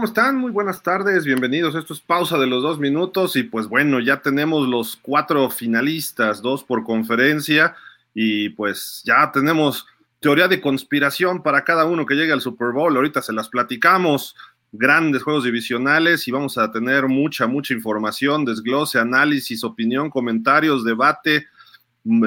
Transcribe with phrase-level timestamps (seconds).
[0.00, 0.38] ¿cómo están?
[0.38, 1.74] Muy buenas tardes, bienvenidos.
[1.74, 6.40] Esto es pausa de los dos minutos y pues bueno, ya tenemos los cuatro finalistas,
[6.40, 7.74] dos por conferencia
[8.14, 9.86] y pues ya tenemos
[10.18, 12.96] teoría de conspiración para cada uno que llegue al Super Bowl.
[12.96, 14.34] Ahorita se las platicamos,
[14.72, 21.46] grandes juegos divisionales y vamos a tener mucha, mucha información, desglose, análisis, opinión, comentarios, debate,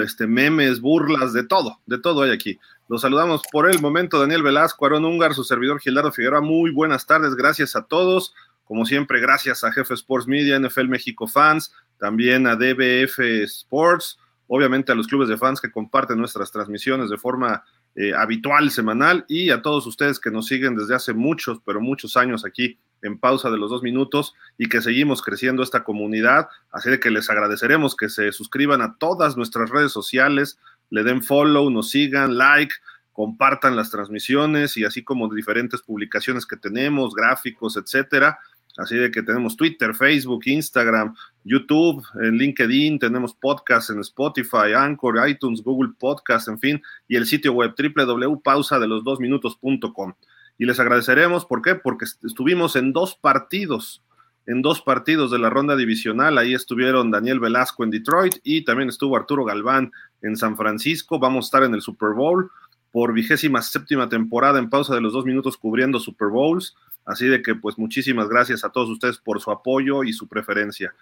[0.04, 2.60] este, memes, burlas, de todo, de todo hay aquí.
[2.90, 6.42] Los saludamos por el momento, Daniel Velasco, Aaron Ungar, su servidor Gilardo Figueroa.
[6.42, 8.34] Muy buenas tardes, gracias a todos.
[8.66, 14.92] Como siempre, gracias a Jefe Sports Media, NFL México Fans, también a DBF Sports, obviamente
[14.92, 17.64] a los clubes de fans que comparten nuestras transmisiones de forma
[17.96, 22.18] eh, habitual, semanal, y a todos ustedes que nos siguen desde hace muchos, pero muchos
[22.18, 26.48] años aquí en pausa de los dos minutos y que seguimos creciendo esta comunidad.
[26.72, 30.58] Así de que les agradeceremos que se suscriban a todas nuestras redes sociales,
[30.90, 32.74] le den follow, nos sigan, like,
[33.14, 38.40] compartan las transmisiones y así como diferentes publicaciones que tenemos, gráficos, etcétera.
[38.76, 45.30] Así de que tenemos Twitter, Facebook, Instagram, YouTube, en LinkedIn, tenemos podcasts en Spotify, Anchor,
[45.30, 50.14] iTunes, Google Podcast, en fin, y el sitio web www.pausadelosdosminutos.com.
[50.58, 51.76] Y les agradeceremos, ¿por qué?
[51.76, 54.02] Porque estuvimos en dos partidos
[54.46, 56.38] en dos partidos de la ronda divisional.
[56.38, 61.20] Ahí estuvieron Daniel Velasco en Detroit y también estuvo Arturo Galván en San Francisco.
[61.20, 62.52] Vamos a estar en el Super Bowl
[62.92, 66.76] por vigésima séptima temporada en pausa de los dos minutos cubriendo Super Bowls.
[67.06, 70.94] Así de que pues muchísimas gracias a todos ustedes por su apoyo y su preferencia.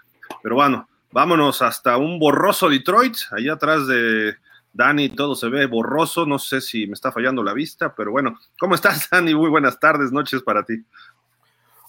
[0.42, 3.16] Pero bueno, vámonos hasta un borroso Detroit.
[3.32, 4.36] Allá atrás de
[4.74, 6.26] Dani todo se ve borroso.
[6.26, 9.36] No sé si me está fallando la vista, pero bueno, ¿cómo estás Dani?
[9.36, 10.84] Muy buenas tardes, noches para ti.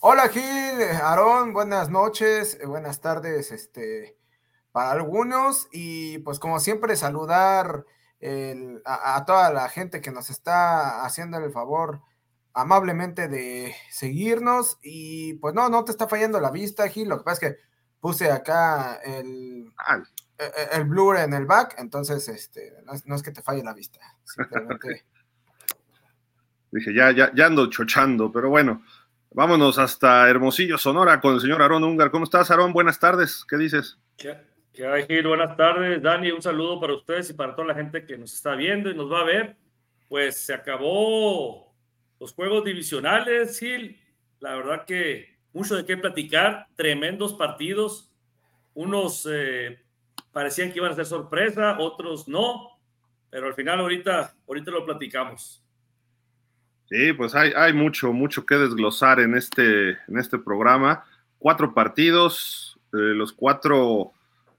[0.04, 4.18] Hola Gil, Aarón, buenas noches, eh, buenas tardes este,
[4.72, 5.68] para algunos.
[5.70, 7.86] Y pues como siempre saludar
[8.84, 12.02] a, toda la gente que nos está haciendo el favor
[12.52, 14.76] amablemente de seguirnos.
[14.82, 17.60] Y pues no, no te está fallando la vista Gil, lo que pasa es que
[18.00, 19.72] puse acá el,
[20.36, 22.72] e, e, el, blur en el back, entonces este,
[23.06, 25.04] no es, que te falle la vista, simplemente...
[26.72, 28.82] Dije, ya, ya, ya ando chochando, pero bueno.
[29.34, 32.10] Vámonos hasta Hermosillo, Sonora, con el señor Aarón Ungar.
[32.10, 32.74] ¿Cómo estás, Aarón?
[32.74, 33.46] Buenas tardes.
[33.48, 33.98] ¿Qué dices?
[34.18, 34.36] ¿Qué,
[34.74, 35.26] qué hay, Gil?
[35.26, 36.30] Buenas tardes, Dani.
[36.32, 39.10] Un saludo para ustedes y para toda la gente que nos está viendo y nos
[39.10, 39.56] va a ver.
[40.08, 41.74] Pues se acabó
[42.20, 43.98] los juegos divisionales, Gil.
[44.40, 46.66] La verdad que mucho de qué platicar.
[46.76, 48.12] Tremendos partidos.
[48.74, 49.82] Unos eh,
[50.30, 52.68] parecían que iban a ser sorpresa, otros no.
[53.30, 55.61] Pero al final ahorita, ahorita lo platicamos.
[56.92, 61.04] Sí, pues hay, hay mucho, mucho que desglosar en este, en este programa.
[61.38, 64.12] Cuatro partidos, eh, los cuatro,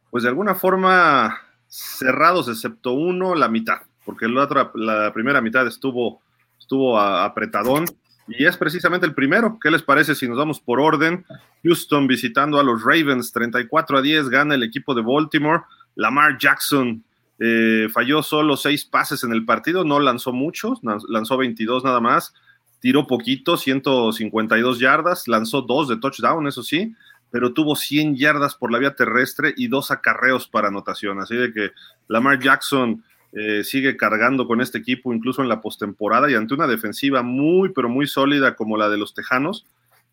[0.09, 5.67] pues de alguna forma cerrados, excepto uno, la mitad, porque la, otra, la primera mitad
[5.67, 6.21] estuvo,
[6.57, 7.85] estuvo apretadón.
[8.27, 9.59] Y es precisamente el primero.
[9.61, 11.23] ¿Qué les parece si nos vamos por orden?
[11.63, 15.61] Houston visitando a los Ravens, 34 a 10, gana el equipo de Baltimore.
[15.93, 17.03] Lamar Jackson
[17.45, 22.33] eh, falló solo seis pases en el partido, no lanzó muchos, lanzó 22 nada más,
[22.79, 26.95] tiró poquito, 152 yardas, lanzó dos de touchdown, eso sí,
[27.31, 31.19] pero tuvo 100 yardas por la vía terrestre y dos acarreos para anotación.
[31.19, 31.71] Así de que
[32.07, 33.03] Lamar Jackson
[33.33, 37.73] eh, sigue cargando con este equipo incluso en la postemporada y ante una defensiva muy,
[37.73, 39.65] pero muy sólida como la de los Tejanos,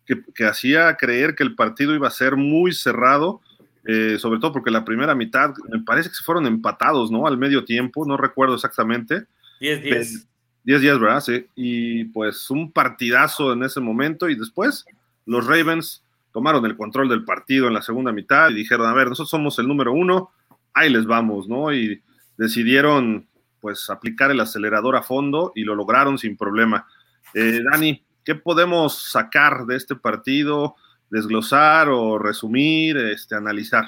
[0.05, 3.39] que, que hacía creer que el partido iba a ser muy cerrado
[3.85, 7.25] eh, sobre todo porque la primera mitad me parece que se fueron empatados, ¿no?
[7.27, 9.25] Al medio tiempo, no recuerdo exactamente.
[9.59, 10.27] 10-10.
[10.65, 11.21] 10-10, ¿verdad?
[11.21, 11.45] Sí.
[11.55, 14.85] Y pues un partidazo en ese momento y después
[15.25, 19.07] los Ravens tomaron el control del partido en la segunda mitad y dijeron, a ver,
[19.07, 20.31] nosotros somos el número uno,
[20.73, 21.73] ahí les vamos, ¿no?
[21.73, 22.01] Y
[22.37, 23.27] decidieron
[23.59, 26.87] pues aplicar el acelerador a fondo y lo lograron sin problema.
[27.33, 30.75] Eh, Dani, ¿qué podemos sacar de este partido?
[31.11, 33.85] Desglosar o resumir, este, analizar?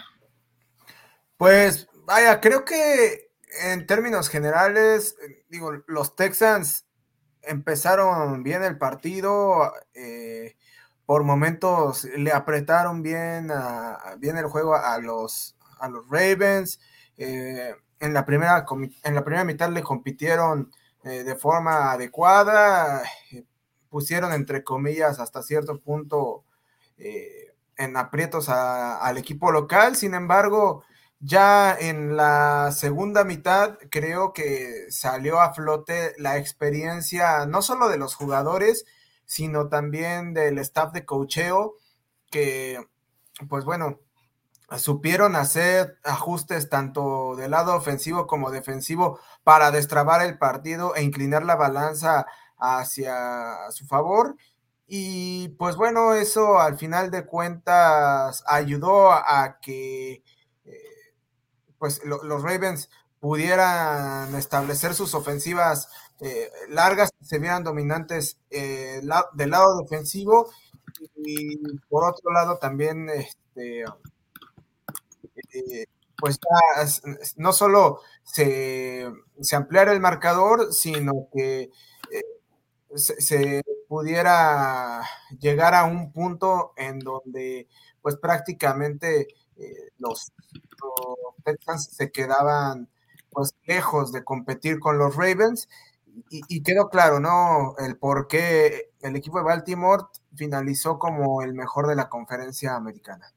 [1.38, 3.32] Pues vaya, creo que
[3.64, 5.16] en términos generales,
[5.50, 6.86] digo, los Texans
[7.42, 10.56] empezaron bien el partido, eh,
[11.06, 13.52] por momentos le apretaron bien,
[14.20, 16.80] bien el juego a los, a los Ravens.
[17.18, 18.66] Eh, en, la primera,
[19.04, 20.72] en la primera mitad le compitieron
[21.04, 23.04] eh, de forma adecuada,
[23.90, 26.46] pusieron entre comillas hasta cierto punto
[26.98, 29.96] eh, en aprietos al equipo local.
[29.96, 30.84] Sin embargo,
[31.20, 37.98] ya en la segunda mitad creo que salió a flote la experiencia no solo de
[37.98, 38.86] los jugadores,
[39.26, 41.76] sino también del staff de cocheo,
[42.30, 42.86] que
[43.50, 44.00] pues bueno,
[44.78, 51.44] supieron hacer ajustes tanto del lado ofensivo como defensivo para destrabar el partido e inclinar
[51.46, 52.26] la balanza
[52.58, 54.36] hacia su favor
[54.88, 60.24] Y pues bueno, eso al final de cuentas ayudó a, que
[60.66, 61.14] eh,
[61.78, 62.90] pues los Ravens
[63.20, 65.88] pudieran establecer sus ofensivas
[66.20, 69.02] eh, largas, se vieran dominantes eh,
[69.34, 70.52] del lado defensivo
[71.16, 71.58] y
[71.90, 73.86] por otro lado también este,
[76.18, 76.40] pues
[77.38, 81.70] no solo se, se ampliara el marcador, sino que
[82.96, 83.64] se,
[83.94, 85.04] pudiera
[85.40, 87.68] llegar a un punto en donde
[88.02, 90.32] pues prácticamente eh, los,
[91.46, 92.90] Texans se quedaban
[93.30, 95.70] pues lejos de competir con los Ravens
[96.32, 97.76] y, quedó claro, ¿no?
[97.78, 100.06] El por qué el equipo de Baltimore
[100.36, 103.28] finalizó como el mejor de la conferencia americana.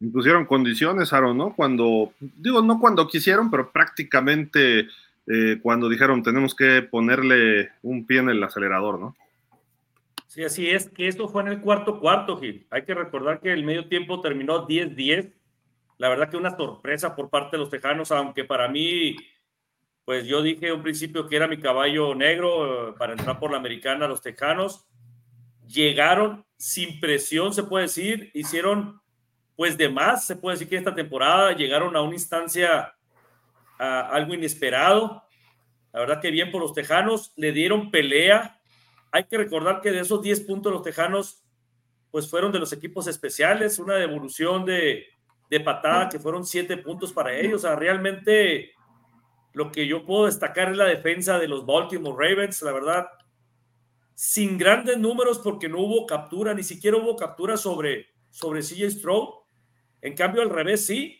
[0.00, 1.56] Impusieron condiciones, Aaron, ¿no?
[1.56, 4.86] Cuando, digo, no cuando quisieron, pero prácticamente
[5.26, 9.16] eh, cuando dijeron tenemos que ponerle un pie en el acelerador, ¿no?
[10.30, 12.64] Sí, así es, que esto fue en el cuarto cuarto, Gil.
[12.70, 15.34] Hay que recordar que el medio tiempo terminó 10-10.
[15.98, 19.16] La verdad que una sorpresa por parte de los Tejanos, aunque para mí,
[20.04, 23.56] pues yo dije un principio que era mi caballo negro eh, para entrar por la
[23.56, 24.86] americana, los Tejanos.
[25.66, 29.02] Llegaron sin presión, se puede decir, hicieron
[29.56, 32.94] pues de más, se puede decir que esta temporada llegaron a una instancia
[33.80, 35.24] algo inesperado.
[35.92, 38.59] La verdad que bien por los Tejanos, le dieron pelea.
[39.12, 41.44] Hay que recordar que de esos 10 puntos los Tejanos
[42.10, 45.06] pues fueron de los equipos especiales, una devolución de,
[45.48, 47.64] de patada que fueron 7 puntos para ellos.
[47.64, 48.72] O sea, realmente
[49.52, 53.08] lo que yo puedo destacar es la defensa de los Baltimore Ravens, la verdad,
[54.14, 59.06] sin grandes números porque no hubo captura, ni siquiera hubo captura sobre, sobre CJ.
[60.02, 61.18] En cambio, al revés, sí,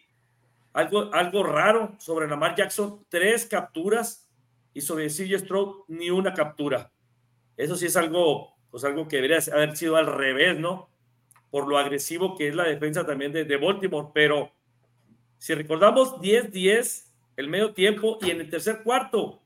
[0.72, 4.30] algo, algo raro sobre Lamar Jackson, tres capturas
[4.72, 6.92] y sobre CJ Stroud ni una captura.
[7.60, 10.88] Eso sí es algo, pues algo que debería haber sido al revés, ¿no?
[11.50, 14.08] Por lo agresivo que es la defensa también de, de Baltimore.
[14.14, 14.52] Pero
[15.38, 17.04] si recordamos 10-10
[17.36, 19.40] el medio tiempo y en el tercer cuarto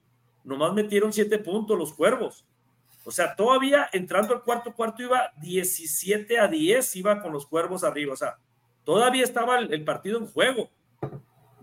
[0.44, 2.44] nomás metieron siete puntos los cuervos.
[3.04, 7.84] O sea, todavía entrando al cuarto cuarto iba 17 a 10, iba con los cuervos
[7.84, 8.12] arriba.
[8.12, 8.38] O sea,
[8.84, 10.70] todavía estaba el partido en juego.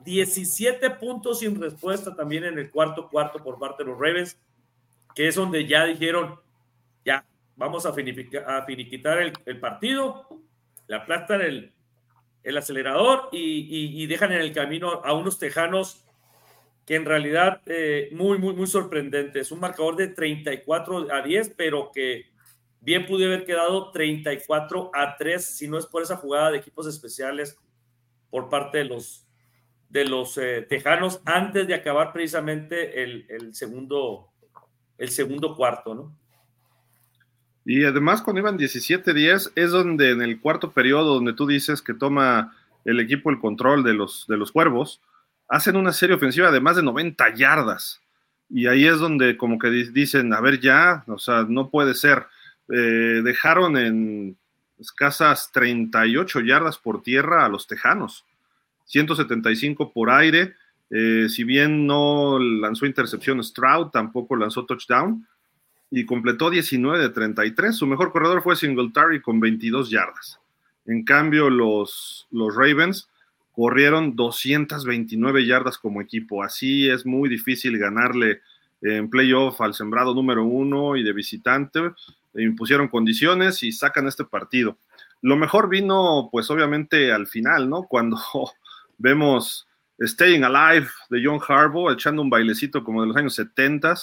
[0.04, 4.38] 17 puntos sin respuesta también en el cuarto cuarto por parte de los Ravens,
[5.16, 6.40] que es donde ya dijeron,
[7.06, 7.26] ya,
[7.56, 10.28] vamos a, finiquitar el, partido,
[10.88, 11.74] le aplastan el,
[12.44, 16.06] el acelerador y, dejan en el camino a unos tejanos
[16.86, 19.52] que en realidad eh, muy, muy, muy sorprendentes.
[19.52, 22.32] Un marcador de 34 a 10, pero que
[22.80, 26.88] bien pudo haber quedado 34 a 3 si no es por esa jugada de equipos
[26.88, 27.58] especiales
[28.30, 29.28] por parte de los,
[29.90, 34.31] de los eh, Tejanos antes de acabar precisamente el, segundo,
[35.02, 36.16] el segundo cuarto, ¿no?
[37.66, 41.94] Y además cuando iban 17-10 es donde en el cuarto periodo donde tú dices que
[41.94, 42.56] toma
[42.86, 45.02] el equipo el control de los, de los cuervos,
[45.48, 48.00] hacen una serie ofensiva de más de 90 yardas.
[48.48, 52.28] Y ahí es donde como que dicen, a ver ya, o sea, no puede ser.
[52.70, 54.38] Eh, dejaron en
[54.80, 58.26] escasas 38 yardas por tierra a los Tejanos.
[58.86, 60.54] 175 por aire.
[60.92, 65.26] Eh, si bien no lanzó intercepción Stroud, tampoco lanzó touchdown
[65.90, 67.76] y completó 19 de 33.
[67.76, 70.40] Su mejor corredor fue Singletary con 22 yardas.
[70.86, 73.10] En cambio, los, los Ravens
[73.54, 76.44] corrieron 229 yardas como equipo.
[76.44, 78.42] Así es muy difícil ganarle
[78.82, 81.92] en playoff al sembrado número uno y de visitante.
[82.34, 84.78] Impusieron condiciones y sacan este partido.
[85.22, 87.84] Lo mejor vino, pues obviamente al final, ¿no?
[87.84, 88.18] Cuando
[88.98, 89.68] Vemos
[90.08, 93.96] Staying Alive de John Harbaugh echando un bailecito como de los años 70,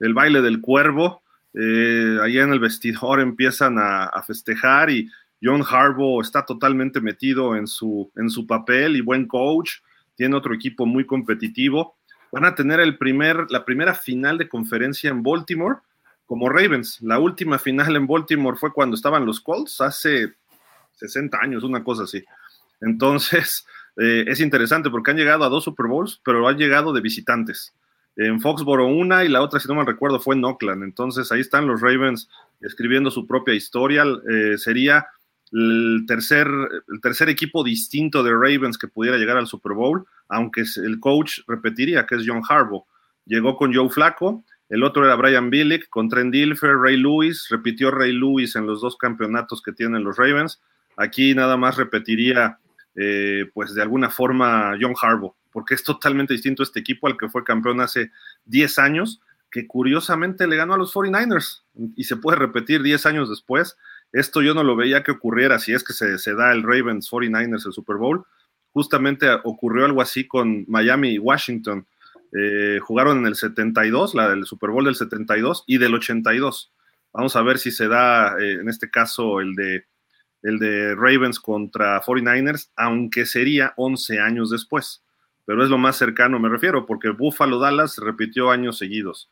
[0.00, 1.22] el baile del cuervo.
[1.54, 5.08] Eh, allá en el vestidor empiezan a, festejar y
[5.42, 9.80] John Harbaugh está totalmente metido en su, en su papel y buen coach.
[10.14, 11.96] Tiene otro equipo muy competitivo.
[12.30, 15.78] Van a tener el primer, la primera final de conferencia en Baltimore
[16.26, 17.00] como Ravens.
[17.00, 20.34] La última final en Baltimore fue cuando estaban los Colts, hace
[20.96, 22.22] 60 años, una cosa así.
[22.82, 23.66] Entonces,
[23.98, 27.74] eh, es interesante porque han llegado a dos Super Bowls, pero han llegado de visitantes.
[28.16, 30.82] En Foxboro una y la otra, si no mal recuerdo, fue en Oakland.
[30.82, 32.28] Entonces ahí están los Ravens
[32.60, 34.04] escribiendo su propia historia.
[34.28, 35.06] Eh, sería
[35.52, 40.64] el tercer, el tercer equipo distinto de Ravens que pudiera llegar al Super Bowl, aunque
[40.76, 42.84] el coach repetiría que es John Harbaugh.
[43.24, 47.90] Llegó con Joe Flacco, el otro era Brian Billick, con Trent Dilfer, Ray Lewis, repitió
[47.90, 50.60] Ray Lewis en los dos campeonatos que tienen los Ravens.
[50.96, 52.58] Aquí nada más repetiría
[53.00, 57.28] eh, pues de alguna forma John Harbaugh, porque es totalmente distinto este equipo al que
[57.28, 58.10] fue campeón hace
[58.46, 61.62] 10 años que curiosamente le ganó a los 49ers
[61.96, 63.76] y se puede repetir 10 años después.
[64.12, 67.66] Esto yo no lo veía que ocurriera si es que se, da el Ravens 49ers
[67.66, 68.24] el Super Bowl.
[68.72, 71.86] Justamente ocurrió algo así con Miami y Washington.
[72.32, 76.72] Eh, jugaron en el 72, la del Super Bowl del 72 y del 82.
[77.12, 79.86] Vamos a ver si se da eh, en este caso el de,
[80.42, 85.02] el de Ravens contra 49ers, aunque sería 11 años después.
[85.44, 89.30] Pero es lo más cercano, me refiero, porque Buffalo Dallas repitió años seguidos.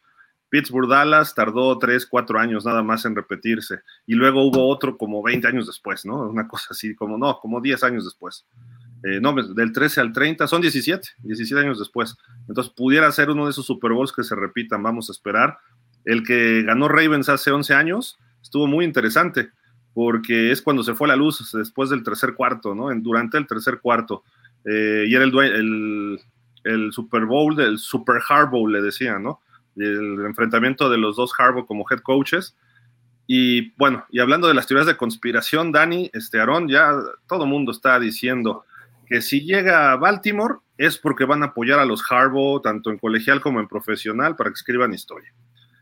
[0.48, 3.80] Pittsburgh Dallas tardó 3, 4 años nada más en repetirse.
[4.06, 6.28] Y luego hubo otro como 20 años después, ¿no?
[6.28, 8.46] Una cosa así, como no, como 10 años después.
[9.04, 12.16] Eh, no, del 13 al 30, son 17, 17 años después.
[12.48, 15.58] Entonces pudiera ser uno de esos Super Bowls que se repitan, vamos a esperar.
[16.04, 19.50] El que ganó Ravens hace 11 años estuvo muy interesante,
[19.96, 22.90] porque es cuando se fue la luz después del tercer cuarto, ¿no?
[22.90, 24.24] En, durante el tercer cuarto.
[24.62, 26.20] Eh, y era el, el,
[26.64, 29.40] el, Super Bowl, del Super Hard Bowl, le decían, ¿no?
[29.74, 32.54] El enfrentamiento de los dos Harbaugh como head coaches.
[33.26, 36.92] Y bueno, y hablando de las teorías de conspiración, Dani, este Aarón, ya
[37.26, 38.66] todo el mundo está diciendo
[39.06, 42.98] que si llega a Baltimore es porque van a apoyar a los Harbaugh, tanto en
[42.98, 45.32] colegial como en profesional, para que escriban historia.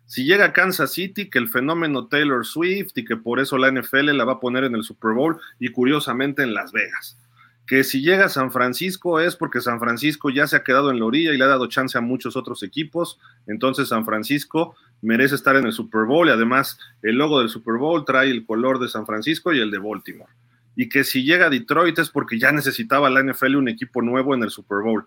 [0.06, 3.70] Si llega a Kansas City, que el fenómeno Taylor Swift y que por eso la
[3.70, 7.18] NFL la va a poner en el Super Bowl y curiosamente en Las Vegas.
[7.66, 10.98] Que si llega a San Francisco es porque San Francisco ya se ha quedado en
[10.98, 13.18] la orilla y le ha dado chance a muchos otros equipos.
[13.46, 17.78] Entonces San Francisco merece estar en el Super Bowl y además el logo del Super
[17.78, 20.30] Bowl trae el color de San Francisco y el de Baltimore
[20.76, 24.34] y que si llega a Detroit es porque ya necesitaba la NFL un equipo nuevo
[24.34, 25.06] en el Super Bowl.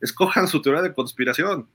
[0.00, 1.68] Escojan su teoría de conspiración.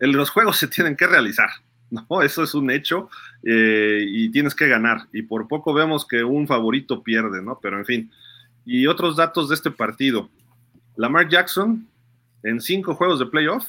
[0.00, 1.48] los juegos se tienen que realizar,
[1.92, 2.22] ¿no?
[2.22, 3.10] Eso es un hecho
[3.44, 5.08] eh, y tienes que ganar.
[5.12, 7.58] Y por poco vemos que un favorito pierde, ¿no?
[7.62, 8.10] Pero en fin.
[8.64, 10.30] Y otros datos de este partido.
[10.96, 11.86] Lamar Jackson,
[12.42, 13.66] en cinco juegos de playoff,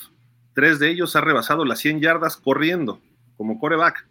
[0.53, 3.00] tres de ellos ha rebasado las 100 yardas corriendo
[3.36, 4.08] como coreback.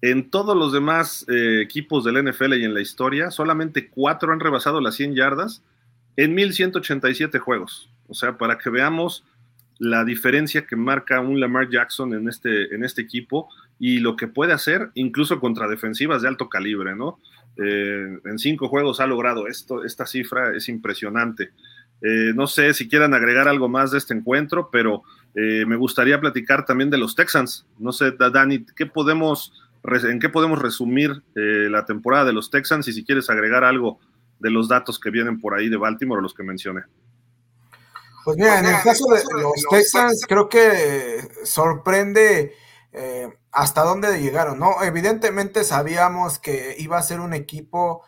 [0.00, 4.40] En todos los demás eh, equipos del NFL y en la historia, solamente cuatro han
[4.40, 5.62] rebasado las 100 yardas
[6.16, 7.90] en 1187 juegos.
[8.06, 9.24] O sea, para que veamos
[9.84, 13.48] la diferencia que marca un Lamar Jackson en este, en este equipo
[13.78, 17.18] y lo que puede hacer incluso contra defensivas de alto calibre, ¿no?
[17.56, 21.50] Eh, en cinco juegos ha logrado esto, esta cifra es impresionante.
[22.02, 25.02] Eh, no sé si quieran agregar algo más de este encuentro, pero
[25.36, 27.66] me gustaría platicar también de los Texans.
[27.76, 29.52] No sé, Dani, ¿qué podemos
[29.84, 33.98] en qué podemos resumir eh, la temporada de los Texans y si quieres agregar algo
[34.38, 36.82] de los datos que vienen por ahí de Baltimore los que mencioné.
[38.24, 42.54] Pues mira, en el caso de los Texans creo que sorprende
[42.92, 44.82] eh, hasta dónde llegaron, ¿no?
[44.82, 48.02] Evidentemente sabíamos que iba a ser un equipo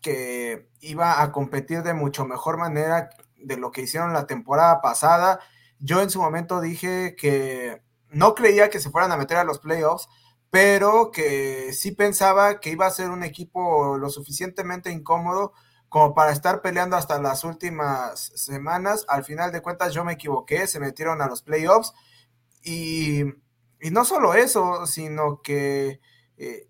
[0.00, 5.38] que iba a competir de mucho mejor manera de lo que hicieron la temporada pasada.
[5.78, 9.60] Yo en su momento dije que no creía que se fueran a meter a los
[9.60, 10.08] playoffs,
[10.50, 15.52] pero que sí pensaba que iba a ser un equipo lo suficientemente incómodo
[15.92, 19.04] como para estar peleando hasta las últimas semanas.
[19.08, 21.92] Al final de cuentas yo me equivoqué, se metieron a los playoffs
[22.62, 23.24] y,
[23.90, 26.00] no solo eso, sino que
[26.38, 26.66] eh,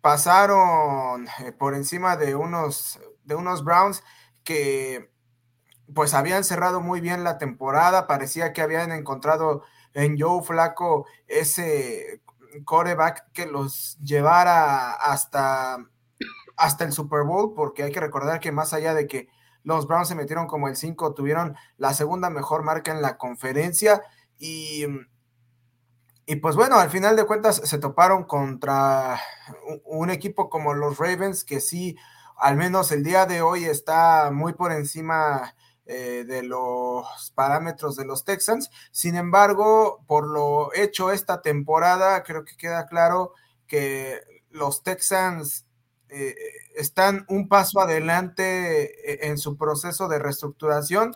[0.00, 4.02] pasaron eh, por encima de unos, de unos Browns
[4.44, 5.10] que
[5.94, 9.62] pues habían cerrado muy bien la temporada, parecía que habían encontrado
[9.92, 12.22] en Joe Flaco ese
[12.64, 15.86] coreback que los llevara hasta,
[16.58, 19.28] hasta el Super Bowl, porque hay que recordar que más allá de que
[19.62, 24.02] los Browns se metieron como el 5, tuvieron la segunda mejor marca en la conferencia
[24.38, 24.86] y,
[26.26, 29.20] y pues bueno, al final de cuentas se toparon contra
[29.84, 31.96] un equipo como los Ravens que sí,
[32.36, 35.54] al menos el día de hoy está muy por encima
[35.86, 38.70] eh, de los parámetros de los Texans.
[38.90, 43.32] Sin embargo, por lo hecho esta temporada, creo que queda claro
[43.66, 45.67] que los Texans
[46.10, 46.34] eh,
[46.76, 51.14] están un paso adelante eh, en su proceso de reestructuración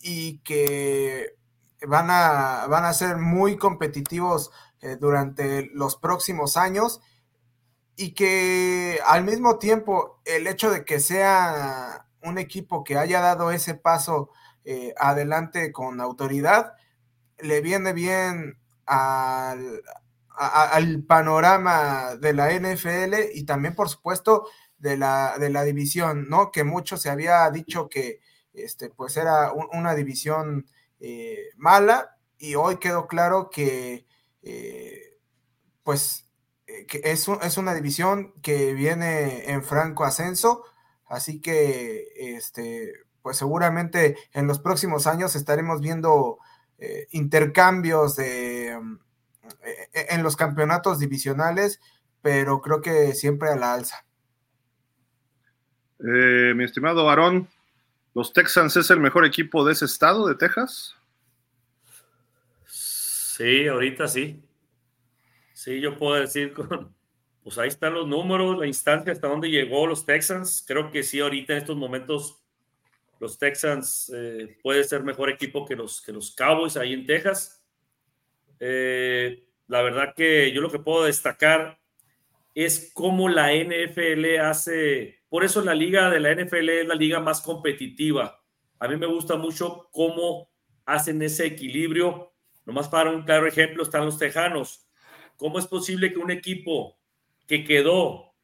[0.00, 1.34] y que
[1.86, 4.50] van a, van a ser muy competitivos
[5.00, 7.00] durante los próximos años
[7.96, 13.50] y que al mismo tiempo el hecho de que sea un equipo que haya dado
[13.50, 14.30] ese paso
[14.64, 16.74] eh, adelante con autoridad,
[17.38, 19.82] le viene bien al,
[21.06, 24.46] panorama de la NFL y también, por supuesto,
[24.78, 26.50] de la, de la división, ¿no?
[26.50, 28.20] Que mucho se había dicho que
[28.52, 30.66] este, pues era una división
[31.00, 34.06] eh, mala y hoy quedó claro que
[34.42, 35.16] eh,
[35.82, 36.24] pues
[36.86, 40.64] que es, es, una división que viene en franco ascenso
[41.08, 42.92] Así que, este,
[43.22, 46.38] pues seguramente en los próximos años estaremos viendo
[46.78, 48.78] eh, intercambios de, eh,
[49.92, 51.80] en los campeonatos divisionales,
[52.22, 54.04] pero creo que siempre a la alza.
[56.00, 57.48] Eh, mi estimado Aarón,
[58.14, 60.94] ¿los Texans es el mejor equipo de ese estado, de Texas?
[62.66, 64.42] Sí, ahorita sí.
[65.52, 66.94] Sí, yo puedo decir con,
[67.42, 70.64] pues ahí están los números, la instancia hasta donde llegó los Texans.
[70.66, 72.40] Creo que sí, ahorita en estos momentos
[73.20, 77.57] los Texans eh, puede ser mejor equipo que los, que los Cowboys ahí en Texas.
[78.60, 81.78] Eh, la verdad que yo lo que puedo destacar
[82.54, 87.20] es cómo la NFL hace, por eso la liga de la NFL es la liga
[87.20, 88.42] más competitiva.
[88.80, 90.50] A mí me gusta mucho cómo
[90.86, 92.32] hacen ese equilibrio.
[92.64, 94.88] Nomás para un claro ejemplo están los Tejanos.
[95.36, 96.98] ¿Cómo es posible que un equipo
[97.46, 98.34] que quedó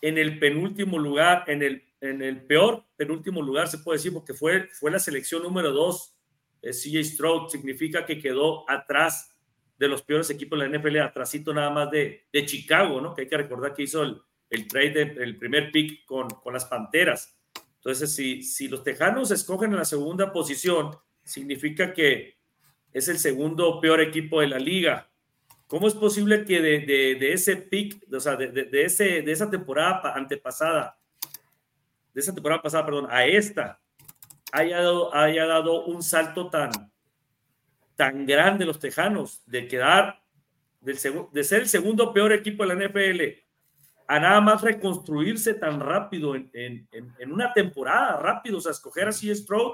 [0.00, 4.34] en el penúltimo lugar, en el, en el peor penúltimo lugar, se puede decir, porque
[4.34, 6.14] fue, fue la selección número dos,
[6.62, 9.37] CJ Stroud, significa que quedó atrás
[9.78, 13.14] de los peores equipos de la NFL, atrásito nada más de, de Chicago, ¿no?
[13.14, 14.20] Que hay que recordar que hizo el,
[14.50, 17.38] el trade, el primer pick con, con las Panteras.
[17.76, 22.38] Entonces, si, si los Tejanos escogen en la segunda posición, significa que
[22.92, 25.10] es el segundo peor equipo de la liga.
[25.68, 29.50] ¿Cómo es posible que de, de, ese pick, o sea, de, de, ese, de esa
[29.50, 30.98] temporada antepasada,
[32.14, 33.78] de esa temporada pasada, perdón, a esta,
[34.50, 36.70] haya dado, haya dado un salto tan,
[37.98, 40.22] tan grande los Tejanos, de quedar,
[40.80, 40.94] de
[41.44, 43.22] ser el segundo peor equipo de la NFL,
[44.06, 49.08] a nada más reconstruirse tan rápido en, en, en una temporada, rápido, o sea, escoger
[49.08, 49.72] así Stroud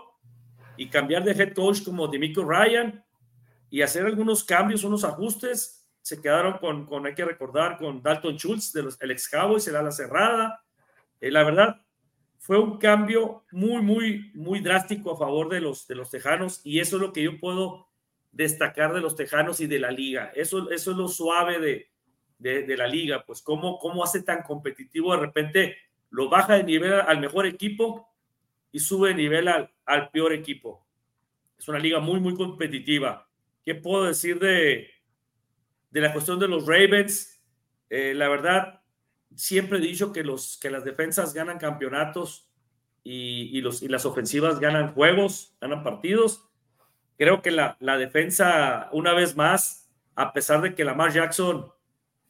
[0.78, 3.04] y cambiar de head coach como Demico Ryan
[3.68, 8.36] y hacer algunos cambios, unos ajustes se quedaron con, con, hay que recordar, con Dalton
[8.36, 10.64] Schultz, de los, el ex Cowboys, el ala cerrada.
[11.20, 11.82] Eh, la verdad,
[12.38, 16.80] fue un cambio muy, muy, muy drástico a favor de los, de los Tejanos y
[16.80, 17.88] eso es lo que yo puedo
[18.34, 20.32] destacar de los Tejanos y de la liga.
[20.34, 21.88] Eso, eso es lo suave de,
[22.38, 25.76] de, de la liga, pues cómo, cómo hace tan competitivo de repente
[26.10, 28.08] lo baja de nivel al mejor equipo
[28.72, 30.86] y sube de nivel al, al peor equipo.
[31.58, 33.28] Es una liga muy, muy competitiva.
[33.64, 34.90] ¿Qué puedo decir de,
[35.90, 37.40] de la cuestión de los Ravens,
[37.88, 38.82] eh, la verdad,
[39.36, 42.50] siempre he dicho que, los, que las defensas ganan campeonatos
[43.04, 46.48] y, los, y las ofensivas ganan juegos, ganan partidos.
[47.16, 51.66] Creo que la, la, defensa, una vez más, a pesar de que Lamar Jackson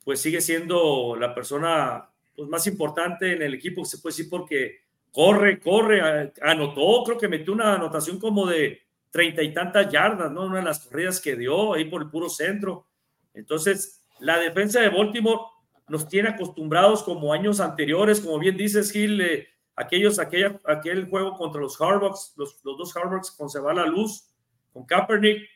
[0.04, 4.80] pues sigue siendo la persona pues, más importante en el equipo, se puede decir porque
[5.10, 10.42] corre, corre, anotó, creo que metió una anotación como de treinta y tantas yardas, ¿no?
[10.46, 12.86] Una de las corridas que dio ahí por el puro centro.
[13.32, 15.40] Entonces, la defensa de Baltimore
[15.88, 21.36] nos tiene acostumbrados como años anteriores, como bien dices, Gil, eh, aquellos, aquella, aquel juego
[21.36, 24.33] contra los Hardbacks, los, los, dos Hardbacks con la luz,
[24.74, 25.48] con Kaepernick.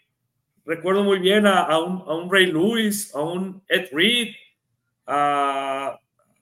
[0.64, 4.28] Recuerdo muy bien a, un, Ray Lewis, a un Ed Reed,
[5.06, 5.98] a,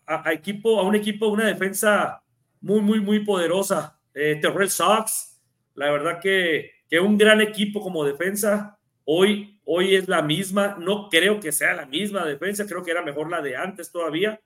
[0.07, 2.23] a, equipo, a un equipo, una defensa
[2.61, 3.99] muy, muy, muy poderosa.
[4.15, 5.41] Eh, Terrell Sox,
[5.75, 8.79] la verdad que, que un gran equipo como defensa.
[9.05, 13.03] Hoy, hoy es la misma, no creo que sea la misma defensa, creo que era
[13.03, 14.41] mejor la de antes todavía,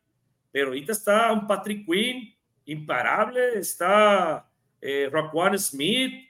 [0.52, 2.34] pero ahorita está un Patrick Quinn
[2.66, 4.46] imparable, está
[4.82, 5.10] eh,
[5.56, 6.28] Smith,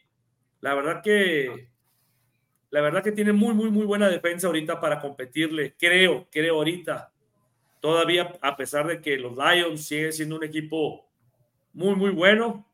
[0.60, 1.69] la verdad que
[2.70, 7.12] la verdad que tiene muy, muy, muy buena defensa ahorita para competirle, creo, creo ahorita,
[7.80, 11.06] todavía a pesar de que los Lions siguen siendo un equipo
[11.72, 12.66] muy, muy bueno,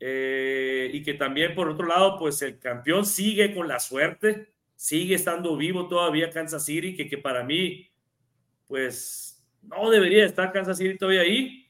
[0.00, 5.14] eh, y que también por otro lado, pues el campeón sigue con la suerte, sigue
[5.14, 7.88] estando vivo todavía Kansas City, que, que para mí,
[8.66, 11.66] pues no debería estar Kansas City todavía ahí,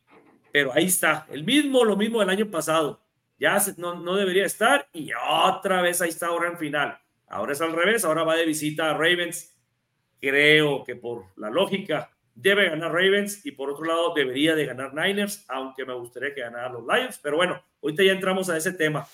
[0.52, 3.00] pero ahí está, el mismo, lo mismo del año pasado,
[3.38, 6.98] ya no, no debería estar y otra vez ahí está ahora en final.
[7.30, 9.56] Ahora es al revés, ahora va de visita a Ravens.
[10.20, 14.92] Creo que por la lógica debe ganar Ravens y por otro lado debería de ganar
[14.92, 18.72] Niners, aunque me gustaría que ganara los Lions, pero bueno, ahorita ya entramos a ese
[18.72, 19.06] tema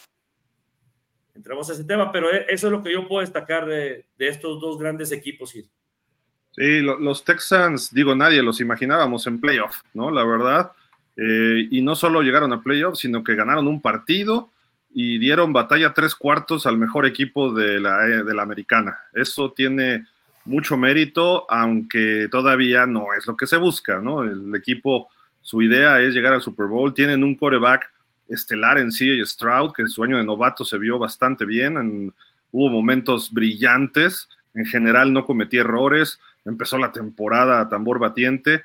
[1.37, 4.61] entramos a ese tema, pero e, eso es lo que yo puedo destacar de, estos
[4.61, 5.51] dos grandes equipos.
[5.51, 10.11] Sí, los Texans, digo, nadie los imaginábamos en playoff, ¿no?
[10.11, 10.73] La verdad.
[11.17, 14.51] Eh, y no solo llegaron a playoff, sino que ganaron un partido
[14.99, 18.99] y dieron batalla tres cuartos al mejor equipo de la, eh, de la americana.
[19.13, 20.07] Eso tiene
[20.47, 24.23] mucho mérito, aunque todavía no es lo que se busca, ¿no?
[24.23, 25.11] El equipo,
[25.43, 27.93] su idea es llegar al Super Bowl, tienen un quarterback
[28.27, 32.15] estelar en sí, Stroud, que en su año de novato se vio bastante bien,
[32.51, 38.65] hubo momentos brillantes, en general no cometí errores, empezó la temporada a tambor batiente.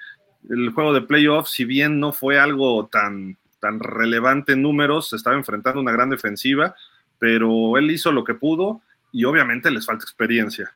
[0.49, 5.15] El juego de playoffs, si bien no fue algo tan, tan relevante en números, se
[5.15, 6.75] estaba enfrentando una gran defensiva,
[7.19, 8.81] pero él hizo lo que pudo
[9.13, 10.73] y obviamente les falta experiencia.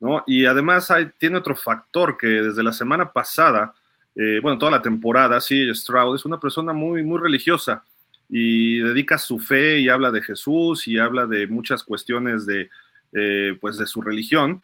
[0.00, 0.24] ¿no?
[0.26, 3.74] Y además hay, tiene otro factor que desde la semana pasada,
[4.14, 7.84] eh, bueno, toda la temporada, sí, Stroud es una persona muy, muy religiosa
[8.28, 12.70] y dedica su fe y habla de Jesús y habla de muchas cuestiones de,
[13.12, 14.62] eh, pues de su religión.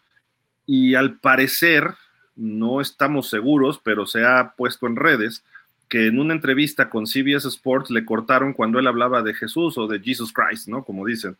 [0.66, 1.94] Y al parecer,
[2.36, 5.42] no estamos seguros, pero se ha puesto en redes
[5.88, 9.86] que en una entrevista con CBS Sports le cortaron cuando él hablaba de Jesús o
[9.86, 10.84] de Jesus Christ, ¿no?
[10.84, 11.36] Como dicen.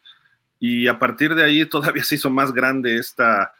[0.60, 3.52] Y a partir de ahí todavía se hizo más grande esta,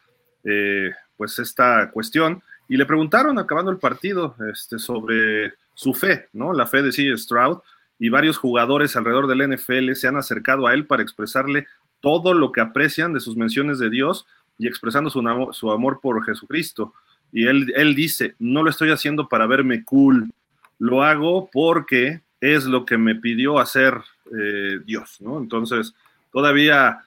[0.45, 2.43] eh, pues esta cuestión.
[2.69, 6.53] Y le preguntaron, acabando el partido, este, sobre su fe, ¿no?
[6.53, 7.17] La fe de C.
[7.17, 7.59] Stroud.
[7.99, 11.67] Y varios jugadores alrededor del NFL se han acercado a él para expresarle
[12.01, 14.27] todo lo que aprecian de sus menciones de Dios
[14.59, 15.23] y expresando su,
[15.53, 16.93] su amor por Jesucristo.
[17.33, 20.31] Y él, él dice, no lo estoy haciendo para verme cool,
[20.79, 23.95] lo hago porque es lo que me pidió hacer
[24.39, 25.39] eh, Dios, ¿no?
[25.39, 25.95] Entonces,
[26.33, 27.03] todavía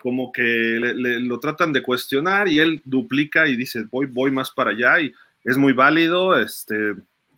[0.00, 4.70] como que lo tratan de cuestionar y él duplica y dice, voy, voy más para
[4.70, 5.14] allá y
[5.44, 6.94] es muy válido, este,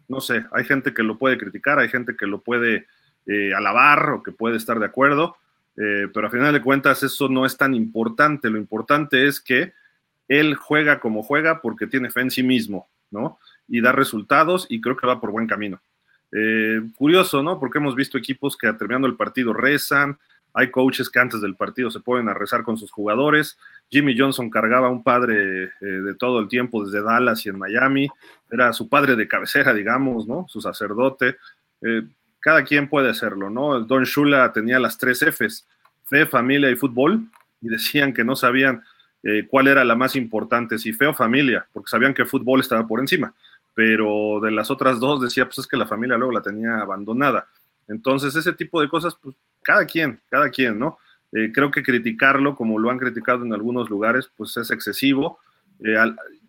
[0.08, 2.86] no sé, hay gente que lo puede criticar, hay gente que lo puede
[3.26, 5.36] eh, alabar o que puede estar de acuerdo,
[5.76, 9.72] eh, pero a final de cuentas eso no es tan importante, lo importante es que
[10.26, 13.38] él juega como juega porque tiene fe en sí mismo, ¿no?
[13.68, 15.80] Y da resultados y creo que va por buen camino.
[16.32, 17.58] Eh, curioso, ¿no?
[17.58, 20.18] Porque hemos visto equipos que terminando el partido rezan,
[20.52, 23.58] hay coaches que antes del partido se ponen a rezar con sus jugadores.
[23.90, 27.58] Jimmy Johnson cargaba a un padre eh, de todo el tiempo desde Dallas y en
[27.58, 28.08] Miami.
[28.50, 30.46] Era su padre de cabecera, digamos, ¿no?
[30.48, 31.36] Su sacerdote.
[31.82, 32.02] Eh,
[32.40, 33.80] cada quien puede hacerlo, ¿no?
[33.80, 35.66] Don Shula tenía las tres Fs,
[36.04, 37.28] fe, familia y fútbol,
[37.60, 38.82] y decían que no sabían
[39.50, 43.00] cuál era la más importante, si fe o familia, porque sabían que fútbol estaba por
[43.00, 43.34] encima,
[43.76, 47.46] pero de las otras dos decía, pues es que la familia luego la tenía abandonada.
[47.86, 50.96] Entonces, ese tipo de cosas, pues cada quien, cada quien, ¿no?
[51.30, 55.40] Eh, creo que criticarlo, como lo han criticado en algunos lugares, pues es excesivo.
[55.84, 55.94] Eh,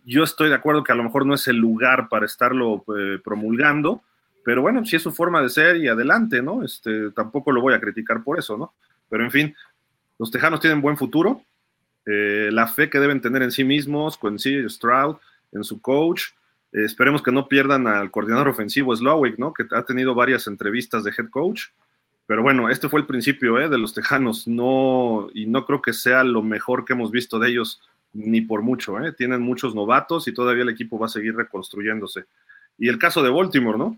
[0.06, 2.86] yo estoy de acuerdo que a lo mejor no es el lugar para estarlo
[3.22, 4.02] promulgando,
[4.46, 6.63] pero bueno, si es su forma de ser y adelante, ¿no?
[6.63, 8.74] Este, tampoco lo voy a criticar por eso, ¿no?
[9.10, 9.56] Pero en fin,
[10.18, 11.42] los tejanos tienen buen futuro,
[12.06, 15.18] eh, la fe que deben tener en sí mismos, con sí Stroud,
[15.52, 16.28] en su coach.
[16.73, 19.53] Eh, esperemos que no pierdan al coordinador ofensivo Slowick, ¿no?
[19.53, 21.65] Que ha tenido varias entrevistas de head coach.
[22.25, 23.69] Pero bueno, este fue el principio ¿eh?
[23.69, 27.49] de los Tejanos, no, y no creo que sea lo mejor que hemos visto de
[27.49, 28.99] ellos, ni por mucho.
[28.99, 29.13] ¿eh?
[29.13, 32.25] Tienen muchos novatos y todavía el equipo va a seguir reconstruyéndose.
[32.77, 33.97] Y el caso de Baltimore, ¿no?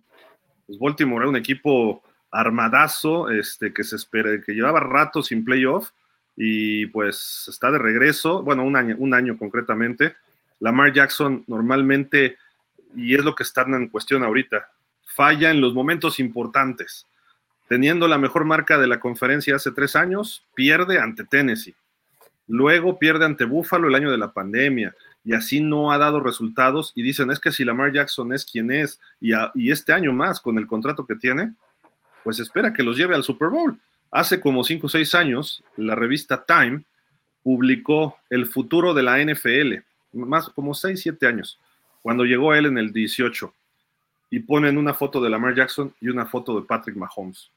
[0.67, 5.89] Pues Baltimore era un equipo armadazo, este, que se espera, que llevaba rato sin playoff
[6.37, 10.15] y pues está de regreso, bueno, un año, un año concretamente.
[10.59, 12.37] Lamar Jackson normalmente,
[12.95, 14.69] y es lo que está en cuestión ahorita,
[15.05, 17.05] falla en los momentos importantes.
[17.67, 21.75] Teniendo la mejor marca de la conferencia hace tres años, pierde ante Tennessee.
[22.47, 26.93] Luego pierde ante Buffalo el año de la pandemia y así no ha dado resultados
[26.95, 30.39] y dicen es que si Lamar Jackson es quien es y, y este año más
[30.39, 31.53] con el contrato que tiene,
[32.23, 33.77] pues espera que los lleve al Super Bowl.
[34.11, 36.83] Hace como 5 o 6 años, la revista Time
[37.43, 41.59] publicó el futuro de la NFL, más como 6, 7 años,
[42.01, 43.53] cuando llegó él en el 18,
[44.31, 47.51] y ponen una foto de Lamar Jackson y una foto de Patrick Mahomes.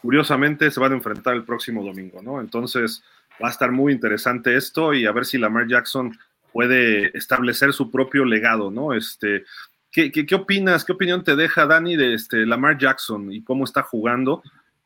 [0.00, 2.40] Curiosamente se van a enfrentar el próximo domingo, ¿no?
[2.40, 3.02] Entonces
[3.42, 6.16] va a estar muy interesante esto y a ver si Lamar Jackson
[6.52, 8.94] puede establecer su propio legado, ¿no?
[8.94, 9.44] Este,
[9.90, 10.84] ¿qué, qué, opinas?
[10.84, 14.42] ¿Qué opinión te deja Dani de este Lamar Jackson y cómo está jugando?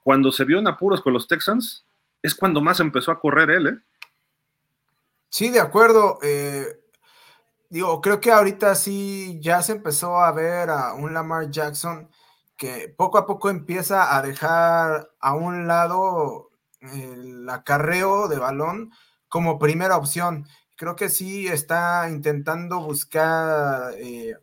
[0.06, 1.84] cuando se vio en apuros con los Texans,
[2.22, 3.78] es cuando más empezó a correr él, ¿eh?
[5.28, 6.20] Sí, de acuerdo.
[6.22, 6.64] Eh,
[7.70, 12.08] digo, creo que ahorita sí ya se empezó a ver a un Lamar Jackson
[12.56, 16.50] que poco a poco empieza a dejar a un lado
[16.80, 18.92] el acarreo de balón
[19.28, 20.46] como primera opción.
[20.76, 24.36] Creo que sí está intentando buscar eh,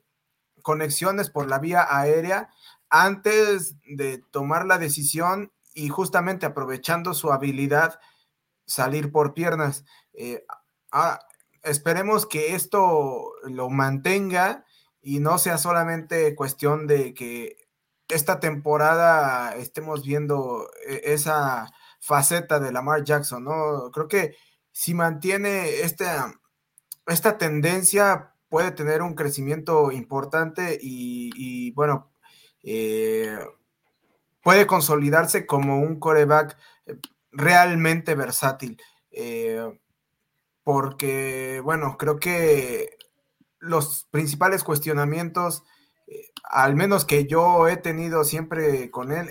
[0.62, 2.50] conexiones por la vía aérea
[2.90, 8.00] antes de tomar la decisión y justamente aprovechando su habilidad,
[8.66, 9.86] salir por piernas.
[10.14, 10.46] Eh,
[11.64, 14.66] esperemos que esto lo mantenga
[15.02, 17.58] y no sea solamente cuestión de que
[18.10, 23.90] esta temporada estemos viendo eh, esa faceta de Lamar Jackson, ¿no?
[23.92, 24.36] Creo que
[24.72, 26.34] si mantiene esta,
[27.08, 32.12] esta tendencia puede tener un crecimiento importante y, y bueno,
[32.64, 33.38] eh,
[34.42, 36.98] puede consolidarse como un coreback eh,
[37.32, 38.80] realmente versátil.
[39.12, 39.80] Eh,
[40.64, 42.98] porque, bueno, creo que
[43.60, 45.64] los principales cuestionamientos,
[46.44, 49.30] al menos que yo he tenido siempre con él,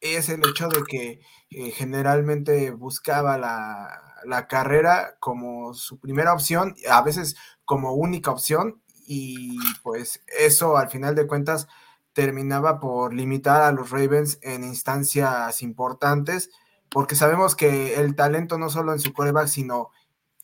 [0.00, 6.74] es el hecho de que eh, generalmente buscaba la, la, carrera como su primera opción,
[6.90, 11.68] a veces como única opción, y pues eso al final de cuentas
[12.12, 16.50] terminaba por limitar a los Ravens en instancias importantes,
[16.90, 19.90] porque sabemos que el talento no solo en su coreback, sino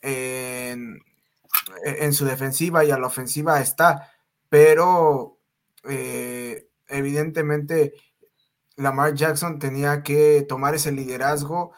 [0.02, 1.02] en,
[2.12, 4.12] su defensiva y a la ofensiva está,
[4.48, 5.38] pero
[5.84, 7.94] eh, evidentemente
[8.76, 11.72] Lamar Jackson tenía que tomar ese liderazgo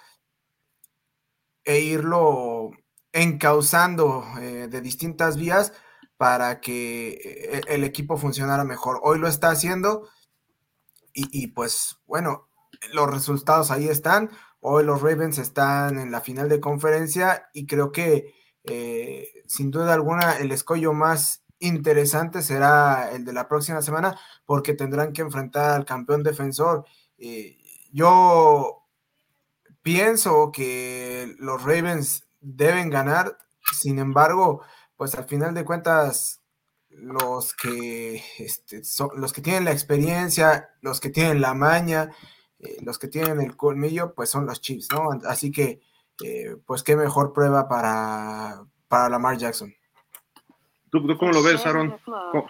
[1.65, 2.71] e irlo
[3.13, 5.73] encauzando eh, de distintas vías
[6.17, 9.01] para que eh, el equipo funcionara mejor.
[9.03, 10.09] Hoy lo está haciendo
[11.15, 12.49] y, pues bueno,
[12.95, 14.31] los resultados ahí están.
[14.65, 18.35] Hoy los Ravens están en la final de conferencia y creo que
[19.47, 25.13] sin duda alguna el escollo más interesante será el de la próxima semana porque tendrán
[25.13, 26.85] que enfrentar al campeón defensor.
[27.19, 27.57] Eh,
[27.93, 28.85] yo
[29.83, 33.39] pienso que los Ravens deben ganar,
[33.79, 34.63] sin embargo,
[34.97, 36.41] pues al final de cuentas
[36.89, 42.11] los que este, son, los que tienen la experiencia, los que tienen la maña,
[42.63, 45.11] eh, los que tienen el colmillo, pues son los Chiefs, ¿no?
[45.27, 45.81] Así que,
[46.25, 49.75] eh, pues qué mejor prueba para, para Lamar Jackson.
[50.91, 51.97] ¿Tú, cómo lo ves, Aaron?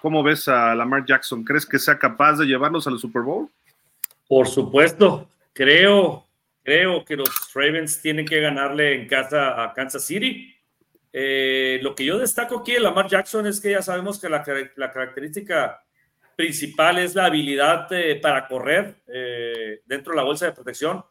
[0.02, 1.44] ¿Cómo, ves a Lamar Jackson?
[1.44, 3.48] ¿Crees que sea capaz de llevarlos al Super Bowl?
[4.28, 5.28] Por supuesto.
[5.52, 6.26] Creo,
[6.64, 10.52] creo que los Ravens tienen que ganarle en casa a Kansas City.
[11.12, 14.42] Eh, lo que yo destaco aquí de Lamar Jackson es que ya sabemos que la,
[14.42, 15.84] característica
[16.36, 17.88] principal es la habilidad
[18.20, 21.04] para correr eh, dentro de la bolsa de protección.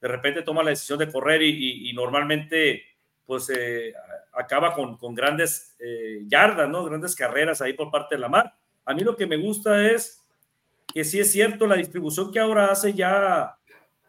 [0.00, 2.82] De repente toma la decisión de correr y, normalmente
[3.24, 3.94] pues eh,
[4.32, 6.84] acaba con, con grandes eh, yardas, ¿no?
[6.84, 8.52] Grandes carreras ahí por parte de la mar.
[8.84, 10.20] A mí lo que me gusta es
[10.92, 13.56] que sí es cierto, la distribución que ahora hace ya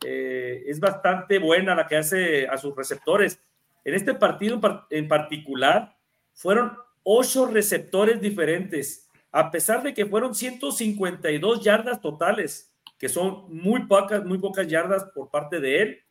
[0.04, 3.40] eh, es bastante buena la que hace a sus receptores.
[3.86, 5.96] En este partido en particular,
[6.34, 13.86] fueron ocho receptores diferentes, a pesar de que fueron 152 yardas totales, que son muy
[13.88, 16.04] pocas, muy pocas yardas por parte de él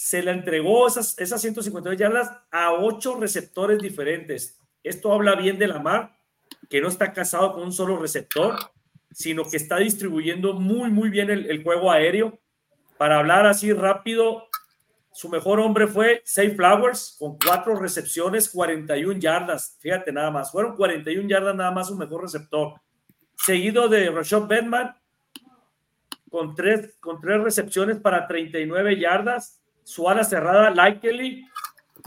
[0.00, 4.58] se le entregó esas, esas 152 yardas a ocho receptores diferentes.
[4.82, 6.16] Esto habla bien de Lamar,
[6.70, 8.56] que no está casado con un solo receptor,
[9.10, 12.38] sino que está distribuyendo muy, muy bien el, juego aéreo.
[12.96, 14.48] Para hablar así rápido,
[15.20, 19.76] su mejor hombre fue Safe Flowers con cuatro recepciones, 41 yardas.
[19.78, 22.80] Fíjate nada más, fueron 41 yardas nada más su mejor receptor.
[23.36, 24.96] Seguido de Rashad Bedman
[26.30, 31.46] con tres, con tres recepciones para 39 yardas su ala cerrada, Likely,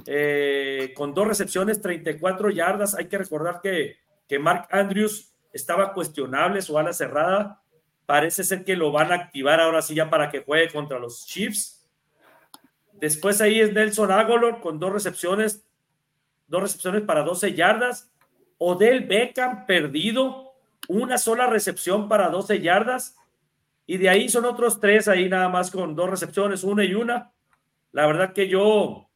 [0.08, 2.96] eh, con dos recepciones, 34 yardas.
[2.96, 3.98] Hay que recordar que,
[4.28, 7.62] que Mark Andrews estaba cuestionable, su ala cerrada.
[8.08, 11.28] Parece ser que lo van a activar ahora sí ya para que juegue contra los
[11.28, 11.83] Chiefs.
[13.00, 15.66] Después ahí es Nelson Aguilar con dos recepciones,
[16.48, 18.12] dos recepciones para 12 yardas.
[18.58, 20.54] Odell Beckham perdido,
[20.88, 23.16] una sola recepción para 12 yardas.
[23.86, 27.32] Y de ahí son otros tres ahí nada más con dos recepciones, una y una.
[27.92, 29.10] La verdad que yo,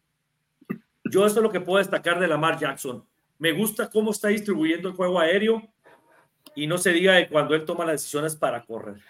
[1.06, 3.06] yo esto es lo que puedo destacar de Lamar Jackson.
[3.40, 5.64] Me gusta cómo está distribuyendo el juego aéreo
[6.56, 9.02] y no se diga de cuando él toma las decisiones para correr.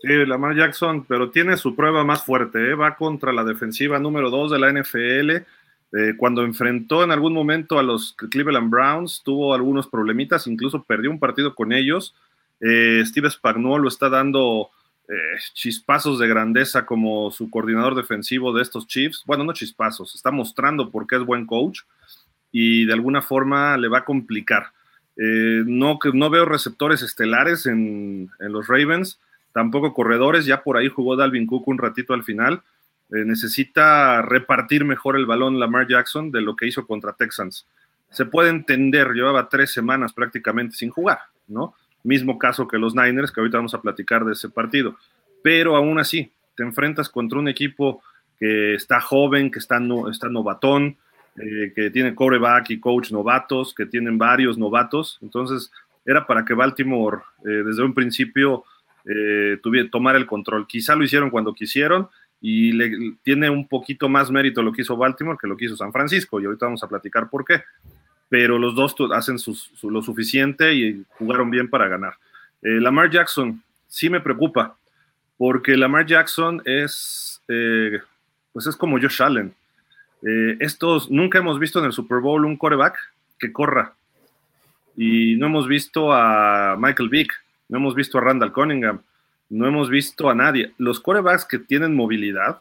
[0.00, 2.74] Sí, Lamar Jackson, pero tiene su prueba más fuerte, ¿eh?
[2.74, 5.44] va contra la defensiva número 2 de la NFL.
[5.90, 11.10] Eh, cuando enfrentó en algún momento a los Cleveland Browns, tuvo algunos problemitas, incluso perdió
[11.10, 12.14] un partido con ellos.
[12.60, 14.70] Eh, Steve Spagnuolo está dando
[15.08, 19.22] eh, chispazos de grandeza como su coordinador defensivo de estos Chiefs.
[19.24, 21.80] Bueno, no chispazos, está mostrando por qué es buen coach
[22.52, 24.72] y de alguna forma le va a complicar.
[25.20, 29.18] No, no veo receptores estelares en, los Ravens,
[29.58, 32.62] tampoco corredores, ya por ahí jugó Dalvin Cook un ratito al final.
[33.10, 37.66] Eh, necesita repartir mejor el balón Lamar Jackson de lo que hizo contra Texans.
[38.08, 41.18] Se puede entender, llevaba tres semanas prácticamente sin jugar,
[41.48, 41.74] ¿no?
[42.04, 44.94] Mismo caso que los Niners, que ahorita vamos a platicar de ese partido.
[45.42, 48.00] Pero aún así, te enfrentas contra un equipo
[48.38, 50.98] que está joven, que está, no, está novatón,
[51.34, 55.18] eh, que tiene coreback y coach novatos, que tienen varios novatos.
[55.20, 55.72] Entonces,
[56.06, 58.62] era para que Baltimore eh, desde un principio
[59.08, 60.66] eh, tuviera, tomar el control.
[60.66, 62.08] Quizá lo hicieron cuando quisieron
[62.40, 65.92] y tiene un poquito más mérito lo que hizo Baltimore que lo que hizo San
[65.92, 66.40] Francisco.
[66.40, 67.62] Y ahorita vamos a platicar por qué
[68.28, 69.36] pero los dos hacen
[69.82, 72.14] lo suficiente y jugaron bien para ganar.
[72.62, 74.76] Eh, Lamar Jackson sí me preocupa,
[75.36, 78.00] porque Lamar Jackson es, eh,
[78.52, 79.54] pues es como Josh Allen.
[80.22, 82.98] Eh, estos, nunca hemos visto en el Super Bowl un coreback
[83.38, 83.94] que corra.
[84.96, 87.32] Y no hemos visto a Michael Vick,
[87.68, 89.02] no hemos visto a Randall Cunningham.
[89.50, 90.74] no hemos visto a nadie.
[90.76, 92.60] Los corebacks que tienen movilidad,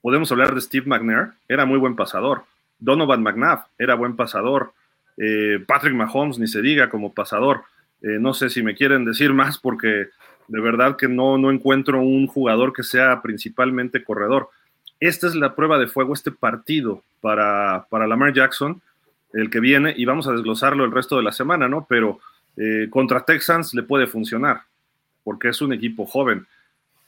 [0.00, 2.44] podemos hablar de Steve McNair, era muy buen pasador.
[2.78, 4.72] Donovan McNabb era buen pasador.
[5.16, 7.62] Eh, Patrick Mahomes, ni se diga como pasador.
[8.02, 10.08] Eh, no sé si me quieren decir más porque
[10.48, 14.50] de verdad que no, no encuentro un jugador que sea principalmente corredor.
[15.00, 18.80] Esta es la prueba de fuego, este partido para, para Lamar Jackson,
[19.32, 21.86] el que viene, y vamos a desglosarlo el resto de la semana, ¿no?
[21.88, 22.20] Pero
[22.56, 24.62] eh, contra Texans le puede funcionar,
[25.22, 26.46] porque es un equipo joven,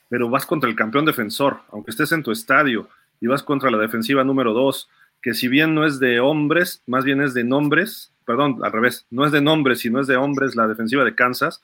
[0.09, 2.89] pero vas contra el campeón defensor, aunque estés en tu estadio,
[3.21, 4.89] y vas contra la defensiva número dos,
[5.23, 9.07] que si bien no es de hombres, más bien es de nombres, perdón, al revés,
[9.11, 11.63] no es de nombres, sino es de hombres la defensiva de Kansas,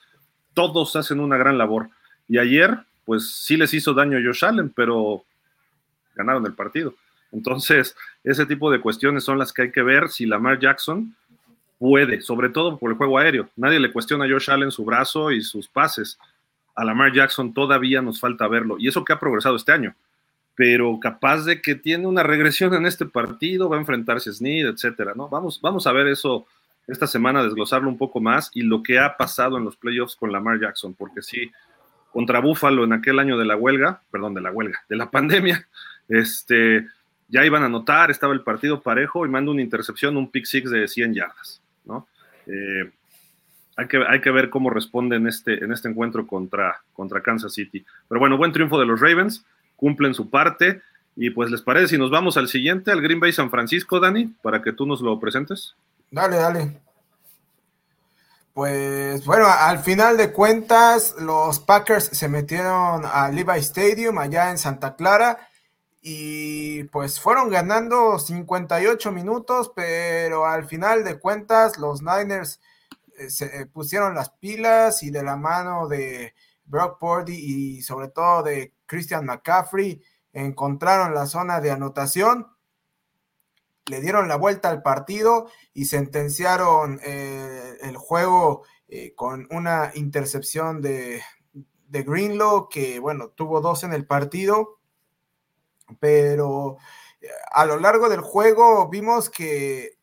[0.53, 1.89] todos hacen una gran labor.
[2.27, 5.23] Y ayer, pues sí les hizo daño Josh Allen, pero
[6.15, 6.95] ganaron el partido.
[7.31, 11.15] Entonces, ese tipo de cuestiones son las que hay que ver si Lamar Jackson
[11.83, 13.49] puede, sobre todo por el juego aéreo.
[13.57, 16.17] Nadie le cuestiona a Josh Allen su brazo y sus pases.
[16.75, 18.77] A Lamar Jackson todavía nos falta verlo.
[18.79, 19.93] Y eso que ha progresado este año.
[20.55, 24.69] Pero capaz de que tiene una regresión en este partido, va a enfrentarse a Snead,
[24.69, 25.27] etcétera, ¿no?
[25.27, 26.47] Vamos, vamos a ver eso
[26.87, 30.31] esta semana, desglosarlo un poco más y lo que ha pasado en los playoffs con
[30.31, 31.51] Lamar Jackson, porque sí,
[32.13, 35.67] contra Buffalo en aquel año de la huelga, perdón, de la huelga, de la pandemia,
[36.07, 36.87] este,
[37.27, 40.71] ya iban a anotar, estaba el partido parejo y manda una intercepción, un pick six
[40.71, 42.07] de 100 yardas, ¿no?
[42.47, 42.91] Eh,
[43.75, 47.53] hay, que, hay que ver cómo responde en este, en este encuentro contra, contra Kansas
[47.53, 47.85] City.
[48.07, 50.81] Pero bueno, buen triunfo de los Ravens, cumplen su parte.
[51.15, 54.27] Y pues, ¿les parece si nos vamos al siguiente, al Green Bay San Francisco, Dani,
[54.41, 55.75] para que tú nos lo presentes?
[56.09, 56.79] Dale, dale.
[58.53, 64.59] Pues bueno, al final de cuentas, los Packers se metieron al Levi Stadium allá en
[64.59, 65.39] Santa Clara
[66.05, 72.59] y pues fueron ganando 58 minutos, pero al final de cuentas los Niners
[73.17, 76.35] eh, se eh, pusieron las pilas y de la mano de
[76.65, 82.47] Brock Purdy y sobre todo de Christian McCaffrey encontraron la zona de anotación,
[83.85, 88.63] le dieron la vuelta al partido y sentenciaron eh, el juego
[89.15, 91.23] con una intercepción de,
[91.87, 94.82] de Greenlow que bueno, tuvo dos en el partido
[95.99, 96.77] pero
[97.21, 99.97] eh, a lo largo del juego vimos que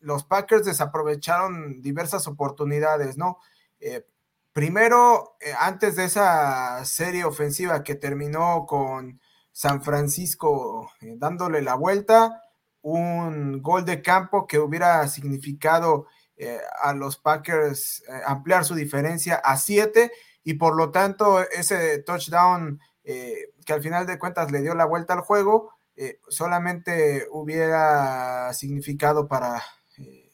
[0.00, 3.38] los Packers desaprovecharon diversas oportunidades, ¿no?
[3.80, 4.06] Eh,
[4.52, 9.20] primero, eh, antes de esa serie ofensiva que terminó con
[9.52, 12.42] San Francisco dándole la vuelta,
[12.82, 16.06] un gol de campo que hubiera significado
[16.82, 20.12] a los Packers ampliar su diferencia a siete
[20.44, 24.84] y por lo tanto ese touchdown eh, que al final de cuentas le dio la
[24.84, 29.62] vuelta al juego, eh, solamente hubiera significado para,
[29.96, 30.32] eh,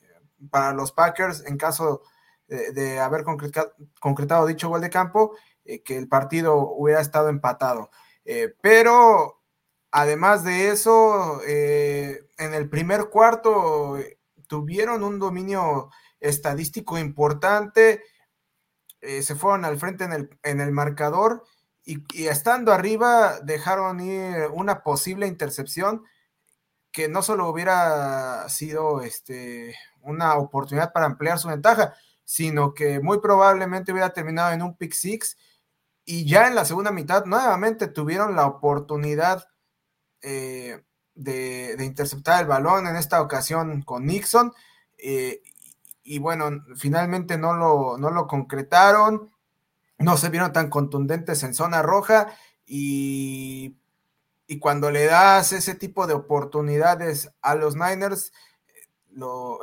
[0.50, 2.00] para los Packers en caso
[2.48, 7.90] de, haber concretado, dicho gol de campo, que el partido hubiera estado empatado.
[8.60, 9.42] pero
[9.90, 13.96] además de eso, en el primer cuarto
[14.48, 18.02] tuvieron un dominio estadístico importante,
[19.00, 21.44] se fueron al frente en el, en el marcador
[21.84, 26.04] y, estando arriba dejaron ir una posible intercepción
[26.92, 33.20] que no solo hubiera sido este, una oportunidad para ampliar su ventaja, sino que muy
[33.20, 35.36] probablemente hubiera terminado en un pick six
[36.04, 39.48] y ya en la segunda mitad nuevamente tuvieron la oportunidad
[40.20, 40.82] eh,
[41.14, 44.52] de, interceptar el balón, en esta ocasión con Nixon,
[44.98, 45.42] eh,
[46.04, 49.31] y bueno, finalmente no lo, no lo concretaron
[49.98, 52.34] no se vieron tan contundentes en zona roja
[52.66, 53.76] y,
[54.46, 58.32] y cuando le das ese tipo de oportunidades a los Niners,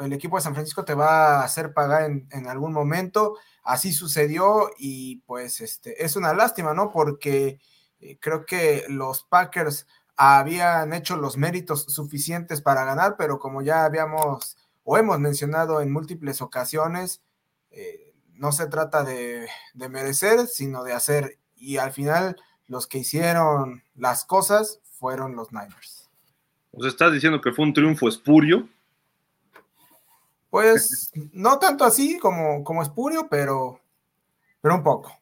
[0.02, 3.38] el equipo de San Francisco te va a hacer pagar en, algún momento.
[3.64, 6.92] Así sucedió y pues este, es una lástima, ¿no?
[6.92, 7.60] Porque
[8.00, 13.86] eh, creo que los Packers habían hecho los méritos suficientes para ganar, pero como ya
[13.86, 17.22] habíamos o hemos mencionado en múltiples ocasiones,
[17.72, 18.09] eh,
[18.40, 21.38] no se trata de, merecer, sino de hacer.
[21.58, 22.38] Y al final,
[22.68, 26.10] los que hicieron las cosas fueron los Niners.
[26.72, 28.68] ¿Os estás diciendo que fue un triunfo espurio?
[30.50, 33.82] Pues no tanto así como, como espurio, pero,
[34.62, 35.14] pero un poco.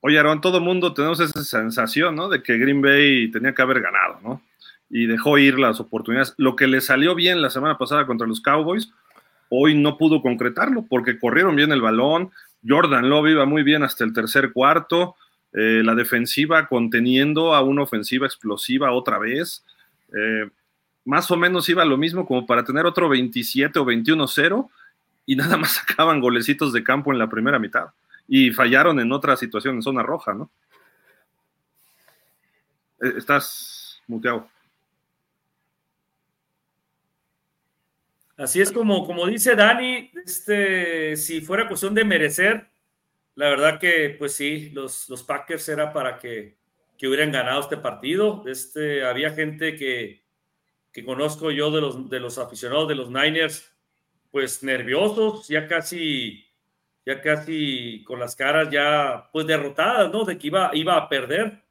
[0.00, 2.28] Oye, Aaron, todo el mundo tenemos esa sensación, ¿no?
[2.28, 4.42] De que Green Bay tenía que haber ganado, ¿no?
[4.90, 6.34] Y dejó ir las oportunidades.
[6.36, 8.92] Lo que le salió bien la semana pasada contra los Cowboys
[9.48, 12.30] hoy no pudo concretarlo porque corrieron bien el balón.
[12.66, 15.16] Jordan Love iba muy bien hasta el tercer cuarto.
[15.52, 19.64] Eh, la defensiva conteniendo a una ofensiva explosiva otra vez.
[20.12, 20.48] Eh,
[21.04, 24.68] más o menos iba lo mismo como para tener otro 27 o 21-0
[25.26, 27.88] y nada más sacaban golecitos de campo en la primera mitad.
[28.26, 30.50] y fallaron en otra situación en zona roja, ¿no?
[33.02, 34.48] Eh, estás muteado.
[38.36, 42.68] Así es como, como dice Dani, este, si fuera cuestión de merecer,
[43.36, 46.56] la verdad que pues sí, los, los Packers era para que,
[46.98, 48.44] que hubieran ganado este partido.
[48.46, 50.24] Este, había gente que,
[50.92, 53.72] que conozco yo de los, de los aficionados de los Niners,
[54.32, 56.44] pues nerviosos, ya casi,
[57.06, 60.24] ya casi con las caras ya pues derrotadas, ¿no?
[60.24, 61.62] De que iba, iba a perder.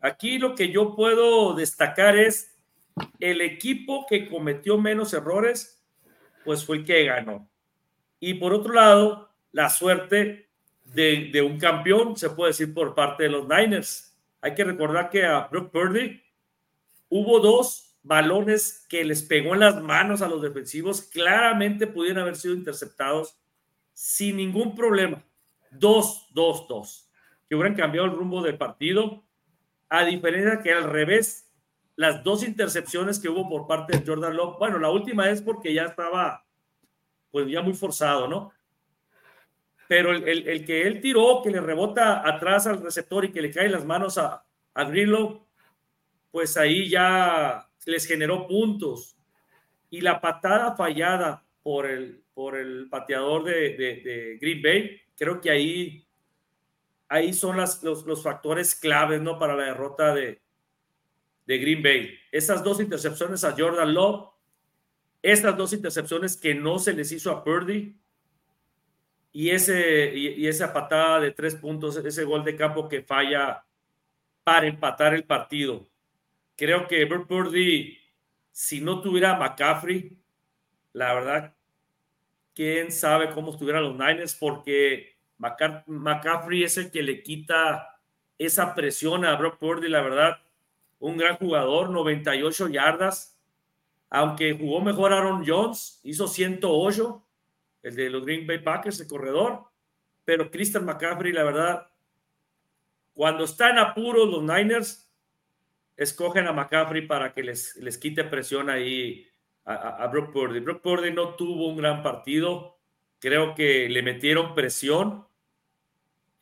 [0.00, 2.56] Aquí lo que yo puedo destacar es
[3.18, 5.83] el equipo que cometió menos errores
[6.44, 7.48] pues fue el que ganó.
[8.20, 10.48] Y por otro lado, la suerte
[10.84, 14.16] de, un campeón, se puede decir, por parte de los Niners.
[14.40, 16.22] Hay que recordar que a Brock Purdy
[17.08, 22.36] hubo dos balones que les pegó en las manos a los defensivos, claramente pudieron haber
[22.36, 23.36] sido interceptados
[23.94, 25.24] sin ningún problema.
[25.70, 27.10] Dos, dos, dos,
[27.48, 29.24] que hubieran cambiado el rumbo del partido,
[29.88, 31.43] a diferencia que al revés,
[31.96, 35.72] las dos intercepciones que hubo por parte de Jordan Love, bueno, la última es porque
[35.72, 36.44] ya estaba,
[37.30, 38.52] pues ya muy forzado, ¿no?
[39.86, 43.68] Pero el, que él tiró, que le rebota atrás al receptor y que le cae
[43.68, 45.46] las manos a, a Grillo,
[46.30, 49.16] pues ahí ya les generó puntos.
[49.90, 56.06] Y la patada fallada por el, por el pateador de, Green Bay, creo que ahí,
[57.08, 59.38] ahí son los, los factores claves, ¿no?
[59.38, 60.43] Para la derrota de,
[61.46, 62.18] de Green Bay.
[62.32, 64.30] Esas dos intercepciones a Jordan Love,
[65.22, 67.96] estas dos intercepciones que no se les hizo a Purdy
[69.32, 73.64] y, ese, y, esa patada de tres puntos, ese gol de campo que falla
[74.42, 75.88] para empatar el partido.
[76.56, 77.98] Creo que Purdy,
[78.52, 80.16] si no tuviera McCaffrey,
[80.92, 81.56] la verdad,
[82.54, 87.98] quién sabe cómo estuvieran los Niners, porque McCaffrey es el que le quita
[88.38, 90.43] esa presión a Brock Purdy, la verdad
[90.98, 93.38] un gran jugador, 98 yardas,
[94.10, 97.26] aunque jugó mejor Aaron Jones, hizo 108,
[97.82, 99.64] el de los Green Bay Packers, el corredor,
[100.24, 101.90] pero Christian McCaffrey, la verdad,
[103.12, 105.10] cuando están apuros los Niners,
[105.96, 109.26] escogen a McCaffrey para que les, les quite presión ahí
[109.64, 110.60] a, a Brock Purdy.
[110.60, 112.78] Brock Purdy no tuvo un gran partido,
[113.18, 115.26] creo que le metieron presión,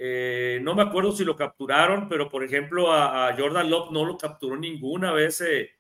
[0.05, 4.19] eh, no me acuerdo si lo capturaron, pero por ejemplo a, Jordan Love no lo
[4.19, 5.71] capturó ninguna vez eh,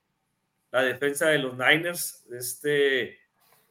[0.71, 2.25] la defensa de los Niners.
[2.31, 3.19] Este,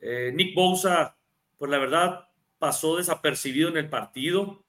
[0.01, 1.15] eh, Nick Bosa,
[1.57, 2.27] pues la verdad,
[2.59, 4.61] pasó desapercibido en el partido.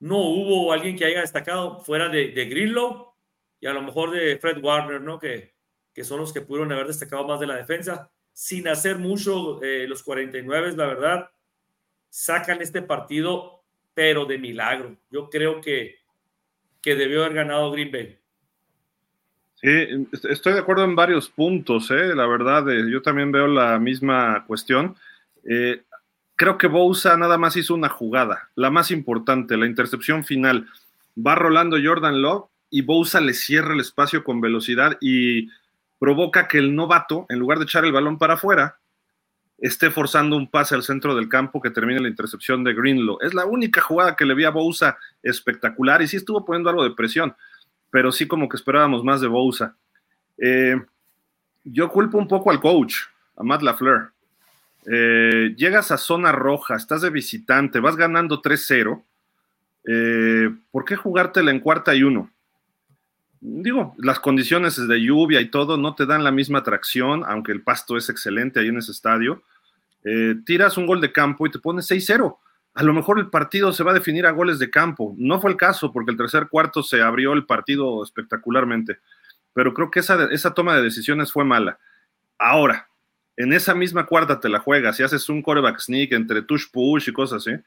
[0.00, 3.14] No hubo alguien que haya destacado fuera de, Grillo
[3.60, 5.20] y a lo mejor de Fred Warner, ¿no?
[5.20, 5.54] Que,
[5.94, 8.10] que son los que pudieron haber destacado más de la defensa.
[8.32, 11.30] Sin hacer mucho, los 49, la verdad,
[12.08, 13.57] sacan este partido
[13.98, 14.94] pero de milagro.
[15.10, 15.96] Yo creo que,
[16.80, 18.16] que debió haber ganado Green Bay.
[19.56, 22.14] Sí, estoy de acuerdo en varios puntos, ¿eh?
[22.14, 24.94] la verdad, eh, yo también veo la misma cuestión.
[25.42, 25.82] Eh,
[26.36, 30.68] creo que Bousa nada más hizo una jugada, la más importante, la intercepción final.
[31.18, 35.48] Va rolando Jordan Love y Bousa le cierra el espacio con velocidad y
[35.98, 38.78] provoca que el novato, en lugar de echar el balón para afuera,
[39.58, 43.18] esté forzando un pase al centro del campo que termine la intercepción de Greenlow.
[43.20, 46.84] Es la única jugada que le vi a Bousa espectacular y sí estuvo poniendo algo
[46.84, 47.34] de presión,
[47.90, 49.76] pero sí como que esperábamos más de Bousa.
[50.38, 50.80] Eh,
[51.64, 52.94] yo culpo un poco al coach,
[53.36, 54.12] a Matt LaFleur.
[54.86, 59.02] Eh, llegas a zona roja, estás de visitante, vas ganando 3-0.
[59.86, 62.30] Eh, ¿Por qué jugártela en cuarta y uno?
[63.40, 67.62] Digo, las condiciones de lluvia y todo no te dan la misma atracción, aunque el
[67.62, 69.42] pasto es excelente ahí en ese estadio.
[70.04, 72.38] Eh, tiras un gol de campo y te pones 6-0.
[72.74, 75.14] A lo mejor el partido se va a definir a goles de campo.
[75.18, 78.98] No fue el caso porque el tercer cuarto se abrió el partido espectacularmente.
[79.52, 81.78] Pero creo que esa, esa toma de decisiones fue mala.
[82.38, 82.88] Ahora,
[83.36, 87.08] en esa misma cuarta te la juegas y haces un coreback sneak entre tush push
[87.08, 87.60] y cosas así,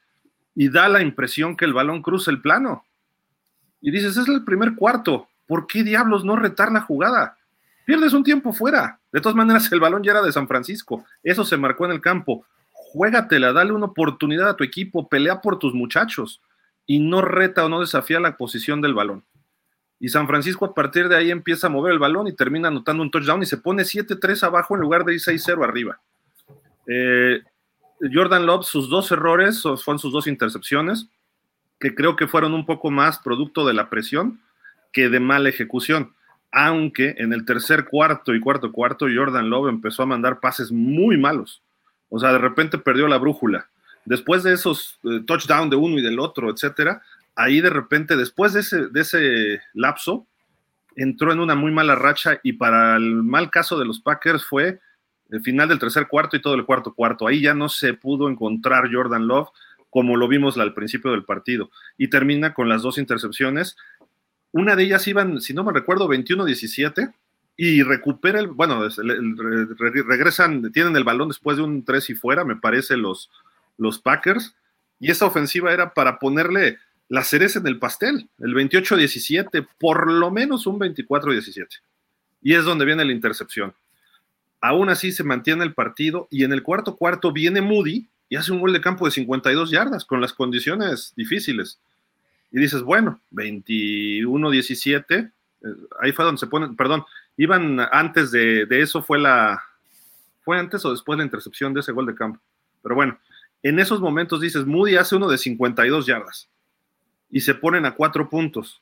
[0.53, 2.83] y da la impresión que el balón cruza el plano.
[3.79, 7.35] Y dices, es el primer cuarto, ¿por qué diablos no retar la jugada?
[7.83, 9.01] Pierdes un tiempo fuera.
[9.11, 11.03] De todas maneras, el balón ya era de San Francisco.
[11.23, 12.45] Eso se marcó en el campo.
[12.71, 16.41] Juégatela, dale una oportunidad a tu equipo, pelea por tus muchachos
[16.85, 19.25] y no reta o no desafía la posición del balón.
[19.99, 23.03] Y San Francisco a partir de ahí empieza a mover el balón y termina anotando
[23.03, 25.99] un touchdown y se pone 7-3 abajo en lugar de ir 6-0 arriba.
[26.87, 27.41] Eh,
[28.13, 31.09] Jordan Love, sus dos errores fueron sus dos intercepciones,
[31.77, 34.39] que creo que fueron un poco más producto de la presión
[34.91, 36.13] que de mala ejecución.
[36.51, 41.17] Aunque en el tercer cuarto y cuarto cuarto, Jordan Love empezó a mandar pases muy
[41.17, 41.61] malos.
[42.09, 43.67] O sea, de repente perdió la brújula.
[44.03, 47.01] después de esos touchdowns touchdown de uno y del otro, etcétera,
[47.35, 50.25] ahí de repente, después de ese, de ese lapso,
[50.95, 54.79] entró en una muy mala racha y para el mal caso de los Packers fue
[55.29, 57.27] el final del tercer cuarto y todo el cuarto cuarto.
[57.27, 59.49] Ahí ya no se pudo encontrar Jordan Love
[59.89, 61.69] como lo vimos al principio del partido.
[61.97, 63.77] Y termina con las dos intercepciones.
[64.51, 67.13] Una de ellas iban, si no me recuerdo, 21-17
[67.57, 68.87] y recupera el, bueno,
[70.07, 73.29] regresan, tienen el balón después de un 3 y fuera, me parece, los,
[73.77, 74.55] los Packers.
[74.99, 80.31] Y esa ofensiva era para ponerle la cereza en el pastel, el 28-17, por lo
[80.31, 81.67] menos un 24-17.
[82.41, 83.73] Y es donde viene la intercepción.
[84.61, 88.51] Aún así se mantiene el partido y en el cuarto cuarto viene Moody y hace
[88.51, 91.79] un gol de campo de 52 yardas con las condiciones difíciles.
[92.51, 95.31] Y dices, bueno, 21-17, eh,
[96.01, 97.05] ahí fue donde se ponen, perdón,
[97.37, 99.63] iban antes de, de, eso, fue la,
[100.41, 102.41] fue antes o después la intercepción de ese gol de campo.
[102.81, 103.17] Pero bueno,
[103.63, 106.49] en esos momentos dices, Moody hace uno de 52 yardas
[107.29, 108.81] y se ponen a cuatro puntos.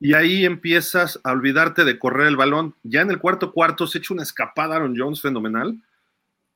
[0.00, 2.74] Y ahí empiezas a olvidarte de correr el balón.
[2.82, 5.78] Ya en el cuarto cuarto se echa una escapada Aaron Jones fenomenal.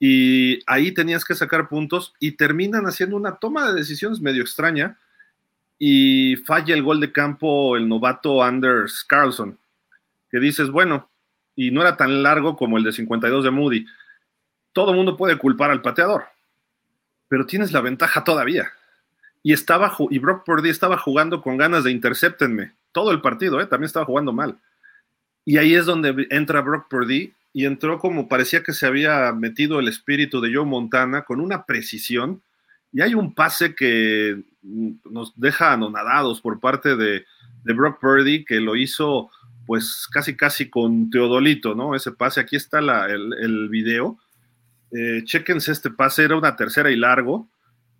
[0.00, 4.98] Y ahí tenías que sacar puntos y terminan haciendo una toma de decisiones medio extraña
[5.78, 9.58] y falla el gol de campo el novato Anders Carlson,
[10.30, 11.08] que dices, bueno,
[11.54, 13.86] y no era tan largo como el de 52 de Moody.
[14.72, 16.24] Todo mundo puede culpar al pateador,
[17.28, 18.70] pero tienes la ventaja todavía
[19.46, 23.66] y estaba y Brock Purdy estaba jugando con ganas de interceptenme todo el partido, ¿eh?
[23.66, 24.58] también estaba jugando mal.
[25.44, 29.78] Y ahí es donde entra Brock Purdy y entró como parecía que se había metido
[29.78, 32.42] el espíritu de Joe Montana con una precisión.
[32.92, 37.24] Y hay un pase que nos deja anonadados por parte de,
[37.64, 39.28] Brock Purdy que lo hizo
[39.66, 41.96] pues casi casi con Teodolito, ¿no?
[41.96, 44.18] Ese pase, aquí está el, video.
[44.92, 47.48] Eh, chequense este pase, era una tercera y largo.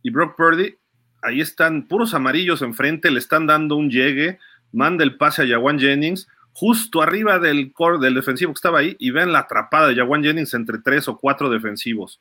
[0.02, 0.76] Y Brock Purdy
[1.22, 4.38] ahí están puros amarillos enfrente, le están dando un llegue,
[4.72, 8.96] manda el pase a Jawan Jennings, justo arriba del core del defensivo que estaba ahí,
[8.98, 12.20] y ven la atrapada de Jawan Jennings entre tres o cuatro defensivos.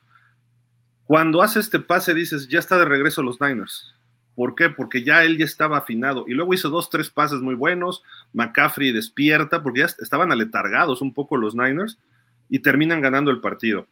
[1.06, 3.94] Cuando hace este pase, dices, ya está de regreso los Niners.
[4.36, 4.70] ¿Por qué?
[4.70, 6.26] Porque ya él ya estaba afinado.
[6.28, 8.04] Y luego hizo dos, tres pases muy buenos.
[8.34, 11.98] McCaffrey despierta, porque ya estaban aletargados un poco los Niners,
[12.50, 13.88] y terminan ganando el partido.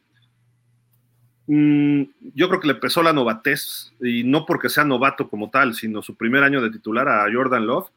[1.47, 2.03] Mm,
[2.33, 6.01] yo creo que le pesó la novatez, y no porque sea novato como tal, sino
[6.01, 7.89] su primer año de titular a Jordan Love,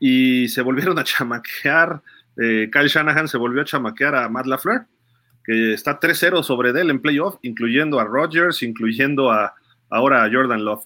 [0.00, 2.02] y se volvieron a chamaquear,
[2.38, 4.86] eh, Kyle Shanahan se volvió a chamaquear a Matt LaFleur,
[5.46, 9.54] que está 3-0 sobre él en playoff, incluyendo a Rodgers, incluyendo a
[9.88, 10.84] ahora a Jordan Love.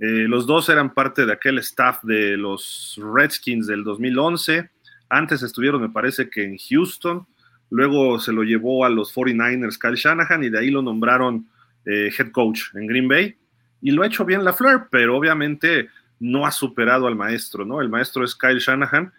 [0.00, 4.70] Eh, los dos eran parte de aquel staff de los Redskins del 2011,
[5.10, 7.26] antes estuvieron, me parece que en Houston,
[7.70, 11.46] Luego se lo llevó a los 49ers Kyle Shanahan y de ahí lo nombraron
[11.84, 13.36] eh, head coach en Green Bay.
[13.80, 15.88] Y lo ha hecho bien la Fleur, pero obviamente
[16.18, 17.80] no ha superado al maestro, ¿no?
[17.80, 19.12] El maestro es Kyle Shanahan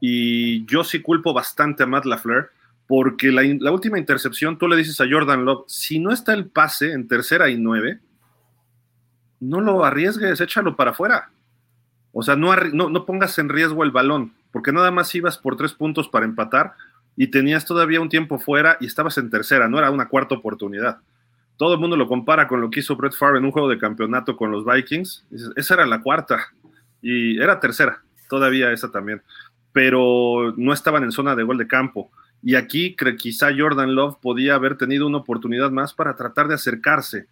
[0.00, 2.50] y yo sí culpo bastante a Matt LaFleur
[2.86, 6.92] porque la, última intercepción tú le dices a Jordan Love, si no está el pase
[6.92, 8.00] en tercera y nueve,
[9.40, 11.30] no lo arriesgues, échalo para afuera.
[12.12, 15.56] O sea, no, no, no pongas en riesgo el balón, porque nada más ibas por
[15.56, 16.74] tres puntos para empatar
[17.16, 20.98] y tenías todavía un tiempo fuera y estabas en tercera, no era una cuarta oportunidad.
[21.56, 23.78] Todo el mundo lo compara con lo que hizo Brett Favre en un juego de
[23.78, 25.24] campeonato con los Vikings.
[25.56, 26.48] esa era la cuarta
[27.00, 29.22] y era tercera, todavía esa también,
[29.72, 32.10] pero no estaban en zona de gol de campo.
[32.42, 36.54] Y aquí creo quizá Jordan Love podía haber tenido una oportunidad más para tratar de
[36.54, 37.26] acercarse.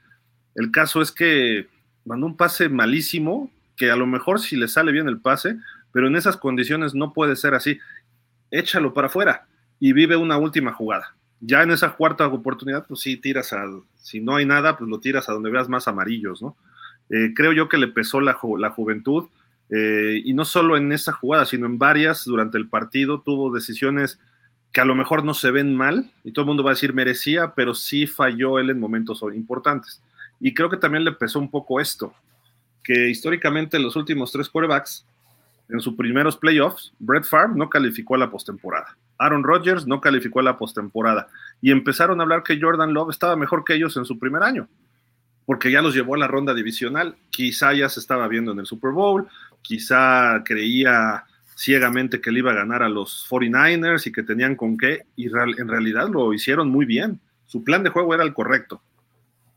[0.55, 1.67] El caso es que
[2.05, 5.57] mandó un pase malísimo, que a lo mejor si le sale bien el pase,
[5.93, 7.79] pero en esas condiciones no puede ser así.
[8.51, 9.47] Échalo para afuera
[9.81, 11.17] y vive una última jugada.
[11.41, 13.65] Ya en esa cuarta oportunidad, pues sí, tiras a,
[13.97, 16.57] si no hay nada, pues lo tiras a donde veas más amarillos, ¿no?
[17.09, 19.29] Eh, creo yo que le pesó la, la juventud,
[19.71, 24.21] eh, y no solo en esa jugada, sino en varias durante el partido, tuvo decisiones
[24.73, 26.93] que a lo mejor no se ven mal, y todo el mundo va a decir
[26.93, 30.01] merecía, pero sí falló él en momentos importantes.
[30.39, 32.15] Y creo que también le pesó un poco esto,
[32.85, 35.05] que históricamente los últimos tres quarterbacks,
[35.69, 38.97] en sus primeros playoffs, Brett Favre no calificó a la postemporada.
[39.19, 41.29] Aaron Rodgers no calificó a la postemporada
[41.61, 44.67] y empezaron a hablar que Jordan Love estaba mejor que ellos en su primer año,
[45.45, 48.67] porque ya los llevó a la ronda divisional, quizá ya se estaba viendo en el
[48.67, 49.29] Super Bowl,
[49.63, 51.25] quizá creía
[51.61, 55.27] ciegamente que le iba a ganar a los 49ers y que tenían con qué, y
[55.27, 57.21] en realidad lo hicieron muy bien.
[57.45, 58.81] Su plan de juego era el correcto,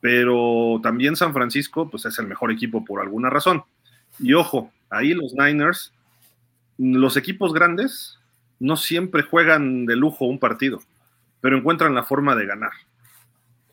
[0.02, 3.64] pero también San Francisco pues es el mejor equipo por alguna razón.
[4.20, 5.94] Y ojo, ahí los Niners,
[6.78, 8.20] los equipos grandes
[8.60, 10.82] no siempre juegan de lujo un partido,
[11.40, 12.74] pero encuentran la forma de ganar.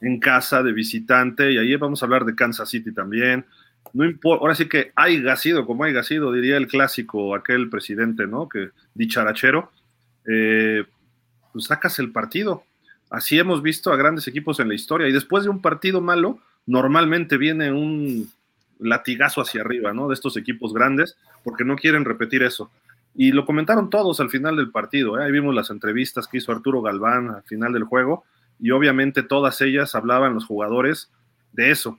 [0.01, 3.45] en casa de visitante, y ahí vamos a hablar de Kansas City también.
[3.93, 8.27] No importa, ahora sí que haya sido como haya sido, diría el clásico, aquel presidente,
[8.27, 8.49] ¿no?
[8.49, 9.71] Que dicharachero,
[10.27, 10.85] eh,
[11.53, 12.65] pues sacas el partido.
[13.11, 16.39] Así hemos visto a grandes equipos en la historia, y después de un partido malo,
[16.67, 18.31] normalmente viene un
[18.79, 20.09] latigazo hacia arriba, ¿no?
[20.09, 22.71] De estos equipos grandes, porque no quieren repetir eso.
[23.15, 25.25] Y lo comentaron todos al final del partido, ¿eh?
[25.25, 28.25] ahí vimos las entrevistas que hizo Arturo Galván al final del juego,
[28.61, 31.11] y obviamente todas ellas hablaban los jugadores
[31.53, 31.99] de eso.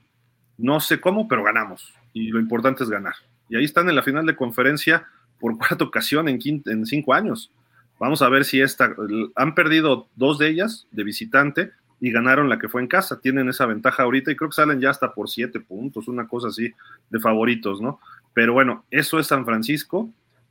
[0.61, 3.15] No sé cómo, pero ganamos, y lo importante es ganar.
[3.49, 5.07] Y ahí están en la final de conferencia
[5.39, 7.51] por cuarta ocasión en, cinco años.
[7.99, 8.95] Vamos a ver si esta,
[9.35, 11.71] han perdido dos de ellas de visitante,
[12.03, 13.21] y ganaron la que fue en casa.
[13.21, 16.47] Tienen esa ventaja ahorita y creo que salen ya hasta por siete puntos, una cosa
[16.47, 16.73] así
[17.11, 17.99] de favoritos, ¿no?
[18.33, 20.09] Pero bueno, eso es San Francisco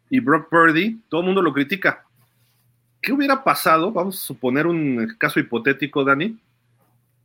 [0.08, 2.04] y Brock Purdy, todo el mundo lo critica.
[3.02, 3.90] ¿Qué hubiera pasado?
[3.90, 6.38] Vamos a suponer un caso hipotético, Dani,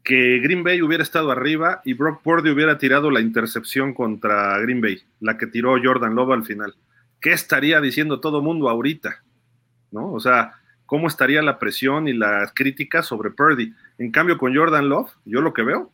[0.06, 4.80] que Green Bay hubiera estado arriba y Brock Purdy hubiera tirado la intercepción contra Green
[4.80, 6.76] Bay, la que tiró Jordan Love al final.
[7.20, 9.24] ¿Qué estaría diciendo todo mundo ahorita?
[9.90, 10.14] ¿No?
[10.14, 10.54] O sea,
[10.86, 13.74] ¿cómo estaría la presión y las críticas sobre Purdy?
[13.98, 15.92] En cambio, con Jordan Love, yo lo que veo,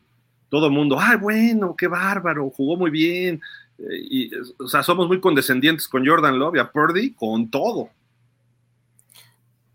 [0.50, 3.40] todo mundo, ay, bueno, qué bárbaro, jugó muy bien.
[3.78, 7.88] Eh, y, o sea, somos muy condescendientes con Jordan Love y a Purdy con todo.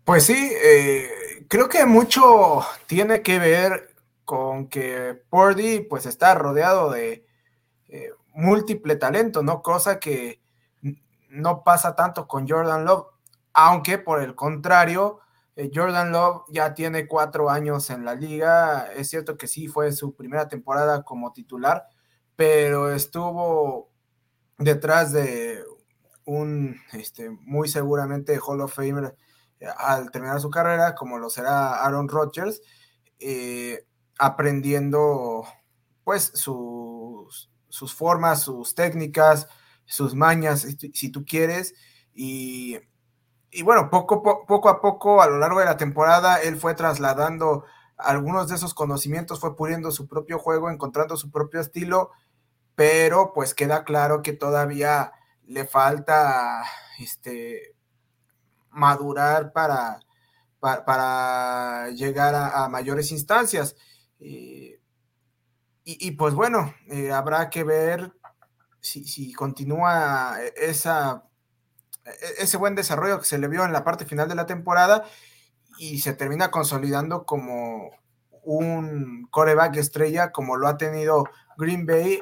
[0.04, 1.08] Pues sí, eh,
[1.48, 3.87] creo que mucho tiene que ver
[4.28, 7.24] con que Purdy pues está rodeado de
[7.88, 9.62] eh, múltiple talento, ¿no?
[9.62, 10.42] Cosa que
[11.30, 13.06] no pasa tanto con Jordan Love,
[13.54, 15.20] aunque por el contrario,
[15.56, 18.92] eh, Jordan Love ya tiene cuatro años en la liga.
[18.92, 21.86] Es cierto que sí fue su primera temporada como titular,
[22.36, 23.88] pero estuvo
[24.58, 25.64] detrás de
[26.26, 29.16] un este, muy seguramente Hall of Famer
[29.58, 32.60] eh, al terminar su carrera, como lo será Aaron Rodgers,
[34.18, 35.44] aprendiendo
[36.04, 39.48] pues sus, sus formas, sus técnicas,
[39.84, 41.74] sus mañas, si tú quieres,
[42.14, 42.78] y
[43.50, 47.64] y bueno, poco, poco a poco, a lo largo de la temporada, él fue trasladando
[47.96, 52.10] algunos de esos conocimientos, fue puliendo su propio juego, encontrando su propio estilo,
[52.74, 55.12] pero pues queda claro que todavía
[55.46, 56.62] le falta
[56.98, 57.74] este,
[58.70, 60.00] madurar para,
[60.60, 63.76] para, llegar a, mayores instancias.
[64.20, 68.12] Y, pues bueno, eh, habrá que ver
[68.80, 71.28] si, si continúa esa
[72.08, 75.04] e-, ese buen desarrollo que se le vio en la parte final de la temporada
[75.78, 77.90] y se termina consolidando como
[78.42, 81.24] un coreback estrella como lo ha tenido
[81.56, 82.20] Green Bay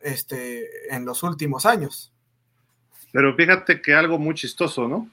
[0.00, 2.12] este, en los últimos años.
[3.12, 5.08] Pero fíjate que algo muy chistoso, ¿no?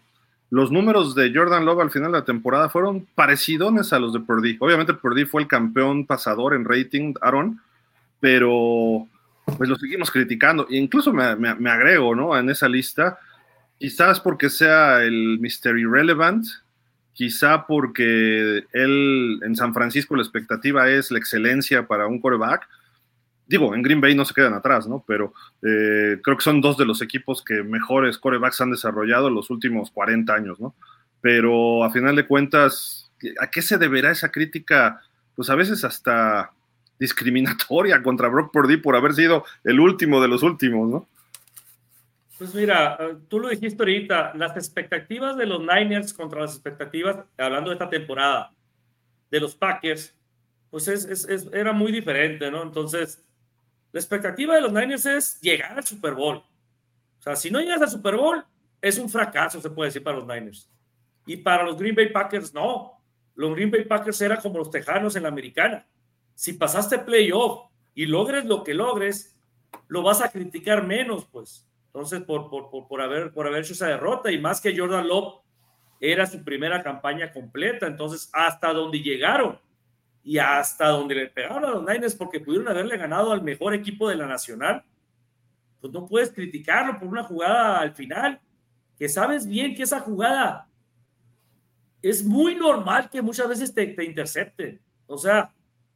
[0.49, 4.19] Los números de Jordan Love al final de la temporada fueron parecidones a los de
[4.19, 4.57] Purdy.
[4.59, 7.59] Obviamente Purdy fue el campeón pasador en rating, Aaron,
[8.19, 9.07] pero
[9.57, 10.67] pues lo seguimos criticando.
[10.69, 12.37] E incluso me, me agrego, ¿no?
[12.37, 13.19] En esa lista
[13.77, 15.77] Quizás porque sea el Mr.
[15.77, 16.45] Irrelevant,
[17.13, 22.67] quizá porque él en San Francisco la expectativa es la excelencia para un coreback.
[23.47, 25.03] Digo, en Green Bay no se quedan atrás, ¿no?
[25.07, 29.35] Pero eh, creo que son dos de los equipos que mejores corebacks han desarrollado en
[29.35, 30.73] los últimos 40 años, ¿no?
[31.21, 35.01] Pero a final de cuentas, ¿a qué se deberá esa crítica?
[35.35, 36.51] Pues a veces hasta
[36.99, 41.07] discriminatoria contra Brock Purdy por haber sido el último de los últimos, ¿no?
[42.37, 47.17] Pues mira, eh, tú lo dijiste ahorita, las expectativas de los Niners contra las expectativas,
[47.37, 48.51] hablando de esta temporada,
[49.31, 50.13] de los Packers,
[50.69, 52.61] pues es, es, era muy diferente, ¿no?
[52.61, 53.23] Entonces,
[53.95, 56.35] la expectativa de los Niners es llegar al Super Bowl.
[56.35, 58.43] O sea, si no llegas al Super Bowl,
[58.81, 60.69] es un fracaso, se puede decir, para los Niners.
[61.25, 63.01] Y para los Green Bay Packers, no.
[63.35, 65.87] Los Green Bay Packers eran como los Tejanos en la americana.
[66.33, 69.33] Si pasaste playoff y logres lo que logres,
[69.87, 71.65] lo vas a criticar menos, pues.
[71.85, 75.35] Entonces, por, por, por, haber, por haber hecho esa derrota y más que Jordan Love
[76.01, 79.57] era su primera campaña completa, entonces hasta donde llegaron
[80.26, 84.09] y hasta donde le pegaron a los Niners porque pudieron haberle ganado al mejor equipo
[84.09, 84.84] de la Nacional,
[85.80, 88.41] pues no puedes criticarlo por una jugada al final,
[88.97, 90.67] que sabes bien que esa jugada
[92.01, 94.82] es muy normal que muchas veces te, te intercepten.
[95.07, 95.53] O sea,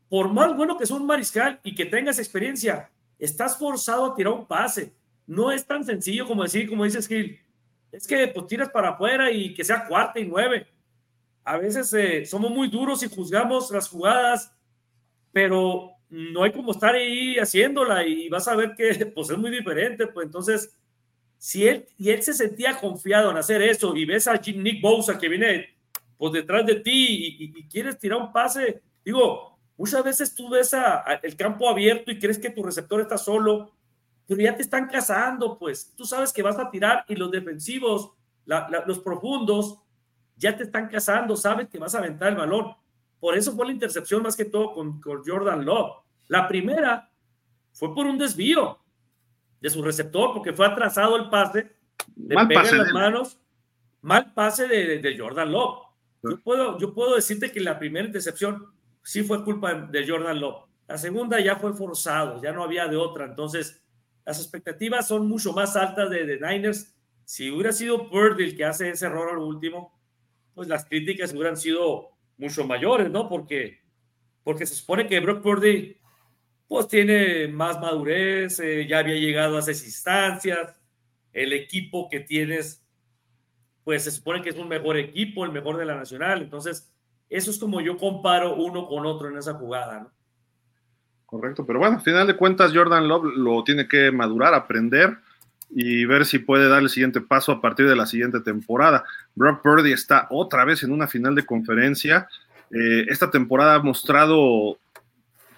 [0.08, 4.34] por más bueno que sea un mariscal y que tengas experiencia, estás forzado a tirar
[4.34, 4.94] un pase
[5.30, 7.40] no es tan sencillo como decir, como dices Gil,
[7.92, 10.66] es que pues tiras para afuera y que sea cuarta y nueve.
[11.50, 14.54] A veces eh, somos muy duros y juzgamos las jugadas,
[15.32, 19.52] pero no hay como estar ahí haciéndola y vas a ver que pues es muy
[19.52, 20.08] diferente.
[20.08, 20.76] Pues entonces,
[21.38, 25.18] si él, y él se sentía confiado en hacer eso y ves a Nick Bosa
[25.18, 25.78] que viene
[26.18, 30.74] pues detrás de ti y, y quieres tirar un pase, digo, Muchas veces tú ves
[30.74, 33.72] a, el campo abierto y crees que tu receptor está solo,
[34.28, 38.12] pero ya te están cazando, pues tú sabes que vas a tirar y los defensivos,
[38.86, 39.80] los profundos,
[40.40, 42.74] ya te están cazando, sabes que vas a aventar el balón.
[43.20, 45.98] Por eso fue la intercepción más que todo con, Jordan Love.
[46.30, 47.12] La primera
[47.74, 48.80] fue por un desvío
[49.60, 51.76] de su receptor, porque fue atrasado el pase,
[52.16, 53.38] le mal pase las manos,
[54.02, 55.80] mal pase de, Jordan Love.
[56.24, 58.68] Yo puedo, yo puedo decirte que la primera intercepción
[59.04, 60.64] sí fue culpa de Jordan Love.
[60.88, 63.26] La segunda ya fue forzado, ya no había de otra.
[63.26, 63.84] Entonces,
[64.26, 66.96] las expectativas son mucho más altas de, de Niners.
[67.26, 69.99] Si hubiera sido Purdy el que hace ese error al último,
[70.60, 73.30] pues las críticas hubieran sido mucho mayores, ¿no?
[73.30, 73.80] Porque,
[74.43, 75.95] porque se supone que Brock Purdy
[76.68, 80.78] pues tiene más madurez, eh, ya había llegado a esas instancias,
[81.32, 82.86] el equipo que tienes,
[83.86, 86.93] pues se supone que es un mejor equipo, el mejor de la nacional, entonces
[87.30, 90.12] eso es como yo comparo uno con otro en esa jugada, ¿no?
[91.26, 95.20] Correcto, pero bueno, al final de cuentas Jordan Love lo tiene que madurar, aprender
[95.70, 99.04] y ver si puede dar el siguiente paso a partir de la siguiente temporada.
[99.36, 102.28] Brock Purdy está otra vez en una final de conferencia.
[102.72, 104.78] Eh, esta temporada ha mostrado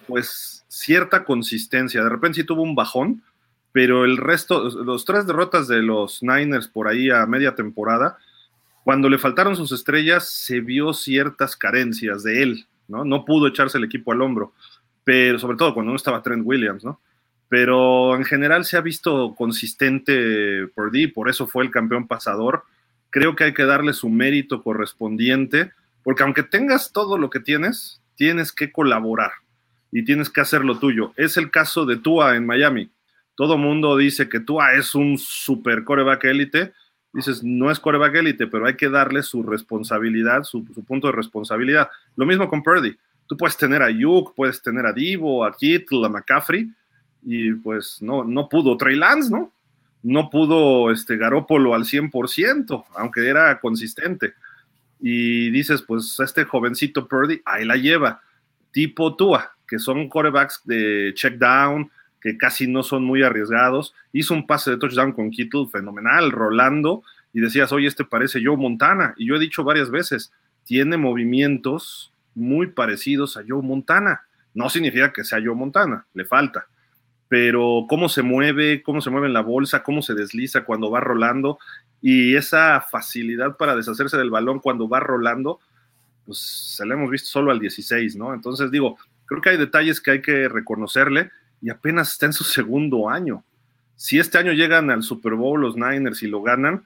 [0.07, 2.03] pues cierta consistencia.
[2.03, 3.23] De repente sí tuvo un bajón,
[3.71, 8.17] pero el resto, los tres derrotas de los Niners por ahí a media temporada,
[8.83, 13.05] cuando le faltaron sus estrellas, se vio ciertas carencias de él, ¿no?
[13.05, 14.53] No pudo echarse el equipo al hombro,
[15.03, 16.99] pero sobre todo cuando no estaba Trent Williams, ¿no?
[17.51, 22.63] Pero en general se ha visto consistente por D, por eso fue el campeón pasador.
[23.09, 28.01] Creo que hay que darle su mérito correspondiente, porque aunque tengas todo lo que tienes,
[28.15, 29.31] tienes que colaborar
[29.91, 31.11] y tienes que hacer lo tuyo.
[31.17, 32.89] Es el caso de Tua en Miami.
[33.35, 36.71] Todo mundo dice que Tua es un super coreback élite.
[37.11, 41.89] Dices, no es coreback élite, pero hay que darle su responsabilidad, su, punto de responsabilidad.
[42.15, 42.95] Lo mismo con Purdy.
[43.27, 46.71] Tú puedes tener a Yuk, puedes tener a Divo, a Kittle, a McCaffrey,
[47.23, 49.51] y pues no, no pudo Trey Lance, ¿no?
[50.03, 54.33] No pudo este Garópolo al 100%, aunque era consistente.
[54.99, 58.21] Y dices, pues este jovencito Purdy, ahí la lleva,
[58.71, 63.93] tipo Tua, que son corebacks de check down, que casi no son muy arriesgados.
[64.11, 67.03] Hizo un pase de touchdown con Kittle fenomenal, rolando,
[67.33, 69.13] y decías, oye, este parece Joe Montana.
[69.17, 70.31] Y yo he dicho varias veces,
[70.65, 74.23] tiene movimientos muy parecidos a Joe Montana.
[74.53, 76.67] No significa que sea Joe Montana, le falta
[77.31, 80.99] pero cómo se mueve, cómo se mueve en la bolsa, cómo se desliza cuando va
[80.99, 81.59] rolando
[82.01, 85.61] y esa facilidad para deshacerse del balón cuando va rolando,
[86.25, 88.33] pues se la hemos visto solo al 16, ¿no?
[88.33, 92.43] Entonces digo, creo que hay detalles que hay que reconocerle y apenas está en su
[92.43, 93.45] segundo año.
[93.95, 96.83] Si este año llegan al Super Bowl los Niners y lo ganan,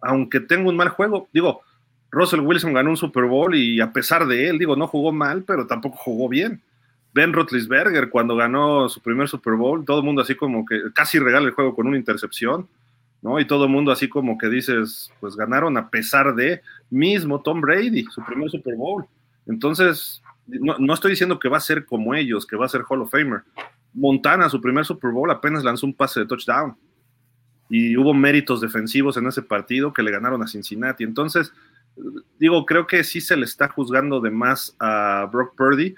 [0.00, 1.60] aunque tenga un mal juego, digo,
[2.10, 5.42] Russell Wilson ganó un Super Bowl y a pesar de él, digo, no jugó mal,
[5.42, 6.62] pero tampoco jugó bien.
[7.14, 11.18] Ben Roethlisberger cuando ganó su primer Super Bowl, todo el mundo así como que casi
[11.18, 12.68] regala el juego con una intercepción,
[13.20, 13.38] ¿no?
[13.38, 17.60] Y todo el mundo así como que dices, pues ganaron a pesar de mismo Tom
[17.60, 19.06] Brady, su primer Super Bowl.
[19.46, 23.02] Entonces, no, estoy diciendo que va a ser como ellos, que va a ser Hall
[23.02, 23.42] of Famer.
[23.92, 26.76] Montana, su primer Super Bowl, apenas lanzó un pase de touchdown.
[27.68, 31.04] Y hubo méritos defensivos en ese partido que le ganaron a Cincinnati.
[31.04, 31.52] Entonces,
[32.38, 35.94] digo, creo que sí se le está juzgando de más a Brock Purdy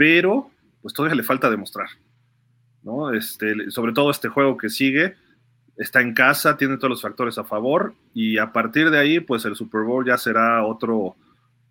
[0.00, 1.88] pero pues todavía le falta demostrar,
[2.82, 3.12] ¿no?
[3.12, 5.14] Este, sobre todo este juego que sigue,
[5.76, 9.44] está en casa, tiene todos los factores a favor y a partir de ahí, pues
[9.44, 11.16] el Super Bowl ya será otro,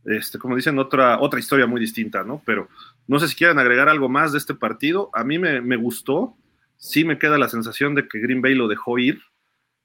[0.06, 2.40] este, como dicen, otra, otra historia muy distinta, ¿no?
[2.46, 2.70] Pero
[3.08, 5.10] no sé si quieren agregar algo más de este partido.
[5.16, 6.38] A mí me, gustó,
[6.78, 9.24] sí me queda la sensación de que Green Bay lo dejó ir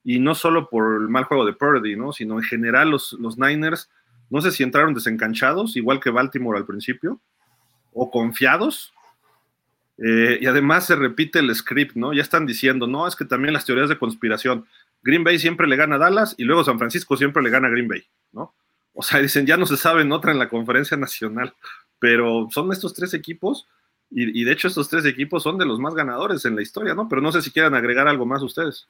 [0.03, 2.13] y no solo por el mal juego de Purdy, ¿no?
[2.13, 3.89] Sino en general los, los Niners,
[4.29, 7.23] no sé si entraron desencanchados, igual que Baltimore al principio,
[7.95, 8.93] o confiados.
[9.97, 12.13] Eh, y además se repite el script, ¿no?
[12.13, 14.67] Ya están diciendo, no, es que también las teorías de conspiración.
[15.03, 17.71] Green Bay siempre le gana a Dallas y luego San Francisco siempre le gana a
[17.71, 18.55] Green Bay, ¿no?
[18.93, 21.55] O sea, dicen, ya no se sabe en otra en la conferencia nacional,
[21.99, 23.69] pero son estos tres equipos
[24.11, 26.95] y, y, de hecho estos tres equipos son de los más ganadores en la historia,
[26.95, 27.09] ¿no?
[27.09, 28.89] Pero no sé si quieran agregar algo más ustedes.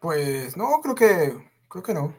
[0.00, 2.14] Pues no, creo que, creo que no.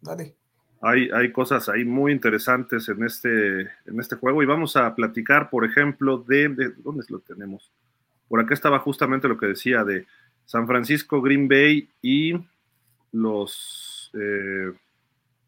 [0.00, 0.36] Dale
[0.80, 5.64] hay, cosas ahí muy interesantes en este, en este juego y vamos a platicar, por
[5.64, 6.48] ejemplo, de,
[6.78, 7.70] ¿dónde lo tenemos?
[8.28, 10.06] Por acá estaba justamente lo que decía de
[10.44, 12.34] San Francisco, Green Bay y
[13.12, 14.72] los, eh,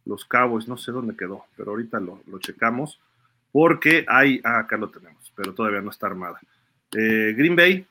[0.06, 2.98] los Cowboys, no sé dónde quedó, pero ahorita lo, checamos,
[3.52, 6.40] porque hay, ah, acá lo tenemos, pero todavía no está armada.
[6.96, 7.86] Eh, Green Bay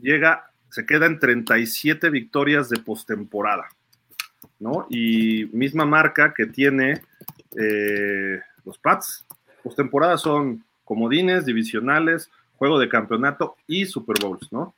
[0.00, 3.68] llega, se queda en 37 victorias de postemporada.
[4.60, 4.86] ¿No?
[4.90, 7.00] Y misma marca que tiene
[7.56, 9.24] eh, los Pats,
[9.62, 14.74] Postemporada son comodines, divisionales, juego de campeonato y Super Bowls, ¿no?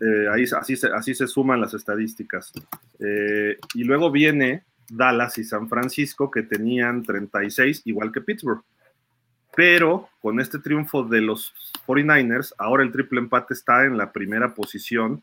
[0.00, 2.52] Eh, ahí, así, se, así se suman las estadísticas.
[2.98, 8.62] Eh, y luego viene Dallas y San Francisco, que tenían 36, igual que Pittsburgh.
[9.54, 11.52] Pero con este triunfo de los
[11.86, 15.22] 49ers, ahora el triple empate está en la primera posición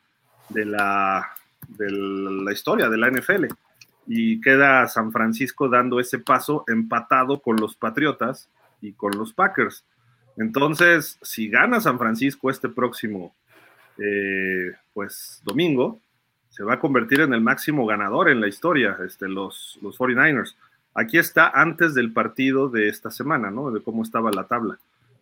[0.49, 1.29] de la,
[1.67, 3.45] de la historia de la NFL.
[4.12, 8.49] Y queda San Francisco dando ese paso empatado con los Patriotas
[8.82, 9.86] y con los Packers.
[10.36, 13.36] Entonces, si gana San Francisco este próximo
[13.99, 15.99] eh, pues domingo,
[16.49, 20.55] se va a convertir en el máximo ganador en la historia, este, los, los 49ers.
[20.93, 23.70] Aquí está antes del partido de esta semana, ¿no?
[23.72, 24.80] De cómo estaba la tabla.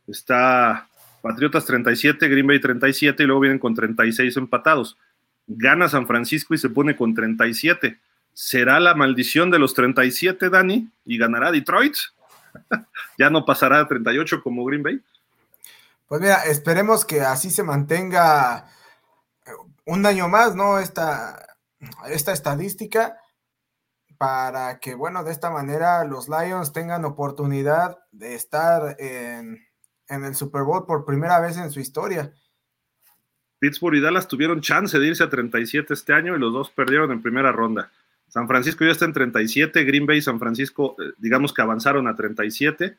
[0.08, 0.88] Está
[1.22, 4.98] Patriotas 37, Green Bay 37 y luego vienen con 36 empatados.
[5.46, 8.00] Gana San Francisco y se pone con 37.
[8.40, 10.92] ¿Será la maldición de los 37, Dani?
[11.06, 11.96] ¿Y ganará Detroit?
[13.18, 15.02] ¿Ya no pasará a 38 como Green Bay?
[16.06, 18.68] Pues mira, esperemos que así se mantenga
[19.44, 19.50] eh,
[19.88, 20.78] un año más, ¿no?
[20.78, 21.58] Esta,
[22.12, 23.18] esta estadística
[24.20, 29.66] para que, bueno, de esta manera los Lions tengan oportunidad de estar en,
[30.10, 32.32] el Super Bowl por primera vez en su historia.
[33.58, 37.12] Pittsburgh y Dallas tuvieron chance de irse a 37 este año y los dos perdieron
[37.12, 37.92] en primera ronda.
[38.38, 42.08] San Francisco ya está en 37, Green Bay y San Francisco, eh, digamos que avanzaron
[42.08, 42.96] a 37,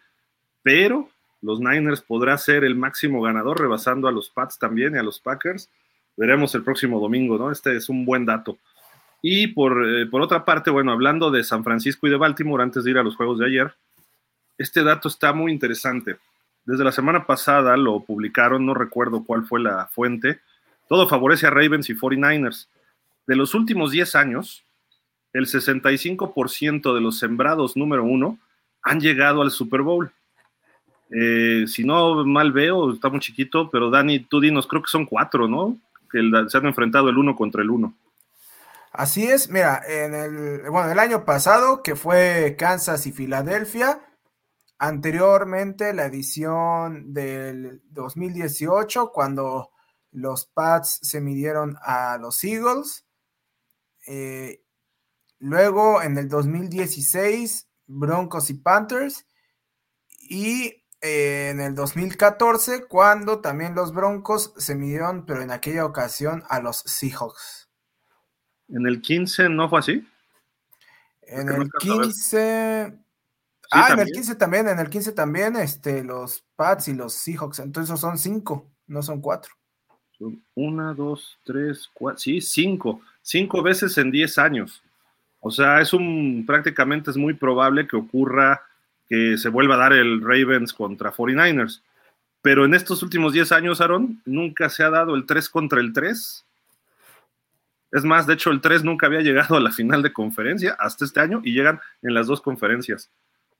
[0.64, 1.10] pero
[1.42, 5.20] los Niners podrá ser el máximo ganador, rebasando a los Pats también y a los
[5.20, 5.70] Packers.
[6.16, 7.52] Veremos el próximo domingo, ¿no?
[7.52, 8.58] Este es un buen dato.
[9.22, 12.82] Y por, eh, por otra parte, bueno, hablando de San Francisco y de Baltimore, antes
[12.82, 13.72] de ir a los juegos de ayer,
[14.58, 16.16] este dato está muy interesante.
[16.64, 20.40] Desde la semana pasada lo publicaron, no recuerdo cuál fue la fuente.
[20.88, 22.66] Todo favorece a Ravens y 49ers.
[23.28, 24.64] De los últimos 10 años,
[25.32, 28.38] el 65% de los sembrados número uno
[28.82, 30.12] han llegado al Super Bowl.
[31.10, 35.06] Eh, si no mal veo, está muy chiquito, pero Dani, tú dinos, creo que son
[35.06, 35.78] cuatro, ¿no?
[36.10, 37.94] Que se han enfrentado el uno contra el uno.
[38.92, 44.00] Así es, mira, en el, bueno, el año pasado, que fue Kansas y Filadelfia,
[44.78, 49.70] anteriormente la edición del 2018, cuando
[50.12, 53.06] los Pats se midieron a los Eagles,
[54.06, 54.62] eh,
[55.38, 59.26] luego en el 2016, Broncos y Panthers,
[60.20, 66.60] y en el 2014, cuando también los Broncos se midieron, pero en aquella ocasión a
[66.60, 67.68] los Seahawks.
[68.68, 70.08] ¿En el 15 no fue así?
[71.22, 72.98] En el 15...
[73.70, 77.60] ah, en el 15 también, en el 15 también, este, los Pats y los Seahawks,
[77.60, 79.52] entonces son cinco, no son cuatro.
[80.18, 84.82] Son una, dos, tres, cuatro, sí, cinco, cinco veces en diez años.
[85.40, 88.62] O sea, es un, prácticamente es muy probable que ocurra
[89.08, 91.82] que se vuelva a dar el Ravens contra 49ers.
[92.42, 95.92] Pero en estos últimos 10 años, Aaron, nunca se ha dado el 3 contra el
[95.92, 96.44] 3.
[97.90, 101.04] Es más, de hecho, el 3 nunca había llegado a la final de conferencia hasta
[101.04, 103.10] este año y llegan en las dos conferencias,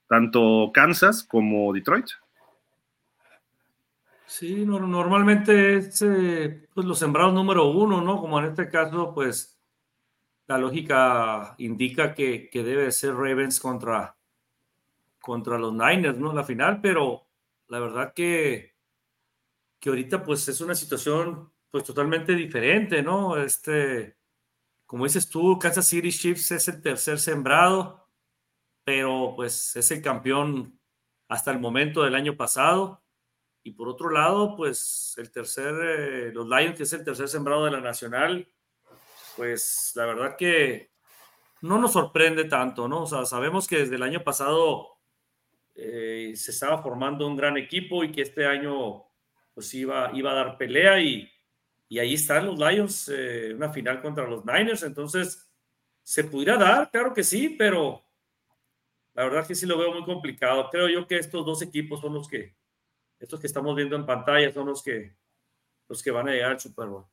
[0.08, 2.06] tanto Kansas como Detroit.
[4.26, 8.20] Sí, normalmente es eh, pues los sembrados número uno, ¿no?
[8.20, 9.57] Como en este caso, pues
[10.48, 14.16] la lógica indica que, que debe ser Ravens contra,
[15.20, 16.32] contra los Niners, ¿no?
[16.32, 17.26] La final, pero
[17.68, 18.74] la verdad que,
[19.78, 23.36] que ahorita pues es una situación pues totalmente diferente, ¿no?
[23.36, 24.16] Este,
[24.86, 28.08] como dices tú, Kansas City Chiefs es el tercer sembrado,
[28.84, 30.80] pero pues es el campeón
[31.28, 33.02] hasta el momento del año pasado.
[33.62, 37.66] Y por otro lado, pues el tercer, eh, los Lions, que es el tercer sembrado
[37.66, 38.48] de la Nacional,
[39.38, 40.90] pues la verdad que
[41.62, 43.04] no nos sorprende tanto, ¿no?
[43.04, 44.88] O sea, sabemos que desde el año pasado
[45.76, 49.04] eh, se estaba formando un gran equipo y que este año
[49.54, 51.30] pues iba, iba a dar pelea y,
[51.88, 55.48] y ahí están los Lions, eh, una final contra los Niners, entonces
[56.02, 58.02] se pudiera dar, claro que sí, pero
[59.14, 60.68] la verdad que sí lo veo muy complicado.
[60.70, 62.56] Creo yo que estos dos equipos son los que,
[63.20, 65.14] estos que estamos viendo en pantalla son los que,
[65.88, 67.06] los que van a llegar al Super Bowl.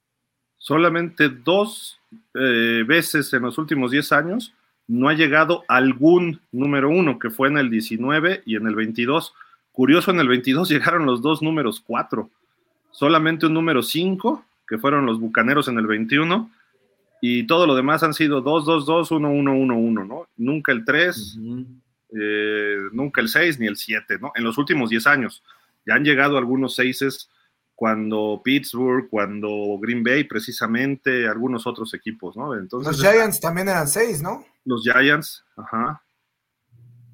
[0.66, 2.00] Solamente dos
[2.34, 4.52] eh, veces en los últimos 10 años
[4.88, 9.36] no ha llegado algún número uno, que fue en el 19 y en el 22.
[9.72, 12.32] Curioso, en el 22 llegaron los dos números cuatro,
[12.90, 16.50] solamente un número 5, que fueron los Bucaneros en el 21,
[17.22, 20.28] y todo lo demás han sido 2, 2, 2, 1, 1, 1, 1, ¿no?
[20.36, 21.38] Nunca el 3,
[22.20, 24.32] eh, nunca el 6 ni el 7, ¿no?
[24.34, 25.44] En los últimos 10 años.
[25.86, 27.30] Ya han llegado algunos 6
[27.76, 32.56] cuando Pittsburgh, cuando Green Bay, precisamente, algunos otros equipos, ¿no?
[32.56, 34.46] Entonces, los Giants también eran seis, ¿no?
[34.64, 36.02] Los Giants, ajá.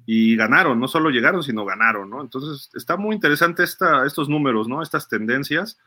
[0.06, 2.20] y ganaron, no solo llegaron, sino ganaron, ¿no?
[2.20, 4.82] Entonces está muy interesante esta, estos números, ¿no?
[4.82, 5.78] Estas tendencias.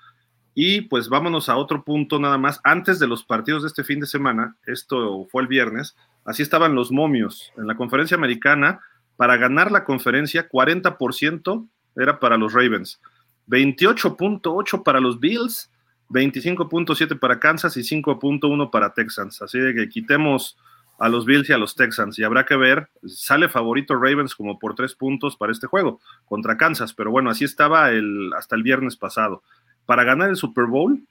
[0.53, 2.61] Y pues vámonos a otro punto nada más.
[2.63, 6.75] Antes de los partidos de este fin de semana, esto fue el viernes, así estaban
[6.75, 8.79] los momios en la conferencia americana.
[9.17, 12.99] Para ganar la conferencia, 40% era para los Ravens,
[13.47, 15.71] 28.8 para los Bills,
[16.09, 19.41] 25.7 para Kansas y 5.1 para Texans.
[19.41, 20.57] Así de que quitemos
[20.97, 22.17] a los Bills y a los Texans.
[22.19, 26.57] Y habrá que ver, sale favorito Ravens como por tres puntos para este juego contra
[26.57, 29.43] Kansas, pero bueno, así estaba el, hasta el viernes pasado.
[29.85, 31.03] Para ganar el Super Bowl,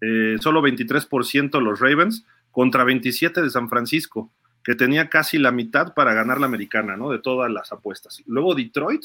[0.00, 4.30] eh, solo 23% los Ravens contra 27 de San Francisco,
[4.62, 7.10] que tenía casi la mitad para ganar la americana, ¿no?
[7.10, 8.22] De todas las apuestas.
[8.26, 9.02] Luego Detroit,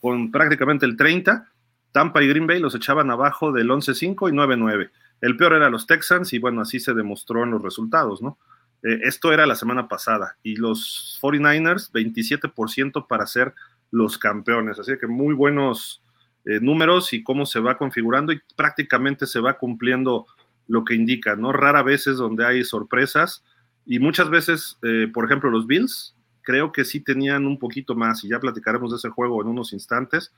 [0.00, 1.48] con prácticamente el 30,
[1.92, 4.90] Tampa y Green Bay los echaban abajo del 11-5 y 9-9.
[5.20, 8.38] El peor era los Texans y bueno, así se demostró en los resultados, ¿no?
[8.82, 13.54] Eh, esto era la semana pasada y los 49ers 27% para ser
[13.90, 14.78] los campeones.
[14.78, 16.02] Así que muy buenos
[16.44, 20.26] eh, números y cómo se va configurando y prácticamente se va cumpliendo
[20.68, 21.52] lo que indica, ¿no?
[21.52, 23.44] Rara veces donde hay sorpresas
[23.84, 28.24] y muchas veces, eh, por ejemplo, los Bills, creo que sí tenían un poquito más
[28.24, 30.32] y ya platicaremos de ese juego en unos instantes,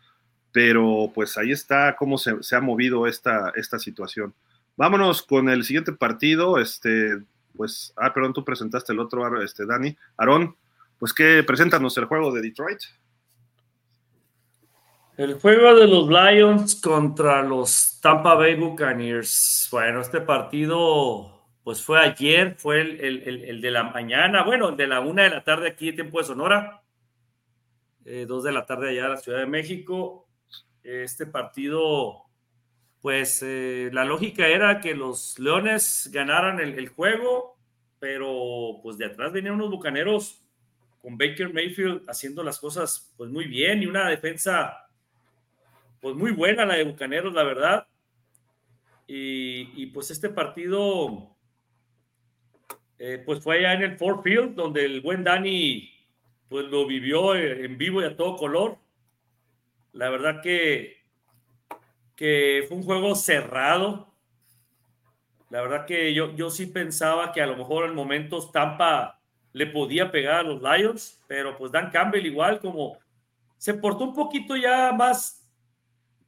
[0.53, 4.35] pero pues ahí está cómo se, ha movido esta, esta situación.
[4.77, 7.19] Vámonos con el siguiente partido, este,
[7.57, 9.97] pues, ah, perdón, tú presentaste el otro, este, Dani.
[10.17, 10.57] Aarón,
[10.99, 11.43] pues, ¿qué?
[11.43, 12.81] Preséntanos el juego de Detroit.
[15.17, 19.69] El juego de los Lions contra los Tampa Bay Buccaneers.
[19.71, 25.01] Bueno, este partido, pues fue ayer, fue el, de la mañana, bueno, el de la
[25.01, 26.83] una de la tarde aquí, tiempo de Sonora,
[28.07, 30.27] eh, dos de la tarde allá en la Ciudad de México.
[30.83, 32.25] Este partido,
[33.01, 37.57] pues eh, la lógica era que los Leones ganaran el, juego,
[38.01, 40.45] pero pues de atrás venían unos bucaneros
[41.01, 44.89] con Baker Mayfield haciendo las cosas pues muy bien y una defensa
[46.01, 47.87] pues muy buena la de Bucaneros, la verdad.
[49.07, 51.37] Y, pues este partido
[52.99, 55.93] eh, pues fue allá en el Ford Field donde el buen Dani
[56.49, 58.79] pues lo vivió en vivo y a todo color.
[59.93, 61.03] La verdad que
[62.17, 64.15] que fue un juego cerrado.
[65.51, 69.21] La verdad que yo, yo sí pensaba que a lo mejor en momentos Tampa
[69.53, 72.97] le podía pegar a los Lions, pero pues Dan Campbell igual como
[73.59, 75.47] se portó un poquito ya más,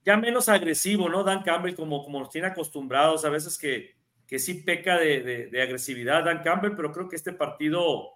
[0.04, 1.24] ya menos agresivo, ¿no?
[1.24, 3.94] Dan Campbell como, como nos tiene acostumbrados, a veces que,
[4.26, 8.10] que sí peca de, de, agresividad Dan Campbell, pero creo que este partido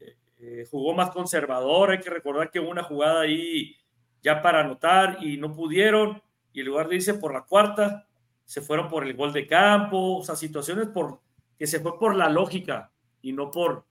[0.00, 1.90] eh, eh, jugó más conservador.
[1.90, 3.76] Hay que recordar que hubo una jugada ahí
[4.22, 8.06] ya para anotar y no pudieron y en lugar de irse por la cuarta,
[8.44, 11.20] se fueron por el gol de campo, o sea, situaciones por,
[11.58, 12.90] que se fue por la lógica
[13.22, 13.86] y no por,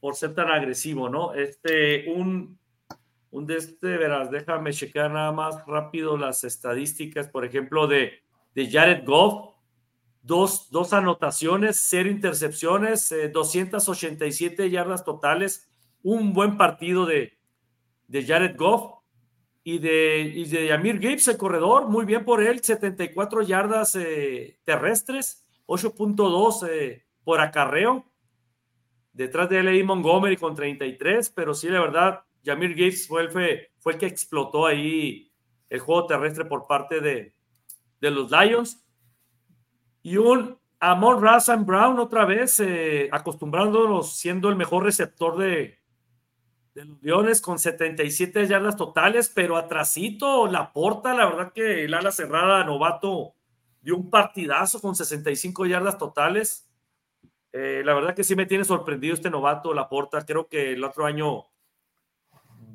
[0.00, 1.34] por ser tan agresivo, ¿no?
[1.34, 2.58] Este, un,
[3.30, 8.70] un de este, verás, déjame checar nada más rápido las estadísticas, por ejemplo, de, de
[8.70, 9.54] Jared Goff,
[10.22, 15.70] dos, dos anotaciones, cero intercepciones, 287 eh, yardas totales,
[16.02, 17.38] un buen partido de,
[18.08, 19.03] de Jared Goff
[19.66, 24.60] y de, y de Amir Gibbs, el corredor, muy bien por él, 74 yardas eh,
[24.62, 28.04] terrestres, 8.2 eh, por acarreo.
[29.14, 33.92] Detrás de él Montgomery con 33, pero sí, la verdad, Yamir Gibbs fue el, fue,
[33.92, 35.32] el que explotó ahí
[35.70, 37.34] el juego terrestre por parte de,
[38.02, 38.84] de los Lions.
[40.02, 45.78] Y un Amon Razan Brown otra vez, eh, acostumbrándonos siendo el mejor receptor de,
[46.74, 51.94] de los Leones con 77 yardas totales, pero atrasito la porta, la verdad que el
[51.94, 53.34] ala cerrada novato
[53.80, 56.68] dio un partidazo con 65 yardas totales.
[57.52, 60.26] Eh, la verdad que sí me tiene sorprendido este novato, la porta.
[60.26, 61.44] Creo que el otro año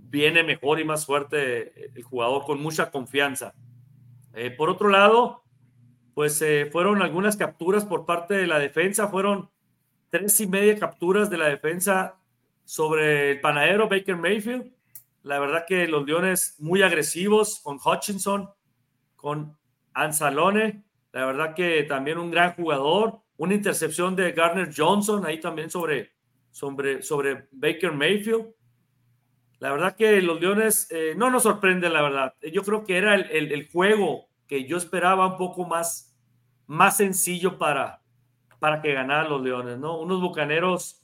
[0.09, 3.53] viene mejor y más fuerte el jugador con mucha confianza.
[4.33, 5.43] Eh, por otro lado,
[6.13, 9.49] pues eh, fueron algunas capturas por parte de la defensa, fueron
[10.09, 12.19] tres y media capturas de la defensa
[12.69, 14.71] sobre el panadero Baker Mayfield.
[15.23, 18.47] La verdad que los Leones muy agresivos con Hutchinson,
[19.15, 19.57] con
[19.91, 20.83] Anzalone.
[21.11, 23.21] La verdad que también un gran jugador.
[23.37, 26.11] Una intercepción de Garner Johnson ahí también sobre,
[26.51, 28.53] sobre, sobre Baker Mayfield.
[29.57, 32.35] La verdad que los Leones eh, no nos sorprenden, la verdad.
[32.53, 36.15] Yo creo que era el, el, juego que yo esperaba un poco más,
[36.67, 38.03] más sencillo para,
[38.59, 39.99] para que ganaran los Leones, ¿no?
[39.99, 40.98] Unos bucaneros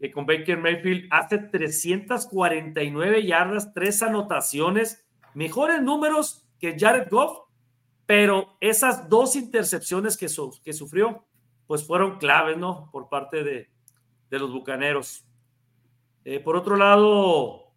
[0.00, 7.40] que con Baker Mayfield hace 349 yardas, tres anotaciones, mejores números que Jared Goff,
[8.06, 10.26] pero esas dos intercepciones que,
[10.64, 11.26] que sufrió,
[11.66, 12.88] pues fueron claves, ¿no?
[12.90, 13.68] Por parte de,
[14.30, 15.26] los Bucaneros.
[16.24, 17.70] Eh, por otro lado,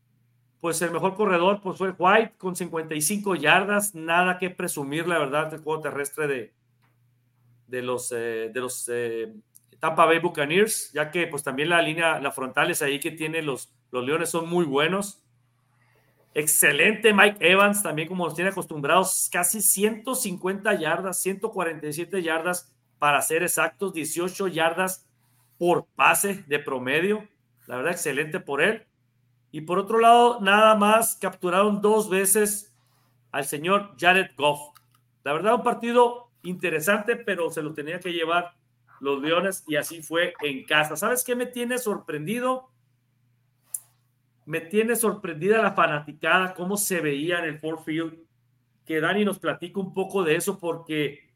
[0.61, 5.53] pues el mejor corredor pues fue White con 55 yardas, nada que presumir, la verdad,
[5.53, 6.53] el juego terrestre de,
[7.67, 9.33] de los, eh, de los eh,
[9.83, 13.69] Tampa Bay Buccaneers, ya que pues también la línea, la frontales ahí que tiene los,
[13.91, 15.21] los Leones son muy buenos.
[16.33, 23.43] Excelente Mike Evans, también como nos tiene acostumbrados, casi 150 yardas, 147 yardas para ser
[23.43, 25.05] exactos, 18 yardas
[25.57, 27.27] por pase de promedio.
[27.67, 28.85] La verdad, excelente por él.
[29.51, 32.73] Y por otro lado, nada más capturaron dos veces
[33.33, 34.61] al señor Jared Goff.
[35.25, 38.62] La verdad, un partido interesante, pero se lo tenía que llevar
[39.03, 40.95] los Leones y así fue en casa.
[40.95, 42.73] ¿Sabes qué me tiene sorprendido?
[44.45, 48.17] me tiene sorprendida la fanaticada, cómo se veía en el Ford Field.
[48.85, 51.31] Que Dani nos platica un poco de eso porque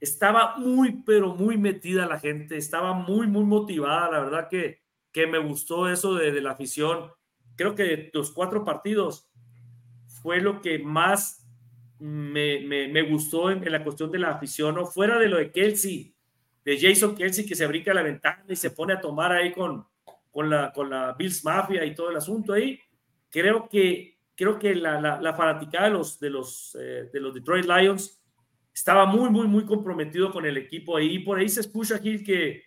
[0.00, 4.10] estaba muy, pero muy metida la gente, estaba muy, muy motivada.
[4.10, 4.80] La verdad que,
[5.10, 7.10] que me gustó eso de, la afición.
[7.56, 9.28] Creo que los cuatro partidos
[10.22, 11.44] fue lo que más
[11.98, 14.86] me, me, gustó en, la cuestión de la afición, ¿no?
[14.86, 16.11] fuera de lo de Kelsey,
[16.64, 19.86] de Jason Kelsey que se brinca la ventana y se pone a tomar ahí con,
[20.30, 22.80] con la, con la Bills Mafia y todo el asunto ahí,
[23.30, 28.22] creo que, creo que la, la, de los, de, los, eh, de los Detroit Lions
[28.74, 31.16] estaba muy, muy, muy comprometido con el equipo ahí.
[31.16, 32.64] Y por ahí se escucha, Gil, que,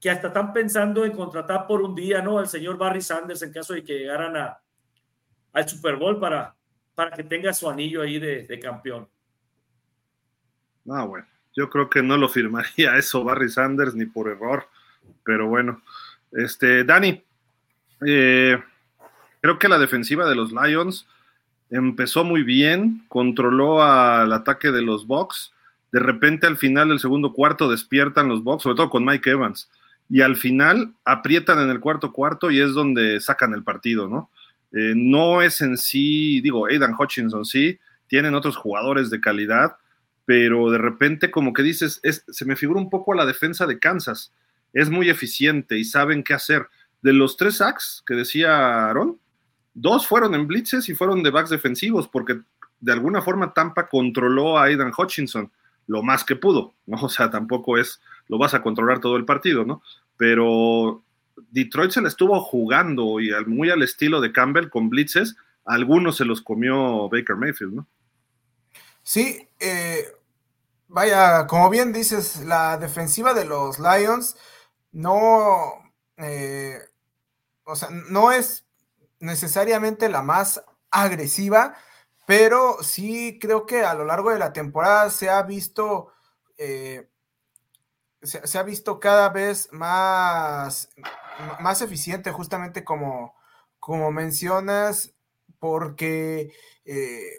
[0.00, 2.38] que hasta están pensando en contratar por un día, ¿no?
[2.38, 4.60] Al señor Barry Sanders en caso de que llegaran a,
[5.52, 6.56] al Super Bowl para,
[6.94, 9.08] para que tenga su anillo ahí de, de campeón.
[10.84, 14.68] No, bueno, yo creo que no lo firmaría eso Barry Sanders ni por error,
[15.24, 15.82] pero bueno.
[16.32, 17.22] Este, Dani,
[18.06, 18.62] eh,
[19.40, 21.06] creo que la defensiva de los Lions
[21.70, 25.52] empezó muy bien, controló al ataque de los Bucks.
[25.92, 29.68] De repente, al final del segundo cuarto, despiertan los Bucks, sobre todo con Mike Evans.
[30.08, 34.30] Y al final aprietan en el cuarto cuarto y es donde sacan el partido, ¿no?
[34.72, 39.76] Eh, no es en sí, digo, Aidan Hutchinson sí, tienen otros jugadores de calidad,
[40.30, 43.80] pero de repente, como que dices, se me figura un poco a la defensa de
[43.80, 44.32] Kansas
[44.72, 46.68] es muy eficiente y saben qué hacer.
[47.02, 49.18] De los tres sacks que decía Aaron,
[49.74, 52.42] dos fueron en blitzes y fueron de backs defensivos, porque
[52.78, 55.50] de alguna forma Tampa controló a Aidan Hutchinson
[55.88, 56.98] lo más que pudo, ¿no?
[57.02, 59.82] O sea, tampoco es, lo vas a controlar todo el partido, ¿no?
[60.16, 61.02] Pero
[61.50, 66.24] Detroit se le estuvo jugando y muy al estilo de Campbell con blitzes, algunos se
[66.24, 67.88] los comió Baker Mayfield, ¿no?
[69.02, 70.04] Sí, eh,
[70.90, 74.36] vaya, como bien dices, la defensiva de los Lions
[74.92, 75.72] no,
[76.16, 76.80] eh,
[77.64, 78.66] o sea, no es
[79.20, 81.76] necesariamente la más agresiva,
[82.26, 86.12] pero sí creo que a lo largo de la temporada se ha visto,
[86.58, 87.08] eh,
[88.22, 90.90] se, ha visto cada vez más,
[91.60, 93.34] más eficiente, justamente como,
[93.78, 95.14] como mencionas,
[95.60, 96.52] porque
[96.84, 97.36] eh,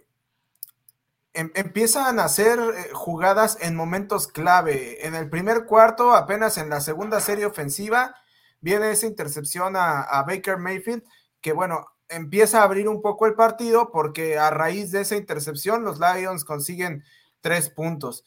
[1.33, 5.05] Em, empiezan a hacer eh, jugadas en momentos clave.
[5.07, 8.15] En el primer cuarto, apenas en la segunda serie ofensiva,
[8.59, 11.03] viene esa intercepción a, Baker Mayfield,
[11.39, 15.83] que bueno, empieza a abrir un poco el partido porque a raíz de esa intercepción
[15.83, 17.03] los Lions consiguen
[17.39, 18.25] tres puntos.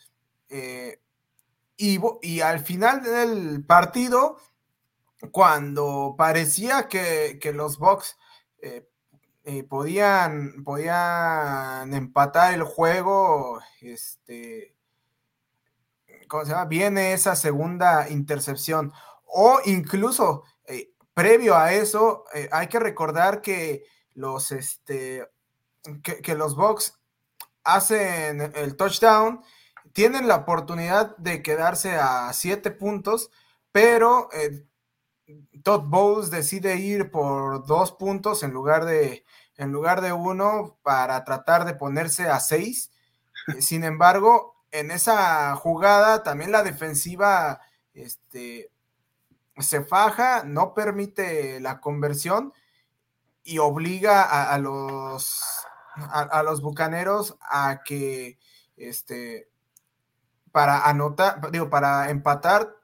[0.48, 1.00] Eh,
[1.76, 4.38] y, al final del partido,
[5.30, 8.16] cuando parecía que, los Bucks
[8.62, 8.88] eh,
[9.46, 14.74] eh, podían, podían empatar el juego, este,
[16.28, 16.64] ¿cómo se llama?
[16.64, 18.90] Viene esa segunda intercepción.
[19.26, 23.84] O incluso, eh, previo a eso, eh, hay que recordar que
[24.14, 25.28] los, este,
[26.02, 26.98] que, los Bucks
[27.64, 29.42] hacen el touchdown,
[29.92, 33.30] tienen la oportunidad de quedarse a siete puntos,
[33.72, 34.30] pero
[35.62, 39.24] Todd Bowles decide ir por dos puntos en lugar de,
[39.56, 42.90] en lugar de uno para tratar de ponerse a seis.
[43.48, 47.60] Eh, sin embargo, en esa jugada también la defensiva
[47.94, 48.70] este,
[49.58, 52.52] se faja, no permite la conversión
[53.44, 55.40] y obliga a, los,
[55.96, 58.38] a, los bucaneros a que
[58.76, 59.48] este,
[60.50, 62.74] para anotar, digo, para empatar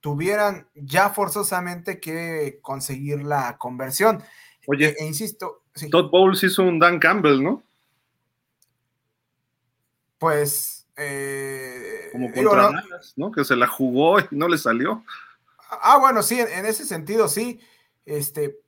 [0.00, 4.22] tuvieran ya forzosamente que conseguir la conversión.
[4.66, 5.64] Oye, e, insisto.
[5.90, 7.62] Todd Bowles hizo un Dan Campbell, ¿no?
[10.18, 10.86] Pues.
[10.96, 12.70] Eh, Como contra
[13.16, 15.04] no, Que se la jugó y no le salió.
[15.70, 17.60] Ah, bueno, sí, en, ese sentido sí.
[18.04, 18.58] Este,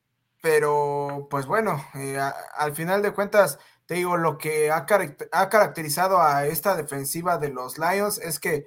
[0.42, 2.18] pero, pues bueno, eh,
[2.56, 4.86] al final de cuentas, te digo, lo que ha,
[5.32, 8.66] ha caracterizado a esta defensiva de los Lions es que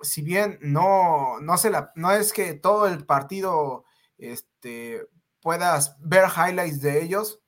[0.00, 3.84] si bien no, no, se la, no es que todo el partido
[4.18, 5.06] este,
[5.40, 7.40] puedas ver highlights de ellos,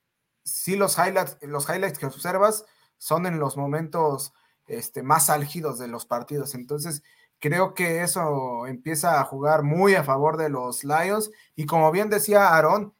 [0.43, 2.65] sí los highlights, los highlights que observas
[2.97, 4.33] son en los momentos
[4.67, 6.53] este, más álgidos de los partidos.
[6.53, 7.03] Entonces,
[7.39, 11.31] creo que eso empieza a jugar muy a favor de los Lions.
[11.55, 12.93] Y como bien decía Aaron,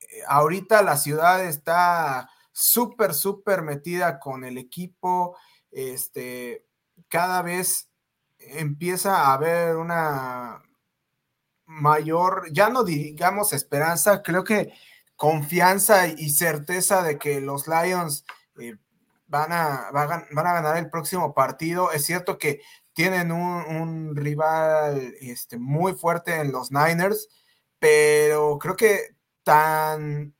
[0.00, 5.36] eh, ahorita la ciudad está súper, súper metida con el equipo.
[5.70, 6.66] Este,
[7.08, 7.89] cada vez
[8.40, 10.62] empieza a haber una
[11.66, 14.72] mayor, ya no digamos esperanza, creo que
[15.16, 18.24] confianza y certeza de que los Lions
[18.58, 18.76] eh,
[19.26, 21.92] van, a, van, a, ganar el próximo partido.
[21.92, 22.60] Es cierto que
[22.92, 27.28] tienen un, rival este, muy fuerte en los Niners,
[27.78, 30.34] pero creo que tan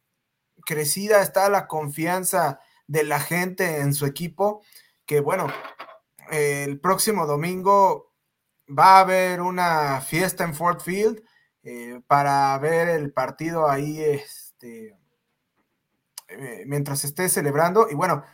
[0.64, 4.62] crecida está la confianza de la gente en su equipo
[5.06, 5.48] que bueno,
[6.30, 8.12] el próximo domingo
[8.66, 11.22] va a haber una fiesta en Fort Field
[11.62, 14.96] eh, para ver el partido ahí este,
[16.28, 17.88] eh, mientras esté celebrando.
[17.90, 18.24] Y bueno,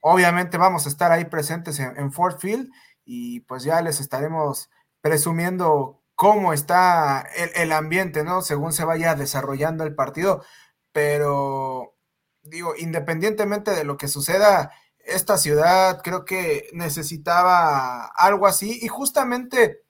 [0.00, 2.70] obviamente vamos a estar ahí presentes en, Fort Field
[3.04, 4.70] y pues ya les estaremos
[5.00, 8.42] presumiendo cómo está el, el, ambiente, ¿no?
[8.42, 10.44] Según se vaya desarrollando el partido.
[10.92, 11.94] Pero
[12.42, 14.72] digo, independientemente de lo que suceda,
[15.08, 18.78] esta ciudad creo que necesitaba algo así.
[18.82, 19.82] Y justamente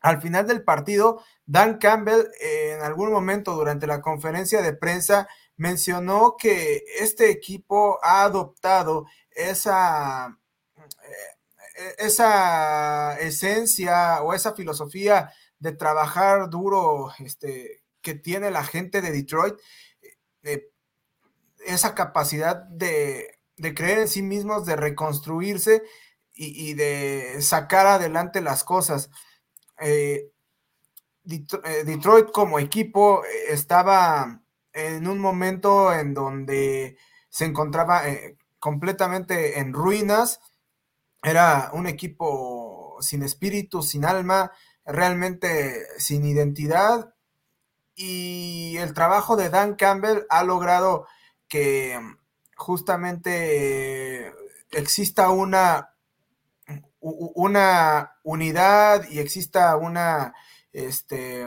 [0.00, 6.36] al final del partido, Dan Campbell en algún momento durante la conferencia de prensa mencionó
[6.38, 10.38] que este equipo ha adoptado esa,
[10.76, 19.10] eh, esa esencia o esa filosofía de trabajar duro este, que tiene la gente de
[19.10, 19.56] Detroit,
[20.42, 20.70] eh,
[21.66, 25.82] esa capacidad de de creer en sí mismos, de reconstruirse
[26.34, 29.10] y, de sacar adelante las cosas.
[29.80, 30.30] Eh,
[31.28, 34.42] eh, Detroit como equipo eh, estaba
[34.72, 36.98] en un momento en donde
[37.30, 38.02] se encontraba
[38.58, 40.40] completamente en ruinas.
[41.22, 44.52] Era un equipo sin espíritu, sin alma,
[44.84, 47.14] realmente sin identidad.
[47.94, 51.06] Y el trabajo de Dan Campbell ha logrado
[51.48, 51.98] que
[52.56, 54.32] justamente
[54.70, 55.94] exista una,
[57.00, 60.34] una unidad y exista una,
[60.72, 61.46] este,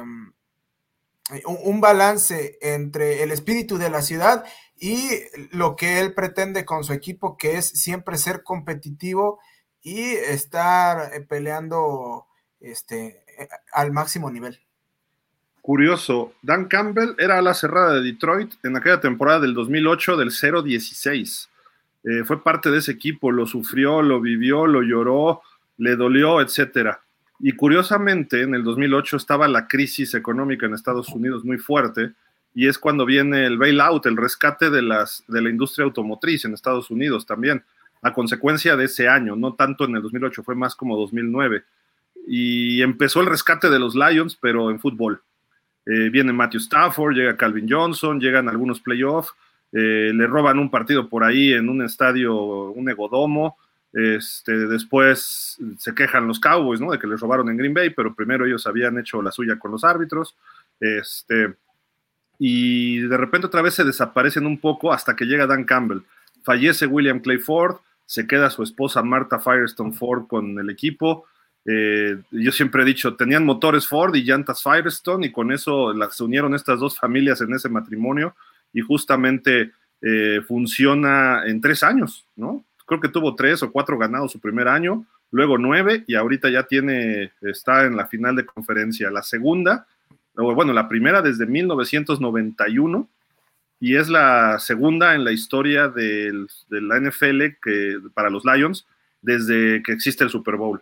[1.46, 4.46] un balance entre el espíritu de la ciudad
[4.76, 5.10] y
[5.52, 9.40] lo que él pretende con su equipo, que es siempre ser competitivo
[9.82, 12.28] y estar peleando
[12.60, 13.26] este,
[13.72, 14.69] al máximo nivel.
[15.62, 21.48] Curioso, Dan Campbell era la cerrada de Detroit en aquella temporada del 2008 del 0-16.
[22.04, 25.42] Eh, fue parte de ese equipo, lo sufrió, lo vivió, lo lloró,
[25.78, 27.02] le dolió, etcétera.
[27.40, 32.12] Y curiosamente, en el 2008 estaba la crisis económica en Estados Unidos muy fuerte
[32.54, 36.54] y es cuando viene el bailout, el rescate de, las, de la industria automotriz en
[36.54, 37.64] Estados Unidos también,
[38.02, 41.64] a consecuencia de ese año, no tanto en el 2008, fue más como 2009.
[42.28, 45.22] Y empezó el rescate de los Lions, pero en fútbol.
[45.86, 49.34] Eh, viene Matthew Stafford, llega Calvin Johnson, llegan algunos playoffs,
[49.72, 52.36] eh, le roban un partido por ahí en un estadio,
[52.72, 53.58] un egodomo.
[53.92, 56.92] Este, después se quejan los Cowboys, ¿no?
[56.92, 59.72] De que les robaron en Green Bay, pero primero ellos habían hecho la suya con
[59.72, 60.36] los árbitros.
[60.80, 61.56] Este,
[62.38, 66.04] y de repente otra vez se desaparecen un poco hasta que llega Dan Campbell.
[66.44, 71.26] Fallece William Clay Ford, se queda su esposa Martha Firestone Ford con el equipo.
[71.66, 76.24] Eh, yo siempre he dicho, tenían motores Ford y llantas Firestone y con eso se
[76.24, 78.36] unieron estas dos familias en ese matrimonio
[78.74, 79.72] y justamente
[80.02, 82.64] eh, funciona en tres años, ¿no?
[82.86, 86.64] Creo que tuvo tres o cuatro ganados su primer año, luego nueve y ahorita ya
[86.64, 89.12] tiene, está en la final de conferencia.
[89.12, 89.86] La segunda,
[90.34, 93.08] bueno, la primera desde 1991
[93.80, 98.88] y es la segunda en la historia de la NFL que, para los Lions
[99.22, 100.82] desde que existe el Super Bowl.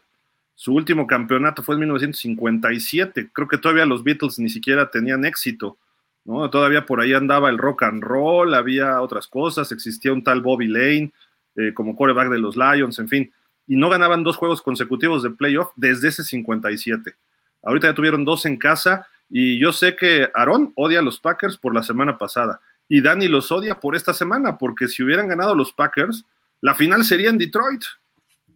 [0.59, 3.29] Su último campeonato fue en 1957.
[3.31, 5.77] Creo que todavía los Beatles ni siquiera tenían éxito.
[6.25, 6.49] ¿no?
[6.49, 10.67] Todavía por ahí andaba el rock and roll, había otras cosas, existía un tal Bobby
[10.67, 11.13] Lane
[11.57, 13.31] eh, como quarterback de los Lions, en fin.
[13.67, 17.13] Y no ganaban dos juegos consecutivos de playoff desde ese 57.
[17.61, 21.55] Ahorita ya tuvieron dos en casa y yo sé que Aaron odia a los Packers
[21.59, 25.53] por la semana pasada y Danny los odia por esta semana, porque si hubieran ganado
[25.53, 26.25] los Packers,
[26.61, 27.83] la final sería en Detroit.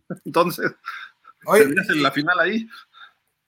[0.26, 0.74] Entonces,
[1.46, 2.68] En la final ahí.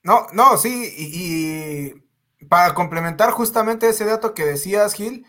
[0.03, 5.26] No, no, sí, y, para complementar justamente ese dato que decías, Gil,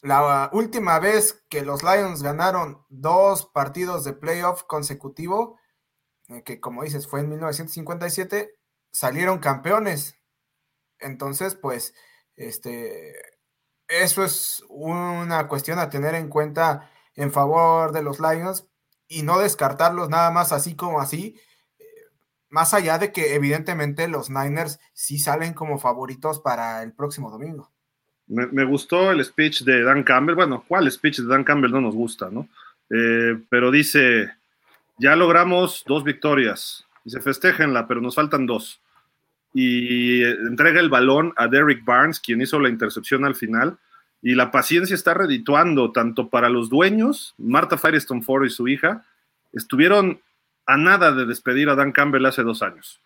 [0.00, 5.58] la última vez que los Lions ganaron dos partidos de playoff consecutivo,
[6.28, 8.54] eh, que como dices fue en 1957,
[8.90, 10.16] salieron campeones.
[10.98, 11.94] Entonces, pues,
[12.36, 13.14] este,
[13.88, 18.68] eso es una cuestión a tener en cuenta en favor de los Lions
[19.08, 21.40] y no descartarlos nada más así como así,
[22.50, 27.70] más allá de que evidentemente los Niners sí salen como favoritos para el próximo domingo.
[28.26, 31.94] Me, gustó el speech de Dan Campbell, bueno, ¿cuál speech de Dan Campbell no nos
[31.94, 32.46] gusta, no?
[32.90, 34.30] Eh, pero dice,
[34.98, 38.80] ya logramos dos victorias, dice, festejenla, pero nos faltan dos
[39.54, 43.78] y entrega el balón a Derrick Barnes, quien hizo la intercepción al final.
[44.20, 49.04] Y la paciencia está redituando tanto para los dueños, Marta Firestone Ford y su hija,
[49.52, 50.20] estuvieron
[50.68, 53.00] a nada de despedir a Dan Campbell hace dos años.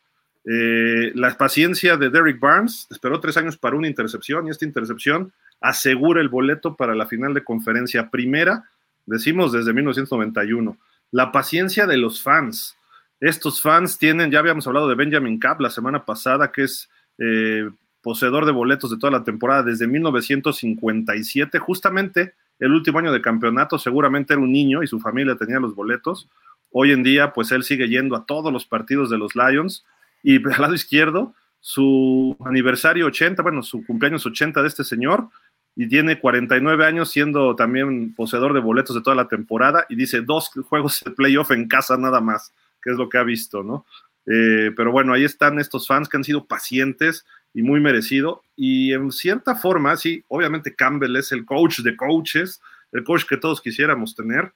[0.45, 5.33] Eh, la paciencia de Derrick Barnes esperó tres años para una intercepción y esta intercepción
[5.61, 8.65] asegura el boleto para la final de conferencia primera,
[9.07, 10.77] decimos desde 1991.
[11.13, 12.77] La paciencia de los fans,
[13.21, 17.71] estos fans tienen, ya habíamos hablado de Benjamin Cap la semana pasada, que es eh,
[18.03, 23.79] poseedor de boletos de toda la temporada desde 1957, justamente el último año de campeonato,
[23.79, 26.29] seguramente era un niño y su familia tenía los boletos.
[26.73, 29.85] Hoy en día, pues él sigue yendo a todos los partidos de los Lions.
[30.23, 35.29] Y al lado izquierdo, su aniversario 80, bueno, su cumpleaños 80 de este señor,
[35.75, 40.21] y tiene 49 años siendo también poseedor de boletos de toda la temporada, y dice
[40.21, 43.87] dos juegos de playoff en casa nada más que es lo que ha visto, ¿no?
[44.27, 47.25] Eh, pero bueno, ahí están estos fans que han sido pacientes
[47.55, 48.43] y muy merecido.
[48.57, 52.61] Y en cierta forma, sí, obviamente Campbell es el coach de coaches,
[52.93, 54.53] el coach que todos quisiéramos tener,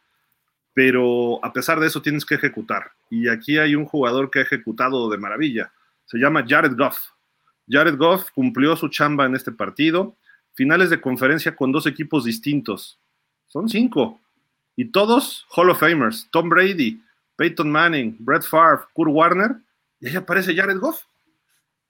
[0.76, 2.92] pero a pesar de eso tienes que ejecutar.
[3.08, 5.72] Y aquí hay un jugador que ha ejecutado de maravilla.
[6.04, 6.98] Se llama Jared Goff.
[7.66, 10.14] Jared Goff cumplió su chamba en este partido.
[10.52, 12.98] Finales de conferencia con dos equipos distintos.
[13.46, 14.20] Son cinco.
[14.76, 16.28] Y todos Hall of Famers.
[16.30, 17.00] Tom Brady,
[17.36, 19.56] Peyton Manning, Brett Favre, Kurt Warner,
[19.98, 21.04] y ahí aparece Jared Goff.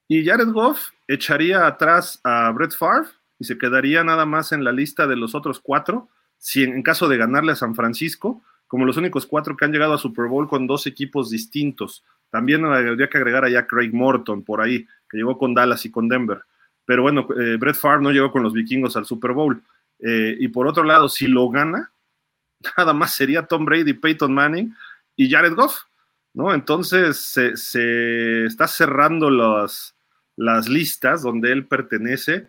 [0.06, 3.08] Y Jared Goff echaría atrás a Brett Favre
[3.40, 6.08] y se quedaría nada más en la lista de los otros cuatro,
[6.38, 9.94] si en, caso de ganarle a San Francisco, como los únicos cuatro que han llegado
[9.94, 12.05] a Super Bowl con dos equipos distintos.
[12.30, 16.09] También habría que agregar a Craig Morton por ahí, que llegó con Dallas y con
[16.09, 16.43] Denver.
[16.84, 19.62] Pero bueno, eh, Brett Favre no llegó con los vikingos al Super Bowl.
[19.98, 21.93] Eh, y por otro lado, si lo gana,
[22.76, 24.74] nada más sería Tom Brady Peyton Manning
[25.16, 25.82] y Jared Goff,
[26.34, 26.52] ¿no?
[26.52, 29.97] Entonces se, está cerrando las,
[30.36, 32.48] las listas donde él pertenece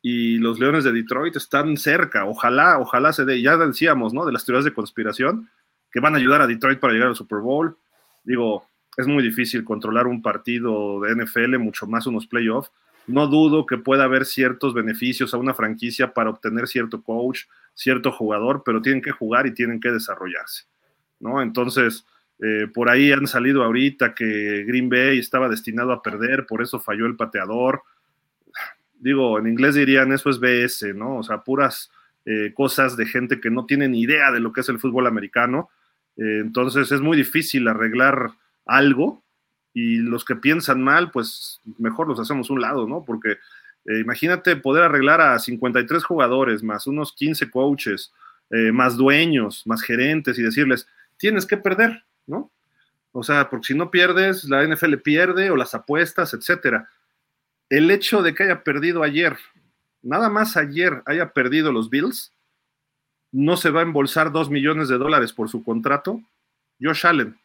[0.00, 2.24] y los Leones de Detroit están cerca.
[2.24, 3.40] Ojalá, ojalá se dé.
[3.42, 4.24] Ya decíamos, ¿no?
[4.24, 5.50] De las teorías de conspiración
[5.92, 7.76] que van a ayudar a Detroit para llegar al Super Bowl.
[8.24, 8.64] Digo,
[8.96, 12.70] es muy difícil controlar un partido de NFL, mucho más unos playoffs.
[13.06, 17.44] No dudo que pueda haber ciertos beneficios a una franquicia para obtener cierto coach,
[17.74, 20.64] cierto jugador, pero tienen que jugar y tienen que desarrollarse.
[21.20, 21.40] ¿no?
[21.40, 22.04] Entonces,
[22.40, 26.78] eh, por ahí han salido ahorita que Green Bay estaba destinado a perder, por eso
[26.80, 27.82] falló el pateador.
[28.94, 31.18] Digo, en inglés dirían eso es BS, ¿no?
[31.18, 31.90] O sea, puras
[32.24, 35.06] eh, cosas de gente que no tiene ni idea de lo que es el fútbol
[35.06, 35.70] americano.
[36.18, 38.32] Eh, entonces es muy difícil arreglar
[38.66, 39.24] algo
[39.72, 43.04] y los que piensan mal, pues mejor los hacemos un lado, ¿no?
[43.04, 43.36] Porque
[44.00, 48.12] imagínate poder arreglar a 53 jugadores, más unos 15 coaches,
[48.50, 50.86] más dueños, más gerentes y decirles,
[51.16, 52.50] tienes que perder, ¿no?
[53.12, 56.88] O sea, porque si no pierdes, la NFL pierde o las apuestas, etcétera.
[57.68, 59.36] El hecho de que haya perdido ayer,
[60.02, 62.32] nada más ayer haya perdido los Bills,
[63.32, 66.20] no se va a embolsar dos millones de dólares por su contrato.
[66.80, 67.36] Josh Allen.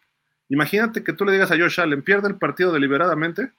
[0.49, 3.51] Imagínate que tú le digas a Josh Allen, pierde el partido deliberadamente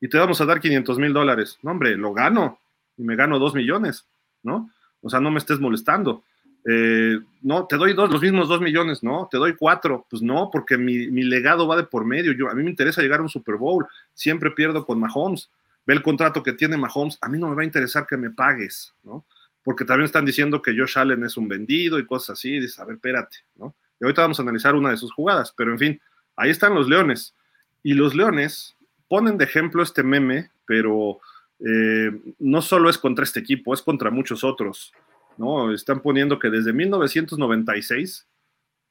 [0.00, 1.58] y te vamos a dar 500 mil dólares.
[1.62, 2.58] No, hombre, lo gano
[2.96, 4.04] y me gano dos millones,
[4.42, 4.70] ¿no?
[5.02, 6.22] O sea, no me estés molestando.
[6.66, 10.48] Eh, no, te doy dos, los mismos dos millones, no, te doy cuatro, pues no,
[10.50, 13.28] porque mi, legado va de por medio, yo, a mí me interesa llegar a un
[13.28, 15.50] Super Bowl, siempre pierdo con Mahomes,
[15.84, 18.30] ve el contrato que tiene Mahomes, a mí no me va a interesar que me
[18.30, 19.24] pagues, ¿no?
[19.64, 22.84] Porque también están diciendo que Josh Allen es un vendido y cosas así, dices, a
[22.84, 23.74] ver, espérate, ¿no?
[23.98, 26.00] Y ahorita vamos a analizar una de sus jugadas, pero en fin,
[26.36, 27.34] ahí están los Leones,
[27.82, 28.76] y los Leones
[29.08, 31.20] ponen de ejemplo este meme, pero
[31.60, 34.92] eh, no solo es contra este equipo, es contra muchos otros.
[35.36, 35.72] ¿no?
[35.72, 38.26] Están poniendo que desde 1996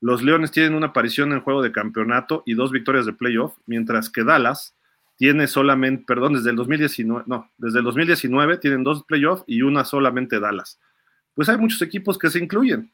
[0.02, 4.10] los Leones tienen una aparición en juego de campeonato y dos victorias de playoff, mientras
[4.10, 4.76] que Dallas
[5.16, 9.86] tiene solamente, perdón, desde el 2019, no, desde el 2019 tienen dos playoffs y una
[9.86, 10.80] solamente Dallas.
[11.34, 12.92] Pues hay muchos equipos que se incluyen,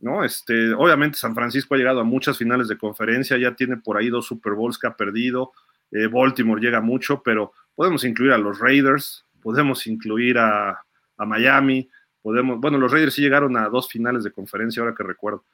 [0.00, 0.24] ¿no?
[0.24, 4.08] Este, obviamente San Francisco ha llegado a muchas finales de conferencia, ya tiene por ahí
[4.08, 5.52] dos Super Bowls que ha perdido,
[5.90, 10.70] eh, Baltimore llega mucho, pero podemos incluir a los Raiders, podemos incluir a,
[11.16, 11.88] a Miami,
[12.22, 15.44] podemos, bueno, los Raiders sí llegaron a dos finales de conferencia, ahora que recuerdo.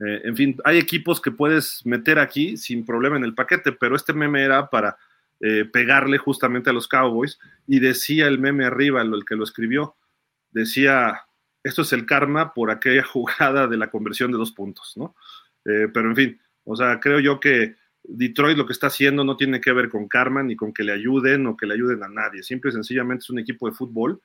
[0.00, 3.96] Eh, en fin, hay equipos que puedes meter aquí sin problema en el paquete, pero
[3.96, 4.96] este meme era para
[5.40, 9.96] eh, pegarle justamente a los Cowboys y decía el meme arriba, el, que lo escribió,
[10.50, 11.22] decía,
[11.62, 15.14] esto es el karma por aquella jugada de la conversión de dos puntos, ¿no?
[15.64, 19.36] Eh, pero en fin, o sea, creo yo que Detroit lo que está haciendo no
[19.36, 22.08] tiene que ver con karma ni con que le ayuden o que le ayuden a
[22.08, 22.42] nadie.
[22.42, 24.20] Simple y sencillamente es un equipo de fútbol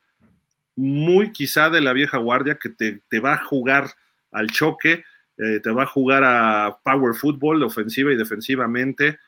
[0.76, 3.91] muy quizá de la vieja guardia que te, va a jugar
[4.31, 5.03] al choque,
[5.38, 9.19] eh, te va a jugar a power football, ofensiva y defensivamente.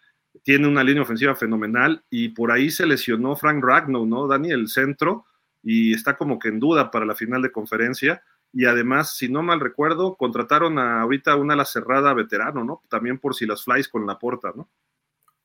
[0.44, 4.28] Tiene una línea ofensiva fenomenal y por ahí se lesionó Frank Ragnow, ¿no?
[4.28, 5.26] Dani, el centro,
[5.64, 8.24] y está como que en duda para la final de conferencia.
[8.54, 12.84] Y además, si no mal recuerdo, contrataron a ahorita una ala cerrada veterano, ¿no?
[12.90, 14.70] También por si las flies con la porta, ¿no?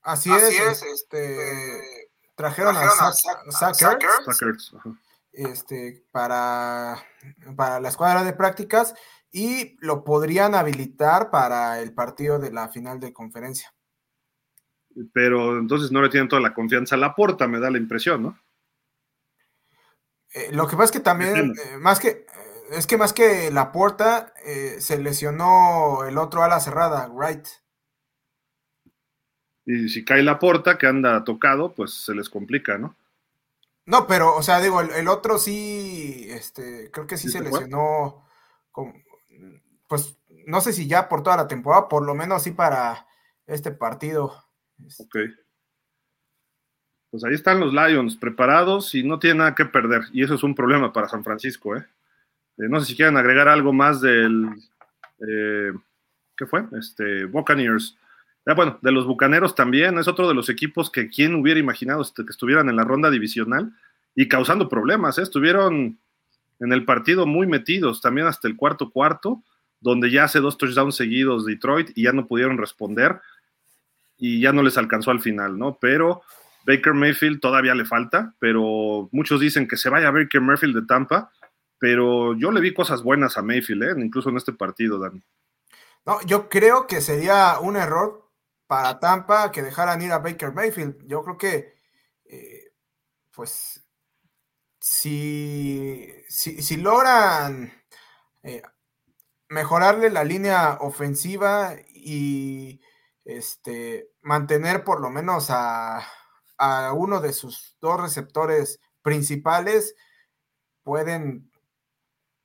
[0.03, 3.11] Así, es, este, trajeron, a,
[3.51, 4.73] Sackers,
[5.31, 6.97] este, para,
[7.55, 8.95] para la escuadra de prácticas
[9.31, 13.73] y lo podrían habilitar para el partido de la final de conferencia.
[15.13, 18.23] Pero entonces no le tienen toda la confianza a la porta, me da la impresión,
[18.23, 18.39] ¿no?
[20.33, 22.25] Eh, lo que pasa es que también, eh, más que, eh,
[22.71, 24.33] es que más que la puerta,
[24.79, 27.47] se lesionó el otro ala cerrada, Wright.
[29.65, 32.95] Y si cae la puerta, que anda tocado, pues se les complica, ¿no?
[33.85, 38.25] No, pero, o sea, digo, el, otro sí, este, creo que sí, se lesionó,
[39.87, 43.07] pues, no sé si ya por toda la temporada, por lo menos sí para
[43.47, 44.45] este partido.
[44.99, 45.17] Ok
[47.11, 50.03] pues ahí están los Lions preparados y no tienen nada que perder.
[50.13, 51.75] Y eso es un problema para San Francisco.
[51.75, 51.85] ¿eh?
[52.57, 54.47] eh no sé si quieren agregar algo más del.
[55.19, 55.73] Eh,
[56.37, 56.63] ¿Qué fue?
[56.79, 57.97] Este, Buccaneers.
[58.45, 59.99] Ah, bueno, de los Bucaneros también.
[59.99, 63.09] Es otro de los equipos que quien hubiera imaginado este, que estuvieran en la ronda
[63.11, 63.73] divisional
[64.15, 65.17] y causando problemas.
[65.17, 65.23] ¿eh?
[65.23, 65.99] Estuvieron
[66.61, 69.43] en el partido muy metidos, también hasta el cuarto cuarto,
[69.81, 73.19] donde ya hace dos touchdowns seguidos Detroit y ya no pudieron responder
[74.23, 75.79] y ya no les alcanzó al final, ¿no?
[75.81, 76.21] Pero
[76.67, 81.31] Baker Mayfield todavía le falta, pero muchos dicen que se vaya Baker Mayfield de Tampa,
[81.79, 83.93] pero yo le vi cosas buenas a Mayfield, ¿eh?
[83.97, 85.23] incluso en este partido, Dani.
[86.05, 88.29] No, yo creo que sería un error
[88.67, 91.03] para Tampa que dejaran ir a Baker Mayfield.
[91.07, 91.73] Yo creo que,
[92.25, 92.73] eh,
[93.31, 93.83] pues,
[94.79, 97.73] si, si, logran
[98.43, 98.61] eh,
[99.49, 102.81] mejorarle la línea ofensiva y
[103.25, 106.03] este, mantener por lo menos a
[106.61, 109.95] a uno de sus dos receptores principales,
[110.83, 111.51] pueden,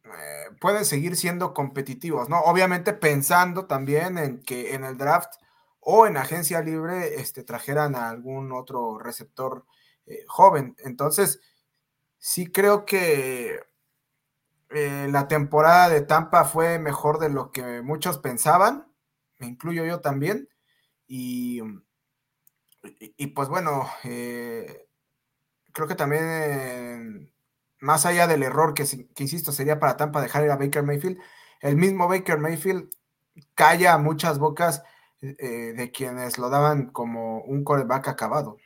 [0.04, 2.40] eh, pueden seguir siendo competitivos, ¿no?
[2.40, 5.34] Obviamente pensando también en que en el draft
[5.80, 9.66] o en agencia libre este, trajeran a algún otro receptor
[10.06, 10.74] eh, joven.
[10.78, 11.40] Entonces,
[12.16, 13.60] sí creo que
[14.70, 18.90] eh, la temporada de Tampa fue mejor de lo que muchos pensaban,
[19.38, 20.48] me incluyo yo también,
[21.06, 21.60] y
[23.16, 24.86] y, pues bueno, eh,
[25.72, 27.32] creo que también,
[27.80, 28.84] más allá del error que,
[29.18, 31.18] insisto, sería para Tampa dejar ir a Baker Mayfield,
[31.60, 32.90] el mismo Baker Mayfield
[33.54, 34.82] calla muchas bocas
[35.20, 38.58] eh, de quienes lo daban como un coreback acabado.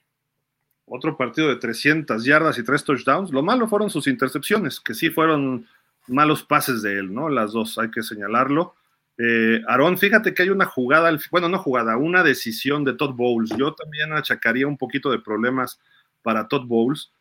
[0.86, 3.30] Otro partido de 300 yardas y tres touchdowns.
[3.30, 5.68] Lo malo fueron sus intercepciones, que sí fueron
[6.08, 7.28] malos pases de él, ¿no?
[7.28, 8.74] Las dos, hay que señalarlo.
[9.22, 13.50] Eh, Aarón, fíjate que hay una jugada, bueno, no jugada, una decisión de Todd Bowles.
[13.58, 15.78] Yo también achacaría un poquito de problemas
[16.22, 17.12] para Todd Bowles.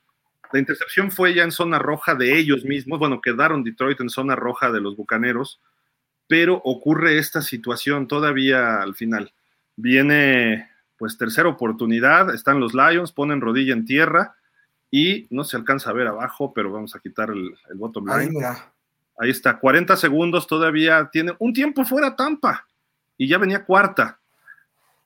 [0.53, 4.37] La intercepción fue ya en zona roja de ellos mismos, bueno, quedaron Detroit en zona
[4.37, 5.59] roja de los Bucaneros,
[6.25, 9.33] pero ocurre esta situación todavía al final.
[9.75, 14.35] Viene pues tercera oportunidad, están los Lions, ponen rodilla en tierra
[14.89, 18.39] y no se alcanza a ver abajo, pero vamos a quitar el, el bottom line.
[19.19, 22.65] Ahí está, 40 segundos todavía tiene un tiempo fuera Tampa
[23.17, 24.17] y ya venía cuarta.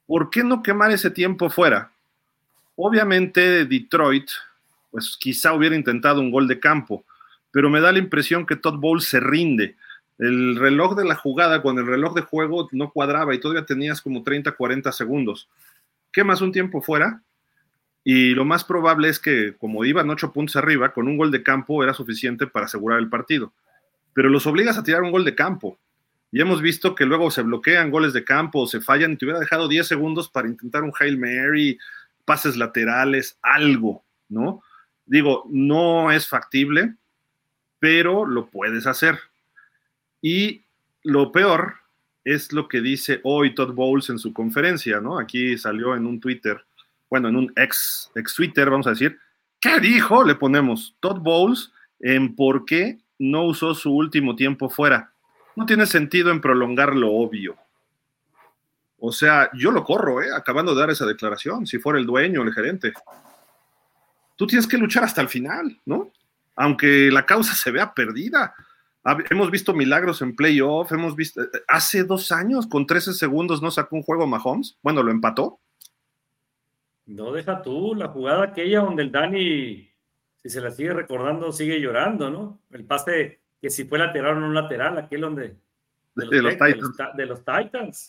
[0.05, 1.91] ¿Por qué no quemar ese tiempo fuera?
[2.75, 4.29] Obviamente Detroit,
[4.91, 7.03] pues quizá hubiera intentado un gol de campo,
[7.49, 9.77] pero me da la impresión que Todd Bowles se rinde.
[10.19, 13.99] El reloj de la jugada con el reloj de juego no cuadraba y todavía tenías
[13.99, 15.49] como 30, 40 segundos.
[16.11, 17.23] Quemas un tiempo fuera
[18.03, 21.41] y lo más probable es que como iban 8 puntos arriba, con un gol de
[21.41, 23.51] campo era suficiente para asegurar el partido
[24.13, 25.77] pero los obligas a tirar un gol de campo.
[26.31, 29.39] Y hemos visto que luego se bloquean goles de campo se fallan y te hubiera
[29.39, 31.77] dejado 10 segundos para intentar un Hail Mary,
[32.25, 34.63] pases laterales, algo, ¿no?
[35.05, 36.95] Digo, no es factible,
[37.77, 39.19] pero lo puedes hacer.
[40.21, 40.63] Y
[41.03, 41.75] lo peor
[42.23, 45.19] es lo que dice hoy Todd Bowles en su conferencia, ¿no?
[45.19, 46.63] Aquí salió en un Twitter,
[47.09, 49.19] bueno, en un ex, ex Twitter, vamos a decir.
[49.59, 50.23] ¿Qué dijo?
[50.23, 55.13] Le ponemos Todd Bowles en por qué no usó su último tiempo fuera.
[55.55, 57.57] No tiene sentido en prolongar lo obvio.
[58.99, 60.29] O sea, yo lo corro, ¿eh?
[60.33, 62.93] acabando de dar esa declaración, si fuera el dueño el gerente.
[64.37, 66.11] Tú tienes que luchar hasta el final, ¿no?
[66.55, 68.55] Aunque la causa se vea perdida.
[69.29, 73.71] hemos visto milagros en playoff, hemos visto, eh, hace dos años con 13 segundos no
[73.71, 75.59] sacó un juego Mahomes, bueno, lo empató.
[77.05, 79.89] No deja tú la jugada aquella donde el Dani,
[80.43, 82.59] si se la sigue recordando, sigue llorando, ¿no?
[82.71, 85.55] El pase que si fue lateral o no lateral, aquel donde...
[86.15, 86.97] De los, Titans.
[87.15, 88.07] De los, Titans.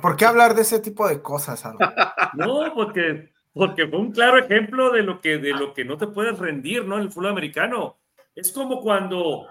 [0.00, 1.64] ¿por, qué hablar de ese tipo de cosas,
[2.34, 6.06] No, porque porque fue un claro ejemplo de lo que, de lo que no te
[6.06, 6.98] puedes rendir, ¿no?
[6.98, 7.96] El fútbol americano.
[8.34, 9.46] Es como cuando,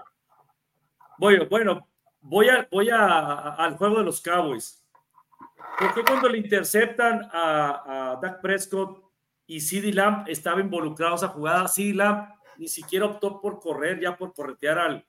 [1.18, 1.88] voy, bueno,
[2.20, 4.80] voy, a, voy a, al juego de los Cowboys.
[5.76, 9.05] Porque cuando le interceptan a, a Dak Prescott
[9.46, 12.28] y CeeDee Lamb estaba involucrado en esa jugada, CeeDee Lamb
[12.58, 15.06] ni siquiera optó por correr, ya por corretear al,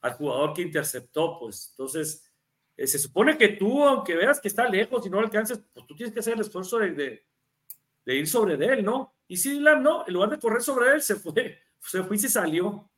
[0.00, 1.70] al jugador que interceptó, pues.
[1.70, 2.24] Entonces,
[2.76, 5.96] eh, se supone que tú, aunque veas que está lejos y no alcances, pues tú
[5.96, 7.24] tienes que hacer el esfuerzo de
[8.06, 9.14] de ir sobre de él, ¿no?
[9.26, 12.28] Y si no, en lugar de correr sobre él, se fue, se fue y se
[12.28, 12.88] salió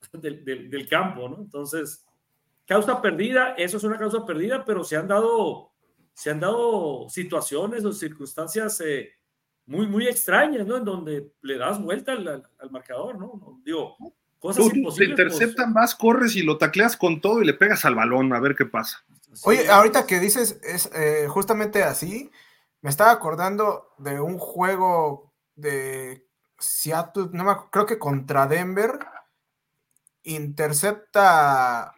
[0.12, 1.36] del, campo, ¿no?
[1.36, 2.04] Entonces,
[2.66, 5.72] causa perdida, eso es una causa perdida, pero se han dado,
[6.14, 9.12] se han dado situaciones o circunstancias eh,
[9.66, 10.76] muy, muy extrañas, ¿no?
[10.76, 13.60] En donde le das vuelta al, marcador, ¿no?
[13.64, 13.96] Digo,
[14.38, 15.16] cosas imposibles.
[15.16, 15.34] Te pues.
[15.34, 18.54] interceptan más, corres y lo tacleas con todo y le pegas al balón, a ver
[18.54, 19.04] qué pasa.
[19.44, 22.30] Oye, ahorita que dices, es eh, justamente así,
[22.82, 26.28] me estaba acordando de un juego de
[26.58, 28.98] Seattle, no me, creo que contra Denver,
[30.22, 31.94] intercepta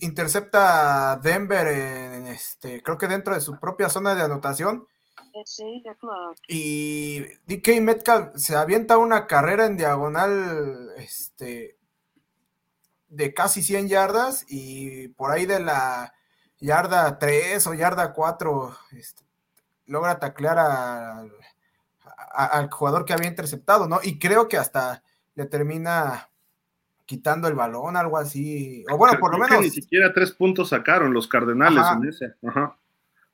[0.00, 4.86] intercepta Denver en, este, creo que dentro de su propia zona de anotación.
[6.48, 11.78] Y DK Metcalf se avienta una carrera en diagonal este,
[13.08, 16.14] de casi 100 yardas y por ahí de la
[16.58, 19.22] yarda 3 o yarda 4 este,
[19.86, 20.58] logra taclear
[22.34, 24.00] al jugador que había interceptado, ¿no?
[24.02, 25.02] Y creo que hasta
[25.34, 26.30] le termina
[27.04, 28.84] quitando el balón, algo así.
[28.90, 29.60] O bueno, por lo menos.
[29.60, 32.34] ni siquiera tres puntos sacaron los Cardenales en ese.
[32.46, 32.78] Ajá.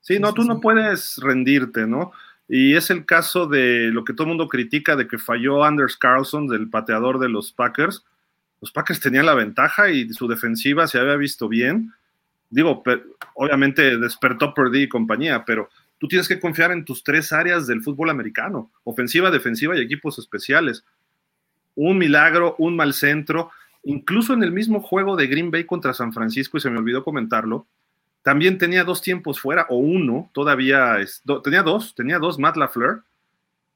[0.09, 2.13] Sí, no, tú no puedes rendirte, ¿no?
[2.49, 5.99] Y es el caso de lo que todo el mundo critica de que falló Anders
[5.99, 8.07] Carlson, del pateador de los Packers.
[8.63, 11.93] Los Packers tenían la ventaja y su defensiva se había visto bien.
[12.49, 12.83] Digo,
[13.35, 15.69] obviamente despertó Purdy y compañía, pero
[15.99, 20.19] tú tienes que confiar en tus tres áreas del fútbol americano, ofensiva, defensiva y equipos
[20.19, 20.87] especiales.
[21.75, 23.51] Un milagro, un mal centro,
[23.85, 27.05] incluso en el mismo juego de Green Bay contra San Francisco, y se me olvidó
[27.05, 27.67] comentarlo,
[28.23, 30.97] también tenía dos tiempos fuera, o uno, todavía,
[31.43, 33.05] tenía dos, tenía dos, Matt LaFleur,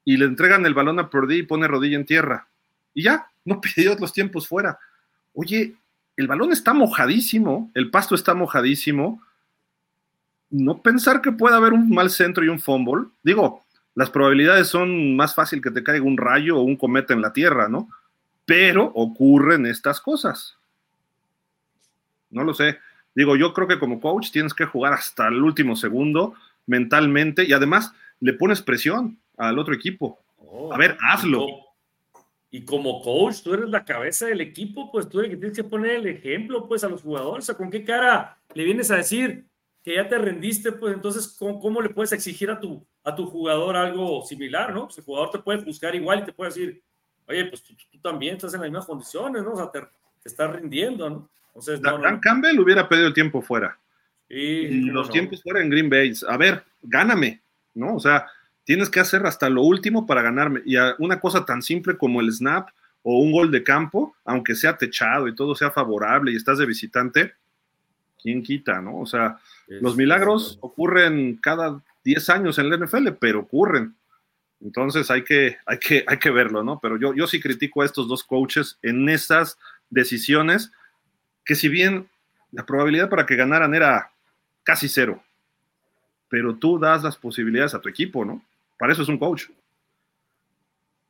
[0.05, 2.47] y le entregan el balón a Purdy y pone rodilla en tierra.
[2.93, 4.77] Y ya, no pidió los tiempos fuera.
[5.33, 5.75] Oye,
[6.15, 9.21] el balón está mojadísimo, el pasto está mojadísimo,
[10.49, 13.07] no pensar que pueda haber un mal centro y un fumble.
[13.23, 13.63] Digo,
[13.95, 17.33] las probabilidades son más fácil que te caiga un rayo o un cometa en la
[17.33, 17.89] Tierra, ¿no?
[18.45, 20.57] Pero ocurren estas cosas.
[22.29, 22.77] No lo sé.
[23.15, 26.33] Digo, yo creo que como coach tienes que jugar hasta el último segundo
[26.65, 30.19] mentalmente y además le pones presión al otro equipo.
[30.37, 31.47] Oh, a ver, hazlo.
[32.49, 35.57] Y como coach, tú eres la cabeza del equipo, pues tú eres el que tienes
[35.57, 37.45] que poner el ejemplo, pues, a los jugadores.
[37.45, 39.45] O sea, ¿con qué cara le vienes a decir,
[39.83, 43.75] que ya te rendiste, pues entonces, ¿cómo, le puedes exigir a tu, a tu jugador
[43.75, 44.85] algo similar, no?
[44.85, 46.81] Pues el jugador te puede buscar igual y te puede decir,
[47.27, 49.51] oye, pues tú, también estás en las mismas condiciones, ¿no?
[49.51, 49.79] O sea, te,
[50.25, 51.29] estás rindiendo, ¿no?
[51.47, 53.77] Entonces, Dan Campbell hubiera pedido tiempo fuera.
[54.27, 56.13] y los tiempos fuera en Green Bay.
[56.27, 57.41] A ver, gáname,
[57.75, 57.95] ¿no?
[57.95, 58.25] O sea,
[58.63, 60.61] tienes que hacer hasta lo último para ganarme.
[60.65, 62.69] Y una cosa tan simple como el snap
[63.03, 66.65] o un gol de campo, aunque sea techado y todo sea favorable y estás de
[66.65, 67.33] visitante,
[68.21, 68.99] ¿quién quita, no?
[68.99, 69.37] O sea,
[69.67, 73.95] los milagros ocurren cada 10 años en la NFL, pero ocurren.
[74.61, 76.79] Entonces hay que, hay que, hay que verlo, ¿no?
[76.81, 79.57] Pero yo, yo sí critico a estos dos coaches en esas
[79.93, 80.71] decisiones,
[81.45, 82.07] que si bien
[82.51, 84.11] la probabilidad para que ganaran era
[84.63, 85.21] casi cero,
[86.29, 88.43] pero tú das las posibilidades a tu equipo, ¿no?
[88.77, 89.45] Para eso es un coach.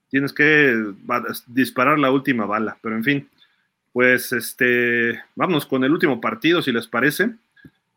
[0.10, 0.94] Tienes que
[1.48, 3.30] disparar la última bala, pero en fin,
[3.94, 7.32] pues este, vamos con el último partido, si les parece.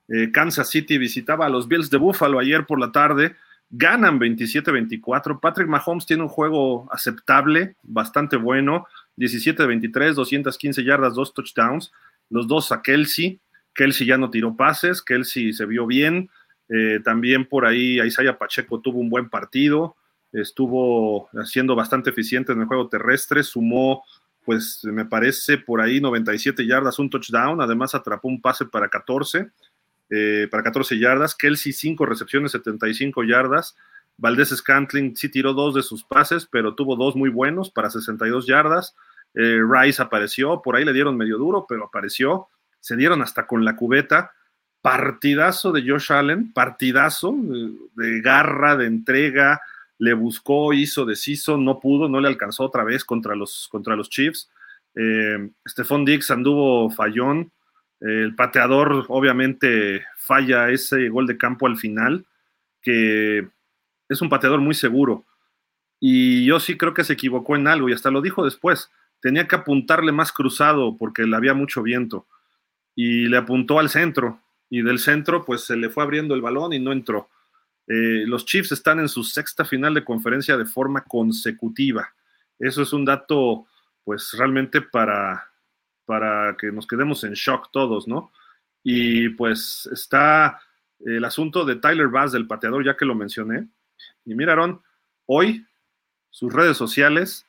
[0.09, 3.35] Eh, Kansas City visitaba a los Bills de Buffalo ayer por la tarde.
[3.71, 5.41] Ganan 27-24.
[5.41, 8.87] Patrick Mahomes tiene un juego aceptable, bastante bueno.
[9.17, 11.93] 17-23, 215 yardas, dos touchdowns.
[12.31, 13.41] Los dos a Kelsey.
[13.75, 15.03] Kelsey ya no tiró pases.
[15.03, 16.31] Kelsey se vio bien.
[16.69, 19.97] Eh, también por ahí Isaiah Pacheco tuvo un buen partido.
[20.33, 23.43] Estuvo siendo bastante eficiente en el juego terrestre.
[23.43, 24.05] Sumó,
[24.45, 27.61] pues me parece, por ahí 97 yardas, un touchdown.
[27.61, 29.51] Además atrapó un pase para 14.
[30.11, 31.35] Eh, para 14 yardas.
[31.35, 33.77] Kelsey, 5 recepciones, 75 yardas.
[34.19, 38.47] Valdés Scantling sí tiró dos de sus pases, pero tuvo dos muy buenos para 62
[38.47, 38.95] yardas.
[39.35, 42.49] eh, Rice apareció, por ahí le dieron medio duro, pero apareció,
[42.81, 44.33] se dieron hasta con la cubeta,
[44.81, 47.35] partidazo de Josh Allen, partidazo
[47.95, 49.61] de, garra, de entrega,
[49.99, 54.09] le buscó, hizo, deshizo, no pudo, no le alcanzó otra vez contra los, contra los
[54.09, 54.49] Chiefs.
[54.95, 55.51] Eh,
[56.05, 57.51] Dix anduvo fallón,
[58.01, 62.27] el pateador obviamente falla ese gol de campo al final,
[62.83, 63.49] que
[64.09, 65.25] es un pateador muy seguro.
[65.99, 68.91] Y yo sí creo que se equivocó en algo y hasta lo dijo después.
[69.21, 72.27] Tenía que apuntarle más cruzado porque le había mucho viento.
[72.95, 74.41] Y le apuntó al centro.
[74.69, 77.31] Y del centro pues se le fue abriendo el balón y no entró.
[77.89, 82.13] Eh, los Chiefs están en su sexta final de conferencia de forma consecutiva.
[82.59, 83.67] Eso es un dato
[84.05, 85.51] pues realmente para,
[86.07, 88.33] para que nos quedemos en shock todos, ¿no?
[88.83, 90.61] Y pues está
[91.01, 93.69] el asunto de Tyler Bass, del pateador, ya que lo mencioné.
[94.25, 94.81] Y miraron,
[95.27, 95.67] hoy
[96.31, 97.47] sus redes sociales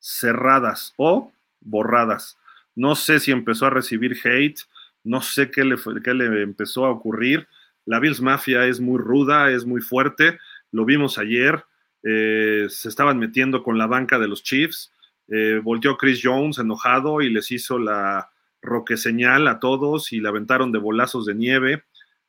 [0.00, 2.38] cerradas o borradas.
[2.74, 4.60] No sé si empezó a recibir hate,
[5.04, 7.48] no sé qué le, qué le empezó a ocurrir.
[7.84, 10.38] La Bills Mafia es muy ruda, es muy fuerte.
[10.70, 11.64] Lo vimos ayer.
[12.02, 14.92] Eh, se estaban metiendo con la banca de los Chiefs.
[15.28, 18.30] Eh, volteó Chris Jones enojado y les hizo la
[18.62, 21.84] roque señal a todos y le aventaron de bolazos de nieve.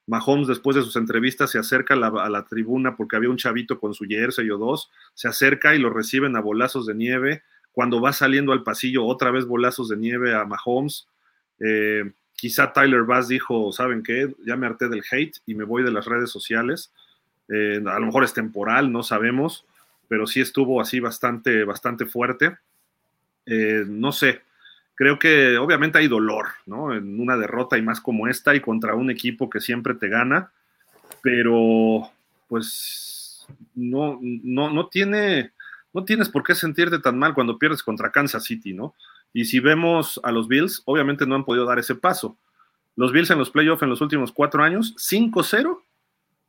[0.06, 3.94] Mahomes, después de sus entrevistas, se acerca a la, tribuna porque había un chavito con
[3.94, 7.44] su jersey o dos, se acerca y lo reciben a bolazos de nieve.
[7.72, 11.08] Cuando va saliendo al pasillo, otra vez bolazos de nieve a Mahomes.
[11.60, 14.34] Eh, quizá Tyler Bass dijo, ¿saben qué?
[14.46, 16.92] Ya me harté del hate y me voy de las redes sociales.
[17.48, 19.66] Eh, a lo mejor es temporal, no sabemos,
[20.08, 22.58] pero sí estuvo así bastante, bastante fuerte.
[23.52, 24.44] Eh, no sé,
[24.94, 26.94] creo que obviamente hay dolor, ¿no?
[26.94, 30.52] En una derrota y más como esta y contra un equipo que siempre te gana,
[31.24, 32.12] pero
[32.48, 35.52] pues no, no, no tiene,
[35.94, 38.94] no tienes por qué sentirte tan mal cuando pierdes contra Kansas City, ¿no?
[39.34, 42.38] Y si vemos a los Bills, obviamente no han podido dar ese paso.
[42.96, 45.82] Los Bills en los playoffs en los últimos cuatro años, 5-0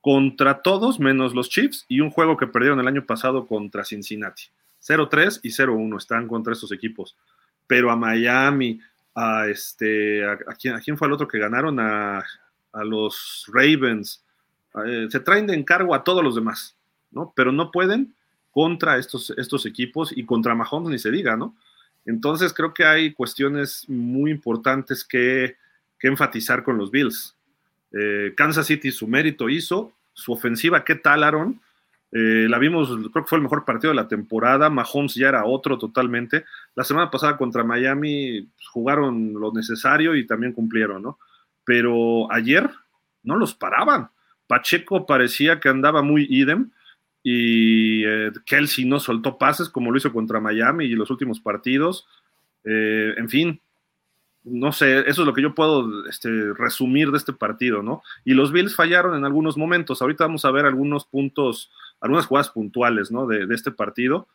[0.02, 4.44] contra todos menos los Chiefs y un juego que perdieron el año pasado contra Cincinnati.
[4.82, 7.16] 0-3 y 0-1 están contra estos equipos.
[7.66, 8.80] Pero a Miami,
[9.14, 11.78] a este, a, quién, fue el otro que ganaron?
[11.80, 12.24] A,
[12.84, 14.24] los Ravens.
[14.86, 16.76] Eh, se traen de encargo a todos los demás,
[17.10, 17.32] ¿no?
[17.34, 18.14] Pero no pueden
[18.52, 21.56] contra estos, estos equipos y contra Mahomes ni se diga, ¿no?
[22.06, 25.56] Entonces creo que hay cuestiones muy importantes que,
[26.02, 27.36] enfatizar con los Bills.
[27.92, 31.60] Eh, Kansas City su mérito hizo, su ofensiva, ¿qué tal, Aaron?
[32.12, 34.70] Eh, la vimos, creo que fue el mejor partido de la temporada.
[34.70, 36.44] Mahomes ya era otro totalmente.
[36.74, 41.18] La semana pasada contra Miami pues, jugaron lo necesario y también cumplieron, ¿no?
[41.64, 42.68] Pero ayer
[43.22, 44.10] no los paraban.
[44.46, 46.70] Pacheco parecía que andaba muy idem
[47.22, 52.06] y eh, Kelsey no soltó pases como lo hizo contra Miami y los últimos partidos.
[52.64, 53.60] Eh, en fin,
[54.42, 58.02] no sé, eso es lo que yo puedo este, resumir de este partido, ¿no?
[58.24, 60.00] Y los Bills fallaron en algunos momentos.
[60.00, 61.70] Ahorita vamos a ver algunos puntos,
[62.00, 63.26] algunas jugadas puntuales, ¿no?
[63.26, 64.28] De, este partido.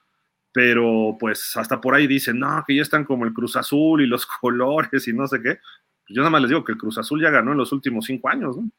[0.51, 4.07] Pero pues hasta por ahí dicen, no, que ya están como el Cruz Azul y
[4.07, 5.59] los colores y no sé qué.
[6.07, 8.29] Yo nada más les digo que el Cruz Azul ya ganó en los últimos cinco
[8.29, 8.69] años, ¿no?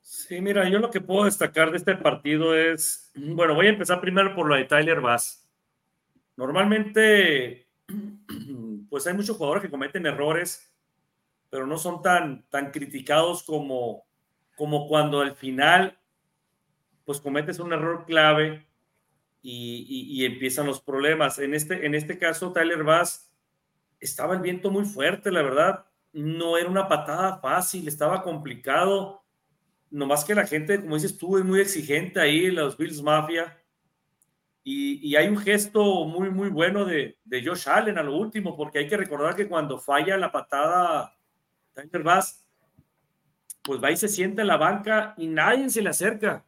[0.00, 4.00] Sí, mira, yo lo que puedo destacar de este partido es, bueno, voy a empezar
[4.00, 5.48] primero por lo de Tyler Bass.
[6.36, 7.68] Normalmente
[8.88, 10.72] pues hay muchos jugadores que cometen errores,
[11.50, 14.04] pero no son tan, tan criticados como,
[14.56, 15.98] como cuando al final,
[17.04, 18.66] pues cometes un error clave
[19.42, 21.38] y, empiezan los problemas.
[21.38, 23.30] En este, en este caso, Tyler Bass
[24.00, 25.86] estaba el viento muy fuerte, la verdad.
[26.12, 29.22] No era una patada fácil, estaba complicado.
[29.90, 33.58] No más que la gente, como dices tú, es muy exigente ahí, los Bills Mafia
[34.64, 38.78] y, hay un gesto muy, muy bueno de, de, Josh Allen a lo último, porque
[38.78, 41.16] hay que recordar que cuando falla la patada
[41.72, 42.46] Tyler Bass,
[43.62, 46.44] pues va y se sienta en la banca y nadie se le acerca.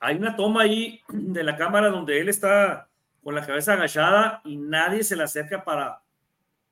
[0.00, 2.88] Hay una toma ahí de la cámara donde él está
[3.22, 6.02] con la cabeza agachada y nadie se le acerca para,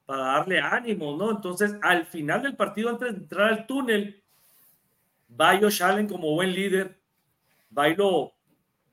[0.06, 1.30] para darle ánimo, ¿no?
[1.30, 4.22] Entonces, al final del partido, antes de entrar al túnel,
[5.38, 6.98] va Josh como buen líder,
[7.76, 7.84] va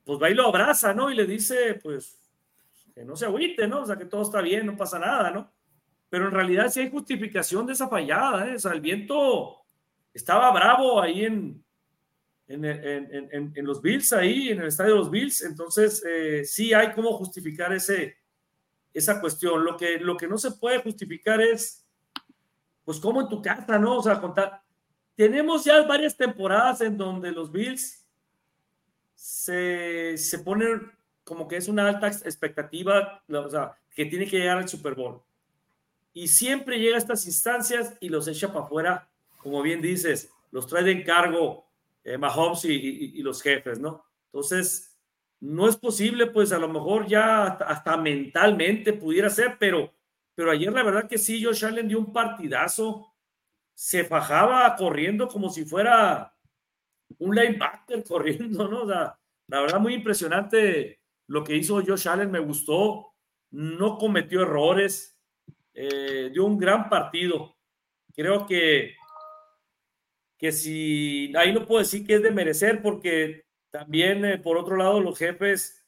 [0.03, 1.09] pues va y lo abraza, ¿no?
[1.09, 2.19] Y le dice, pues,
[2.93, 3.81] que no se agüite, ¿no?
[3.81, 5.49] O sea, que todo está bien, no pasa nada, ¿no?
[6.09, 8.55] Pero en realidad sí hay justificación de esa fallada, ¿eh?
[8.55, 9.63] O sea, el viento
[10.13, 11.64] estaba bravo ahí en,
[12.47, 17.17] en, los Bills, ahí en el estadio de los Bills, entonces eh, sí hay cómo
[17.17, 18.17] justificar ese,
[18.93, 19.63] esa cuestión.
[19.63, 21.85] Lo que, lo que no se puede justificar es,
[22.83, 23.97] pues, como en tu casa, ¿no?
[23.97, 24.61] O sea, contar.
[25.15, 28.05] Tenemos ya varias temporadas en donde los Bills
[29.15, 30.91] se, se ponen
[31.23, 35.21] como que es una alta expectativa, o sea, que tiene que llegar al Super Bowl.
[36.13, 40.67] Y siempre llega a estas instancias y los echa para afuera, como bien dices, los
[40.67, 41.64] trae de encargo
[42.05, 44.05] eh, Mahomes y, los jefes, ¿no?
[44.31, 44.95] Entonces,
[45.41, 49.93] no es posible, pues a lo mejor ya hasta, mentalmente pudiera ser, pero,
[50.35, 53.13] pero ayer la verdad que sí, Josh Allen dio un partidazo,
[53.73, 56.33] se fajaba corriendo como si fuera
[57.17, 58.83] un linebacker corriendo, ¿no?
[58.83, 59.17] O la
[59.47, 63.13] verdad muy impresionante lo que hizo Josh Allen, me gustó,
[63.51, 65.17] no cometió errores,
[65.73, 67.57] eh, dio un gran partido.
[68.15, 68.95] Creo que,
[70.37, 74.75] que si, ahí no puedo decir que es de merecer, porque también, eh, por otro
[74.77, 75.85] lado, los jefes,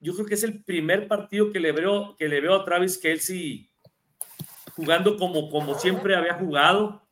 [0.00, 2.98] yo creo que es el primer partido que le veo, que le veo a Travis
[2.98, 3.68] Kelsey
[4.76, 7.02] jugando como, como siempre había jugado,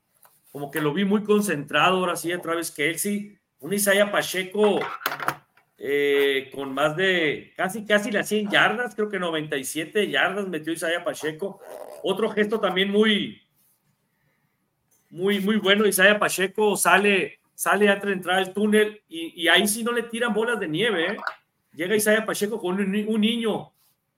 [0.53, 4.79] como que lo vi muy concentrado ahora sí a Travis Kelsey, un Isaiah Pacheco
[5.79, 11.05] eh, con más de casi, casi las 100 yardas, creo que 97 yardas metió Isaiah
[11.05, 11.61] Pacheco.
[12.03, 13.46] Otro gesto también muy,
[15.11, 15.87] muy, muy bueno.
[15.87, 20.35] Isaiah Pacheco sale, sale antes de entrar al túnel y, ahí sí no le tiran
[20.35, 21.13] bolas de nieve.
[21.13, 21.17] ¿eh?
[21.73, 23.73] Llega Isaiah Pacheco con un, niño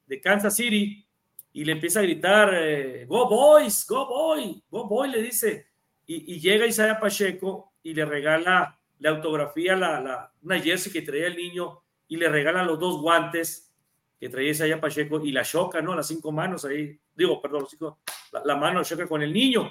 [0.06, 1.04] de Kansas City
[1.52, 5.66] y le empieza a gritar, eh, Go Boys, Go Boy, Go Boy, le dice.
[6.06, 11.02] Y, y llega Isaiah Pacheco y le regala le autografía la, la, una jersey que
[11.02, 13.72] traía el niño y le regala los dos guantes
[14.18, 15.94] que traía Isaiah Pacheco y la choca, ¿no?
[15.94, 17.66] Las cinco manos ahí, digo, perdón,
[18.32, 19.70] la, la mano choca con el niño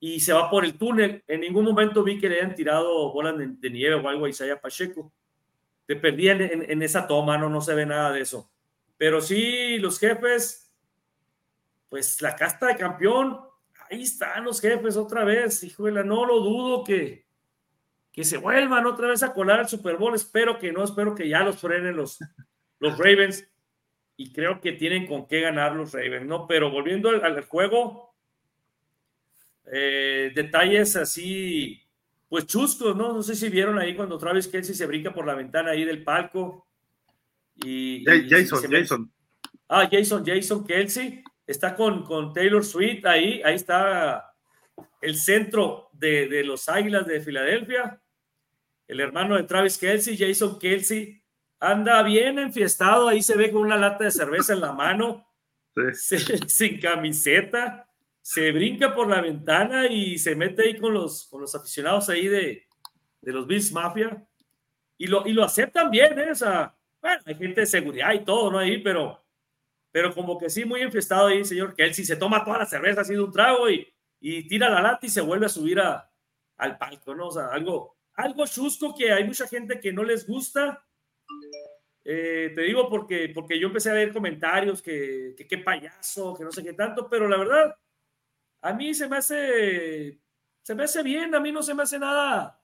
[0.00, 1.24] y se va por el túnel.
[1.26, 4.60] En ningún momento vi que le hayan tirado bolas de, nieve o algo a Isaiah
[4.60, 5.12] Pacheco.
[5.86, 8.50] Te perdí en, en, esa toma, no, no se ve nada de eso.
[8.96, 10.72] Pero sí, los jefes,
[11.88, 13.40] pues la casta de campeón,
[13.90, 17.26] ahí están los jefes otra vez, híjole, no lo dudo que,
[18.12, 20.14] que se vuelvan otra vez a colar al Super Bowl.
[20.14, 22.18] Espero que no, espero que ya los frenen los,
[22.80, 23.48] los Ravens.
[24.16, 26.48] Y creo que tienen con qué ganar los Ravens, ¿no?
[26.48, 28.07] Pero volviendo al, juego,
[29.72, 31.82] eh, detalles así,
[32.28, 33.12] pues chuscos, ¿no?
[33.12, 36.04] No sé si vieron ahí cuando Travis Kelsey se brinca por la ventana ahí del
[36.04, 36.66] palco.
[37.56, 39.12] Y, Jason, Jason.
[39.68, 41.22] Ah, Jason, Jason Kelsey.
[41.46, 44.34] Está con, con Taylor Swift ahí, ahí está
[45.00, 48.00] el centro de, de los Águilas de Filadelfia
[48.88, 51.22] el hermano de Travis Kelsey, Jason Kelsey,
[51.60, 55.28] anda bien enfiestado, ahí se ve con una lata de cerveza en la mano,
[56.46, 57.87] sin camiseta,
[58.28, 62.28] se brinca por la ventana y se mete ahí con los, con los aficionados ahí
[62.28, 62.68] de,
[63.22, 64.22] de los Bills Mafia
[64.98, 66.32] y lo, y lo aceptan bien, ¿eh?
[66.32, 68.58] O sea, bueno, hay gente de seguridad y todo, ¿no?
[68.58, 69.24] Ahí, pero,
[69.90, 73.16] pero como que sí, muy enfiestado ahí, señor Kelsey, se toma toda la cerveza así
[73.16, 73.90] un trago y,
[74.20, 76.12] y tira la lata y se vuelve a subir a,
[76.58, 77.28] al palco, ¿no?
[77.28, 80.84] O sea, algo, algo chusco que hay mucha gente que no les gusta.
[82.04, 86.52] Eh, te digo porque, porque yo empecé a ver comentarios que, qué payaso, que no
[86.52, 87.74] sé qué tanto, pero la verdad,
[88.62, 90.18] a mí se me hace,
[90.62, 92.60] se me hace bien, a mí no se me hace nada.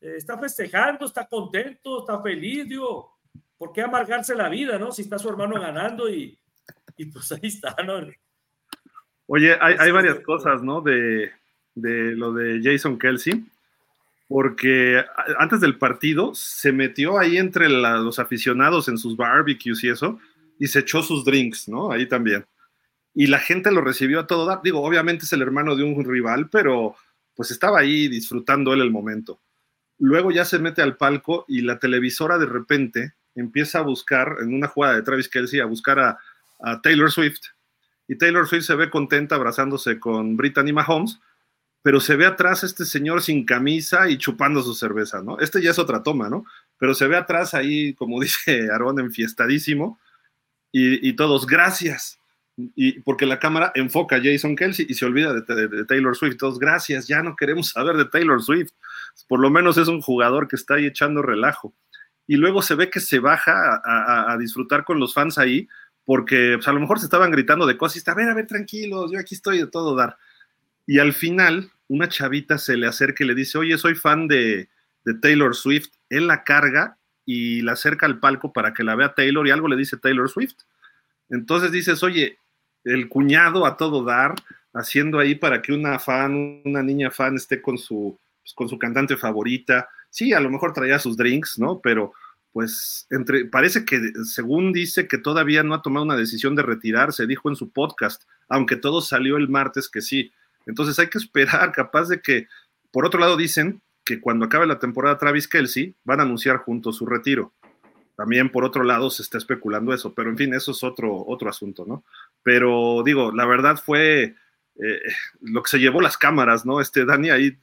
[0.00, 3.18] Eh, está festejando, está contento, está feliz, digo,
[3.56, 4.92] ¿por qué amargarse la vida, no?
[4.92, 6.38] Si está su hermano ganando y,
[6.96, 8.00] y pues ahí está, ¿no?
[9.26, 10.80] Oye, hay, hay varias cosas, ¿no?
[10.80, 11.32] De,
[11.74, 13.44] de lo de Jason Kelsey
[14.28, 15.04] porque
[15.38, 20.18] antes del partido se metió ahí entre los aficionados en sus barbecues y eso,
[20.58, 21.92] y se echó sus drinks, ¿no?
[21.92, 22.44] Ahí también.
[23.16, 24.60] Y la gente lo recibió a todo dar.
[24.62, 26.94] Digo, obviamente es el hermano de un rival, pero
[27.34, 29.40] pues estaba ahí disfrutando él el momento.
[29.98, 34.54] Luego ya se mete al palco y la televisora de repente empieza a buscar, en
[34.54, 36.18] una jugada de Travis Kelsey, a buscar a,
[36.82, 37.40] Taylor Swift.
[38.06, 41.18] Y Taylor Swift se ve contenta abrazándose con Brittany Mahomes
[41.86, 45.38] pero se ve atrás este señor sin camisa y chupando su cerveza, ¿no?
[45.38, 46.44] Este ya es otra toma, ¿no?
[46.78, 49.96] Pero se ve atrás ahí, como dice Aarón, enfiestadísimo,
[50.72, 52.18] y, todos, gracias.
[52.56, 56.38] Y porque la cámara enfoca a Jason Kelsey y se olvida de, Taylor Swift.
[56.38, 58.72] Todos, gracias, ya no queremos saber de Taylor Swift.
[59.28, 61.74] Por lo menos es un jugador que está ahí echando relajo.
[62.26, 65.68] Y luego se ve que se baja a, disfrutar con los fans ahí,
[66.04, 69.12] porque pues, a lo mejor se estaban gritando de cosas a ver, a ver, tranquilos,
[69.12, 70.16] yo aquí estoy de todo dar.
[70.86, 74.68] Y al final, una chavita se le acerca y le dice, oye, soy fan de,
[75.20, 75.90] Taylor Swift.
[76.08, 79.68] Él la carga y la acerca al palco para que la vea Taylor y algo
[79.68, 80.56] le dice Taylor Swift.
[81.28, 82.38] Entonces dices, oye,
[82.86, 84.34] el cuñado a todo dar,
[84.72, 88.78] haciendo ahí para que una fan, una niña fan esté con su, pues, con su
[88.78, 89.88] cantante favorita.
[90.10, 91.80] Sí, a lo mejor traía sus drinks, ¿no?
[91.80, 92.12] Pero
[92.52, 97.26] pues entre, parece que según dice que todavía no ha tomado una decisión de retirarse,
[97.26, 100.32] dijo en su podcast, aunque todo salió el martes que sí.
[100.64, 102.48] Entonces hay que esperar, capaz de que,
[102.90, 106.96] por otro lado dicen que cuando acabe la temporada Travis Kelsey van a anunciar juntos
[106.96, 107.52] su retiro.
[108.16, 111.50] También por otro lado se está especulando eso, pero en fin, eso es otro, otro
[111.50, 112.02] asunto, ¿no?
[112.42, 114.34] Pero digo, la verdad fue
[114.76, 115.00] eh,
[115.40, 116.80] lo que se llevó las cámaras, ¿no?
[116.80, 117.58] Este Dani ahí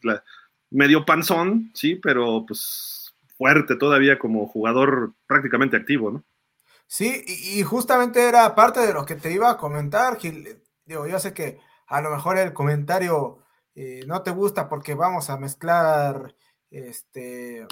[0.70, 6.24] medio panzón, sí, pero pues fuerte todavía como jugador prácticamente activo, ¿no?
[6.88, 10.62] Sí, y, justamente era parte de lo que te iba a comentar, Gil.
[10.86, 13.40] Digo, yo sé que a lo mejor el comentario
[13.74, 16.36] eh, no te gusta porque vamos a mezclar
[16.70, 17.66] este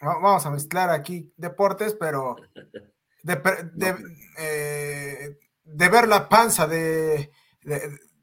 [0.00, 2.36] vamos a mezclar aquí deportes, pero
[3.22, 3.96] de,
[4.38, 7.30] eh, ver la panza de,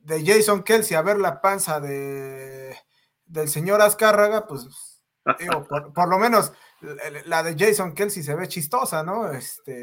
[0.08, 2.76] Jason Kelsey a ver la panza de
[3.26, 5.04] del señor Azcárraga, pues
[5.40, 6.54] digo, por, lo menos
[7.26, 9.30] la de Jason Kelsey se ve chistosa, ¿no?
[9.32, 9.82] Este,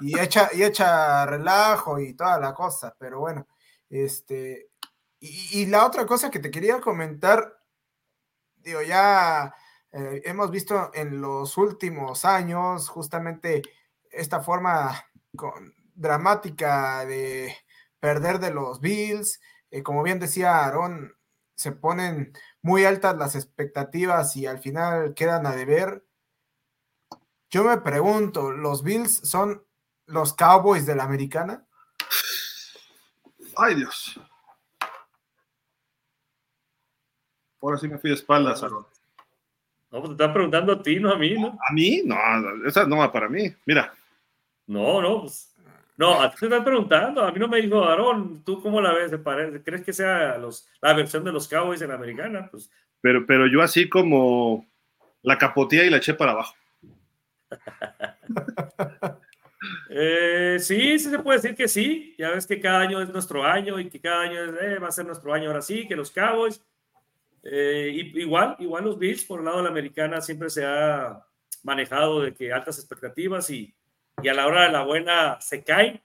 [0.00, 3.46] y echa, y echa relajo y toda la cosa, pero bueno,
[3.90, 4.70] este,
[5.20, 7.60] y, y la otra cosa que te quería comentar,
[8.56, 9.54] digo, ya
[9.92, 13.62] eh, hemos visto en los últimos años justamente
[14.10, 15.04] esta forma
[15.94, 17.56] dramática de
[17.98, 19.40] perder de los Bills.
[19.70, 21.14] Eh, como bien decía Aaron,
[21.54, 22.32] se ponen
[22.62, 26.04] muy altas las expectativas y al final quedan a deber.
[27.50, 29.64] Yo me pregunto, ¿los Bills son
[30.06, 31.66] los Cowboys de la americana?
[33.56, 34.20] Ay Dios.
[37.60, 38.86] Ahora sí me fui de espaldas, Aaron.
[39.90, 41.58] No, pues te están preguntando a ti, no a mí, ¿no?
[41.68, 42.02] ¿A mí?
[42.04, 42.16] No,
[42.66, 43.50] esa no va para mí.
[43.64, 43.92] Mira.
[44.66, 45.54] No, no, pues.
[45.96, 47.22] No, a ti te están preguntando.
[47.22, 49.12] A mí no me dijo, Aarón, ¿tú cómo la ves?
[49.64, 52.48] ¿Crees que sea los, la versión de los Cowboys en la americana?
[52.50, 52.70] Pues.
[53.00, 54.66] Pero, pero yo así como
[55.22, 56.54] la capotía y la eché para abajo.
[59.90, 62.14] eh, sí, sí se puede decir que sí.
[62.18, 64.92] Ya ves que cada año es nuestro año y que cada año eh, va a
[64.92, 66.62] ser nuestro año ahora sí, que los Cowboys
[67.42, 71.24] eh, igual, igual los Bills, por el lado la americana, siempre se ha
[71.62, 73.74] manejado de que altas expectativas y,
[74.22, 76.02] y a la hora de la buena se caen,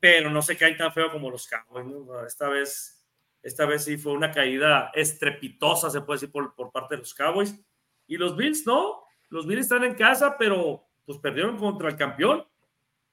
[0.00, 2.26] pero no se caen tan feo como los Cowboys.
[2.26, 3.06] Esta, vez,
[3.42, 7.14] esta vez sí fue una caída estrepitosa, se puede decir, por, por parte de los
[7.14, 7.54] Cowboys.
[8.06, 12.46] Y los Bills no, los Bills están en casa, pero pues perdieron contra el campeón.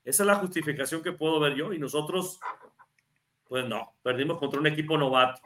[0.03, 1.72] Esa es la justificación que puedo ver yo.
[1.73, 2.40] Y nosotros,
[3.48, 5.41] pues no, perdimos contra un equipo novato.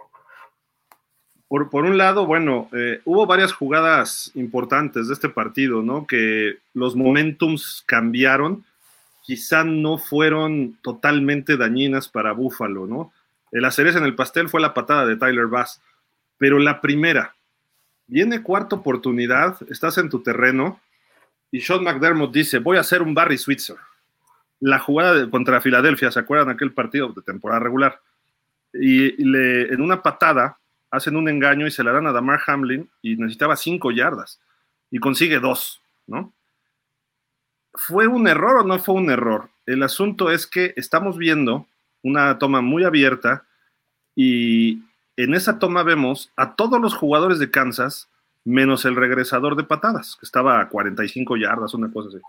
[1.49, 6.05] Por, un lado, bueno, eh, hubo varias jugadas importantes de este partido, ¿no?
[6.05, 8.65] Que los momentums cambiaron,
[9.21, 13.13] quizá no fueron totalmente dañinas para Buffalo, ¿no?
[13.51, 15.81] La cereza en el pastel fue la patada de Tyler Bass,
[16.37, 17.33] pero la primera,
[18.07, 20.81] viene cuarta oportunidad, estás en tu terreno
[21.49, 23.77] y Sean McDermott dice, voy a hacer un Barry Switzer.
[24.59, 28.01] La jugada contra Filadelfia, ¿se acuerdan aquel partido de temporada regular?
[28.73, 30.57] Y le, en una patada
[30.91, 34.39] hacen un engaño y se la dan a Damar Hamlin y necesitaba cinco yardas
[34.91, 36.33] y consigue dos, ¿no?
[37.73, 39.49] ¿Fue un error o no fue un error?
[39.65, 41.67] El asunto es que estamos viendo
[42.01, 43.43] una toma muy abierta
[44.15, 44.81] y
[45.15, 48.07] en esa toma vemos a todos los jugadores de Kansas
[48.45, 52.19] menos el regresador de patadas, que estaba a 45 yardas, una cosa así.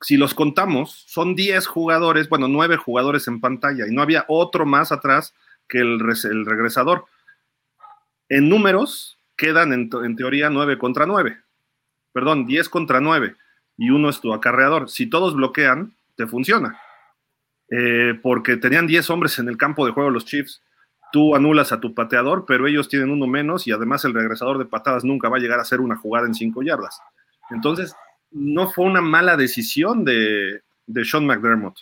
[0.00, 4.64] Si los contamos, son 10 jugadores, bueno, 9 jugadores en pantalla y no había otro
[4.64, 5.34] más atrás
[5.68, 7.06] que el, regresador.
[8.28, 11.38] En números quedan en, teoría 9 contra 9,
[12.12, 13.34] perdón, 10 contra 9
[13.76, 14.88] y uno es tu acarreador.
[14.88, 16.78] Si todos bloquean, te funciona.
[17.70, 20.62] Eh, porque tenían 10 hombres en el campo de juego los Chiefs.
[21.12, 24.64] Tú anulas a tu pateador, pero ellos tienen uno menos y además el regresador de
[24.64, 27.00] patadas nunca va a llegar a hacer una jugada en 5 yardas.
[27.50, 27.94] Entonces,
[28.30, 30.62] no fue una mala decisión de,
[31.04, 31.78] Sean McDermott.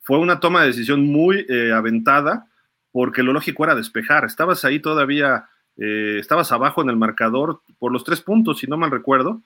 [0.00, 2.46] Fue una toma de decisión muy eh, aventada
[2.92, 4.24] porque lo lógico era despejar.
[4.24, 8.76] Estabas ahí todavía, eh, estabas abajo en el marcador por los tres puntos, si no
[8.76, 9.40] mal recuerdo,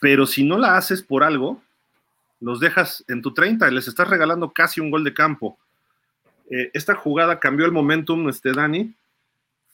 [0.00, 1.62] pero si no la haces por algo,
[2.40, 5.58] los dejas en tu 30 y les estás regalando casi un gol de campo.
[6.50, 8.94] Eh, esta jugada cambió el momentum, este Dani,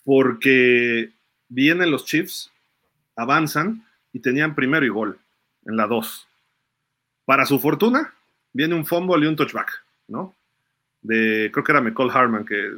[0.04, 1.10] porque
[1.48, 2.50] vienen los Chiefs,
[3.16, 5.18] avanzan y tenían primero y gol
[5.66, 6.26] en la 2.
[7.24, 8.14] Para su fortuna,
[8.52, 10.34] viene un fumble y un touchback, ¿no?
[11.04, 12.72] De, creo que era McCall Harman, que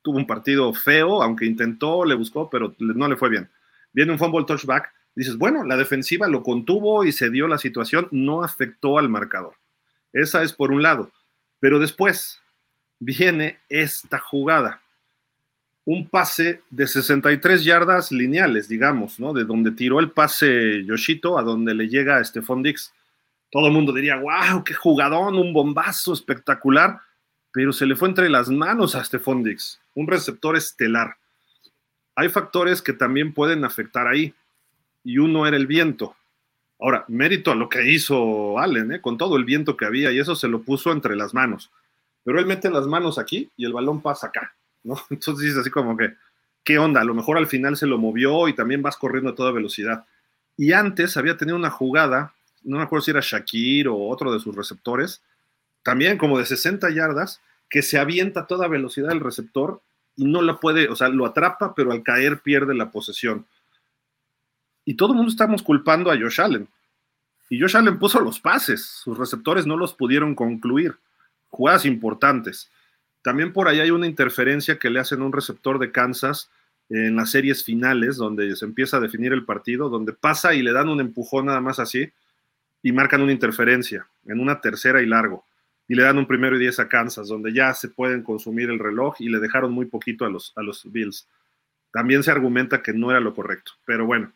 [0.00, 3.50] tuvo un partido feo, aunque intentó, le buscó, pero no le fue bien.
[3.92, 8.08] Viene un fumble touchback, dices, bueno, la defensiva lo contuvo y se dio la situación,
[8.10, 9.54] no afectó al marcador.
[10.12, 11.10] Esa es por un lado.
[11.58, 12.40] Pero después
[13.00, 14.80] viene esta jugada.
[15.84, 19.32] Un pase de 63 yardas lineales, digamos, ¿no?
[19.32, 22.92] De donde tiró el pase Yoshito a donde le llega a Stephon Dix.
[23.50, 27.00] Todo el mundo diría, wow, qué jugadón, un bombazo espectacular
[27.54, 31.18] pero se le fue entre las manos a Stephon Dix, un receptor estelar.
[32.16, 34.34] Hay factores que también pueden afectar ahí,
[35.04, 36.16] y uno era el viento.
[36.80, 39.00] Ahora, mérito a lo que hizo Allen, ¿eh?
[39.00, 41.70] con todo el viento que había, y eso se lo puso entre las manos.
[42.24, 44.96] Pero él mete las manos aquí y el balón pasa acá, ¿no?
[45.10, 46.12] Entonces dice así como que,
[46.64, 47.02] ¿qué onda?
[47.02, 50.06] A lo mejor al final se lo movió y también vas corriendo a toda velocidad.
[50.56, 54.40] Y antes había tenido una jugada, no me acuerdo si era Shakir o otro de
[54.40, 55.22] sus receptores,
[55.84, 57.40] también como de 60 yardas,
[57.70, 59.80] que se avienta a toda velocidad el receptor
[60.16, 63.46] y no la puede, o sea, lo atrapa, pero al caer pierde la posesión.
[64.84, 66.68] Y todo el mundo estamos culpando a Josh Allen.
[67.50, 70.96] Y Josh Allen puso los pases, sus receptores no los pudieron concluir.
[71.50, 72.70] Jugadas importantes.
[73.22, 76.50] También por ahí hay una interferencia que le hacen a un receptor de Kansas
[76.88, 80.72] en las series finales, donde se empieza a definir el partido, donde pasa y le
[80.72, 82.10] dan un empujón nada más así
[82.82, 85.44] y marcan una interferencia en una tercera y largo.
[85.88, 88.78] Y le dan un primero y diez a Kansas, donde ya se pueden consumir el
[88.78, 91.28] reloj y le dejaron muy poquito a los, a los Bills.
[91.92, 94.32] También se argumenta que no era lo correcto, pero bueno.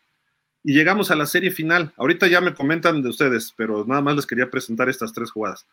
[0.63, 1.93] Y llegamos a la serie final.
[1.97, 5.67] Ahorita ya me comentan de ustedes, pero nada más les quería presentar estas tres jugadas.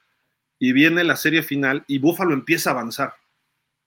[0.58, 3.14] Y viene la serie final y Buffalo empieza a avanzar.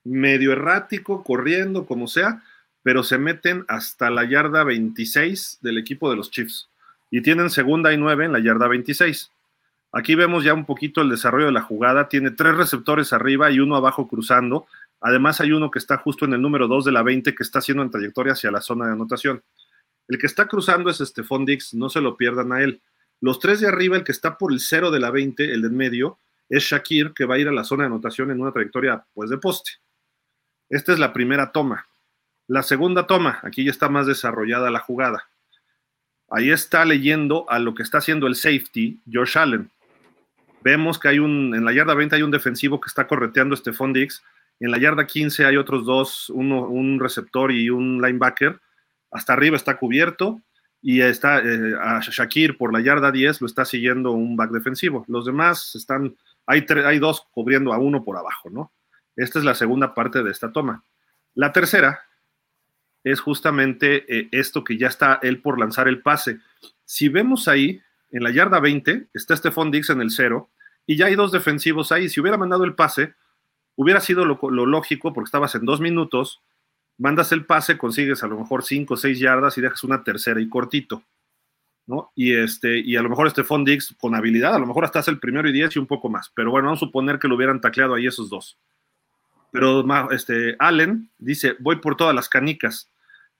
[0.05, 2.43] Medio errático, corriendo, como sea,
[2.83, 6.69] pero se meten hasta la yarda 26 del equipo de los Chiefs
[7.11, 9.31] y tienen segunda y nueve en la yarda 26.
[9.93, 12.09] Aquí vemos ya un poquito el desarrollo de la jugada.
[12.09, 14.67] Tiene tres receptores arriba y uno abajo cruzando.
[15.01, 17.61] Además hay uno que está justo en el número 2 de la 20 que está
[17.61, 19.43] haciendo en trayectoria hacia la zona de anotación.
[20.09, 22.81] El que está cruzando es Stephon Dix, no se lo pierdan a él.
[23.21, 25.69] Los tres de arriba, el que está por el 0 de la 20, el de
[25.69, 28.53] en medio, es Shakir, que va a ir a la zona de anotación en una
[28.53, 29.73] trayectoria pues de poste.
[30.69, 31.87] Esta es la primera toma.
[32.47, 35.29] La segunda toma, aquí ya está más desarrollada la jugada.
[36.31, 39.71] Ahí está leyendo a lo que está haciendo el safety, Josh Allen.
[40.69, 43.57] Vemos que hay un, en la yarda 20 hay un defensivo que está correteando a
[43.57, 44.23] Stephon Diggs.
[44.61, 48.61] En la yarda 15 hay otros dos, uno, un receptor y un linebacker.
[49.11, 50.43] Hasta arriba está cubierto
[50.83, 55.07] y está eh, a Shakir por la yarda 10 lo está siguiendo un back defensivo.
[55.09, 56.15] Los demás están,
[56.45, 58.71] hay, hay dos cubriendo a uno por abajo, ¿no?
[59.17, 60.85] Esta es la segunda parte de esta toma.
[61.35, 62.03] La tercera
[63.05, 66.41] es justamente eh, esto que ya está él por lanzar el pase.
[66.85, 67.81] Si vemos ahí,
[68.11, 70.51] en la yarda 20, está Stephon Dix en el cero,
[70.89, 72.09] y ya hay dos defensivos ahí.
[72.09, 73.15] Si hubiera mandado el pase,
[73.77, 76.41] hubiera sido lo, lógico, porque estabas en dos minutos,
[76.97, 80.41] mandas el pase, consigues a lo mejor cinco o seis yardas y dejas una tercera
[80.41, 81.03] y cortito.
[81.87, 82.11] ¿no?
[82.15, 85.11] Y, este, y a lo mejor Stephon Dix con habilidad, a lo mejor hasta hace
[85.11, 86.33] el primero y diez y un poco más.
[86.35, 88.57] Pero bueno, vamos a suponer que lo hubieran tacleado ahí esos dos.
[89.53, 92.91] Pero este, Allen dice, voy por todas las canicas.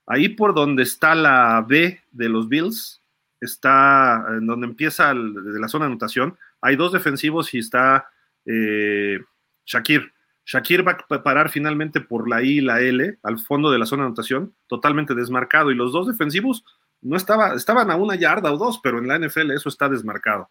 [0.07, 3.01] Ahí por donde está la B de los Bills,
[3.41, 8.09] está en donde empieza de la zona de anotación, hay dos defensivos y está
[8.47, 9.19] eh,
[9.65, 10.13] Shakir.
[10.45, 13.87] Shakir va a parar finalmente por la I y la L al fondo de la
[13.87, 15.71] zona de anotación, totalmente desmarcado.
[15.71, 16.65] Y los dos defensivos
[17.03, 20.51] no estaba, estaban a una yarda o dos, pero en la NFL eso está desmarcado.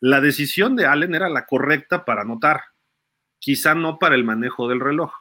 [0.00, 2.60] La decisión de Allen era la correcta para anotar,
[3.38, 5.12] quizá no para el manejo del reloj.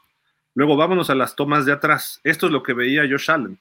[0.56, 2.20] Luego vámonos a las tomas de atrás.
[2.24, 3.60] Esto es lo que veía Josh Allen.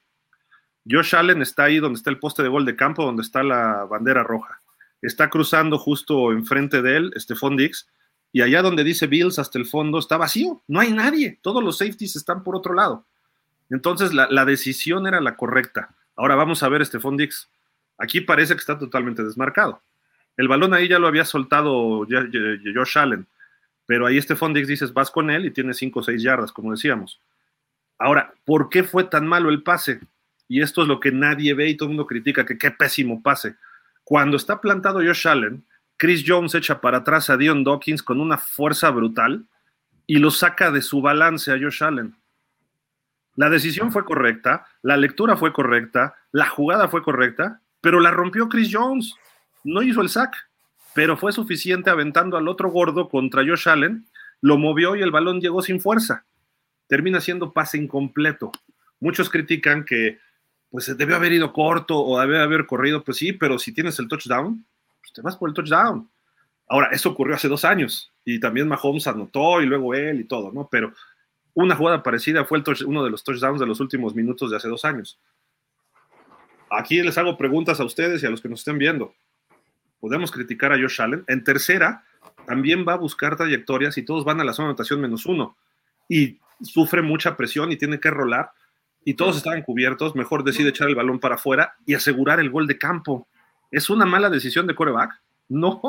[0.88, 3.84] Josh Allen está ahí donde está el poste de gol de campo, donde está la
[3.84, 4.60] bandera roja.
[5.04, 7.88] Está cruzando justo enfrente de él, Stephon Dix,
[8.32, 11.78] y allá donde dice Bills hasta el fondo está vacío, no hay nadie, todos los
[11.78, 13.04] safeties están por otro lado.
[13.70, 15.94] Entonces la, decisión era la correcta.
[16.16, 17.48] Ahora vamos a ver Stephon Dix.
[17.98, 19.80] Aquí parece que está totalmente desmarcado.
[20.36, 23.26] El balón ahí ya lo había soltado Josh Allen,
[23.86, 26.72] pero ahí Stephon Dix dices, vas con él y tiene 5 o 6 yardas, como
[26.72, 27.20] decíamos.
[27.98, 30.00] Ahora, ¿por qué fue tan malo el pase?
[30.48, 33.22] y esto es lo que nadie ve y todo el mundo critica, que qué pésimo
[33.22, 33.56] pase.
[34.04, 35.64] Cuando está plantado Josh Allen,
[35.96, 39.46] Chris Jones echa para atrás a Dion Dawkins con una fuerza brutal
[40.06, 42.14] y lo saca de su balance a Josh Allen.
[43.36, 48.48] La decisión fue correcta, la lectura fue correcta, la jugada fue correcta, pero la rompió
[48.48, 49.14] Chris Jones.
[49.64, 50.34] No hizo el sack,
[50.94, 54.06] pero fue suficiente aventando al otro gordo contra Josh Allen,
[54.40, 56.26] lo movió y el balón llegó sin fuerza.
[56.86, 58.52] Termina siendo pase incompleto.
[59.00, 60.18] Muchos critican que
[60.74, 64.08] pues debió haber ido corto o debe haber corrido, pues sí, pero si tienes el
[64.08, 64.66] touchdown,
[65.00, 66.10] pues te vas por el touchdown.
[66.68, 70.50] Ahora, eso ocurrió hace dos años y también Mahomes anotó y luego él y todo,
[70.50, 70.66] ¿no?
[70.68, 70.92] Pero
[71.52, 74.66] una jugada parecida fue el uno de los touchdowns de los últimos minutos de hace
[74.66, 75.20] dos años.
[76.68, 79.14] Aquí les hago preguntas a ustedes y a los que nos estén viendo.
[80.00, 81.22] Podemos criticar a Josh Allen.
[81.28, 82.02] En tercera,
[82.48, 85.56] también va a buscar trayectorias y todos van a la zona de anotación menos uno.
[86.08, 88.50] Y sufre mucha presión y tiene que rolar
[89.04, 92.66] y todos estaban cubiertos, mejor decide echar el balón para afuera y asegurar el gol
[92.66, 93.26] de campo.
[93.70, 95.20] ¿Es una mala decisión de coreback?
[95.48, 95.80] No.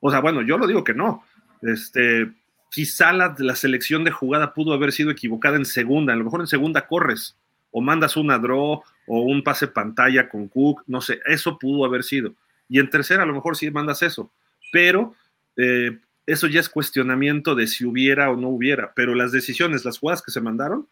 [0.00, 1.24] O sea, bueno, yo lo digo que no.
[1.62, 2.30] Este,
[2.70, 6.40] quizá la, la selección de jugada pudo haber sido equivocada en segunda, a lo mejor
[6.40, 7.36] en segunda corres,
[7.70, 12.04] o mandas una draw o un pase pantalla con Cook, no sé, eso pudo haber
[12.04, 12.34] sido.
[12.68, 14.30] Y en tercera a lo mejor sí mandas eso,
[14.70, 15.14] pero
[15.56, 19.98] eh, eso ya es cuestionamiento de si hubiera o no hubiera, pero las decisiones, las
[19.98, 20.86] jugadas que se mandaron,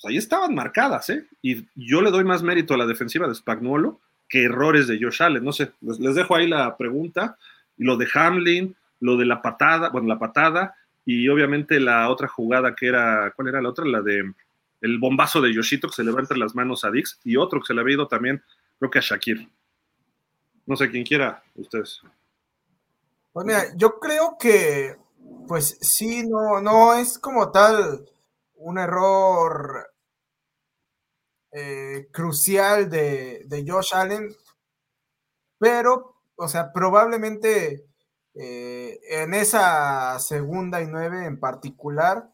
[0.00, 1.26] pues ahí estaban marcadas, ¿eh?
[1.42, 5.22] Y yo le doy más mérito a la defensiva de Spagnuolo que errores de Josh
[5.22, 7.36] Allen, no sé, les, dejo ahí la pregunta,
[7.76, 12.28] y lo de Hamlin, lo de la patada, bueno, la patada, y obviamente la otra
[12.28, 13.84] jugada que era, ¿cuál era la otra?
[13.84, 14.32] La de
[14.80, 17.60] el bombazo de Yoshito que se le va entre las manos a Dix y otro
[17.60, 18.42] que se le había ido también,
[18.78, 19.48] creo que a Shakir.
[20.64, 22.00] No sé quién quiera, ustedes.
[23.32, 24.96] Pues yo creo que,
[25.48, 28.06] pues sí, no, no es como tal
[28.54, 29.89] un error
[31.52, 34.28] eh, crucial de, de, Josh Allen,
[35.58, 37.86] pero, o sea, probablemente
[38.34, 42.32] eh, en esa segunda y nueve en particular,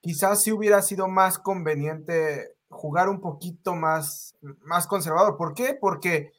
[0.00, 5.36] quizás sí hubiera sido más conveniente jugar un poquito más, más conservador.
[5.36, 5.74] ¿Por qué?
[5.74, 6.32] Porque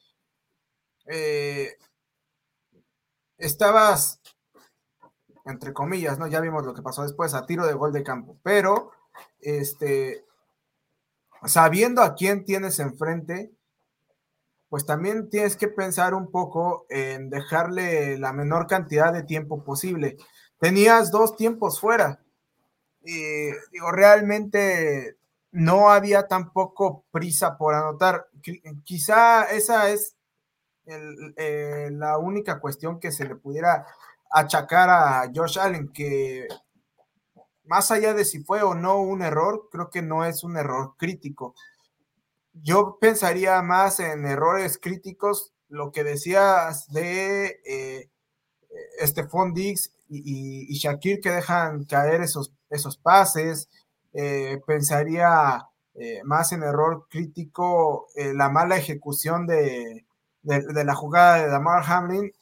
[1.06, 1.76] eh,
[3.36, 4.20] estabas,
[5.44, 6.26] entre comillas, ¿no?
[6.26, 8.92] Ya vimos lo que pasó después, a tiro de gol de campo, pero
[9.40, 10.24] este,
[11.46, 13.50] sabiendo a quién tienes enfrente,
[14.68, 20.16] pues también tienes que pensar un poco en dejarle la menor cantidad de tiempo posible.
[20.58, 22.22] Tenías dos tiempos fuera,
[23.04, 25.16] y digo, realmente
[25.50, 28.28] no había tampoco prisa por anotar.
[28.84, 30.16] Quizá esa es
[30.86, 33.86] eh, la única cuestión que se le pudiera
[34.30, 36.48] achacar a Josh Allen, que
[37.64, 40.94] más allá de si fue o no un error, creo que no es un error
[40.98, 41.54] crítico.
[42.52, 48.10] Yo pensaría más en errores críticos, lo que decías de eh,
[49.00, 53.68] Stephon Diggs y, y, Shakir que dejan caer esos esos pases.
[54.12, 60.04] Eh, pensaría eh, más en error crítico eh, la mala ejecución de,
[60.42, 62.32] la jugada de Damar Hamlin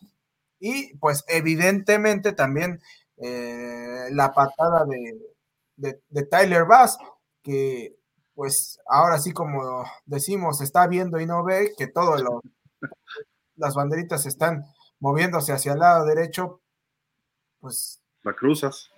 [0.58, 2.80] y pues evidentemente también
[3.20, 4.84] la patada
[5.76, 6.98] de, Tyler Bass,
[7.42, 7.96] que
[8.34, 12.22] pues ahora sí como decimos, está viendo y no ve que todas
[13.56, 14.64] las banderitas están
[14.98, 16.60] moviéndose hacia el lado derecho,
[17.60, 18.02] pues...
[18.22, 18.90] La cruzas.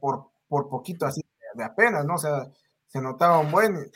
[0.00, 1.22] Por, por poquito, así
[1.54, 2.14] de apenas, ¿no?
[2.14, 2.50] O sea,
[2.86, 3.90] se notaba un buen.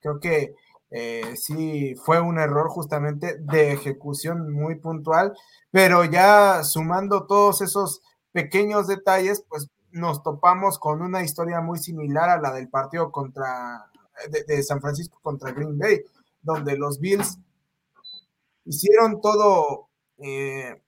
[0.00, 0.54] Creo que
[0.96, 5.36] eh, sí fue un error justamente de ejecución muy puntual,
[5.72, 8.00] pero ya sumando todos esos
[8.30, 13.90] pequeños detalles, pues nos topamos con una historia muy similar a la del partido contra
[14.46, 16.00] de, San Francisco contra Green Bay,
[16.42, 17.38] donde los Bills
[18.64, 19.88] hicieron todo,
[20.18, 20.80] eh,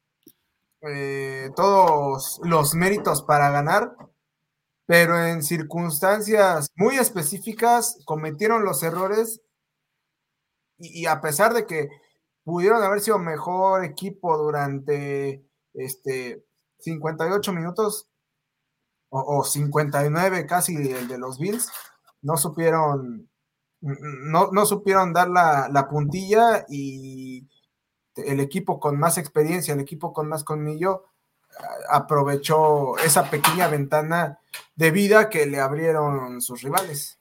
[0.83, 3.97] eh, todos los méritos para ganar,
[4.87, 9.41] pero en circunstancias muy específicas cometieron los errores
[10.79, 11.89] y, a pesar de que
[12.45, 15.45] pudieron haber sido mejor equipo durante
[15.75, 16.45] este
[16.79, 18.09] 58 minutos
[19.09, 21.71] o, 59 casi el de los Bills,
[22.23, 23.29] no supieron
[23.81, 27.47] no, no supieron dar la, la, puntilla y
[28.17, 31.05] el equipo con más experiencia, el equipo con más colmillo,
[31.89, 34.41] aprovechó esa pequeña ventana
[34.75, 37.16] de vida que le abrieron sus rivales.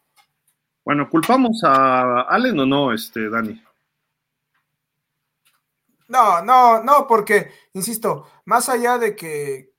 [0.86, 3.60] Bueno, ¿culpamos a Allen o no, este, Dani?
[6.08, 9.74] No, no, no, porque, insisto, más allá de que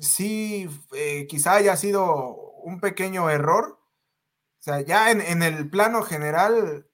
[0.00, 3.78] sí, eh, quizá haya sido un pequeño error,
[4.60, 6.86] o sea, ya en, el plano general,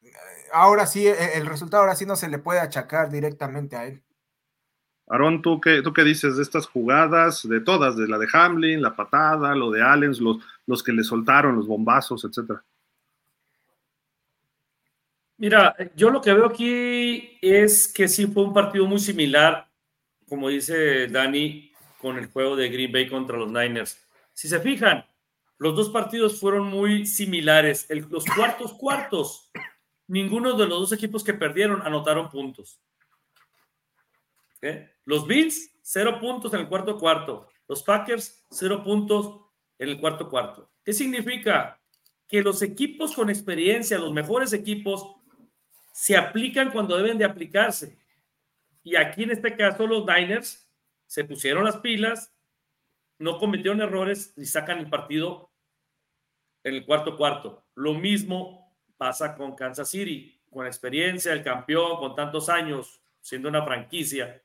[0.00, 0.12] eh,
[0.52, 4.04] ahora sí, e, el resultado ahora sí no se le puede achacar directamente a él.
[5.08, 8.82] Aarón, ¿tú qué, ¿tú qué dices de estas jugadas, de todas, de la de Hamlin,
[8.82, 12.62] la patada, lo de Allens, los, los que le soltaron, los bombazos, etcétera?
[15.38, 19.68] Mira, yo lo que veo aquí es que sí fue un partido muy similar,
[20.28, 24.04] como dice Dani, con el juego de Green Bay contra los Niners.
[24.34, 25.06] Si se fijan,
[25.58, 27.86] los dos partidos fueron muy similares.
[28.10, 29.50] los cuartos cuartos,
[30.06, 32.80] ninguno de los dos equipos que perdieron anotaron puntos.
[34.60, 34.90] ¿Eh?
[35.08, 37.48] Los Bills, cero puntos en el cuarto cuarto.
[37.66, 39.40] Los Packers, cero puntos
[39.78, 40.70] en el cuarto cuarto.
[40.84, 41.80] ¿Qué significa?
[42.28, 45.16] Que los equipos con experiencia, los mejores equipos,
[45.94, 47.96] se aplican cuando deben de aplicarse.
[48.82, 50.70] Y aquí en este caso los Niners
[51.06, 52.34] se pusieron las pilas,
[53.18, 55.50] no cometieron errores y sacan el partido
[56.64, 57.64] en el cuarto cuarto.
[57.76, 63.64] Lo mismo pasa con Kansas City, con experiencia, el campeón, con tantos años siendo una
[63.64, 64.42] franquicia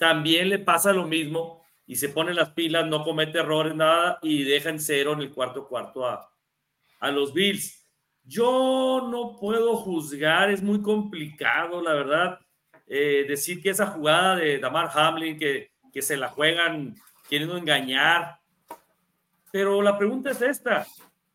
[0.00, 4.44] también le pasa lo mismo y se pone las pilas, no comete errores, nada, y
[4.44, 6.32] deja en cero en el cuarto cuarto a,
[7.00, 7.86] a los Bills.
[8.24, 12.40] Yo no puedo juzgar, es muy complicado, la verdad,
[12.86, 16.94] eh, decir que esa jugada de Damar Hamlin, que, que se la juegan
[17.28, 18.40] queriendo engañar,
[19.52, 20.86] pero la pregunta es esta,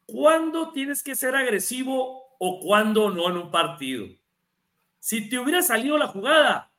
[0.08, 4.08] ¿cuándo tienes que ser agresivo o cuándo no en un partido?
[5.00, 6.72] Si te hubiera salido la jugada,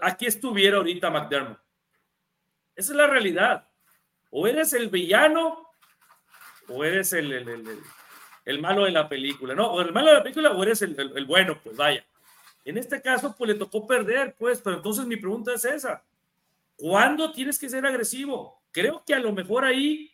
[0.00, 1.58] aquí estuviera ahorita McDermott.
[2.76, 3.68] Esa es la realidad.
[4.30, 5.68] O eres el villano
[6.68, 7.32] o eres el,
[8.44, 9.54] el, malo de la película.
[9.54, 12.04] No, o el malo de la película o eres el, bueno, pues vaya.
[12.64, 16.02] En este caso, pues le tocó perder, pues, pero entonces mi pregunta es esa.
[16.76, 18.62] ¿Cuándo tienes que ser agresivo?
[18.72, 20.10] Creo que a lo mejor ahí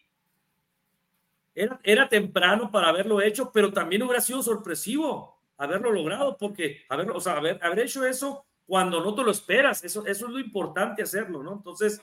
[1.54, 7.16] era, era temprano para haberlo hecho, pero también hubiera sido sorpresivo haberlo logrado, porque haberlo,
[7.16, 11.02] o sea, haber hecho eso cuando no te lo esperas, eso, eso es lo importante
[11.02, 11.54] hacerlo, ¿no?
[11.54, 12.00] Entonces,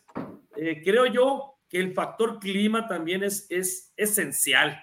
[0.57, 4.77] eh, creo yo que el factor clima también es, es esencial.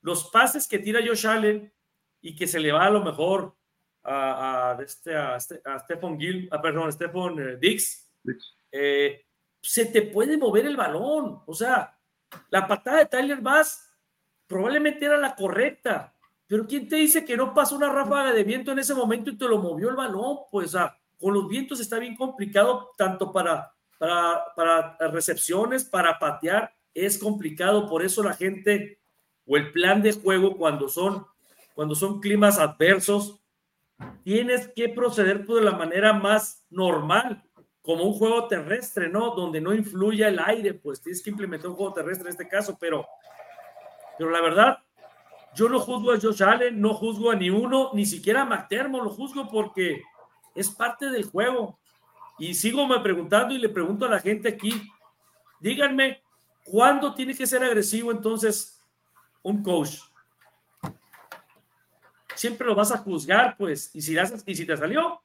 [0.00, 1.72] Los pases que tira Josh Allen
[2.20, 3.54] y que se le va a lo mejor
[4.02, 8.10] a, a, este, a, este, a Stephen Gill, a, perdón, Stephen eh, Dix,
[8.72, 9.24] eh,
[9.62, 11.44] se te puede mover el balón.
[11.46, 11.96] O sea,
[12.48, 13.88] la patada de Tyler Bass
[14.48, 16.12] probablemente era la correcta,
[16.48, 19.38] pero ¿quién te dice que no pasó una ráfaga de viento en ese momento y
[19.38, 20.38] te lo movió el balón?
[20.50, 26.74] Pues, o con los vientos está bien complicado, tanto para, para, para recepciones, para patear,
[26.94, 29.00] es complicado, por eso la gente
[29.46, 31.26] o el plan de juego cuando son,
[31.74, 33.40] cuando son climas adversos,
[34.24, 37.42] tienes que proceder de la manera más normal,
[37.82, 39.34] como un juego terrestre, ¿no?
[39.34, 42.76] Donde no influya el aire, pues tienes que implementar un juego terrestre en este caso,
[42.80, 43.06] pero,
[44.18, 44.78] pero la verdad,
[45.54, 49.02] yo no juzgo a Josh Allen, no juzgo a ni uno, ni siquiera a McDermott,
[49.02, 50.02] lo juzgo porque
[50.54, 51.78] es parte del juego.
[52.38, 54.72] Y sigo me preguntando y le pregunto a la gente aquí,
[55.60, 56.22] díganme,
[56.64, 58.80] ¿cuándo tiene que ser agresivo entonces
[59.42, 59.98] un coach?
[62.34, 64.16] Siempre lo vas a juzgar, pues, y si,
[64.46, 65.20] y si te salió,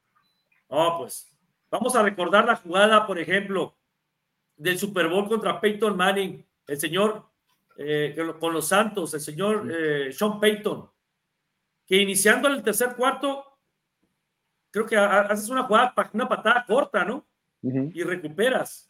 [0.68, 1.31] oh, pues,
[1.72, 3.76] vamos a recordar la jugada, por ejemplo,
[4.57, 7.26] del Super Bowl contra Peyton Manning, el señor
[7.77, 10.89] eh, con los Santos, el señor eh, Sean Payton,
[11.85, 13.55] que iniciando el tercer cuarto
[14.76, 17.26] creo que haces una jugada, una patada corta, ¿no?
[17.61, 18.89] Y recuperas.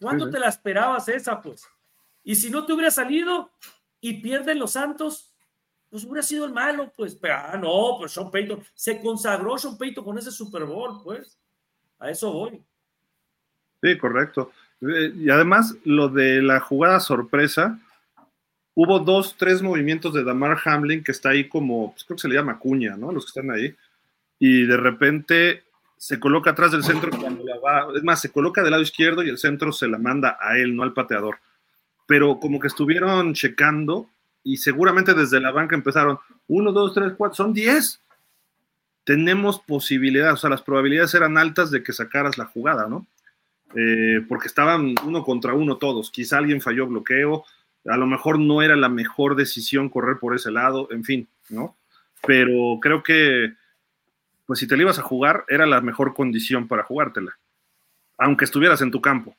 [0.00, 1.64] ¿Cuándo te la esperabas esa, pues?
[2.24, 3.52] Y si no te hubiera salido
[4.00, 5.32] y pierden los Santos,
[5.88, 7.14] pues hubiera sido el malo, pues.
[7.14, 8.64] Pero, ah, no, pues Sean Payton.
[8.74, 11.38] Se consagró Sean Payton con ese Super Bowl, pues.
[12.00, 12.60] A eso voy.
[13.80, 14.50] Sí, correcto.
[14.80, 17.78] Eh, y además, lo de la jugada sorpresa,
[18.74, 22.28] hubo dos, tres movimientos de Damar Hamlin que está ahí como, pues creo que se
[22.28, 23.12] le llama cuña, ¿no?
[23.12, 23.72] Los que están ahí
[24.40, 25.64] y de repente
[25.96, 29.22] se coloca atrás del centro cuando la va, es más, se coloca del lado izquierdo
[29.22, 31.38] y el centro se la manda a él, no al pateador.
[32.06, 34.08] Pero como que estuvieron checando
[34.42, 36.18] y seguramente desde la banca empezaron,
[36.48, 38.00] uno, dos, tres, cuatro, son diez.
[39.04, 43.06] Tenemos posibilidades, o sea, las probabilidades eran altas de que sacaras la jugada, ¿no?
[43.76, 46.10] Eh, porque estaban uno contra uno todos.
[46.10, 47.44] Quizá alguien falló bloqueo,
[47.84, 51.76] a lo mejor no era la mejor decisión correr por ese lado, en fin, ¿no?
[52.26, 53.59] Pero creo que
[54.50, 57.38] pues si te la ibas a jugar, era la mejor condición para jugártela,
[58.18, 59.36] aunque estuvieras en tu campo.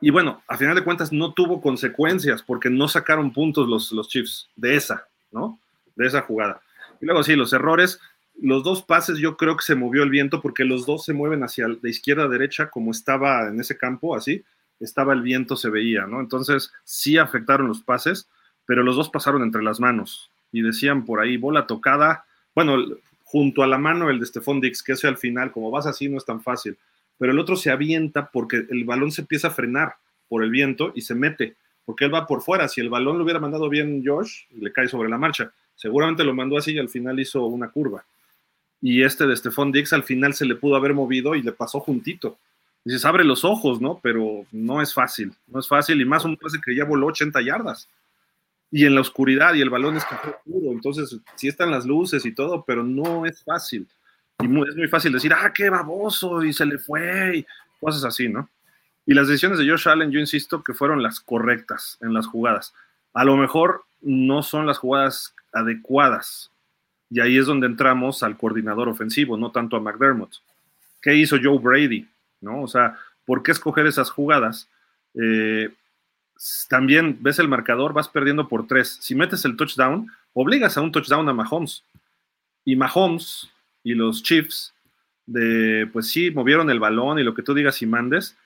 [0.00, 4.08] Y bueno, a final de cuentas no tuvo consecuencias porque no sacaron puntos los, los
[4.08, 5.60] Chiefs de esa, ¿no?
[5.96, 6.62] De esa jugada.
[6.98, 8.00] Y luego sí, los errores,
[8.40, 11.42] los dos pases yo creo que se movió el viento porque los dos se mueven
[11.44, 14.42] hacia de izquierda derecha como estaba en ese campo, así,
[14.80, 16.20] estaba el viento, se veía, ¿no?
[16.20, 18.30] Entonces sí afectaron los pases,
[18.64, 22.78] pero los dos pasaron entre las manos y decían por ahí, bola tocada, bueno,
[23.30, 26.08] junto a la mano el de Stephon Dix, que ese al final, como vas así,
[26.08, 26.78] no es tan fácil.
[27.18, 29.96] Pero el otro se avienta porque el balón se empieza a frenar
[30.28, 32.68] por el viento y se mete, porque él va por fuera.
[32.68, 35.52] Si el balón lo hubiera mandado bien Josh, le cae sobre la marcha.
[35.74, 38.02] Seguramente lo mandó así y al final hizo una curva.
[38.80, 41.80] Y este de Stephon Dix al final se le pudo haber movido y le pasó
[41.80, 42.38] juntito.
[42.82, 44.00] Dices, abre los ojos, ¿no?
[44.02, 46.00] Pero no es fácil, no es fácil.
[46.00, 47.90] Y más un pase que ya voló 80 yardas
[48.70, 52.24] y en la oscuridad y el balón es café oscuro, entonces sí están las luces
[52.26, 53.86] y todo, pero no es fácil.
[54.40, 57.46] Y es muy fácil decir, ah, qué baboso, y se le fue, y
[57.80, 58.48] cosas así, ¿no?
[59.06, 62.74] Y las decisiones de Josh Allen, yo insisto que fueron las correctas en las jugadas.
[63.14, 66.50] A lo mejor no son las jugadas adecuadas.
[67.10, 70.34] Y ahí es donde entramos al coordinador ofensivo, no tanto a McDermott.
[71.00, 72.06] ¿Qué hizo Joe Brady?
[72.42, 72.62] ¿No?
[72.62, 74.68] O sea, ¿por qué escoger esas jugadas?
[75.14, 75.70] Eh,
[76.68, 78.98] también ves el marcador, vas perdiendo por tres.
[79.00, 81.84] Si metes el touchdown, obligas a un touchdown a Mahomes.
[82.64, 83.50] Y Mahomes
[83.82, 84.72] y los Chiefs,
[85.26, 88.36] de, pues sí, movieron el balón y lo que tú digas y mandes.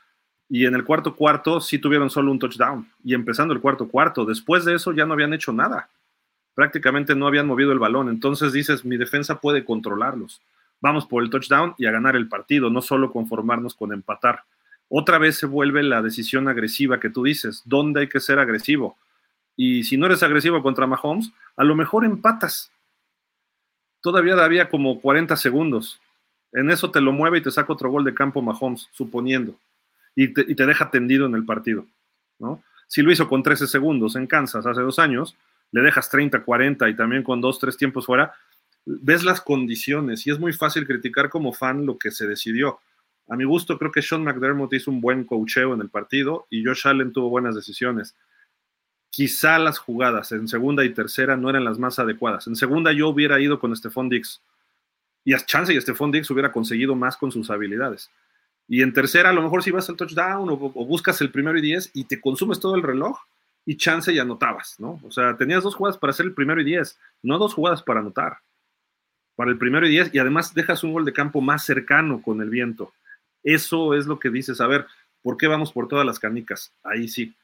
[0.48, 2.86] y en el cuarto cuarto sí tuvieron solo un touchdown.
[3.02, 5.88] Y empezando el cuarto cuarto, después de eso ya no habían hecho nada.
[6.54, 8.08] Prácticamente no habían movido el balón.
[8.10, 10.42] Entonces dices, mi defensa puede controlarlos.
[10.80, 14.44] Vamos por el touchdown y a ganar el partido, no solo conformarnos con empatar.
[14.94, 17.62] Otra vez se vuelve la decisión agresiva que tú dices.
[17.64, 18.98] ¿Dónde hay que ser agresivo?
[19.56, 22.70] Y si no eres agresivo contra Mahomes, a lo mejor empatas.
[24.02, 25.98] Todavía había como 40 segundos.
[26.52, 29.54] En eso te lo mueve y te saca otro gol de campo Mahomes, suponiendo.
[30.14, 31.86] Y te, deja tendido en el partido.
[32.38, 32.62] ¿no?
[32.86, 35.34] Si lo hizo con 13 segundos en Kansas hace dos años,
[35.70, 38.34] le dejas 30, 40 y también con dos, tres tiempos fuera,
[38.84, 42.78] ves las condiciones y es muy fácil criticar como fan lo que se decidió.
[43.28, 46.64] A mi gusto, creo que Sean McDermott hizo un buen coacheo en el partido y
[46.64, 48.14] Josh Allen tuvo buenas decisiones
[49.12, 52.46] quizá las jugadas en segunda y tercera no eran las más adecuadas.
[52.46, 54.40] En segunda yo hubiera ido con Stephon Dix
[55.22, 58.10] y a chance y Stephon Dix hubiera conseguido más con sus habilidades.
[58.66, 61.60] Y en tercera a lo mejor si vas al touchdown o, buscas el primero y
[61.60, 63.18] diez y te consumes todo el reloj
[63.66, 64.98] y chance y anotabas, ¿no?
[65.04, 68.00] O sea, tenías dos jugadas para hacer el primero y diez, no dos jugadas para
[68.00, 68.38] anotar.
[69.36, 72.40] Para el primero y diez y además dejas un gol de campo más cercano con
[72.40, 72.94] el viento.
[73.42, 74.86] Eso es lo que dices, a ver,
[75.22, 76.72] ¿por qué vamos por todas las canicas?
[76.82, 77.34] Ahí sí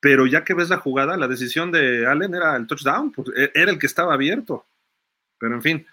[0.00, 3.70] pero ya que ves la jugada, la decisión de Allen era el touchdown, e, era
[3.70, 4.64] el que estaba abierto.
[5.38, 5.86] Pero en fin,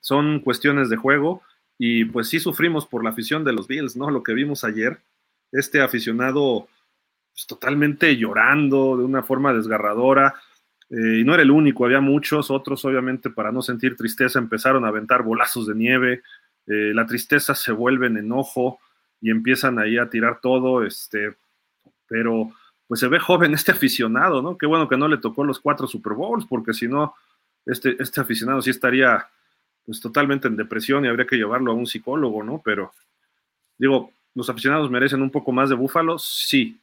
[0.00, 1.42] son cuestiones de juego
[1.78, 4.10] y pues sí sufrimos por la afición de los Bills, ¿no?
[4.10, 4.98] Lo que vimos ayer,
[5.52, 6.68] este aficionado
[7.32, 10.34] pues, totalmente llorando de una forma desgarradora.
[10.90, 14.84] Eh, y no era el único, había muchos, otros obviamente para no sentir tristeza empezaron
[14.84, 16.22] a aventar bolazos de nieve,
[16.68, 18.78] eh, la tristeza se vuelve en enojo
[19.20, 21.34] y empiezan ahí a tirar todo, este,
[22.06, 22.52] pero
[22.86, 24.56] pues se ve joven este aficionado, ¿no?
[24.56, 27.14] Qué bueno que no le tocó los cuatro Super Bowls, porque si no,
[27.64, 29.28] este, este aficionado sí estaría
[29.84, 32.60] pues totalmente en depresión y habría que llevarlo a un psicólogo, ¿no?
[32.64, 32.92] Pero
[33.78, 36.78] digo, los aficionados merecen un poco más de búfalo, sí,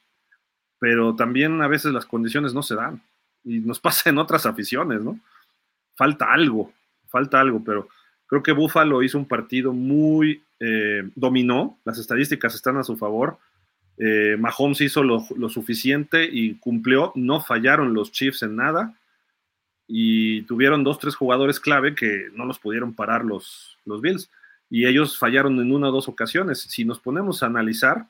[0.80, 3.02] pero también a veces las condiciones no se dan
[3.44, 5.20] y nos pasa en otras aficiones, ¿no?
[5.96, 6.72] Falta algo,
[7.08, 7.88] falta algo, pero
[8.26, 13.38] creo que Búfalo hizo un partido muy eh, dominó, las estadísticas están a su favor,
[13.98, 15.20] eh, Mahomes hizo lo,
[15.50, 18.98] suficiente y cumplió, no fallaron los Chiefs en nada
[19.88, 24.30] y tuvieron dos, tres jugadores clave que no los pudieron parar los, los Bills
[24.70, 26.62] y ellos fallaron en una o dos ocasiones.
[26.62, 28.08] Si nos ponemos a analizar,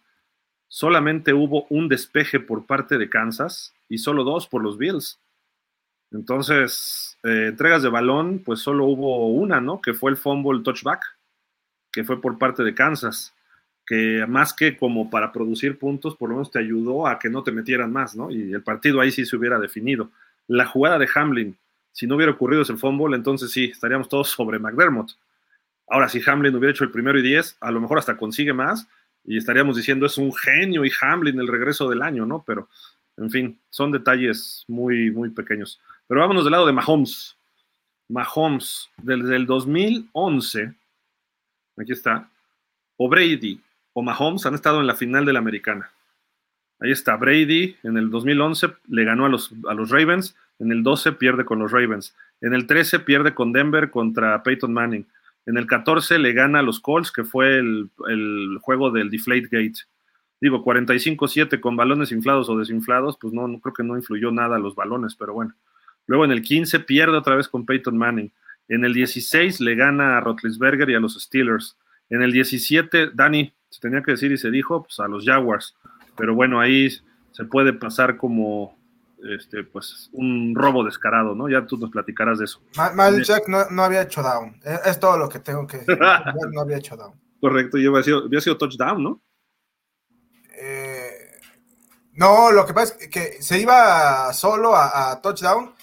[0.67, 5.19] solamente hubo un despeje por parte de Kansas y solo dos por los Bills.
[6.11, 9.81] Entonces, eh, entregas de balón, pues solo hubo una, ¿no?
[9.81, 11.01] Que fue el fumble touchback,
[11.93, 13.33] que fue por parte de Kansas
[13.85, 17.43] que más que como para producir puntos, por lo menos te ayudó a que no
[17.43, 18.31] te metieran más, ¿no?
[18.31, 20.09] Y el partido ahí sí se hubiera definido.
[20.47, 21.57] La jugada de Hamlin,
[21.91, 25.11] si no hubiera ocurrido ese fumble, entonces sí, estaríamos todos sobre McDermott.
[25.87, 28.87] Ahora, si Hamlin hubiera hecho el primero y diez, a lo mejor hasta consigue más
[29.25, 32.43] y estaríamos diciendo es un genio y Hamlin el regreso del año, ¿no?
[32.47, 32.69] Pero,
[33.17, 35.79] en fin, son detalles muy, muy pequeños.
[36.07, 37.35] Pero vámonos del lado de Mahomes.
[38.07, 40.73] Mahomes, desde el 2011,
[41.77, 42.29] aquí está,
[42.97, 43.61] o Brady
[43.93, 45.91] o Mahomes han estado en la final de la americana.
[46.79, 50.83] Ahí está Brady, en el 2011 le ganó a los, a los Ravens, en el
[50.83, 55.05] 12 pierde con los Ravens, en el 13 pierde con Denver contra Peyton Manning,
[55.45, 57.89] en el 14 le gana a los Colts, que fue el,
[58.61, 59.81] juego del Deflate Gate.
[60.39, 64.55] Digo, 45-7 con balones inflados o desinflados, pues no, no, creo que no influyó nada
[64.55, 65.53] a los balones, pero bueno.
[66.05, 68.31] Luego en el 15 pierde otra vez con Peyton Manning.
[68.67, 71.77] En el 16 le gana a Rotlisberger y a los Steelers.
[72.09, 75.75] En el 17, Dani, se tenía que decir y se dijo, pues a los Jaguars.
[76.15, 76.89] Pero bueno, ahí
[77.31, 78.77] se puede pasar como
[79.23, 81.49] este, pues un robo descarado, ¿no?
[81.49, 82.61] Ya tú nos platicarás de eso.
[82.93, 84.59] Mal, Jack no, había hecho down.
[84.85, 85.97] Es, todo lo que tengo que decir.
[86.51, 87.13] no había hecho down.
[87.39, 89.21] Correcto, y había sido, había sido touchdown, ¿no?
[90.55, 91.39] Eh,
[92.13, 95.73] no, lo que pasa es que se iba solo a, touchdown,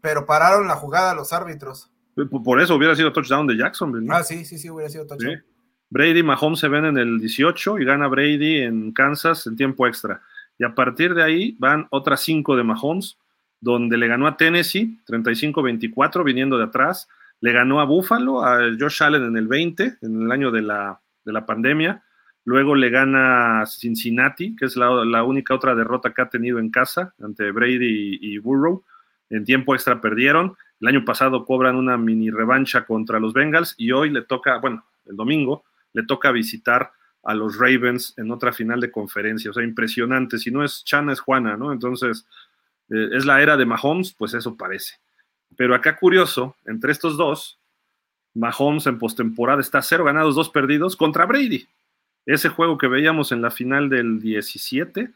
[0.00, 1.90] pero pararon la jugada los árbitros.
[2.26, 4.14] Por eso hubiera sido touchdown de Jacksonville, ¿no?
[4.14, 5.42] Ah, sí, sí, sí, hubiera sido touchdown.
[5.90, 9.86] Brady y Mahomes se ven en el 18 y gana Brady en Kansas en tiempo
[9.86, 10.20] extra.
[10.58, 13.16] Y a partir de ahí van otras cinco de Mahomes,
[13.60, 17.08] donde le ganó a Tennessee 35-24 viniendo de atrás.
[17.40, 21.00] Le ganó a Buffalo, a Josh Allen en el 20, en el año de la,
[21.46, 22.02] pandemia.
[22.44, 26.70] Luego le gana a Cincinnati, que es la, única otra derrota que ha tenido en
[26.70, 28.84] casa ante Brady y, y Burrow.
[29.30, 30.56] En tiempo extra perdieron.
[30.80, 34.84] El año pasado cobran una mini revancha contra los Bengals y hoy le toca, bueno,
[35.06, 36.92] el domingo, le toca visitar
[37.24, 39.50] a los Ravens en otra final de conferencia.
[39.50, 40.38] O sea, impresionante.
[40.38, 41.72] Si no es Chana, es Juana, ¿no?
[41.72, 42.26] Entonces,
[42.90, 44.94] eh, es la era de Mahomes, pues eso parece.
[45.56, 47.58] Pero acá curioso, entre estos dos,
[48.34, 51.66] Mahomes en postemporada está cero ganados, dos perdidos contra Brady.
[52.26, 55.10] ese juego que veíamos en la final del 17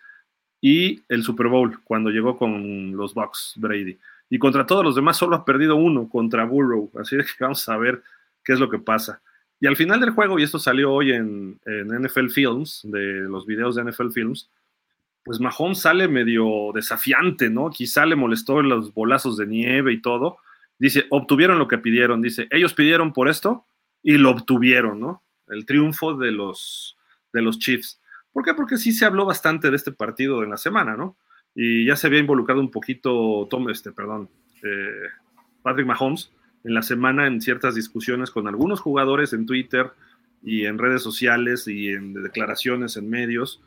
[0.64, 3.98] y el Super Bowl, cuando llegó con los Bucks Brady.
[4.30, 6.88] Y contra todos los demás solo ha perdido uno contra Burrow.
[6.98, 8.02] Así que vamos a ver
[8.44, 9.20] qué es lo que pasa.
[9.60, 13.74] Y al final del juego, y esto salió hoy en, NFL Films, de los videos
[13.74, 14.48] de NFL Films,
[15.24, 17.70] pues Mahomes sale medio desafiante, ¿no?
[17.70, 20.38] Quizá le molestó los bolazos de nieve y todo.
[20.78, 22.22] Dice, obtuvieron lo que pidieron.
[22.22, 23.66] Dice, ellos pidieron por esto
[24.02, 25.22] y lo obtuvieron, ¿no?
[25.48, 26.96] El triunfo de los,
[27.32, 28.00] de los Chiefs.
[28.32, 28.54] ¿Por qué?
[28.54, 31.16] Porque sí se habló bastante de este partido en la semana, ¿no?
[31.54, 34.30] Y ya se había involucrado un poquito Tom, este, perdón,
[34.62, 35.08] eh,
[35.62, 36.32] Patrick Mahomes
[36.64, 39.90] en la semana en ciertas discusiones con algunos jugadores en Twitter
[40.42, 43.62] y en redes sociales y en declaraciones en medios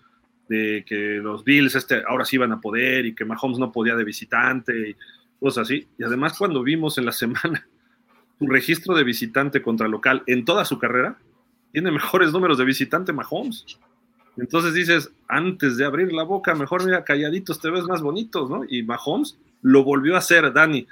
[0.48, 3.96] de que los Bills este, ahora sí iban a poder y que Mahomes no podía
[3.96, 4.96] de visitante y
[5.40, 5.88] cosas así.
[5.98, 7.68] Y además cuando vimos en la semana
[8.40, 11.18] su registro de visitante contra local en toda su carrera,
[11.72, 13.66] tiene mejores números de visitante Mahomes.
[14.38, 18.64] Entonces dices, antes de abrir la boca, mejor mira, calladitos te ves más bonitos, ¿no?
[18.68, 20.88] Y Mahomes lo volvió a hacer, Dani.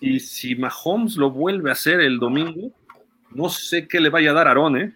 [0.00, 2.72] Y si Mahomes lo vuelve a hacer el domingo,
[3.30, 4.94] no sé qué le vaya a dar a ¿eh?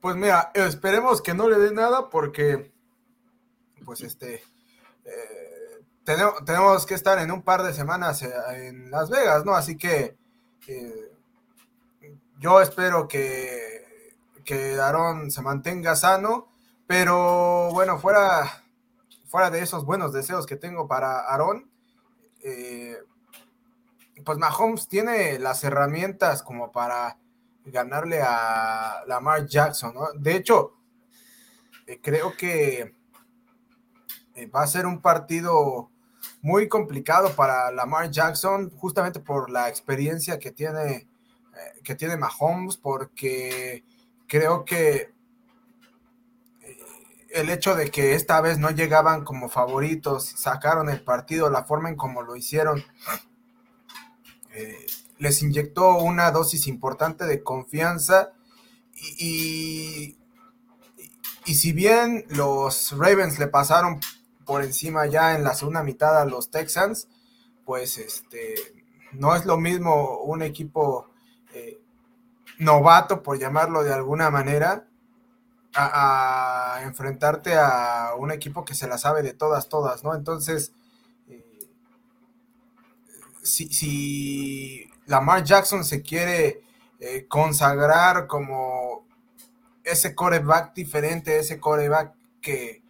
[0.00, 2.72] Pues mira, esperemos que no le dé nada porque,
[3.84, 4.42] pues este,
[5.04, 8.32] eh, tenemos, que estar en un par de semanas eh,
[8.68, 9.54] en Las Vegas, ¿no?
[9.54, 10.16] Así que
[10.66, 11.12] eh,
[12.38, 13.79] yo espero que,
[14.44, 16.48] que Aaron se mantenga sano,
[16.86, 18.64] pero bueno, fuera,
[19.26, 21.70] fuera de esos buenos deseos que tengo para Aaron,
[22.42, 22.98] eh,
[24.24, 27.18] pues Mahomes tiene las herramientas como para
[27.64, 30.74] ganarle a Lamar Jackson, De hecho,
[31.86, 32.94] eh, creo que
[34.34, 35.90] eh, va a ser un partido
[36.42, 41.06] muy complicado para Lamar Jackson, justamente por la experiencia que tiene,
[41.84, 43.84] que tiene Mahomes, porque
[44.30, 45.12] creo que
[47.30, 51.88] el hecho de que esta vez no llegaban como favoritos, sacaron el partido, la forma
[51.88, 52.84] en como lo hicieron,
[54.52, 54.86] eh,
[55.18, 58.32] les inyectó una dosis importante de confianza
[59.18, 60.16] y,
[61.44, 63.98] y, si bien los Ravens le pasaron
[64.44, 67.08] por encima ya en la segunda mitad a los Texans,
[67.64, 68.54] pues este
[69.12, 71.08] no es lo mismo un equipo
[71.52, 71.79] eh,
[72.60, 74.86] novato, por llamarlo de alguna manera,
[75.74, 80.14] a, enfrentarte a un equipo que se la sabe de todas, todas, ¿no?
[80.14, 80.72] Entonces,
[81.28, 81.58] eh,
[83.42, 86.62] si, si, Lamar Jackson se quiere
[87.00, 89.06] eh, consagrar como
[89.82, 92.82] ese coreback diferente, ese coreback que,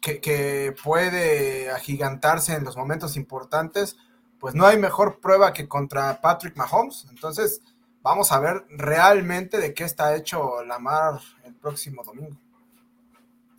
[0.00, 3.96] que, que puede agigantarse en los momentos importantes,
[4.38, 7.06] pues no hay mejor prueba que contra Patrick Mahomes.
[7.10, 7.62] Entonces,
[8.04, 12.36] vamos a ver realmente de qué está hecho Lamar el próximo domingo.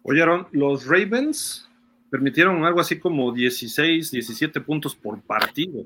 [0.03, 1.67] Oyeron, los Ravens
[2.11, 5.83] permitieron algo así como 16, 17 puntos por partido.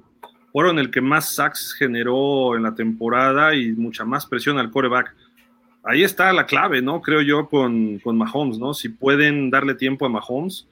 [0.52, 5.16] Fueron el que más sacks generó en la temporada y mucha más presión al coreback.
[5.84, 7.02] Ahí está la clave, ¿no?
[7.02, 8.74] Creo yo con, con Mahomes, ¿no?
[8.74, 10.68] Si pueden darle tiempo a Mahomes,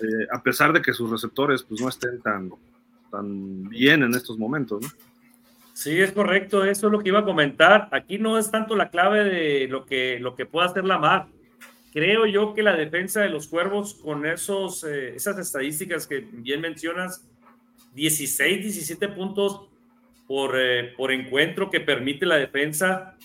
[0.00, 2.50] eh, a pesar de que sus receptores pues no estén tan,
[3.12, 5.07] tan bien en estos momentos, ¿no?
[5.78, 7.88] Sí, es correcto, eso es lo que iba a comentar.
[7.92, 11.28] Aquí no es tanto la clave de lo que, lo que pueda hacer la mar.
[11.92, 16.62] Creo yo que la defensa de los cuervos con esos, eh, esas estadísticas que bien
[16.62, 17.28] mencionas,
[17.94, 19.68] 16, 17 puntos
[20.26, 23.16] por, eh, por encuentro que permite la defensa,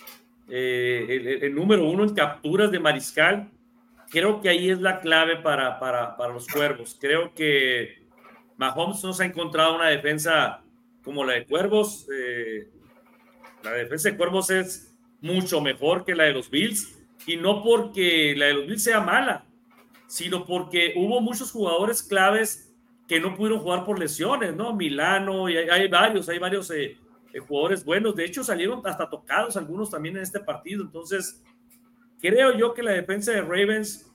[0.48, 3.50] eh, el, número uno en capturas de mariscal,
[4.12, 6.96] creo que ahí es la clave para, para, para los cuervos.
[7.02, 8.04] Creo que
[8.58, 10.63] Mahomes nos ha encontrado una defensa
[11.04, 12.08] como la de Cuervos.
[12.16, 12.68] Eh,
[13.64, 18.36] la defensa de Cuervos es mucho mejor que la de los Bills y no porque
[18.36, 19.46] la de los Bills sea mala,
[20.08, 22.74] sino porque hubo muchos jugadores claves
[23.08, 24.74] que no pudieron jugar por lesiones, ¿no?
[24.74, 26.98] Milano, y hay, varios, hay varios eh,
[27.34, 28.16] eh, jugadores buenos.
[28.16, 30.84] De hecho, salieron hasta tocados algunos también en este partido.
[30.84, 31.42] Entonces,
[32.22, 34.10] creo yo que la defensa de Ravens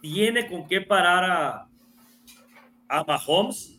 [0.00, 1.68] tiene con qué parar a,
[2.88, 3.77] a Mahomes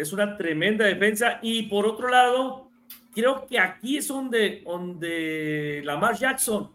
[0.00, 1.38] es una tremenda defensa.
[1.42, 2.70] Y por otro lado,
[3.14, 6.70] creo que aquí es donde, donde Lamar Jackson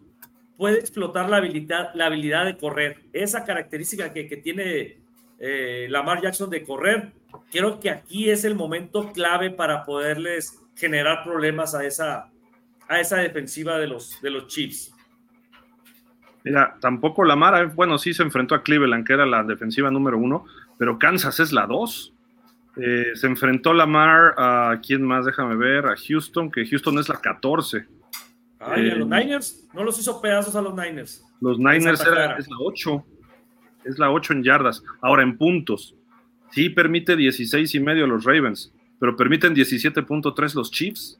[0.58, 3.02] puede explotar la habilidad, la habilidad de correr.
[3.14, 4.98] Esa característica que, que tiene
[5.40, 7.12] eh, Lamar Jackson de correr,
[7.52, 12.30] creo que aquí es el momento clave para poderles generar problemas a esa,
[12.88, 14.94] a esa defensiva de los, de los Chiefs.
[16.44, 20.18] Mira, tampoco Lamar, eh, bueno, sí se enfrentó a Cleveland, que era la defensiva número
[20.18, 20.46] uno,
[20.78, 22.15] pero Kansas es la dos.
[22.78, 27.20] Eh, se enfrentó Lamar a quién más, déjame ver, a Houston, que Houston es la
[27.22, 27.86] 14.
[28.60, 31.24] Ay, a los eh, Niners, no los hizo pedazos a los Niners.
[31.40, 33.06] Los Niners era, es la 8,
[33.86, 34.84] es la 8 en yardas.
[35.02, 35.96] Ahora en puntos,
[36.52, 41.18] sí permite 16 y medio los Ravens, pero permiten 17.3 los Chiefs.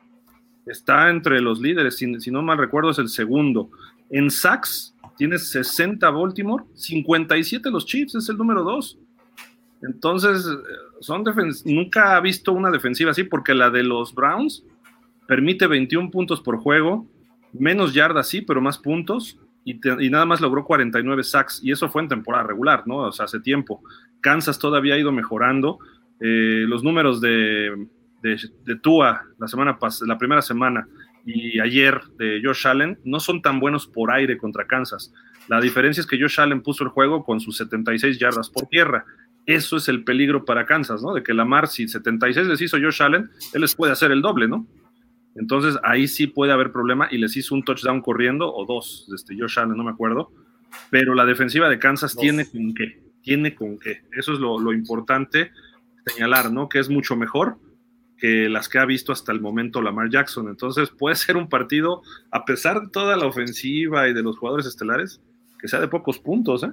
[0.66, 3.70] Está entre los líderes, si, si, no mal recuerdo es el segundo.
[4.10, 8.98] En sacks tienes 60 Baltimore, 57 los Chiefs, es el número 2.
[9.84, 10.46] Entonces,
[11.00, 11.24] son
[11.66, 14.64] nunca ha visto una defensiva así, porque la de los Browns
[15.28, 17.08] permite 21 puntos por juego,
[17.54, 22.04] menos yardas sí, pero más puntos, y, nada más logró 49 sacks, y eso fue
[22.04, 22.98] en temporada regular, ¿no?
[22.98, 23.82] O sea, hace tiempo.
[24.22, 25.80] Kansas todavía ha ido mejorando.
[26.20, 27.88] Eh, los números de,
[28.22, 30.88] de, Tua la, semana la primera semana
[31.26, 35.14] y ayer de Josh Allen no son tan buenos por aire contra Kansas.
[35.48, 39.06] La diferencia es que Josh Allen puso el juego con sus 76 yardas por tierra.
[39.46, 41.14] Eso es el peligro para Kansas, ¿no?
[41.14, 44.48] De que Lamar, si 76 les hizo Josh Allen, él les puede hacer el doble,
[44.48, 44.68] ¿no?
[45.36, 49.36] Entonces ahí sí puede haber problema y les hizo un touchdown corriendo o dos, este,
[49.38, 50.32] Josh Allen, no me acuerdo.
[50.90, 54.04] Pero la defensiva de Kansas tiene con qué, tiene con qué.
[54.18, 55.52] Eso es lo, importante
[56.06, 56.70] señalar, ¿no?
[56.70, 57.58] Que es mucho mejor
[58.18, 60.48] que las que ha visto hasta el momento Lamar Jackson.
[60.48, 62.02] Entonces puede ser un partido,
[62.32, 65.22] a pesar de toda la ofensiva y de los jugadores estelares,
[65.60, 66.72] que sea de pocos puntos, ¿eh?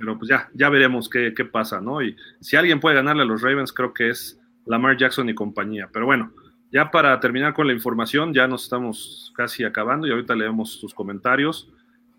[0.00, 2.00] Pero pues ya, ya veremos qué, qué pasa, ¿no?
[2.00, 5.90] Y si alguien puede ganarle a los Ravens, creo que es Lamar Jackson y compañía.
[5.92, 6.32] Pero bueno,
[6.72, 10.94] ya para terminar con la información, ya nos estamos casi acabando y ahorita leemos sus
[10.94, 11.70] comentarios.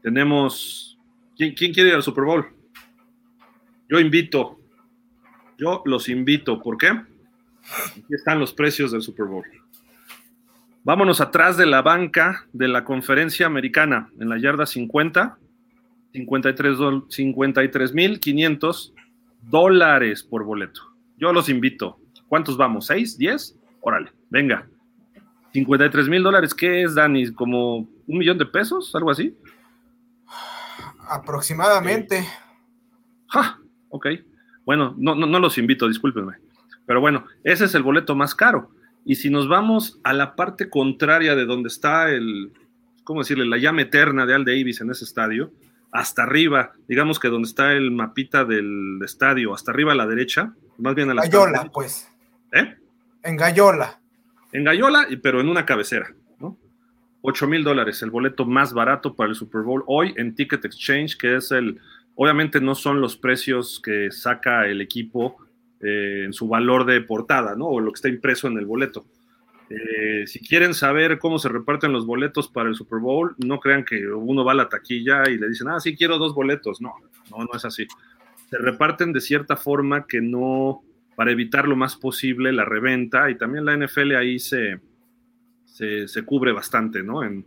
[0.03, 0.99] Tenemos,
[1.35, 2.45] ¿quién, quiere ir al Super Bowl?
[3.89, 4.59] Yo invito,
[5.57, 6.89] yo los invito, ¿por qué?
[6.89, 9.45] Aquí están los precios del Super Bowl.
[10.83, 15.37] Vámonos atrás de la banca de la conferencia americana, en la yarda 50,
[16.13, 18.93] 53 mil 500
[19.41, 20.81] dólares por boleto.
[21.17, 21.99] Yo los invito.
[22.27, 22.87] ¿Cuántos vamos?
[22.87, 23.17] ¿Seis?
[23.17, 23.57] ¿Diez?
[23.81, 24.67] Órale, venga.
[25.53, 27.31] 53 mil dólares, ¿qué es, Dani?
[27.33, 28.93] ¿Como un millón de pesos?
[28.95, 29.35] ¿Algo así?
[31.09, 32.25] Aproximadamente.
[33.27, 33.59] Ja,
[33.89, 34.07] ok.
[34.65, 36.35] Bueno, no, no, no los invito, discúlpenme.
[36.85, 38.71] Pero bueno, ese es el boleto más caro.
[39.03, 42.53] Y si nos vamos a la parte contraria de donde está el,
[43.03, 43.45] ¿cómo decirle?
[43.45, 45.51] La llama eterna de Al Davis en ese estadio,
[45.91, 50.53] hasta arriba, digamos que donde está el mapita del estadio, hasta arriba a la derecha,
[50.77, 52.09] más bien a la Gallola, pues.
[52.51, 52.75] ¿Eh?
[53.23, 53.99] En Gallola.
[54.51, 56.57] En Gallola, pero en una cabecera, ¿no?
[57.21, 61.17] 8 mil dólares, el boleto más barato para el Super Bowl hoy en Ticket Exchange,
[61.17, 61.79] que es el,
[62.15, 65.37] obviamente no son los precios que saca el equipo
[65.81, 67.67] eh, en su valor de portada, ¿no?
[67.67, 69.05] O lo que está impreso en el boleto.
[69.73, 73.85] Eh, si quieren saber cómo se reparten los boletos para el Super Bowl, no crean
[73.85, 76.81] que uno va a la taquilla y le dicen, ah, sí, quiero dos boletos.
[76.81, 76.93] No,
[77.29, 77.87] no, no es así.
[78.49, 80.83] Se reparten de cierta forma que no,
[81.15, 84.81] para evitar lo más posible la reventa y también la NFL ahí se,
[85.65, 87.23] se, cubre bastante, ¿no?
[87.23, 87.45] En,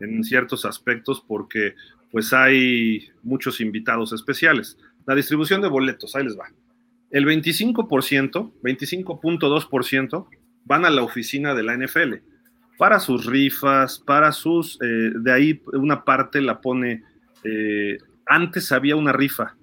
[0.00, 1.74] en, ciertos aspectos porque
[2.10, 4.78] pues hay muchos invitados especiales.
[5.04, 6.46] La distribución de boletos, ahí les va.
[7.10, 10.26] El 25%, 25.2%
[10.66, 12.14] van a la oficina de la NFL
[12.76, 17.02] para sus rifas, para sus, eh, de ahí una parte la pone,
[17.42, 19.56] eh, antes había una rifa,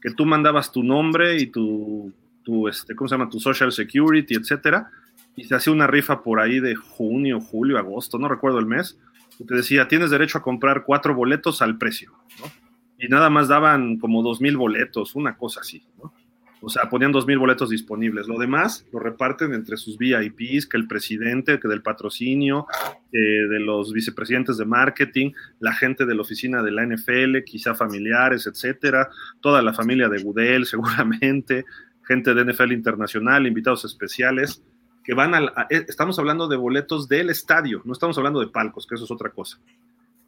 [0.00, 3.28] que tú mandabas tu nombre y tu tu, este, ¿cómo se llama?
[3.28, 4.90] Tu Social Security, etcétera,
[5.36, 8.98] y se hacía una rifa por ahí de junio, julio, agosto, no recuerdo el mes,
[9.38, 12.12] y te decía, tienes derecho a comprar cuatro boletos al precio.
[12.98, 15.82] Y nada más daban como dos mil boletos, una cosa así.
[16.62, 18.28] O sea, ponían dos mil boletos disponibles.
[18.28, 22.66] Lo demás lo reparten entre sus VIPs, que el presidente, que del patrocinio,
[23.10, 28.46] de los vicepresidentes de marketing, la gente de la oficina de la NFL, quizá familiares,
[28.46, 29.08] etcétera,
[29.40, 31.64] toda la familia de Gudel, seguramente,
[32.06, 34.62] gente de NFL internacional, invitados especiales,
[35.02, 38.86] que van al, eh, estamos hablando de boletos del estadio, no estamos hablando de palcos,
[38.86, 39.58] que eso es otra cosa.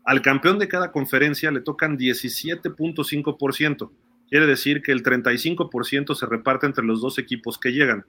[0.04, 3.90] Al campeón de cada conferencia le tocan 17.5%,
[4.32, 8.06] quiere decir que el 35% se reparte entre los dos equipos que llegan.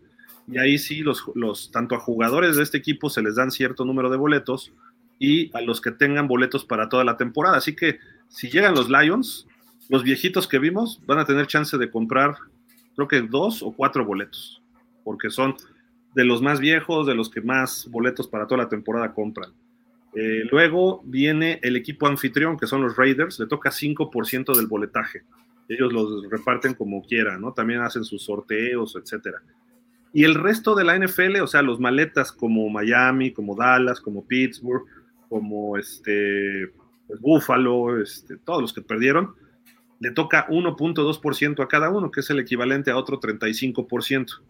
[0.47, 4.09] Y ahí sí, los, tanto a jugadores de este equipo se les dan cierto número
[4.09, 4.71] de boletos
[5.19, 7.57] y a los que tengan boletos para toda la temporada.
[7.57, 9.47] Así que si llegan los Lions,
[9.89, 12.35] los viejitos que vimos van a tener chance de comprar
[12.95, 14.61] creo que dos o cuatro boletos,
[15.03, 15.57] porque son
[16.15, 19.51] de los más viejos, de los que más boletos para toda la temporada compran.
[20.15, 25.23] Eh, luego viene el equipo anfitrión, que son los Raiders, le toca 5% del boletaje.
[25.69, 27.53] Ellos los reparten como quieran, ¿no?
[27.53, 29.41] También hacen sus sorteos, etcétera.
[30.13, 34.25] Y el resto de la NFL, o sea, los maletas como Miami, como Dallas, como
[34.25, 34.83] Pittsburgh,
[35.27, 36.71] como este,
[37.07, 39.35] pues, Buffalo, este, todos los que perdieron,
[39.99, 44.41] le toca 1.2% a cada uno, que es el equivalente a otro 35%.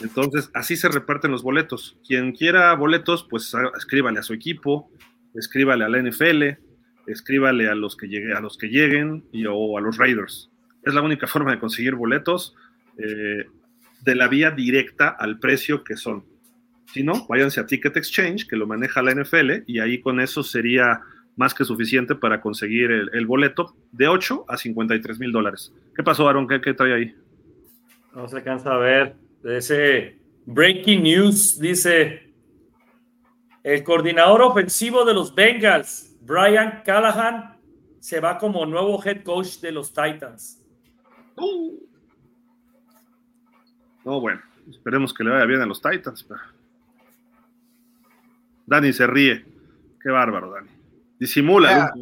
[0.00, 1.98] Entonces, así se reparten los boletos.
[2.06, 4.90] Quien quiera boletos, pues escríbale a su equipo,
[5.34, 6.60] escríbale a la NFL,
[7.12, 10.50] escríbale a los que, llegue, a los que lleguen y, o a los Raiders.
[10.82, 12.54] Es la única forma de conseguir boletos
[12.98, 13.44] eh,
[14.02, 16.24] de la vía directa al precio que son.
[16.92, 20.42] Si no, váyanse a Ticket Exchange, que lo maneja la NFL, y ahí con eso
[20.42, 21.00] sería
[21.36, 25.72] más que suficiente para conseguir el, boleto de 8 a 53 mil dólares.
[25.94, 26.48] ¿Qué pasó, Aaron?
[26.48, 27.14] ¿Qué, ¿Qué, trae ahí?
[28.14, 29.14] No se cansa a ver.
[29.44, 32.30] Ese breaking news dice:
[33.62, 37.58] el coordinador ofensivo de los Bengals, Brian Callahan,
[37.98, 40.62] se va como nuevo head coach de los Titans.
[41.36, 41.78] Uh.
[44.04, 44.40] No, bueno,
[44.70, 46.26] esperemos que le vaya bien a los Titans.
[48.66, 49.44] Dani se ríe.
[50.02, 50.70] Qué bárbaro, Dani.
[51.18, 51.92] Disimula.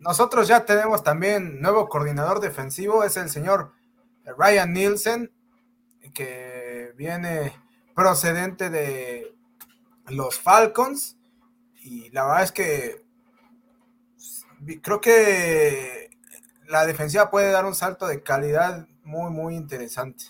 [0.00, 3.72] nosotros ya tenemos también nuevo coordinador defensivo, es el señor
[4.36, 5.32] Ryan Nielsen,
[6.14, 7.52] que viene
[7.94, 9.34] procedente de
[10.08, 11.17] los Falcons.
[11.88, 13.02] Y la verdad es que
[14.82, 16.10] creo que
[16.68, 20.24] la defensiva puede dar un salto de calidad muy, muy interesante.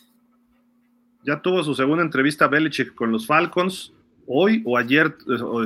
[1.24, 3.93] Ya tuvo su segunda entrevista Belichick con los Falcons
[4.28, 5.16] hoy o ayer,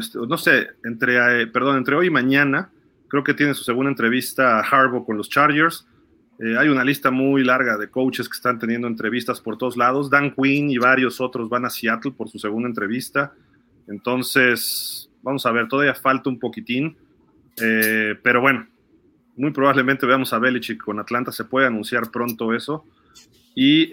[0.00, 2.70] este, no sé, entre, eh, perdón, entre hoy y mañana,
[3.08, 5.86] creo que tiene su segunda entrevista Harbaugh con los Chargers.
[6.38, 10.08] Eh, hay una lista muy larga de coaches que están teniendo entrevistas por todos lados.
[10.08, 13.34] Dan Quinn y varios otros van a Seattle por su segunda entrevista.
[13.88, 16.96] Entonces, vamos a ver, todavía falta un poquitín.
[17.60, 18.66] Eh, pero bueno,
[19.36, 21.32] muy probablemente veamos a Belichick con Atlanta.
[21.32, 22.84] Se puede anunciar pronto eso.
[23.54, 23.90] Y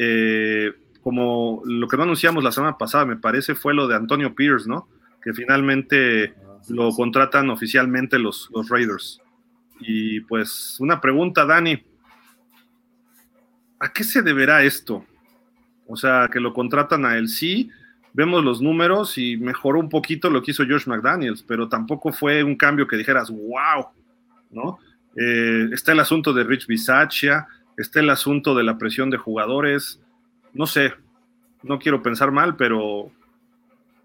[1.01, 4.69] como lo que no anunciamos la semana pasada, me parece, fue lo de Antonio Pierce,
[4.69, 4.87] ¿no?
[5.21, 6.33] Que finalmente
[6.69, 9.21] lo contratan oficialmente los, los Raiders.
[9.79, 11.83] Y pues una pregunta, Dani.
[13.79, 15.05] ¿A qué se deberá esto?
[15.87, 17.71] O sea, que lo contratan a él, sí,
[18.13, 22.43] vemos los números y mejoró un poquito lo que hizo George McDaniels, pero tampoco fue
[22.43, 23.87] un cambio que dijeras, wow,
[24.51, 24.79] ¿no?
[25.15, 27.47] Eh, está el asunto de Rich Bisaccia,
[27.77, 29.99] está el asunto de la presión de jugadores,
[30.53, 30.93] no sé,
[31.63, 33.11] no quiero pensar mal, pero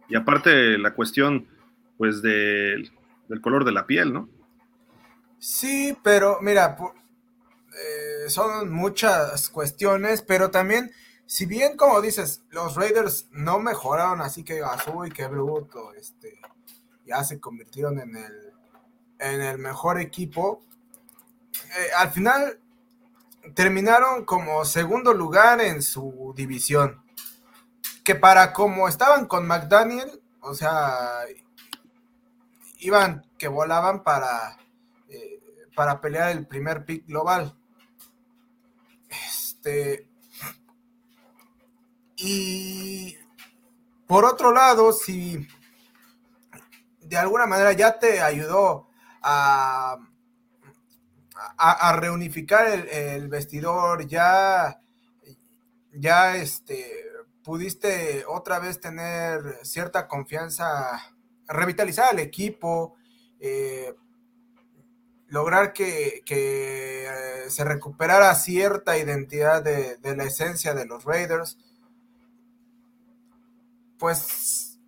[0.09, 1.47] y aparte la cuestión
[1.97, 2.91] pues del
[3.41, 4.29] color de la piel, ¿no?
[5.39, 10.91] Sí, pero mira, eh, son muchas cuestiones, pero también,
[11.27, 16.39] si bien como dices, los Raiders no mejoraron, así que azul y qué bruto, este,
[17.07, 18.53] ya se convirtieron en el,
[19.19, 20.63] en el mejor equipo.
[21.53, 22.61] Eh, al final
[23.55, 27.03] terminaron como segundo lugar en su división.
[28.03, 31.25] Que para como estaban con McDaniel, o sea,
[32.79, 34.59] iban que volaban para,
[35.09, 35.41] eh,
[35.75, 37.57] para pelear el primer pick global.
[39.09, 40.14] Este.
[42.17, 43.17] Y
[44.07, 45.47] por otro lado, si
[47.01, 48.89] de alguna manera ya te ayudó
[49.23, 49.99] a
[51.97, 54.81] reunificar el, vestidor, ya,
[55.93, 57.05] ya este,
[57.43, 61.01] pudiste otra vez tener cierta confianza,
[61.47, 62.97] revitalizar al equipo,
[63.41, 63.95] eh,
[65.29, 71.59] lograr que, eh, se recuperara cierta identidad de, de, la esencia de los Raiders,
[73.99, 74.79] pues,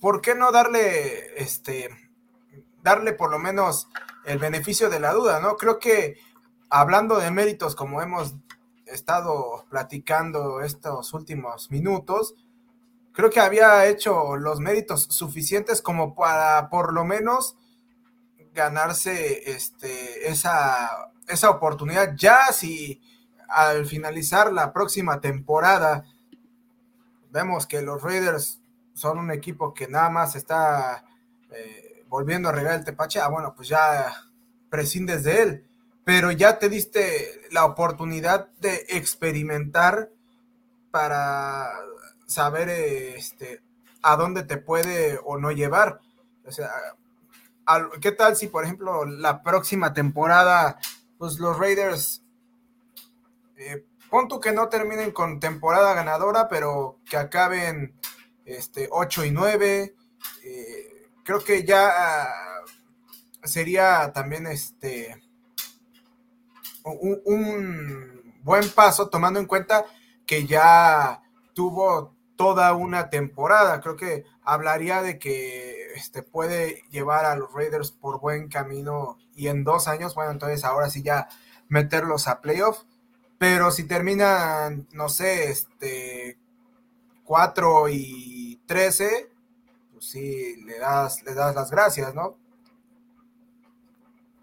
[0.00, 1.88] ¿por qué no darle, este,
[2.82, 3.88] darle por lo menos
[4.24, 5.56] el beneficio de la duda, ¿no?
[5.56, 6.16] Creo que
[6.70, 8.34] hablando de méritos, como hemos
[8.86, 12.34] estado platicando estos últimos minutos,
[13.12, 17.56] creo que había hecho los méritos suficientes como para por lo menos
[18.54, 22.14] ganarse este, esa, esa oportunidad.
[22.16, 23.00] Ya si
[23.48, 26.04] al finalizar la próxima temporada
[27.32, 28.60] vemos que los Raiders
[28.94, 31.04] son un equipo que nada más está
[31.50, 34.12] eh, volviendo a regar el tepache, ah, bueno, pues ya
[34.68, 35.66] prescindes de él,
[36.04, 40.10] pero ya te diste la oportunidad de experimentar
[40.90, 41.70] para
[42.26, 43.62] saber este,
[44.02, 46.00] a dónde te puede o no llevar.
[46.44, 46.70] O sea,
[48.00, 50.78] ¿qué tal si, por ejemplo, la próxima temporada,
[51.18, 52.22] pues los Raiders,
[53.56, 57.98] eh, pon tú que no terminen con temporada ganadora, pero que acaben
[58.44, 59.96] este, 8 y 9,
[60.44, 62.60] eh, creo que ya ah,
[63.42, 65.16] sería también este
[66.84, 69.86] un, buen paso tomando en cuenta
[70.26, 71.22] que ya
[71.54, 73.80] tuvo toda una temporada.
[73.80, 79.48] Creo que hablaría de que este, puede llevar a los Raiders por buen camino y
[79.48, 81.30] en dos años, bueno, entonces ahora sí ya
[81.68, 82.82] meterlos a playoff.
[83.42, 86.38] Pero si terminan, no sé, este
[87.24, 89.30] 4 y 13,
[89.90, 92.38] pues sí, le das, le das las gracias, ¿no?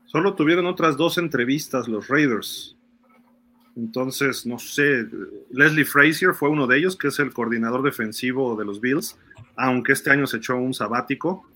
[0.03, 2.75] Solo tuvieron otras dos entrevistas los Raiders.
[3.77, 5.07] Entonces, no sé,
[5.49, 9.17] Leslie Frazier fue uno de ellos, que es el coordinador defensivo de los Bills,
[9.55, 11.49] aunque este año se echó un sabático.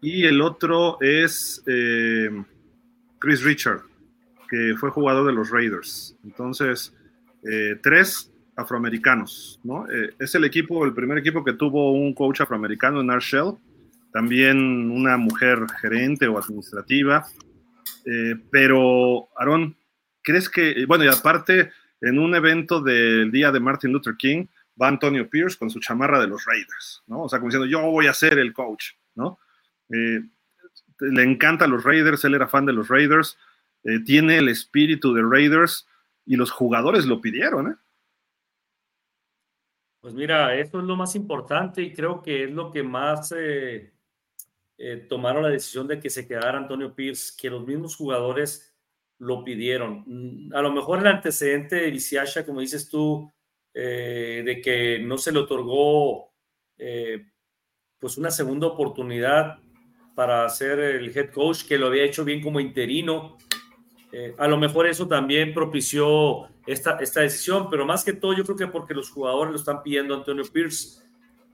[0.00, 2.30] Y el otro es eh,
[3.20, 3.82] Chris Richard,
[4.50, 6.16] que fue jugador de los Raiders.
[6.24, 6.94] Entonces,
[7.50, 9.88] eh, tres afroamericanos, ¿no?
[9.88, 13.54] Eh, es el equipo, el primer equipo que tuvo un coach afroamericano en Arshell,
[14.12, 17.26] también una mujer gerente o administrativa.
[18.50, 19.76] pero, Aaron,
[20.22, 21.70] ¿crees que, bueno, y aparte,
[22.00, 24.46] en un evento del día de Martin Luther King,
[24.80, 27.22] va Antonio Pierce con su chamarra de los Raiders, ¿no?
[27.22, 29.38] O sea, como diciendo, yo voy a ser el coach, ¿no?
[29.90, 30.22] Eh,
[31.00, 33.36] le encanta los Raiders, él era fan de los Raiders,
[33.84, 35.86] eh, tiene el espíritu de Raiders
[36.26, 37.72] y los jugadores lo pidieron.
[37.72, 37.76] ¿eh?
[40.00, 43.34] Pues mira, eso es lo más importante y creo que es lo que más
[45.08, 48.74] tomaron la decisión de que se quedara Antonio Pierce, que los mismos jugadores
[49.18, 50.04] lo pidieron.
[50.06, 53.32] Mm, a lo mejor el antecedente de Viciasha, como dices tú,
[53.72, 56.32] de que no se le otorgó
[58.00, 59.58] pues una segunda oportunidad
[60.14, 63.38] para ser el head coach, que lo había hecho bien como interino.
[64.12, 68.44] Eh, a lo mejor eso también propició esta, esta decisión, pero más que todo yo
[68.44, 71.00] creo que porque los jugadores lo están pidiendo Antonio Pierce.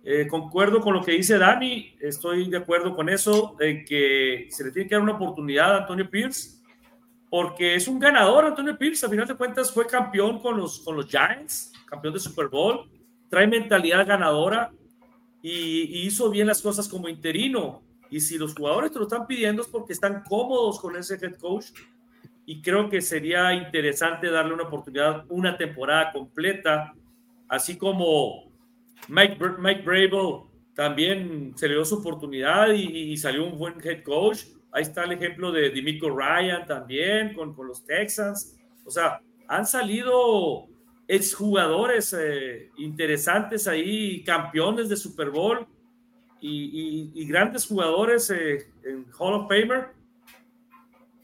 [0.05, 4.65] Eh, concuerdo con lo que dice Dani, estoy de acuerdo con eso, en que se
[4.65, 6.63] le tiene que dar una oportunidad a Antonio Pierce,
[7.29, 10.97] porque es un ganador Antonio Pierce, a final de cuentas fue campeón con los, con
[10.97, 12.89] los Giants, campeón de Super Bowl,
[13.29, 14.71] trae mentalidad ganadora
[15.43, 17.83] y, y hizo bien las cosas como interino.
[18.09, 21.35] Y si los jugadores te lo están pidiendo es porque están cómodos con ese head
[21.35, 21.73] coach.
[22.47, 26.95] Y creo que sería interesante darle una oportunidad, una temporada completa,
[27.49, 28.53] así como
[29.09, 30.45] Mike, Mike Brable
[30.75, 34.45] también se le dio su oportunidad y, salió un buen head coach.
[34.71, 38.57] Ahí está el ejemplo de Dimico Ryan también con, con los Texans.
[38.85, 40.69] O sea, han salido
[41.09, 45.67] exjugadores eh, interesantes ahí, campeones de Super Bowl
[46.41, 49.96] y, grandes jugadores eh, en Hall of Famer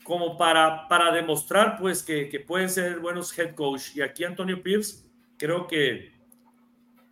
[0.04, 3.94] como para, para demostrar pues que, que, pueden ser buenos head coach.
[3.96, 5.06] Y aquí Antonio Pierce
[5.38, 6.12] creo que,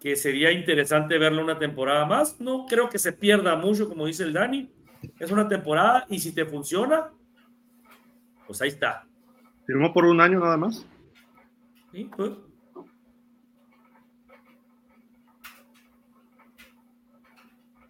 [0.00, 2.40] que sería interesante verlo una temporada más.
[2.40, 4.72] No creo que se pierda mucho, como dice el Dani.
[5.18, 7.10] Es una temporada y si te funciona,
[8.46, 9.06] pues ahí está.
[9.66, 10.86] ¿Firmó por un año nada más?
[11.92, 12.32] Sí, pues.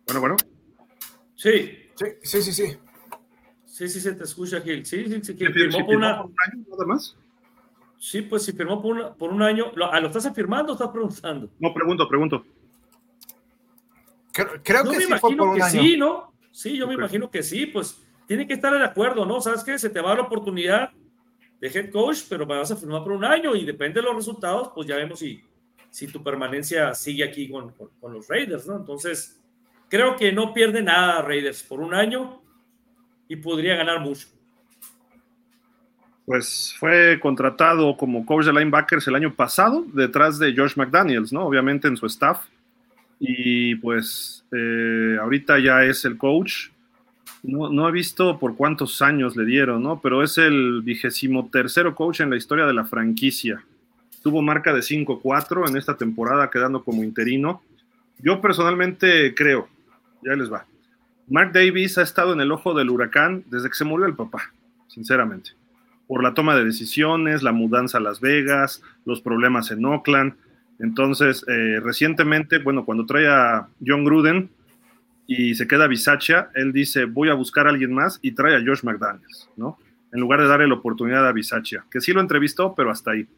[0.06, 0.36] Bueno, bueno.
[1.36, 1.90] Sí.
[1.94, 2.78] Sí, sí, sí, sí.
[3.80, 4.84] Sí, sí, se te escucha, Gil.
[4.84, 5.34] Sí, sí, sí.
[5.34, 6.20] firmó, por, una...
[6.20, 7.16] un año nada más?
[7.96, 9.72] Sí, pues si firmó por, por un año.
[9.74, 11.48] ¿Lo, ¿Lo, estás afirmando o estás preguntando?
[11.58, 12.44] No, pregunto, pregunto.
[14.32, 15.82] Creo, creo yo que me sí imagino por que año.
[15.82, 16.32] sí, ¿no?
[16.50, 19.40] Sí, yo me imagino que sí, pues tiene que estar de acuerdo, ¿no?
[19.40, 19.78] ¿Sabes qué?
[19.78, 20.90] Se te va la oportunidad
[21.58, 24.72] de head coach, pero vas a firmar por un año y depende de los resultados,
[24.74, 25.42] pues ya vemos si,
[25.88, 28.76] si tu permanencia sigue aquí con, con, con los Raiders, ¿no?
[28.76, 29.40] Entonces,
[29.90, 32.39] Creo que no pierde nada Raiders por un año
[33.30, 34.26] y podría ganar mucho.
[36.26, 41.44] Pues fue contratado como coach de linebackers el año pasado, detrás de Josh McDaniels, ¿no?
[41.44, 42.44] Obviamente en su staff.
[43.20, 46.70] Y pues eh, ahorita ya es el coach.
[47.44, 50.00] No, no, he visto por cuántos años le dieron, ¿no?
[50.00, 53.64] Pero es el vigésimo tercero coach en la historia de la franquicia.
[54.24, 57.62] Tuvo marca de 5-4 en esta temporada, quedando como interino.
[58.18, 59.68] Yo personalmente creo,
[60.22, 60.66] ya les va.
[61.30, 64.52] Mark Davis ha estado en el ojo del huracán desde que se murió el papá,
[64.88, 65.52] sinceramente.
[66.08, 70.34] Por la toma de decisiones, la mudanza a Las Vegas, los problemas en Oakland.
[70.80, 74.50] Entonces, eh, recientemente, bueno, cuando trae a John Gruden
[75.28, 78.64] y se queda Bisaccia, él dice, voy a buscar a alguien más y trae a
[78.66, 79.78] Josh McDaniels, ¿no?
[80.12, 83.28] En lugar de darle la oportunidad a Bisaccia, que sí lo entrevistó, pero hasta ahí.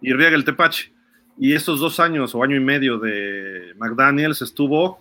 [0.00, 0.92] Y riega el tepache.
[1.38, 4.98] Y estos dos años o año y medio de McDaniels estuvo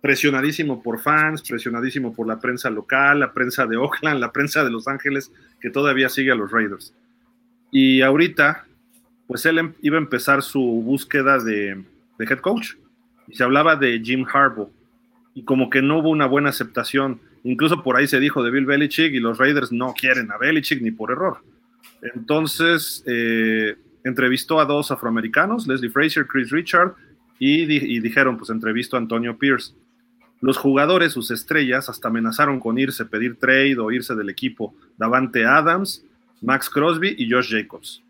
[0.00, 4.70] presionadísimo por fans, presionadísimo por la prensa local, la prensa de Oakland, la prensa de
[4.70, 6.94] Los Ángeles, que todavía sigue a los Raiders.
[7.70, 8.64] Y ahorita,
[9.26, 11.84] pues él em, iba a empezar su búsqueda de,
[12.18, 12.74] head coach.
[13.26, 14.70] Y se hablaba de Jim Harbaugh.
[15.34, 17.20] Y como que no hubo una buena aceptación.
[17.44, 20.80] Incluso por ahí se dijo de Bill Belichick y los Raiders no quieren a Belichick
[20.80, 21.38] ni por error.
[22.14, 26.94] Entonces, eh, entrevistó a dos afroamericanos, Leslie Frazier, Chris Richard,
[27.38, 29.72] y, y, dijeron, pues entrevisto a Antonio Pierce.
[30.40, 34.74] Los jugadores, sus estrellas, hasta amenazaron con irse, pedir trade o irse del equipo.
[34.96, 36.04] Davante Adams,
[36.40, 38.02] Max Crosby y Josh Jacobs.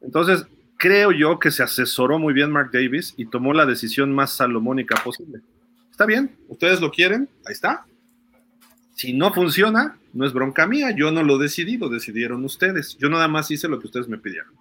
[0.00, 0.46] Entonces,
[0.76, 4.96] creo yo que se asesoró muy bien Mark Davis y tomó la decisión más salomónica
[5.02, 5.40] posible.
[5.90, 7.84] Está bien, ustedes lo quieren, ahí está.
[8.94, 12.96] Si no funciona, no es bronca mía, yo no lo decidí, lo decidieron ustedes.
[12.98, 14.52] Yo nada más hice lo que ustedes me pidieron.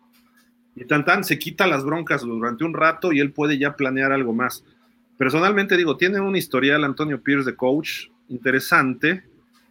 [0.76, 4.34] Y Tantan se quita las broncas durante un rato y él puede ya planear algo
[4.34, 4.64] más.
[5.18, 9.24] Personalmente digo, tiene un historial Antonio Pierce de coach interesante.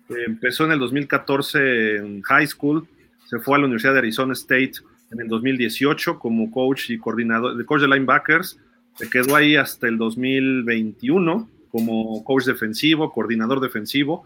[0.09, 2.87] Empezó en el 2014 en high school,
[3.27, 4.73] se fue a la Universidad de Arizona State
[5.11, 8.59] en el 2018 como coach y coordinador de coach de linebackers.
[8.95, 14.25] Se quedó ahí hasta el 2021 como coach defensivo, coordinador defensivo.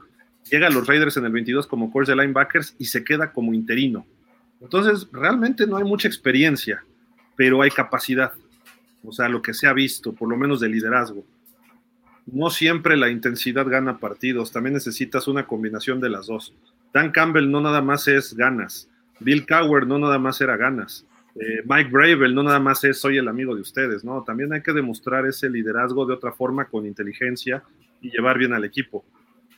[0.50, 3.52] Llega a los Raiders en el 22 como coach de linebackers y se queda como
[3.52, 4.07] interino.
[4.60, 6.84] Entonces, realmente no hay mucha experiencia,
[7.36, 8.32] pero hay capacidad.
[9.05, 11.25] O sea, lo que se ha visto, por lo menos de liderazgo.
[12.27, 16.55] No siempre la intensidad gana partidos, también necesitas una combinación de las dos.
[16.93, 18.89] Dan Campbell no nada más es ganas,
[19.20, 21.07] Bill Cowher no nada más era ganas,
[21.37, 24.23] eh, Mike Bravel no nada más es soy el amigo de ustedes, ¿no?
[24.25, 27.62] También hay que demostrar ese liderazgo de otra forma con inteligencia
[28.01, 29.05] y llevar bien al equipo.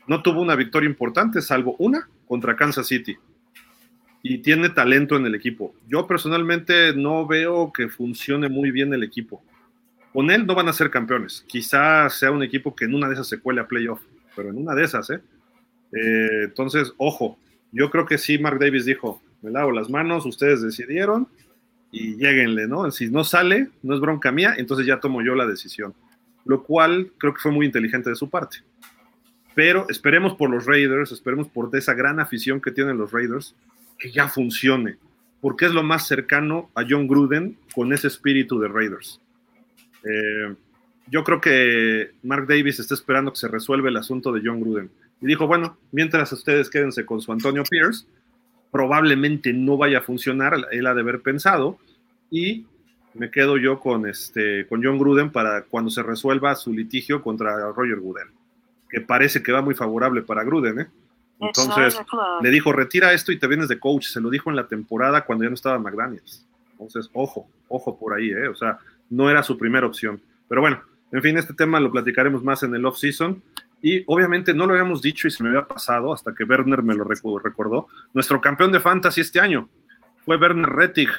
[0.06, 3.16] No tuvo una victoria importante, salvo una contra Kansas City.
[4.22, 5.74] Y tiene talento en el equipo.
[5.88, 9.42] Yo personalmente no veo que funcione muy bien el equipo.
[10.12, 11.44] Con él no van a ser campeones.
[11.48, 14.02] Quizás sea un equipo que en una de esas se cuele a playoff,
[14.36, 15.20] pero en una de esas, ¿eh?
[15.92, 17.38] eh entonces, ojo,
[17.72, 21.26] yo creo que sí, Mark Davis dijo, me lavo las manos, ustedes decidieron
[21.90, 22.90] y lleguenle, ¿no?
[22.90, 25.94] Si no sale, no es bronca mía, entonces ya tomo yo la decisión.
[26.44, 28.58] Lo cual creo que fue muy inteligente de su parte.
[29.54, 33.54] Pero esperemos por los Raiders, esperemos por esa gran afición que tienen los Raiders,
[34.02, 34.96] que ya funcione,
[35.40, 39.20] porque es lo más cercano a John Gruden con ese espíritu de Raiders.
[40.02, 40.56] Eh,
[41.06, 44.90] yo creo que Mark Davis está esperando que se resuelva el asunto de John Gruden.
[45.20, 48.04] Y dijo, bueno, mientras ustedes quédense con su Antonio Pierce,
[48.72, 51.78] probablemente no vaya a funcionar, él ha de haber pensado,
[52.28, 52.66] y
[53.14, 57.70] me quedo yo con, este, con John Gruden para cuando se resuelva su litigio contra
[57.70, 58.30] Roger Goodell,
[58.90, 60.86] que parece que va muy favorable para Gruden, ¿eh?
[61.40, 62.00] Entonces
[62.40, 64.06] le dijo, retira esto y te vienes de coach.
[64.06, 66.46] Se lo dijo en la temporada cuando ya no estaba McDaniels.
[66.72, 68.48] Entonces, ojo, ojo por ahí, ¿eh?
[68.48, 68.78] O sea,
[69.10, 70.20] no era su primera opción.
[70.48, 73.42] Pero bueno, en fin, este tema lo platicaremos más en el off-season.
[73.82, 76.94] Y obviamente no lo habíamos dicho y se me había pasado hasta que Werner me
[76.94, 77.88] lo recordó.
[78.14, 79.68] Nuestro campeón de fantasy este año
[80.24, 81.10] fue Werner Rettig.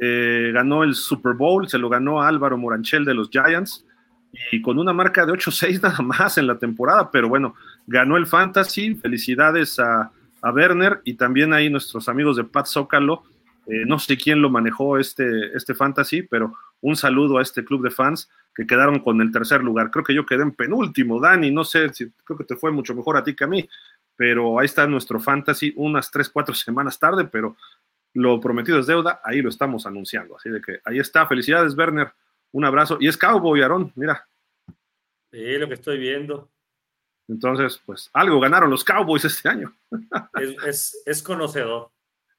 [0.00, 3.84] Eh, ganó el Super Bowl, se lo ganó a Álvaro Moranchel de los Giants
[4.52, 7.54] y con una marca de 8-6 nada más en la temporada, pero bueno,
[7.88, 8.94] ganó el fantasy.
[8.94, 13.24] Felicidades a, a Werner y también ahí nuestros amigos de Pat Zócalo.
[13.66, 17.82] Eh, no sé quién lo manejó este, este fantasy, pero un saludo a este club
[17.82, 19.90] de fans que quedaron con el tercer lugar.
[19.90, 22.94] Creo que yo quedé en penúltimo, Dani, no sé si creo que te fue mucho
[22.94, 23.68] mejor a ti que a mí,
[24.16, 27.56] pero ahí está nuestro fantasy unas tres, cuatro semanas tarde, pero
[28.14, 30.36] lo prometido es deuda, ahí lo estamos anunciando.
[30.36, 32.12] Así de que ahí está, felicidades Werner,
[32.52, 32.96] un abrazo.
[33.00, 34.26] Y es Cowboy, Aarón, mira.
[35.30, 36.50] Sí, lo que estoy viendo.
[37.28, 39.74] Entonces, pues algo ganaron los Cowboys este año.
[40.66, 41.90] es, es conocedor.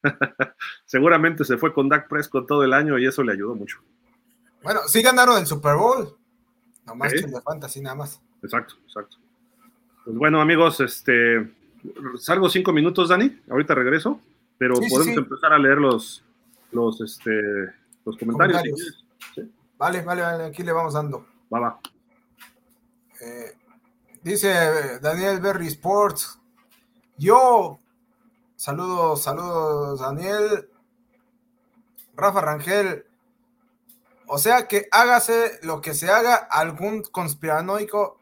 [0.85, 3.79] Seguramente se fue con Dak Prescott todo el año y eso le ayudó mucho.
[4.63, 6.17] Bueno, sí ganaron el Super Bowl.
[6.85, 8.21] Nomás que de fantasy, nada más.
[8.41, 9.17] Exacto, exacto.
[10.05, 11.51] Pues bueno, amigos, este
[12.17, 13.39] salgo cinco minutos, Dani.
[13.49, 14.19] Ahorita regreso,
[14.57, 16.23] pero podemos empezar a leer los,
[16.71, 17.31] los, este,
[18.05, 19.05] los comentarios.
[19.77, 21.25] Vale, vale, vale, aquí le vamos dando.
[21.53, 21.79] Va, va.
[23.21, 23.53] Eh,
[24.29, 26.39] dice Daniel Berry Sports.
[27.17, 27.79] Yo,
[28.55, 30.69] saludos, saludos, Daniel.
[32.15, 33.05] Rafa Rangel,
[34.27, 38.19] o sea que hágase lo que se haga, algún conspiranoico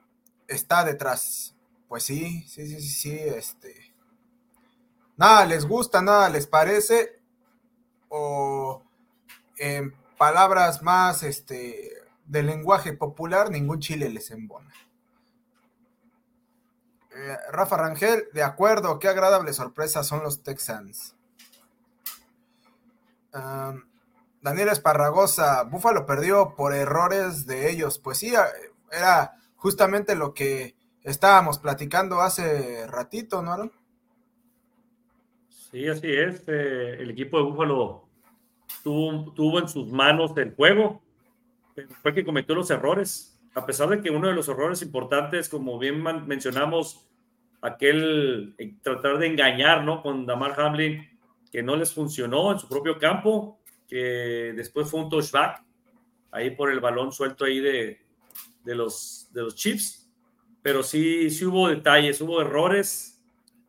[0.48, 1.56] está detrás.
[1.88, 3.94] Pues sí, sí, sí, sí, sí, este.
[5.16, 7.20] Nada les gusta, nada les parece.
[8.10, 8.84] O
[9.58, 11.92] en palabras más este
[12.26, 14.72] del lenguaje popular, ningún chile les embona.
[17.18, 21.16] Eh, Rafa Rangel, de acuerdo, qué agradable sorpresa son los Texans.
[24.42, 28.00] Daniel Esparragosa, Búfalo perdió por errores de ellos.
[28.00, 28.34] Pues sí,
[28.92, 33.72] era justamente lo que estábamos platicando hace ratito, ¿no, Aaron?
[35.50, 36.44] Sí, así es.
[36.48, 38.08] Eh, el equipo de Búfalo
[38.84, 41.02] tuvo, en sus manos el juego,
[42.02, 43.40] fue que cometió los errores.
[43.54, 47.07] A pesar de que uno de los errores importantes, como bien mencionamos,
[47.68, 50.02] aquel eh, tratar de engañar, ¿no?
[50.02, 51.08] Con Damar Hamlin,
[51.52, 55.64] que no les funcionó en su propio campo, que después fue un touchback,
[56.32, 58.02] ahí por el balón suelto ahí de,
[58.64, 60.10] de los, de los Chiefs,
[60.62, 63.24] pero sí, sí hubo detalles, hubo errores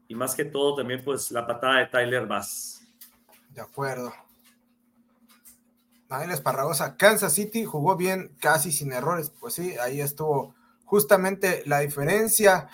[0.08, 2.82] y más que todo también pues la patada de Tyler Bass.
[3.54, 4.12] De acuerdo.
[6.08, 9.30] Daniel Esparragosa, Kansas City jugó bien, casi sin errores.
[9.38, 10.54] Pues sí, ahí estuvo
[10.84, 12.68] justamente la diferencia.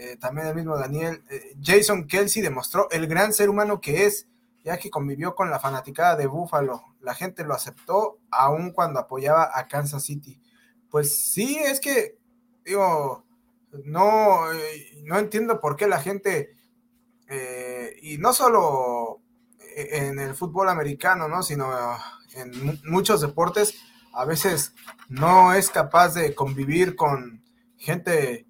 [0.00, 4.28] Eh, también el mismo Daniel, eh, Jason Kelsey demostró el gran ser humano que es,
[4.62, 6.94] ya que convivió con la fanaticada de Buffalo.
[7.00, 10.40] La gente lo aceptó aun cuando apoyaba a Kansas City.
[10.88, 12.16] Pues sí, es que,
[12.64, 13.24] digo,
[13.84, 16.54] no, eh, no entiendo por qué la gente,
[18.00, 19.20] y no solo
[19.74, 21.42] en el fútbol americano, ¿no?
[21.42, 21.70] Sino
[22.34, 23.74] en muchos deportes,
[24.14, 24.72] a veces
[25.08, 27.42] no es capaz de convivir con
[27.76, 28.47] gente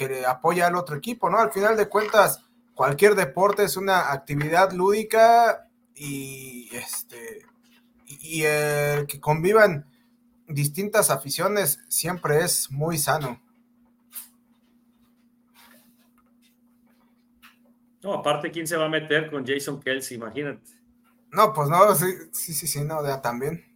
[0.00, 1.38] que apoya al otro equipo, ¿no?
[1.38, 2.42] Al final de cuentas,
[2.74, 7.44] cualquier deporte es una actividad lúdica y este
[8.06, 9.86] y el que convivan
[10.48, 13.40] distintas aficiones siempre es muy sano.
[18.02, 20.16] No, aparte, ¿quién se va a meter con Jason Kelsey?
[20.16, 20.70] Imagínate.
[21.30, 23.69] No, pues no, sí, sí, sí, sí no, ya también.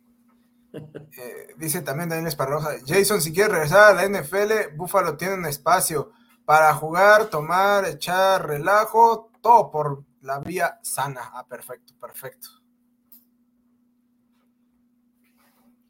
[1.16, 5.46] Eh, dice también Daniel Esparroja, Jason, si quiere regresar a la NFL, Buffalo tiene un
[5.46, 6.10] espacio
[6.44, 11.30] para jugar, tomar, echar relajo, todo por la vía sana.
[11.32, 12.48] Ah, perfecto, perfecto.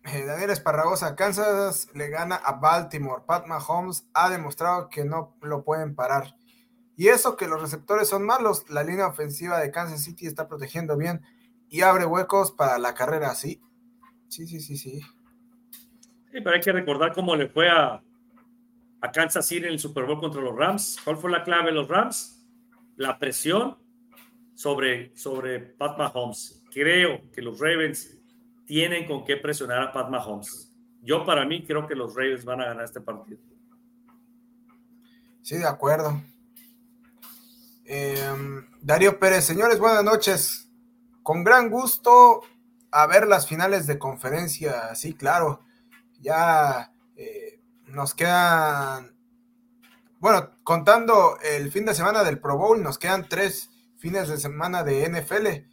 [0.04, 3.22] Eh, Daniel Esparragosa, Kansas le gana a Baltimore.
[3.26, 6.36] Pat Mahomes ha demostrado que no lo pueden parar.
[6.96, 10.96] Y eso que los receptores son malos, la línea ofensiva de Kansas City está protegiendo
[10.96, 11.22] bien
[11.68, 13.62] y abre huecos para la carrera, sí.
[14.28, 15.00] Sí, sí, sí, sí.
[15.00, 18.02] Sí, pero hay que recordar cómo le fue a,
[19.00, 20.98] a Kansas City en el Super Bowl contra los Rams.
[21.04, 22.44] ¿Cuál fue la clave de los Rams?
[22.96, 23.76] La presión
[24.54, 26.62] sobre, sobre Pat Mahomes.
[26.72, 28.18] Creo que los Ravens
[28.66, 30.72] tienen con qué presionar a Pat Mahomes.
[31.02, 33.38] Yo para mí creo que los Ravens van a ganar este partido.
[35.42, 36.22] Sí, de acuerdo.
[37.84, 40.70] Em, Darío Pérez, señores, buenas noches.
[41.22, 42.40] Con gran gusto
[42.94, 45.64] a ver las finales de conferencia, sí, claro.
[46.20, 49.16] Ya eh, nos quedan,
[50.20, 54.84] bueno, contando el fin de semana del Pro Bowl, nos quedan tres fines de semana
[54.84, 55.66] de NFL,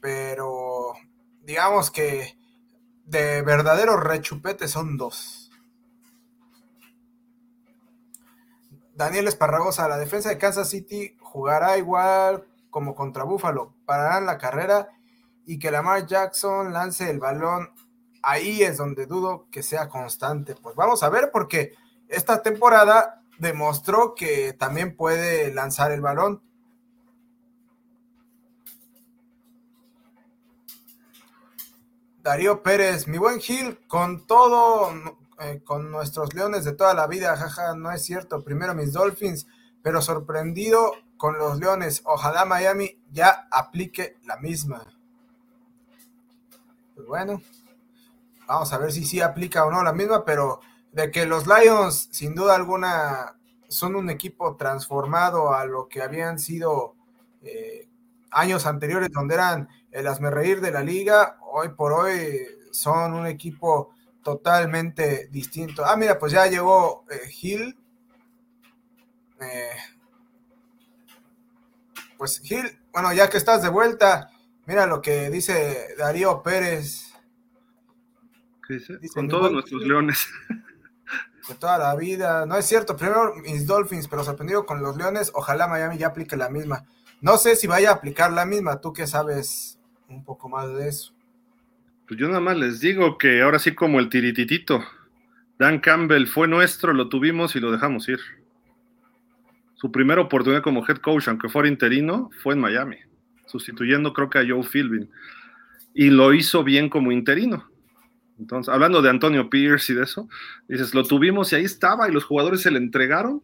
[0.00, 0.94] pero
[1.42, 2.38] digamos que
[3.04, 5.50] de verdaderos rechupetes son dos.
[8.94, 14.95] Daniel Esparragosa, la defensa de Kansas City jugará igual como contra Buffalo, pararán la carrera
[15.46, 17.70] y que Lamar Jackson lance el balón,
[18.22, 20.56] ahí es donde dudo que sea constante.
[20.56, 21.74] Pues vamos a ver porque
[22.08, 26.42] esta temporada demostró que también puede lanzar el balón.
[32.22, 34.90] Darío Pérez, mi buen Gil, con todo,
[35.38, 38.42] eh, con nuestros leones de toda la vida, jaja, no es cierto.
[38.42, 39.46] Primero mis Dolphins,
[39.80, 42.02] pero sorprendido con los leones.
[42.04, 44.95] Ojalá Miami ya aplique la misma.
[46.96, 47.42] Pues bueno,
[48.46, 50.60] vamos a ver si sí aplica o no la misma, pero
[50.92, 53.36] de que los Lions, sin duda alguna,
[53.68, 56.94] son un equipo transformado a lo que habían sido
[57.42, 57.86] eh,
[58.30, 63.90] años anteriores, donde eran el reír de la liga, hoy por hoy son un equipo
[64.22, 65.84] totalmente distinto.
[65.84, 67.78] Ah, mira, pues ya llegó eh, Gil.
[69.38, 69.76] Eh,
[72.16, 74.30] pues Gil, bueno, ya que estás de vuelta,
[74.66, 77.14] Mira lo que dice Darío Pérez.
[78.66, 78.98] ¿Qué dice?
[79.14, 80.28] Con todos nuestros leones.
[81.48, 82.44] De toda la vida.
[82.46, 82.96] No es cierto.
[82.96, 85.30] Primero mis Dolphins, pero sorprendido con los leones.
[85.34, 86.84] Ojalá Miami ya aplique la misma.
[87.20, 88.80] No sé si vaya a aplicar la misma.
[88.80, 89.78] Tú que sabes
[90.08, 91.14] un poco más de eso.
[92.08, 94.82] Pues yo nada más les digo que ahora sí como el tirititito.
[95.58, 98.18] Dan Campbell fue nuestro, lo tuvimos y lo dejamos ir.
[99.74, 102.98] Su primera oportunidad como head coach, aunque fuera interino, fue en Miami
[103.46, 105.10] sustituyendo creo que a Joe Philbin.
[105.94, 107.68] Y lo hizo bien como interino.
[108.38, 110.28] Entonces, hablando de Antonio Pierce y de eso,
[110.68, 113.42] dices, lo tuvimos y ahí estaba y los jugadores se le entregaron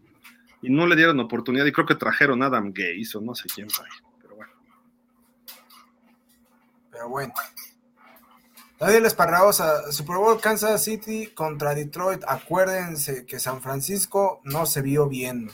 [0.60, 3.48] y no le dieron oportunidad y creo que trajeron a Adam Gaze o no sé
[3.54, 3.86] quién fue.
[4.20, 4.52] Pero bueno.
[6.90, 7.32] Pero bueno.
[8.78, 12.22] Daniel Esparraosa, Super Bowl Kansas City contra Detroit.
[12.26, 15.50] Acuérdense que San Francisco no se vio bien.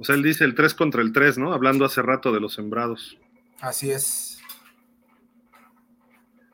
[0.00, 1.52] O sea, él dice el 3 contra el 3, ¿no?
[1.52, 3.18] Hablando hace rato de los sembrados.
[3.60, 4.40] Así es.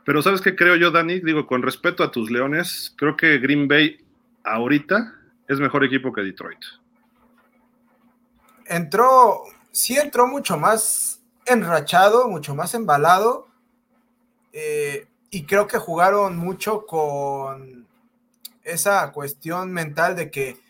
[0.05, 1.21] Pero ¿sabes qué creo yo, Dani?
[1.21, 4.05] Digo, con respeto a tus leones, creo que Green Bay
[4.43, 5.15] ahorita
[5.47, 6.59] es mejor equipo que Detroit.
[8.67, 13.47] Entró, sí entró mucho más enrachado, mucho más embalado.
[14.53, 17.87] Eh, y creo que jugaron mucho con
[18.65, 20.66] esa cuestión mental de que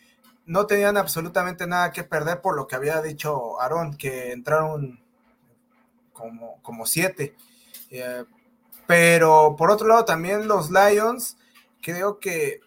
[0.47, 5.01] no tenían absolutamente nada que perder por lo que había dicho Aaron, que entraron
[6.13, 7.35] como, como siete.
[7.91, 8.25] Eh,
[8.87, 11.37] Pero por otro lado, también los Lions,
[11.83, 12.61] creo que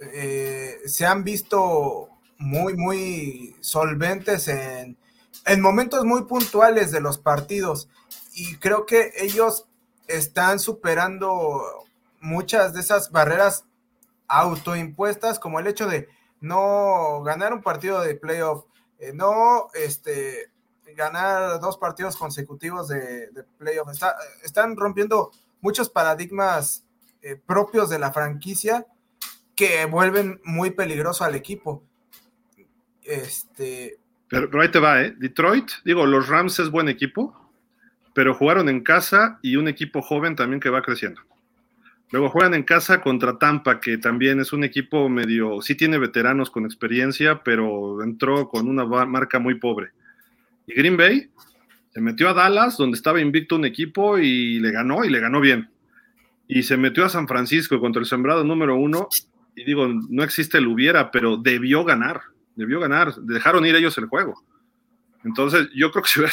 [0.00, 4.96] eh, se han visto muy, muy solventes en,
[5.46, 7.88] en momentos muy puntuales de los partidos.
[8.34, 9.66] Y creo que ellos
[10.08, 11.62] están superando
[12.20, 13.64] muchas de esas barreras
[14.26, 16.08] autoimpuestas, como el hecho de
[16.44, 18.64] no ganar un partido de playoff,
[18.98, 20.50] eh, no este,
[20.94, 23.88] ganar dos partidos consecutivos de, playoff.
[24.42, 26.84] están rompiendo muchos paradigmas
[27.22, 28.86] eh, propios de la franquicia
[29.56, 31.82] que vuelven muy peligroso al equipo.
[33.02, 33.98] Este.
[34.28, 35.14] Pero, ahí te va, ¿eh?
[35.16, 37.34] Detroit, digo, los Rams es buen equipo,
[38.14, 41.20] pero jugaron en casa y un equipo joven también que va creciendo.
[42.14, 46.48] Luego juegan en casa contra Tampa, que también es un equipo medio, sí tiene veteranos
[46.48, 49.90] con experiencia, pero entró con una marca muy pobre.
[50.68, 51.28] Y Green Bay
[51.92, 55.40] se metió a Dallas, donde estaba invicto un equipo y le ganó, y le ganó
[55.40, 55.68] bien.
[56.46, 59.08] Y se metió a San Francisco contra el sembrado número uno,
[59.56, 62.20] y digo, no existe el hubiera, pero debió ganar,
[62.54, 64.40] debió ganar, dejaron ir ellos el juego.
[65.24, 66.32] Entonces, yo creo que si hubiera,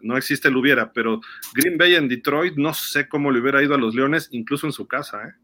[0.00, 1.20] no existe el hubiera, pero
[1.54, 4.72] Green Bay en Detroit, no sé cómo le hubiera ido a los Leones, incluso en
[4.72, 5.34] su casa, ¿eh?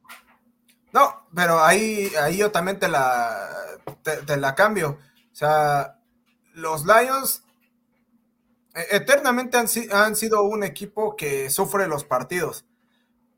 [0.93, 3.49] No, pero ahí, ahí yo también te la,
[4.55, 4.99] cambio.
[5.33, 5.99] O sea,
[6.55, 7.45] los Lions
[8.75, 12.67] e, eternamente han, han, sido un equipo que sufre los partidos,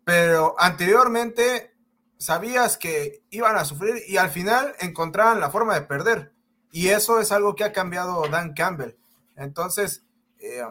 [0.05, 1.75] pero anteriormente
[2.19, 6.33] sabías que iban a sufrir y al final encontraban la forma de perder.
[6.73, 8.97] Y eso es algo que ha cambiado Dan Campbell.
[9.37, 10.05] Entonces,
[10.41, 10.65] eh,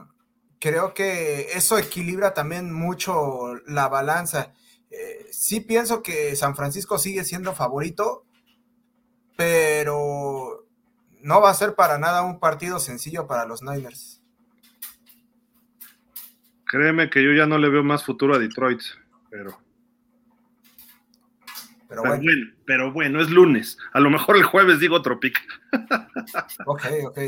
[0.64, 4.54] creo que eso equilibra también mucho la balanza.
[4.90, 8.26] Eh, sí pienso que San Francisco sigue siendo favorito,
[9.36, 10.66] pero
[11.22, 14.24] no va a ser para nada un partido sencillo para los Niners.
[16.64, 18.80] Créeme que yo ya no le veo más futuro a Detroit,
[19.30, 19.60] pero...
[21.90, 22.24] Pero, bueno.
[22.66, 23.78] pero bueno, es lunes.
[23.92, 25.40] A lo mejor el jueves digo otro pick.
[26.66, 27.20] ok, ok.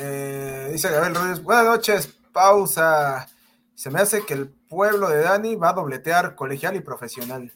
[0.00, 3.28] Eh, dice Gabriel Rodríguez, buenas noches, pausa.
[3.74, 7.52] Se me hace que el pueblo de Dani va a dobletear colegial y profesional.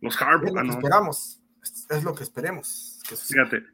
[0.00, 1.40] Los Harbaugh, es lo que esperamos,
[1.90, 3.00] es lo que esperemos.
[3.28, 3.64] Fíjate,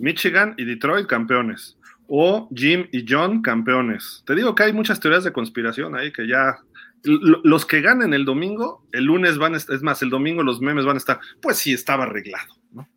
[0.00, 1.76] Michigan y Detroit campeones.
[2.08, 4.22] O Jim y John campeones.
[4.26, 6.58] Te digo que hay muchas teorías de conspiración ahí que ya
[7.04, 10.60] los que ganen el domingo, el lunes van a estar, es más, el domingo los
[10.60, 12.88] memes van a estar, pues sí, estaba arreglado, ¿no?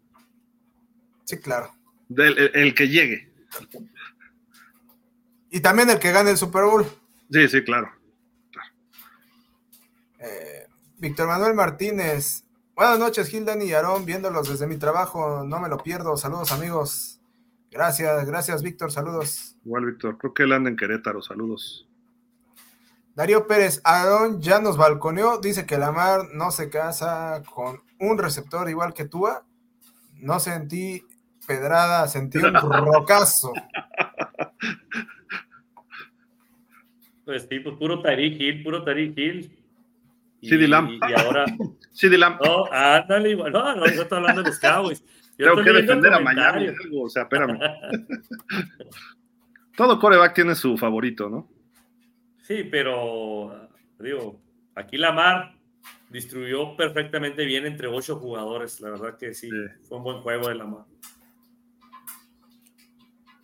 [1.25, 1.71] Sí, claro.
[2.17, 3.29] el, que llegue.
[5.51, 6.85] Y también el que gane el Super Bowl.
[7.30, 7.91] Sí, sí, claro.
[10.17, 10.65] Eh,
[10.97, 12.45] Víctor Manuel Martínez.
[12.73, 16.15] Buenas noches, Gildan y Aarón, viéndolos desde mi trabajo, no me lo pierdo.
[16.15, 17.19] Saludos, amigos.
[17.69, 19.57] Gracias, gracias, Víctor, saludos.
[19.65, 21.88] Igual, Víctor, creo que él anda en Querétaro, saludos.
[23.13, 28.69] Darío Pérez, Aarón ya nos balconeó, dice que Lamar no se casa con un receptor
[28.69, 29.27] igual que tú.
[30.15, 31.05] No sentí
[31.45, 32.53] pedrada, sentí un
[32.93, 33.51] rocazo.
[37.25, 39.51] Pues sí, pues puro Tariq Hill, puro Tariq Hill.
[40.41, 40.91] CD Lamb.
[40.91, 41.45] Y ahora.
[41.91, 42.40] CD Lamb.
[42.43, 43.51] No, ándale igual.
[43.51, 45.03] No, no, yo estoy hablando de los Cowboys.
[45.38, 46.67] Yo Tengo que defender a Miami.
[46.95, 47.59] o sea, espérame.
[49.77, 51.50] Todo coreback tiene su favorito, ¿no?
[52.41, 53.69] Sí, pero
[54.00, 54.41] digo,
[54.75, 55.53] aquí Lamar
[56.09, 58.82] distribuyó perfectamente bien entre ocho jugadores.
[58.82, 59.56] La verdad que sí, sí.
[59.88, 60.85] fue un buen juego de Lamar.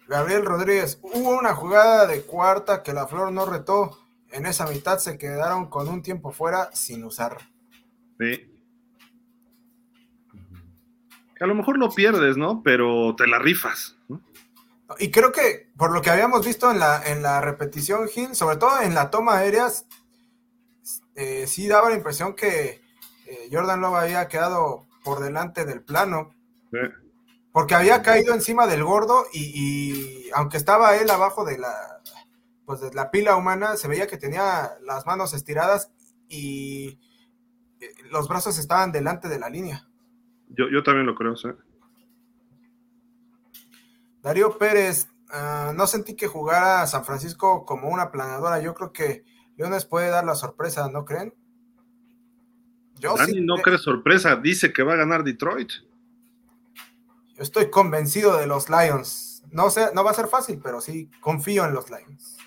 [0.08, 4.00] Gabriel Rodríguez, hubo una jugada de cuarta que la Flor no retó.
[4.32, 7.38] En esa mitad se quedaron con un tiempo fuera sin usar.
[8.20, 8.54] Sí.
[11.40, 12.64] a lo mejor lo pierdes, ¿no?
[12.64, 13.96] Pero te la rifas.
[15.00, 18.58] Y creo que por lo que habíamos visto en la, en la repetición, Gil, sobre
[18.58, 19.86] todo en la toma aéreas,
[21.16, 22.82] eh, sí daba la impresión que
[23.26, 26.34] eh, Jordan Love había quedado por delante del plano.
[26.72, 26.80] Sí.
[27.58, 32.04] Porque había caído encima del gordo y, aunque estaba él abajo de la,
[32.68, 35.92] pues de la pila humana, se veía que tenía las manos estiradas
[36.30, 37.00] y
[37.80, 39.90] eh, los brazos estaban delante de la línea.
[40.50, 41.48] Yo, yo también lo creo, sí.
[44.22, 48.62] Darío Pérez, ah, no sentí que jugara San Francisco como una planadora.
[48.62, 51.34] Yo creo que Leones puede dar la sorpresa, ¿no creen?
[53.00, 55.72] Yo Dani no cree sorpresa, dice que va a ganar Detroit.
[57.38, 59.44] Yo estoy convencido de los Lions.
[59.52, 62.38] No, sé, no va a ser fácil, pero sí confío en los Lions.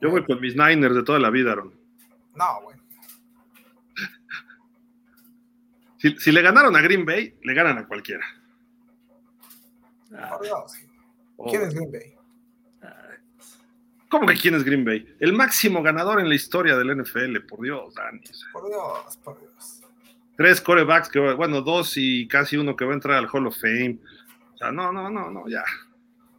[0.00, 1.78] Yo voy con mis Niners de toda la vida, Aaron.
[2.34, 2.82] No, bueno.
[5.98, 8.24] Si, le ganaron a Green Bay, le ganan a cualquiera.
[10.08, 10.72] Por Dios.
[11.50, 12.14] ¿Quién es Green Bay?
[14.08, 15.14] ¿Cómo que quién es Green Bay?
[15.20, 18.20] El máximo ganador en la historia del NFL, por Dios, Dani.
[18.52, 19.79] Por Dios, por Dios.
[20.40, 23.60] Tres corebacks, que, bueno, dos y casi uno que va a entrar al Hall of
[23.60, 23.98] Fame.
[24.54, 25.62] O sea, no, no, no, no, ya.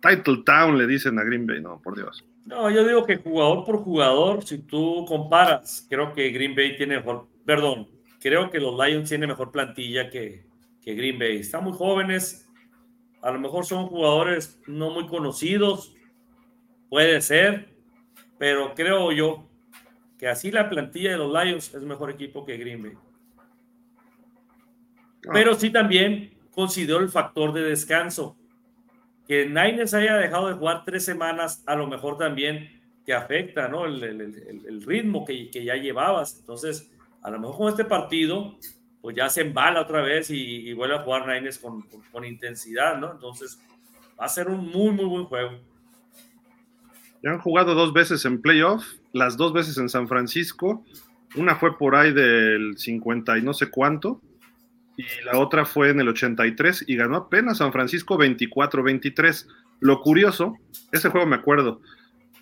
[0.01, 2.25] Title Town le dicen a Green Bay, no, por Dios.
[2.47, 6.95] No, yo digo que jugador por jugador, si tú comparas, creo que Green Bay tiene
[6.95, 7.89] mejor, perdón,
[8.19, 10.47] creo que los Lions tienen mejor plantilla que,
[10.81, 11.37] que Green Bay.
[11.37, 12.49] Están muy jóvenes,
[13.21, 15.93] a lo mejor son jugadores no muy conocidos,
[16.89, 17.69] puede ser,
[18.39, 19.47] pero creo yo
[20.17, 22.93] que así la plantilla de los Lions es mejor equipo que Green Bay.
[25.27, 25.31] Ah.
[25.33, 28.37] Pero sí también considero el factor de descanso.
[29.27, 33.85] Que Niners haya dejado de jugar tres semanas, a lo mejor también te afecta, ¿no?
[33.85, 36.39] El, ritmo que, que, ya llevabas.
[36.39, 36.91] Entonces,
[37.21, 38.57] a lo mejor con este partido,
[39.01, 43.11] pues ya se embala otra vez y, vuelve a jugar Niners con, con, intensidad, ¿no?
[43.11, 43.59] Entonces,
[44.19, 45.51] va a ser un muy, muy buen juego.
[47.23, 48.83] Ya han jugado dos veces en playoff,
[49.13, 50.83] las dos veces en San Francisco.
[51.35, 54.21] Una fue por ahí del 50 y no sé cuánto,
[55.01, 59.47] y la otra fue en el 83 y ganó apenas San Francisco 24-23.
[59.79, 60.57] Lo curioso,
[60.91, 61.81] ese juego me acuerdo,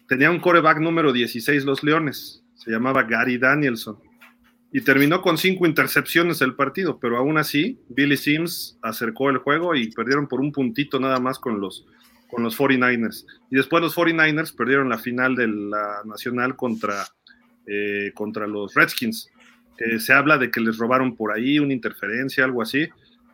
[0.07, 3.97] tenía un coreback número 16 los Leones, se llamaba Gary Danielson
[4.71, 9.75] y terminó con cinco intercepciones el partido, pero aún así Billy Sims acercó el juego
[9.75, 11.87] y perdieron por un puntito nada más con los,
[12.29, 13.25] con los 49ers.
[13.49, 17.07] Y después los 49ers perdieron la final de la nacional contra,
[17.65, 19.29] eh, contra los Redskins.
[19.79, 22.89] Que se habla de que les robaron por ahí una interferencia, algo así,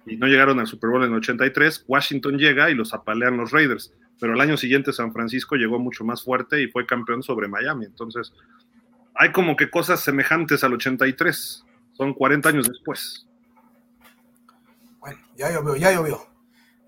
[0.06, 1.86] y no llegaron al Super Bowl en el 83.
[1.88, 6.06] Washington llega y los apalean los Raiders, pero el año siguiente San Francisco llegó mucho
[6.06, 7.86] más fuerte y fue campeón sobre Miami.
[7.86, 8.32] Entonces,
[9.16, 11.66] hay como que cosas semejantes al 83.
[11.94, 13.26] Son 40 años después.
[15.00, 16.28] Bueno, ya llovió, ya llovió.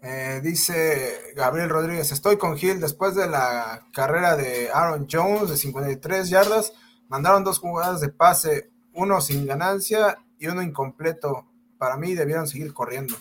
[0.03, 5.57] Eh, dice Gabriel Rodríguez, estoy con Gil después de la carrera de Aaron Jones de
[5.57, 6.73] 53 yardas.
[7.09, 11.48] Mandaron dos jugadas de pase, uno sin ganancia y uno incompleto.
[11.77, 13.16] Para mí debieron seguir corriendo.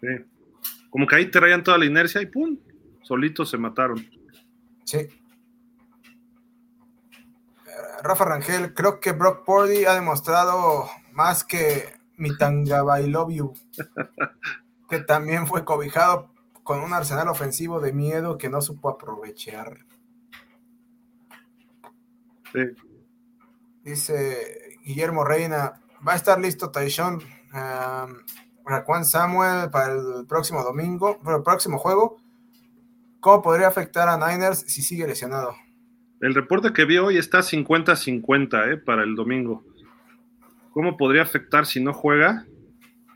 [0.00, 0.08] Sí.
[0.90, 2.58] Como que ahí traían toda la inercia y ¡pum!
[3.02, 4.04] Solitos se mataron.
[4.84, 5.08] Sí.
[8.02, 13.52] Rafa Rangel, creo que Brock Purdy ha demostrado más que Mitanga I Love You,
[14.88, 16.30] que también fue cobijado
[16.62, 19.86] con un arsenal ofensivo de miedo que no supo aprovechar.
[22.52, 22.93] Sí.
[23.84, 27.20] Dice Guillermo Reina, va a estar listo Tyshon
[27.52, 32.16] um, Samuel para el próximo domingo, para el próximo juego.
[33.20, 35.54] ¿Cómo podría afectar a Niners si sigue lesionado?
[36.20, 39.64] El reporte que vi hoy está 50-50 eh, para el domingo.
[40.70, 42.46] ¿Cómo podría afectar si no juega?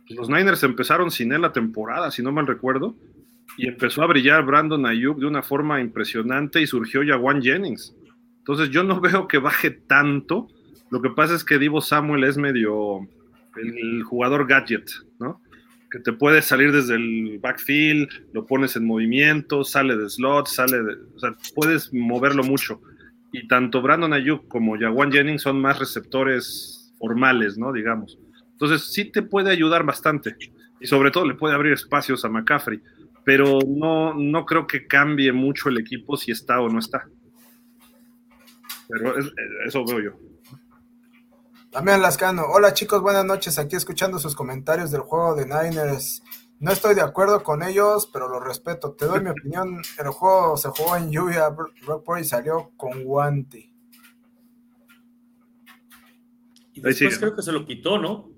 [0.06, 2.94] Pues los Niners empezaron sin él la temporada, si no mal recuerdo,
[3.56, 7.94] y empezó a brillar Brandon Ayuk de una forma impresionante y surgió Jawan Jennings.
[8.38, 10.48] Entonces yo no veo que baje tanto.
[10.90, 13.06] Lo que pasa es que Divo Samuel es medio
[13.56, 15.40] el jugador gadget, ¿no?
[15.90, 20.82] que te puede salir desde el backfield, lo pones en movimiento, sale de slot, sale
[20.82, 22.80] de, o sea, puedes moverlo mucho
[23.32, 27.72] y tanto Brandon Ayuk como Jawan Jennings son más receptores formales, ¿no?
[27.72, 28.18] Digamos.
[28.52, 30.36] Entonces sí te puede ayudar bastante
[30.80, 32.80] y sobre todo le puede abrir espacios a McCaffrey,
[33.24, 37.08] pero no, no creo que cambie mucho el equipo si está o no está.
[38.88, 39.14] Pero
[39.66, 40.12] eso veo yo.
[41.70, 46.22] También Lascano, hola chicos, buenas noches, aquí escuchando sus comentarios del juego de Niners
[46.60, 48.92] no estoy de acuerdo con ellos, pero lo respeto.
[48.92, 49.80] Te doy mi opinión.
[49.98, 51.48] El juego se jugó en lluvia.
[51.50, 53.72] Brock Purdy salió con guante.
[56.72, 58.30] Y después creo que se lo quitó, ¿no?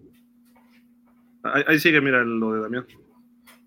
[1.42, 2.86] Ahí, sigue, mira lo de Damián.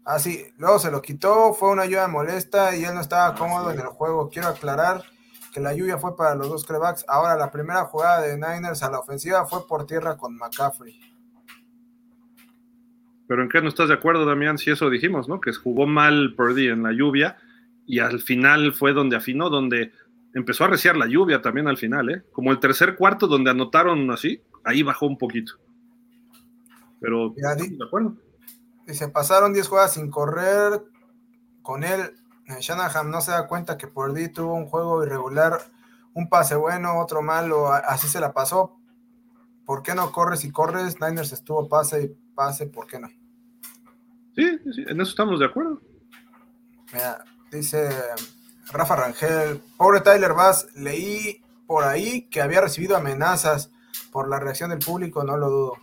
[0.06, 0.46] Ah, sí.
[0.58, 1.54] Luego se lo quitó.
[1.54, 4.30] Fue una lluvia molesta y él no estaba cómodo en el juego.
[4.30, 5.04] Quiero aclarar
[5.54, 7.06] que la lluvia fue para los dos crebacks.
[7.08, 11.00] Ahora, la primera jugada de Niners a la ofensiva fue por tierra con McCaffrey.
[13.28, 14.58] Pero ¿en qué no estás de acuerdo, Damián?
[14.58, 15.40] Si eso dijimos, ¿no?
[15.40, 17.38] Que jugó mal Purdy en la lluvia
[17.86, 19.92] y al final fue donde afinó, donde
[20.34, 22.24] empezó a reciar la lluvia también al final, ¿eh?
[22.32, 25.54] Como el tercer cuarto donde anotaron así, ahí bajó un poquito.
[27.00, 28.16] Pero, de acuerdo.
[28.88, 30.82] se pasaron 10 jugadas sin correr
[31.62, 32.12] con él.
[32.46, 35.60] Shanahan no se da cuenta que Purdy tuvo un juego irregular,
[36.14, 38.78] un pase bueno, otro malo, así se la pasó.
[39.66, 41.00] ¿Por qué no corres y corres?
[41.00, 43.08] Niners estuvo pase y pase, ¿por qué no?
[44.36, 45.82] Sí, sí, en eso estamos de acuerdo.
[46.92, 47.90] Mira, dice
[48.72, 53.72] Rafa Rangel, pobre Tyler Bass, leí por ahí que había recibido amenazas
[54.12, 55.74] por la reacción del público, no lo dudo.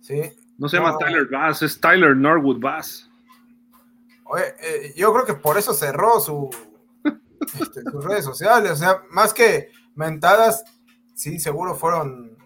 [0.00, 0.32] Sí.
[0.58, 3.10] No se llama Tyler Bass, es Tyler Norwood Bass.
[4.24, 6.50] Oye, eh, yo creo que por eso cerró su,
[7.60, 8.72] este, sus redes sociales.
[8.72, 10.64] O sea, más que mentadas,
[11.14, 12.36] sí, seguro fueron.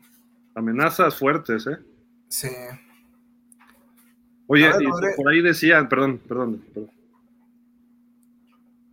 [0.55, 1.79] Amenazas fuertes, ¿eh?
[2.29, 2.51] Sí.
[4.49, 4.71] Oye,
[5.17, 6.91] por ahí decían, perdón, perdón, perdón.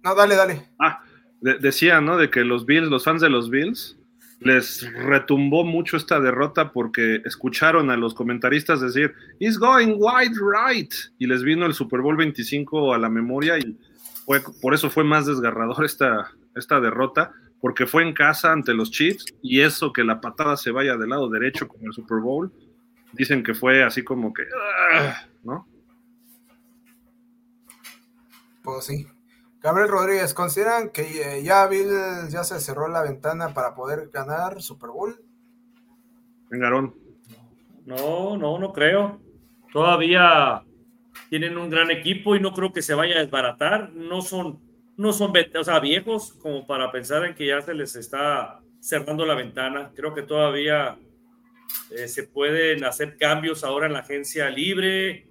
[0.03, 0.69] No, dale, dale.
[0.79, 1.01] Ah,
[1.41, 2.17] decían, ¿no?
[2.17, 3.97] De que los Bills, los fans de los Bills,
[4.39, 10.93] les retumbó mucho esta derrota porque escucharon a los comentaristas decir, He's going wide right.
[11.17, 13.77] Y les vino el Super Bowl 25 a la memoria y
[14.25, 17.31] fue, por eso fue más desgarrador esta, esta derrota,
[17.61, 21.09] porque fue en casa ante los Chiefs y eso que la patada se vaya del
[21.09, 22.51] lado derecho como el Super Bowl,
[23.13, 24.43] dicen que fue así como que,
[24.93, 25.67] ah", ¿no?
[28.63, 29.07] Pues sí.
[29.65, 31.89] Gabriel Rodríguez, ¿consideran que ya Bill
[32.29, 35.19] ya se cerró la ventana para poder ganar Super Bowl?
[36.51, 36.93] Vengarón.
[37.83, 39.19] No, no, no creo.
[39.73, 40.61] Todavía
[41.31, 43.91] tienen un gran equipo y no creo que se vaya a desbaratar.
[43.93, 44.59] No son,
[44.97, 49.25] no son o sea, viejos como para pensar en que ya se les está cerrando
[49.25, 49.93] la ventana.
[49.95, 50.99] Creo que todavía
[51.89, 55.27] eh, se pueden hacer cambios ahora en la agencia libre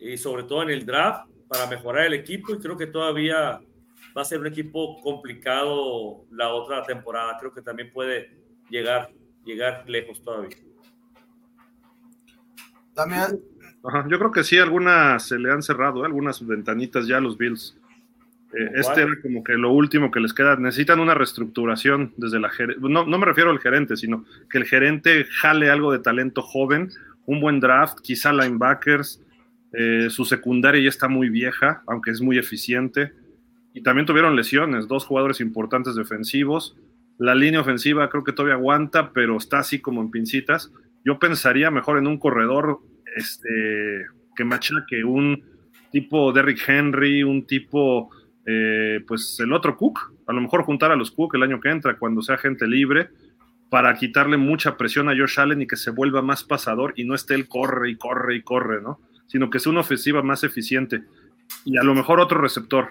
[0.00, 3.60] y sobre todo en el draft para mejorar el equipo y creo que todavía
[4.18, 7.36] va a ser un equipo complicado la otra temporada.
[7.38, 8.30] Creo que también puede
[8.68, 9.12] llegar,
[9.44, 10.56] llegar lejos todavía.
[12.94, 13.40] También.
[14.08, 16.06] yo creo que sí, algunas se le han cerrado, ¿eh?
[16.06, 17.78] algunas ventanitas ya a los Bills.
[18.52, 20.56] Eh, este era como que lo último que les queda.
[20.56, 25.26] Necesitan una reestructuración desde la no, no me refiero al gerente, sino que el gerente
[25.30, 26.90] jale algo de talento joven,
[27.24, 29.22] un buen draft, quizá linebackers.
[29.74, 33.12] Eh, su secundaria ya está muy vieja, aunque es muy eficiente
[33.82, 36.76] también tuvieron lesiones, dos jugadores importantes defensivos.
[37.18, 40.72] La línea ofensiva creo que todavía aguanta, pero está así como en pincitas.
[41.04, 42.80] Yo pensaría mejor en un corredor
[43.16, 45.42] este, que machaque un
[45.90, 48.10] tipo Derrick Henry, un tipo,
[48.46, 50.14] eh, pues el otro Cook.
[50.26, 53.08] A lo mejor juntar a los Cook el año que entra, cuando sea gente libre,
[53.70, 57.14] para quitarle mucha presión a Josh Allen y que se vuelva más pasador y no
[57.14, 59.00] esté él corre y corre y corre, ¿no?
[59.26, 61.02] Sino que sea una ofensiva más eficiente.
[61.64, 62.88] Y a lo mejor otro receptor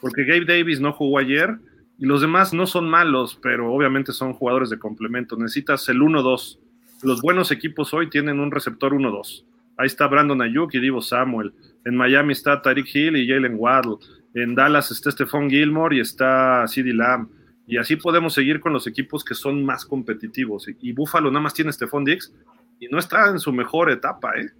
[0.00, 1.58] porque Gabe Davis no jugó ayer
[1.98, 5.36] y los demás no son malos, pero obviamente son jugadores de complemento.
[5.36, 6.58] Necesitas el 1-2.
[7.02, 9.44] Los buenos equipos hoy tienen un receptor 1-2.
[9.78, 11.52] Ahí está Brandon Ayuk y Divo Samuel.
[11.84, 13.96] En Miami está Tyreek Hill y Jalen Waddle.
[14.34, 17.28] En Dallas está Stephon Gilmore y está CeeDee Lamb.
[17.66, 20.68] Y así podemos seguir con los equipos que son más competitivos.
[20.80, 22.32] Y, Buffalo nada más tiene Stephon Diggs
[22.78, 24.50] y no está en su mejor etapa, ¿eh?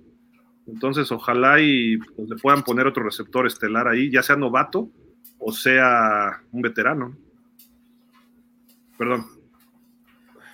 [0.67, 4.91] Entonces, ojalá y pues, le puedan poner otro receptor estelar ahí, ya sea novato
[5.39, 7.17] o sea un veterano.
[8.99, 9.27] Perdón.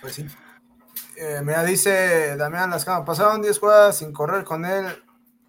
[0.01, 0.25] Pues sí.
[1.15, 4.85] Eh, mira, dice Damián Lascano, pasaron 10 jugadas sin correr con él.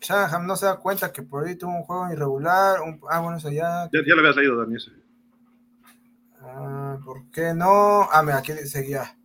[0.00, 2.78] Shanahan no se da cuenta que por ahí tuvo un juego irregular.
[3.08, 3.88] ah, bueno, eso ya.
[3.92, 5.02] Ya, ya lo habías leído, Daniel.
[6.42, 8.02] Ah, ¿Por qué no?
[8.12, 9.16] Ah, mira, aquí seguía.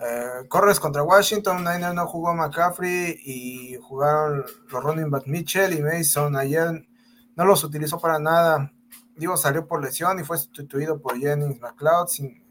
[0.00, 5.82] Eh, corres contra Washington, Niner no jugó McCaffrey y jugaron los running back Mitchell y
[5.82, 6.36] Mason.
[6.36, 6.86] Ayer
[7.36, 8.72] no los utilizó para nada.
[9.16, 12.08] Digo, salió por lesión y fue sustituido por Jennings McLeod.
[12.08, 12.42] Si,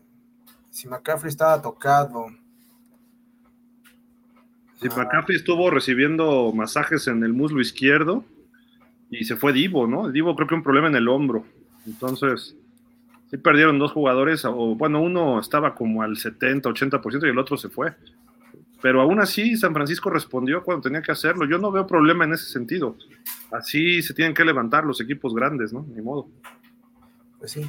[0.69, 2.27] si McCaffrey estaba tocado.
[4.79, 8.23] Si McCaffrey estuvo recibiendo masajes en el muslo izquierdo
[9.09, 10.09] y se fue Divo, ¿no?
[10.09, 11.45] Divo creo que un problema en el hombro.
[11.85, 12.55] Entonces,
[13.29, 17.57] sí perdieron dos jugadores, o bueno, uno estaba como al 70, 80% y el otro
[17.57, 17.93] se fue.
[18.83, 21.45] Pero aún así, San Francisco respondió cuando tenía que hacerlo.
[21.45, 22.97] Yo no veo problema en ese sentido.
[23.49, 25.85] Así se tienen que levantar los equipos grandes, ¿no?
[25.87, 26.27] Ni modo.
[27.39, 27.65] Pues sí.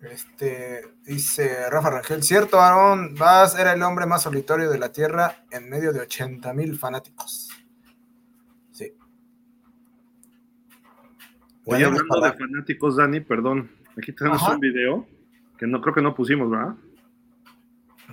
[0.00, 5.44] Este, dice Rafa Rangel, cierto, Aaron Vaz era el hombre más solitario de la Tierra
[5.50, 7.48] en medio de 80 mil fanáticos.
[8.70, 8.94] Sí.
[11.64, 13.68] Oye, hablando de fanáticos, Dani, perdón,
[13.98, 15.08] aquí tenemos un video
[15.58, 16.76] que no creo que no pusimos, ¿verdad?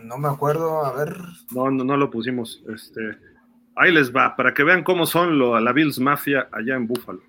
[0.04, 1.18] No me acuerdo, a ver.
[1.52, 2.64] No, no, no lo pusimos.
[2.74, 3.18] Este,
[3.76, 7.22] ahí les va, para que vean cómo son lo, la Bills Mafia allá en Búfalo.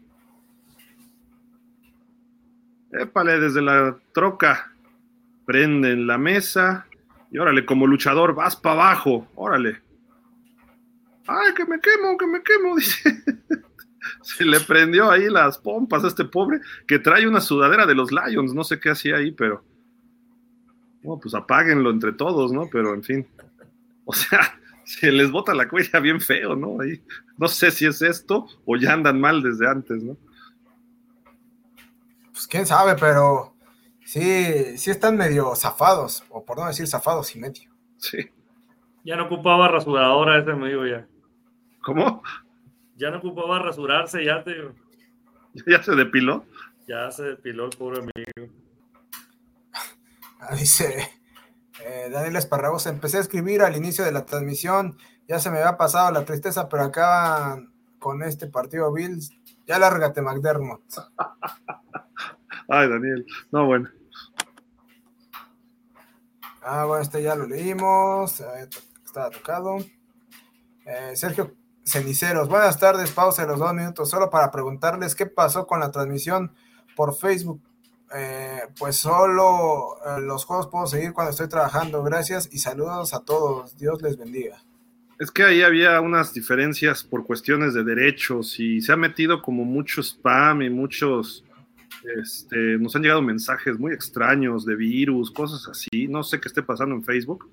[2.93, 4.73] Épale, desde la troca,
[5.45, 6.87] prenden la mesa
[7.31, 9.83] y órale, como luchador, vas para abajo, órale.
[11.27, 13.23] Ay, que me quemo, que me quemo, dice.
[14.23, 18.11] Se le prendió ahí las pompas a este pobre que trae una sudadera de los
[18.11, 19.63] Lions, no sé qué hacía ahí, pero
[21.03, 22.69] bueno, pues apáguenlo entre todos, ¿no?
[22.71, 23.29] Pero en fin.
[24.05, 24.41] O sea,
[24.85, 26.81] se les bota la cuella bien feo, ¿no?
[26.81, 27.03] Ahí,
[27.37, 30.17] no sé si es esto o ya andan mal desde antes, ¿no?
[32.33, 33.55] Pues quién sabe, pero
[34.05, 37.71] sí, sí están medio zafados, o por no decir zafados y medio.
[37.97, 38.31] Sí.
[39.05, 41.07] Ya no ocupaba rasuradora ese medio ya.
[41.83, 42.23] ¿Cómo?
[42.97, 44.55] Ya no ocupaba rasurarse, ya te.
[45.67, 46.45] ¿Ya se depiló?
[46.87, 48.53] Ya se depiló el pobre amigo.
[50.57, 51.11] Dice
[51.85, 54.97] eh, Daniel Esparragosa, empecé a escribir al inicio de la transmisión,
[55.27, 57.63] ya se me había pasado la tristeza, pero acá
[57.99, 59.31] con este partido Bills,
[59.67, 60.83] ya lárgate McDermott.
[62.69, 63.91] Ay, Daniel, no, bueno.
[66.63, 68.43] Ah, bueno, este ya lo leímos,
[69.05, 69.79] estaba tocado.
[70.85, 71.55] Eh, Sergio
[71.85, 75.91] Ceniceros, buenas tardes, pausa de los dos minutos, solo para preguntarles qué pasó con la
[75.91, 76.55] transmisión
[76.97, 77.63] por Facebook.
[78.15, 82.03] Eh, pues solo eh, los juegos puedo seguir cuando estoy trabajando.
[82.03, 83.77] Gracias y saludos a todos.
[83.77, 84.63] Dios les bendiga.
[85.19, 89.65] Es que ahí había unas diferencias por cuestiones de derechos y se ha metido como
[89.65, 91.45] mucho spam y muchos,
[92.17, 96.07] este, nos han llegado mensajes muy extraños de virus, cosas así.
[96.07, 97.51] No sé qué esté pasando en Facebook.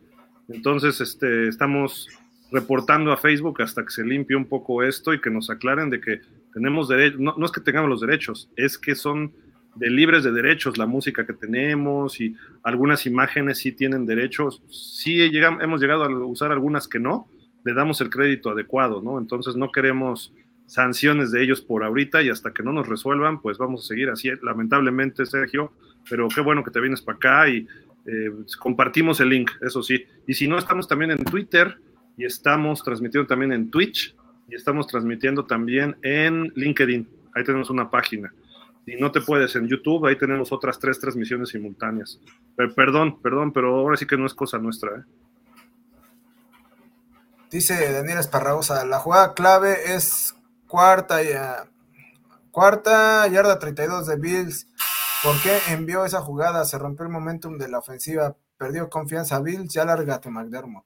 [0.48, 2.08] Entonces, este, estamos
[2.52, 6.00] reportando a Facebook hasta que se limpie un poco esto y que nos aclaren de
[6.00, 6.22] que
[6.54, 9.34] tenemos derechos, no, no, es que tengamos los derechos, es que son
[9.76, 15.30] de libres de derechos la música que tenemos y algunas imágenes sí tienen derechos, sí
[15.30, 17.28] llegamos, hemos llegado a usar algunas que no,
[17.64, 19.18] le damos el crédito adecuado, ¿no?
[19.18, 20.34] Entonces no queremos
[20.66, 24.10] sanciones de ellos por ahorita y hasta que no nos resuelvan, pues vamos a seguir
[24.10, 25.72] así, lamentablemente, Sergio,
[26.10, 27.68] pero qué bueno que te vienes para acá y
[28.06, 30.04] eh, compartimos el link, eso sí.
[30.28, 31.78] Y si no, estamos también en Twitter,
[32.18, 34.16] y estamos transmitiendo también en Twitch
[34.50, 37.08] y estamos transmitiendo también en LinkedIn.
[37.34, 38.34] Ahí tenemos una página.
[38.88, 42.20] Y no te puedes en YouTube, ahí tenemos otras tres transmisiones simultáneas.
[42.76, 44.92] perdón, perdón, pero ahora sí que no es cosa nuestra.
[45.00, 45.04] ¿eh?
[47.50, 50.36] Dice Daniel Esparragosa, la jugada clave es
[50.68, 51.28] cuarta, y,
[52.52, 54.68] cuarta yarda 32 de Bills.
[55.24, 56.66] ¿Por qué envió esa jugada?
[56.66, 60.86] Se rompió el momentum de la ofensiva, perdió confianza Bills, ya lárgate McDermott.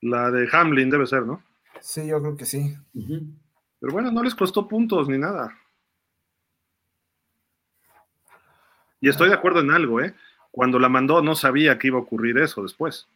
[0.00, 1.42] La de Hamlin debe ser, ¿no?
[1.80, 2.76] Sí, yo creo que sí.
[3.80, 5.52] Pero bueno, no les costó puntos ni nada.
[9.06, 10.14] Y estoy de acuerdo en algo, ¿eh?
[10.50, 13.06] Cuando la mandó no sabía que iba a ocurrir eso después.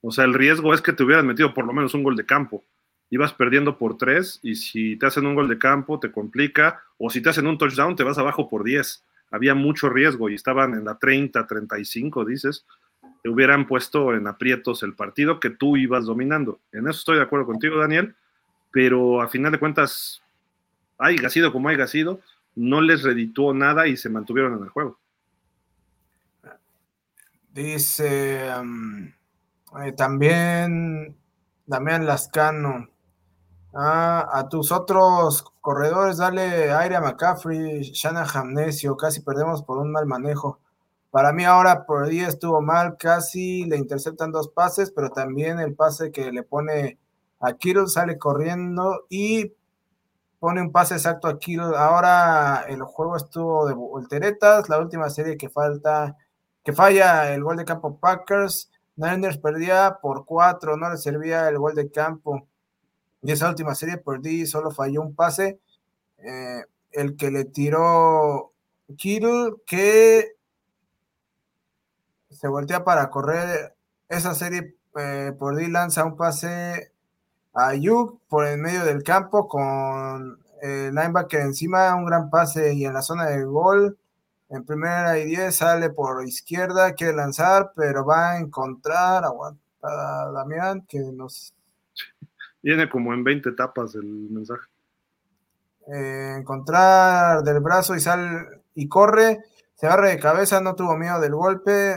[0.00, 2.24] O sea, el riesgo es que te hubieran metido por lo menos un gol de
[2.24, 2.64] campo.
[3.10, 6.80] Ibas perdiendo por tres y si te hacen un gol de campo te complica.
[6.96, 9.04] O si te hacen un touchdown te vas abajo por diez.
[9.30, 12.64] Había mucho riesgo y estaban en la 30, 35, dices
[13.22, 16.58] te hubieran puesto en aprietos el partido que tú ibas dominando.
[16.72, 18.14] En eso estoy de acuerdo contigo, Daniel,
[18.70, 20.22] pero a final de cuentas,
[20.96, 22.20] haya sido como haya sido,
[22.54, 24.98] no les redituó nada y se mantuvieron en el juego.
[27.54, 29.12] Dice um,
[29.80, 31.16] eh, también
[31.66, 32.88] Damián Lascano.
[33.72, 39.92] Ah, a tus otros corredores, dale aire a McCaffrey, Shanahan necio, casi perdemos por un
[39.92, 40.58] mal manejo.
[41.12, 45.76] Para mí ahora por día estuvo mal, casi le interceptan dos pases, pero también el
[45.76, 46.98] pase que le pone
[47.38, 49.52] a Kittle sale corriendo y
[50.40, 51.76] pone un pase exacto a Kittle.
[51.76, 56.16] Ahora el juego estuvo de volteretas, la última serie que falta,
[56.64, 58.70] que falla el gol de campo Packers.
[58.96, 62.46] Niners perdía por cuatro, no le servía el gol de campo.
[63.22, 65.60] Y esa última serie perdí, solo falló un pase.
[66.18, 68.52] Eh, el que le tiró
[68.96, 70.36] Kittle, que
[72.30, 73.74] se voltea para correr
[74.08, 76.92] esa serie eh, por D lanza un pase
[77.52, 82.84] a Yuk por el medio del campo con el linebacker encima, un gran pase y
[82.84, 83.98] en la zona de gol.
[84.48, 89.60] En primera y diez sale por izquierda, quiere lanzar, pero va a encontrar, aguanta
[90.32, 91.54] Damián, que nos...
[92.62, 94.68] Viene como en 20 etapas el mensaje.
[95.86, 101.20] Eh, encontrar del brazo y sale y corre, se agarra de cabeza, no tuvo miedo
[101.20, 101.96] del golpe,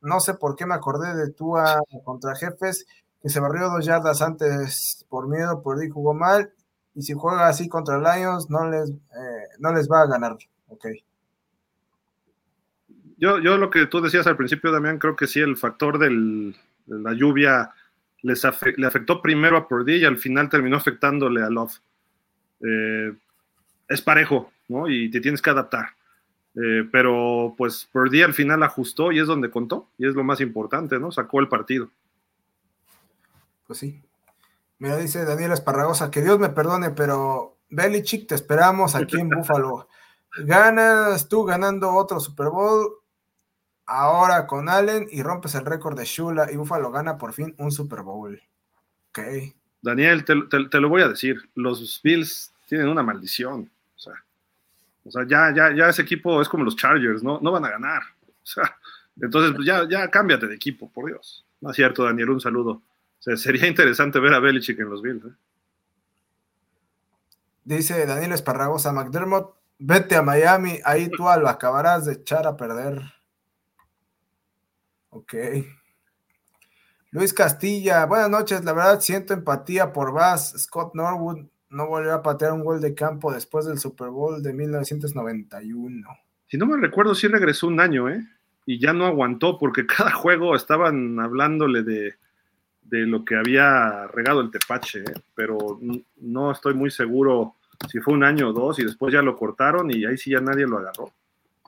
[0.00, 2.86] no sé por qué me acordé de Tua contra Jefes,
[3.22, 6.52] que se barrió dos yardas antes por miedo, por ahí jugó mal.
[6.94, 10.36] Y si juega así contra Lions, no les, eh, no les va a ganar.
[10.68, 10.86] Ok.
[13.20, 16.54] Yo, yo lo que tú decías al principio, Damián, creo que sí, el factor de
[16.86, 17.70] la lluvia
[18.22, 18.42] les
[18.76, 21.78] le afectó primero a Purdy y al final terminó afectándole a Love.
[22.62, 23.12] Eh,
[23.88, 24.88] es parejo, ¿no?
[24.88, 25.90] Y te tienes que adaptar.
[26.54, 30.40] Eh, pero pues Purdy al final ajustó y es donde contó, y es lo más
[30.40, 31.12] importante, ¿no?
[31.12, 31.90] Sacó el partido.
[33.66, 34.02] Pues sí.
[34.78, 39.88] Mira, dice Daniel Esparragosa, que Dios me perdone, pero Belichick, te esperamos aquí en Búfalo.
[40.38, 42.99] Ganas tú ganando otro Super Bowl,
[43.90, 47.72] ahora con Allen, y rompes el récord de Shula, y Búfalo gana por fin un
[47.72, 48.40] Super Bowl.
[49.10, 49.18] Ok.
[49.82, 53.70] Daniel, te lo voy a decir, los Bills tienen una maldición.
[53.96, 54.14] O sea,
[55.04, 57.40] o sea, ya, ya, ya ese equipo es como los Chargers, ¿no?
[57.40, 58.02] No van a ganar.
[58.26, 58.76] O sea,
[59.20, 61.44] entonces, pues ya, ya cámbiate de equipo, por Dios.
[61.60, 62.70] No es cierto, Daniel, un saludo.
[62.72, 65.24] O sea, sería interesante ver a Belichick en los Bills.
[65.24, 65.34] ¿eh?
[67.64, 73.02] Dice Daniel Esparragosa, McDermott, vete a Miami, ahí tú lo acabarás de echar a perder.
[75.10, 75.34] Ok.
[77.10, 78.64] Luis Castilla, buenas noches.
[78.64, 80.54] La verdad siento empatía por Bass.
[80.56, 84.52] Scott Norwood no volvió a patear un gol de campo después del Super Bowl de
[84.52, 86.08] 1991.
[86.46, 88.24] Si no me recuerdo, sí regresó un año, ¿eh?
[88.66, 92.14] Y ya no aguantó porque cada juego estaban hablándole de,
[92.82, 95.14] de lo que había regado el tepache, ¿eh?
[95.34, 95.80] pero
[96.16, 97.56] no estoy muy seguro
[97.88, 100.40] si fue un año o dos y después ya lo cortaron y ahí sí ya
[100.40, 101.12] nadie lo agarró.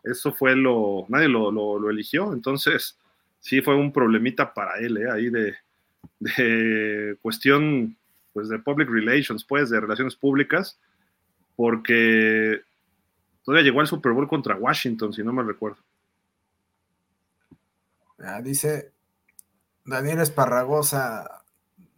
[0.05, 2.99] Eso fue lo, nadie lo, lo eligió, entonces
[3.43, 5.11] sí fue un problemita para él, ¿eh?
[5.11, 7.97] ahí de, cuestión
[8.33, 10.79] pues de public relations, pues de relaciones públicas,
[11.55, 12.63] porque
[13.45, 15.83] todavía llegó al Super Bowl contra Washington, si no me recuerdo.
[18.43, 18.93] dice
[19.85, 21.43] Daniel Esparragosa,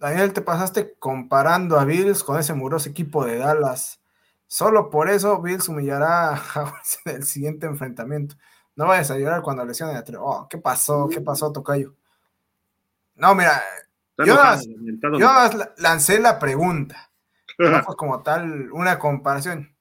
[0.01, 4.01] Daniel, te pasaste comparando a Bills con ese muroso equipo de Dallas.
[4.47, 8.35] Solo por eso Bills humillará a en el siguiente enfrentamiento.
[8.77, 11.09] No vayas a llorar cuando lesionen a Oh, ¿qué pasó?
[11.09, 11.95] ¿Qué pasó, Tocayo?
[13.15, 13.63] No, mira,
[14.19, 14.37] yo,
[15.79, 17.11] lancé la pregunta.
[17.57, 19.77] No fue como tal una comparación.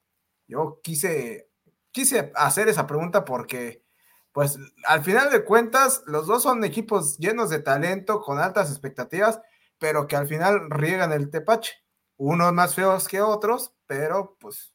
[0.46, 1.48] Yo quise,
[1.90, 3.82] quise hacer esa pregunta porque,
[4.30, 9.40] pues, al final de cuentas, los dos son equipos llenos de talento, con altas expectativas,
[9.80, 11.74] pero que al final riegan el tepache.
[12.16, 14.72] Unos más feos que otros, pero pues,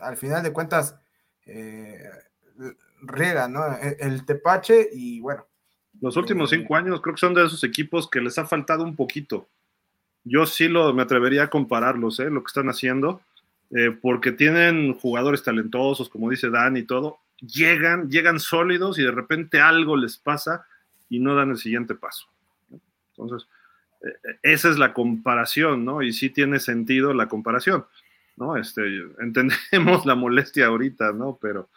[0.00, 0.96] al final de cuentas,
[1.44, 2.08] eh,
[3.02, 3.66] riega, ¿no?
[3.74, 5.46] E, el, Tepache y bueno.
[6.00, 8.82] Los últimos eh, cinco años creo que son de esos equipos que les ha faltado
[8.82, 9.48] un poquito.
[10.24, 12.30] Yo sí lo, me atrevería a compararlos, ¿eh?
[12.30, 13.20] Lo que están haciendo,
[13.70, 19.10] eh, porque tienen jugadores talentosos, como dice Dan y todo, llegan, llegan sólidos y de
[19.10, 20.66] repente algo les pasa
[21.08, 22.26] y no dan el siguiente paso.
[23.16, 23.48] Entonces,
[24.02, 26.02] eh, esa es la comparación, ¿no?
[26.02, 27.84] Y sí tiene sentido la comparación,
[28.36, 28.56] ¿no?
[28.56, 28.82] Este,
[29.20, 31.38] entendemos la molestia ahorita, ¿no?
[31.40, 31.68] Pero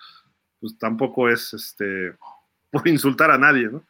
[0.60, 2.16] pues tampoco es este
[2.72, 3.84] por insultar a nadie, ¿no?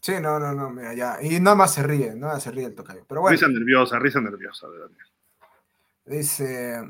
[0.00, 1.18] Sí, no, no, no, mira, ya.
[1.20, 3.04] Y nada más se ríe, nada se ríe el tocayo.
[3.08, 3.32] Pero bueno.
[3.32, 5.06] Risa nerviosa, risa nerviosa de Daniel.
[6.04, 6.80] Dice.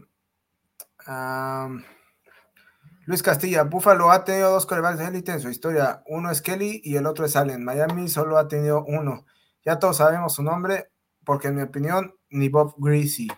[3.06, 6.02] Luis Castilla, Buffalo ha tenido dos corebacks de élite en su historia.
[6.06, 7.64] Uno es Kelly y el otro es Allen.
[7.64, 9.24] Miami solo ha tenido uno.
[9.64, 10.90] Ya todos sabemos su nombre,
[11.24, 13.28] porque en mi opinión, ni Bob Greasy.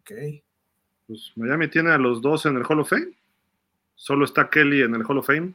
[0.00, 0.10] Ok.
[1.06, 3.19] Pues Miami tiene a los dos en el Hall of Fame
[4.00, 5.52] solo está Kelly en el Hall of Fame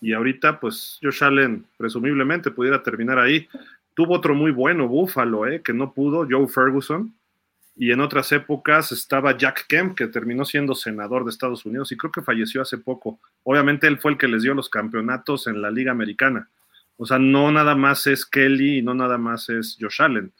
[0.00, 3.46] y ahorita pues Josh Allen presumiblemente pudiera terminar ahí.
[3.92, 7.12] Tuvo otro muy bueno, Buffalo, eh, que no pudo, Joe Ferguson,
[7.76, 11.98] y en otras épocas estaba Jack Kemp, que terminó siendo senador de Estados Unidos y
[11.98, 13.20] creo que falleció hace poco.
[13.42, 16.48] Obviamente él fue el que les dio los campeonatos en la Liga Americana.
[16.96, 20.32] O sea, no nada más es Kelly y no nada más es Josh Allen.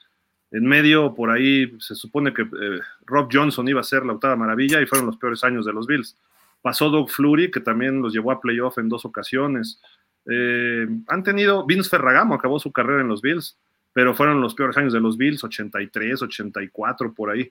[0.50, 4.34] En medio, por ahí, se supone que eh, Rob Johnson iba a ser la octava
[4.34, 6.16] maravilla y fueron los peores años de los Bills.
[6.62, 9.81] Pasó Doug Flurry, que también los llevó a playoff en dos ocasiones.
[10.27, 13.57] Eh, han tenido, Vince Ferragamo acabó su carrera en los Bills,
[13.93, 17.51] pero fueron los peores años de los Bills, 83, 84, por ahí.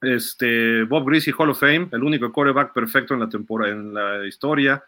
[0.00, 4.26] Este, Bob Greasy Hall of Fame, el único quarterback perfecto en la temporada, en la
[4.26, 4.82] historia.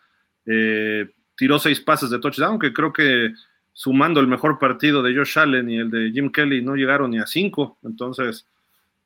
[0.47, 3.33] Eh, tiró seis pases de touchdown, que creo que
[3.73, 7.19] sumando el mejor partido de Josh Allen y el de Jim Kelly no llegaron ni
[7.19, 7.79] a cinco.
[7.83, 8.47] Entonces,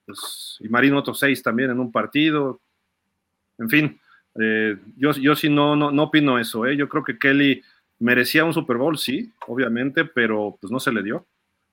[0.04, 2.60] pues, y Marino otros seis también en un partido.
[3.58, 4.00] En fin,
[4.40, 6.76] eh, yo, yo sí no, no, no opino eso, ¿eh?
[6.76, 7.62] Yo creo que Kelly
[7.98, 11.26] merecía un Super Bowl, sí, obviamente, pero pues no se le dio.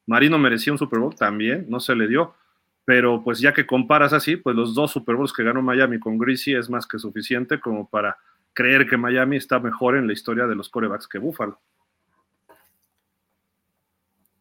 [0.05, 2.35] Marino merecía un Super Bowl también, no se le dio.
[2.83, 6.17] Pero pues ya que comparas así, pues los dos Super Bowls que ganó Miami con
[6.17, 8.17] Greasy es más que suficiente como para
[8.53, 11.59] creer que Miami está mejor en la historia de los corebacks que Buffalo.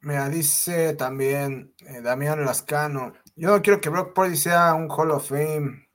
[0.03, 5.11] Mira, dice también eh, Damián Lascano, yo no quiero que Brock Purdy sea un Hall
[5.11, 5.90] of Fame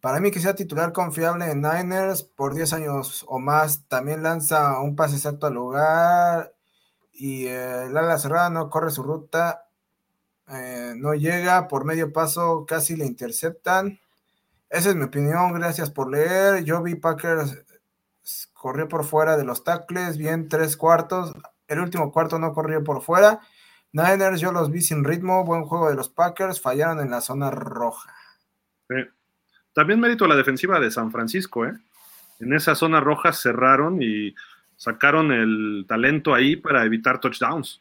[0.00, 4.80] para mí que sea titular confiable en Niners por 10 años o más, también lanza
[4.80, 6.54] un pase exacto al lugar
[7.12, 9.66] y eh, el cerrada no corre su ruta,
[10.48, 13.98] eh, no llega por medio paso, casi le interceptan.
[14.70, 16.62] Esa es mi opinión, gracias por leer.
[16.64, 17.56] Yo vi Packers
[18.52, 21.32] corrió por fuera de los tackles, bien tres cuartos,
[21.68, 23.40] el último cuarto no corrió por fuera.
[23.92, 27.50] Niners yo los vi sin ritmo, buen juego de los Packers, fallaron en la zona
[27.50, 28.14] roja.
[28.88, 28.96] Sí.
[29.78, 31.72] También mérito a la defensiva de San Francisco, ¿eh?
[32.40, 34.34] En esa zona roja cerraron y
[34.76, 37.80] sacaron el talento ahí para evitar touchdowns.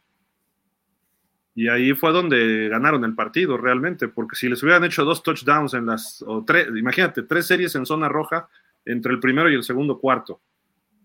[1.56, 5.74] Y ahí fue donde ganaron el partido realmente, porque si les hubieran hecho dos touchdowns
[5.74, 8.48] en las, o tres, imagínate, tres series en zona roja
[8.86, 10.40] entre el primero y el segundo cuarto,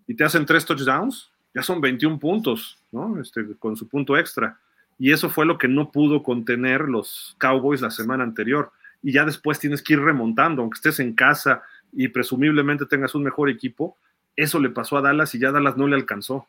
[0.06, 3.18] y te hacen tres touchdowns, ya son 21 puntos, ¿no?
[3.18, 4.58] Este, con su punto extra.
[4.98, 8.72] Y eso fue lo que no pudo contener los Cowboys la semana anterior
[9.02, 13.24] y ya después tienes que ir remontando, aunque estés en casa y presumiblemente tengas un
[13.24, 13.96] mejor equipo,
[14.34, 16.46] Eso le pasó a Dallas y ya Dallas no le alcanzó.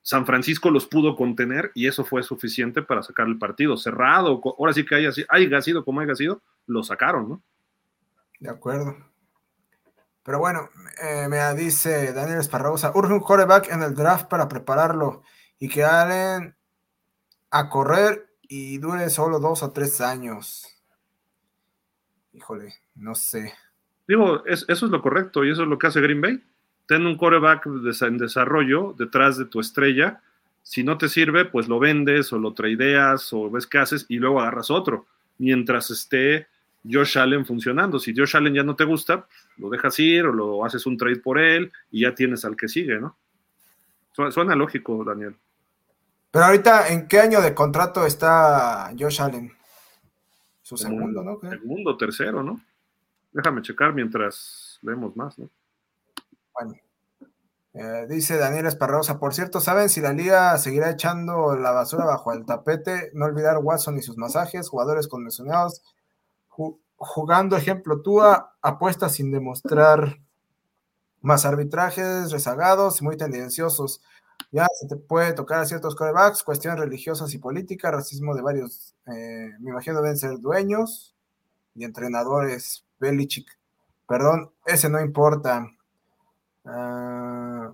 [0.00, 3.76] San Francisco los pudo contener y eso fue suficiente para sacar el partido.
[3.76, 7.42] Cerrado, ahora sí que haya, haya sido como haya sido, lo sacaron, ¿no?
[8.40, 8.96] De acuerdo.
[10.22, 10.70] Pero bueno,
[11.02, 15.22] eh, me dice Daniel Esparragosa, urge un quarterback en el draft para prepararlo
[15.58, 16.56] y que Allen
[17.50, 20.73] a correr y dure solo dos o tres años.
[22.34, 23.54] Híjole, no sé.
[24.06, 26.42] Digo, eso es lo correcto y eso es lo que hace Green Bay.
[26.86, 30.20] Ten un quarterback en desarrollo detrás de tu estrella.
[30.62, 34.18] Si no te sirve, pues lo vendes o lo tradeas o ves qué haces y
[34.18, 35.06] luego agarras otro.
[35.38, 36.48] Mientras esté
[36.90, 37.98] Josh Allen funcionando.
[37.98, 41.16] Si Josh Allen ya no te gusta, lo dejas ir o lo haces un trade
[41.16, 43.16] por él y ya tienes al que sigue, ¿no?
[44.12, 45.34] Suena lógico, Daniel.
[46.30, 49.52] Pero ahorita, ¿en qué año de contrato está Josh Allen?
[50.64, 51.38] Su segundo, ¿no?
[51.40, 52.58] Segundo, tercero, ¿no?
[53.32, 55.50] Déjame checar mientras leemos más, ¿no?
[56.54, 56.74] Bueno.
[57.74, 62.32] Eh, dice Daniel Esparrosa, por cierto, ¿saben si la liga seguirá echando la basura bajo
[62.32, 63.10] el tapete?
[63.12, 65.82] No olvidar Watson y sus masajes, jugadores condicionados,
[66.48, 70.18] jugando ejemplo Tua, apuestas sin demostrar
[71.20, 74.00] más arbitrajes rezagados y muy tendenciosos.
[74.52, 78.94] Ya se te puede tocar a ciertos corebacks, cuestiones religiosas y políticas, racismo de varios,
[79.06, 81.14] eh, me imagino deben ser dueños
[81.74, 82.84] y entrenadores.
[83.00, 83.48] Belichick,
[84.08, 85.66] perdón, ese no importa.
[86.64, 87.72] Ah,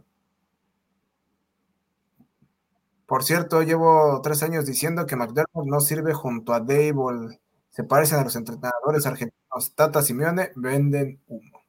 [3.07, 7.41] por cierto, llevo tres años diciendo que McDermott no sirve junto a Dable
[7.71, 11.63] se parecen a los entrenadores argentinos Tata Simeone, venden humo.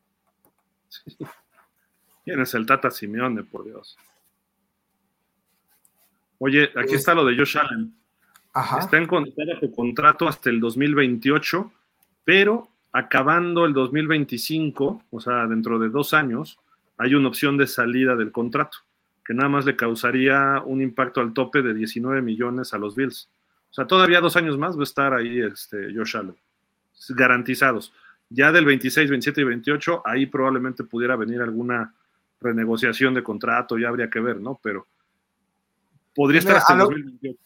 [2.25, 3.97] ¿Quién es el Tata Simeone, por Dios?
[6.43, 7.93] Oye, aquí está lo de Josh Allen.
[8.79, 11.71] Está en contrato hasta el 2028,
[12.23, 16.57] pero acabando el 2025, o sea, dentro de dos años,
[16.97, 18.79] hay una opción de salida del contrato,
[19.23, 23.29] que nada más le causaría un impacto al tope de 19 millones a los Bills.
[23.69, 26.35] O sea, todavía dos años más va a estar ahí este, Josh Allen.
[27.09, 27.93] Garantizados.
[28.29, 31.93] Ya del 26, 27 y 28, ahí probablemente pudiera venir alguna
[32.39, 34.59] renegociación de contrato, ya habría que ver, ¿no?
[34.63, 34.87] Pero
[36.15, 37.39] podría estar hasta el 2028.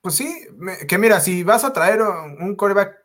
[0.00, 0.46] Pues sí,
[0.88, 3.04] que mira, si vas a traer un coreback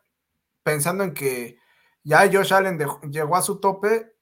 [0.64, 1.60] pensando en que
[2.04, 2.80] ya Josh Allen
[3.12, 4.16] llegó a su tope,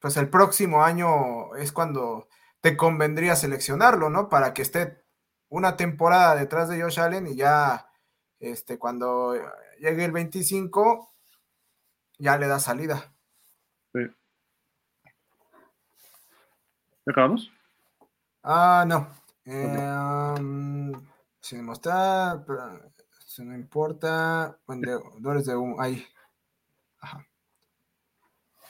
[0.00, 2.28] pues el próximo año es cuando
[2.60, 4.28] te convendría seleccionarlo, ¿no?
[4.28, 5.04] Para que esté
[5.48, 7.88] una temporada detrás de Josh Allen y ya
[8.40, 9.34] este, cuando
[9.78, 11.14] llegue el 25
[12.18, 13.14] ya le da salida.
[13.92, 14.00] Sí.
[17.06, 17.52] ¿Acabamos?
[18.42, 19.23] Ah, no.
[19.46, 20.92] Eh, um,
[21.40, 22.44] si mostrar,
[23.26, 26.04] si no importa, vendedores de un, ahí.
[27.00, 27.26] Ajá.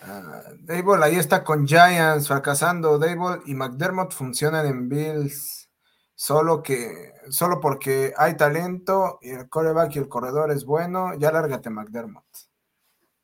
[0.06, 2.98] Uh, ahí está con Giants fracasando.
[2.98, 5.70] Dable y McDermott funcionan en Bills.
[6.16, 11.32] Solo que, solo porque hay talento y el coreback y el corredor es bueno, ya
[11.32, 12.24] lárgate McDermott.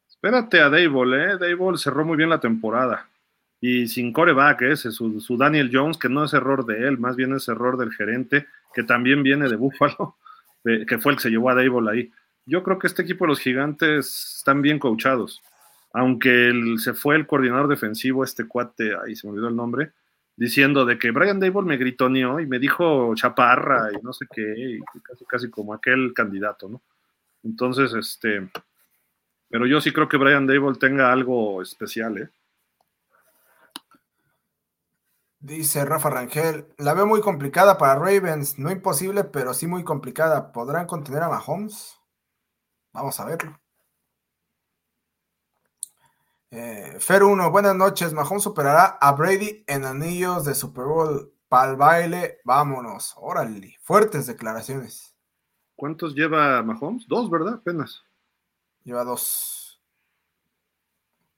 [0.09, 1.39] Espérate a Dable, ¿eh?
[1.39, 3.10] Dable cerró muy bien la temporada.
[3.61, 4.93] Y sin coreback, ese, ¿eh?
[4.93, 7.93] su, su, Daniel Jones, que no es error de él, más bien es error del
[7.93, 10.17] gerente, que también viene de Buffalo,
[10.65, 12.13] que fue el que se llevó a Dable ahí.
[12.47, 15.43] Yo creo que este equipo de los gigantes están bien coachados.
[15.93, 19.93] Aunque se fue el coordinador defensivo, este cuate, ahí se me olvidó el nombre,
[20.37, 24.55] diciendo de que Brian Dable me gritoneó y me dijo chaparra y no sé qué,
[24.57, 26.81] y casi, casi como aquel candidato, ¿no?
[27.43, 28.49] Entonces, este,
[29.49, 32.31] pero yo sí creo que Brian Dable tenga algo especial, ¿eh?
[35.43, 40.53] Dice Rafa Rangel, la veo muy complicada para Ravens, no imposible, pero sí muy complicada.
[40.53, 41.99] ¿Podrán contener a Mahomes?
[42.93, 43.59] Vamos a verlo.
[46.51, 48.13] Eh, Fer 1, buenas noches.
[48.13, 51.33] Mahomes superará a Brady en anillos de Super Bowl.
[51.49, 53.15] Pal baile, vámonos.
[53.17, 55.17] Órale, fuertes declaraciones.
[55.75, 57.09] ¿Cuántos lleva Mahomes?
[57.09, 57.55] Dos, ¿verdad?
[57.55, 58.05] Apenas.
[58.85, 59.81] Lleva dos.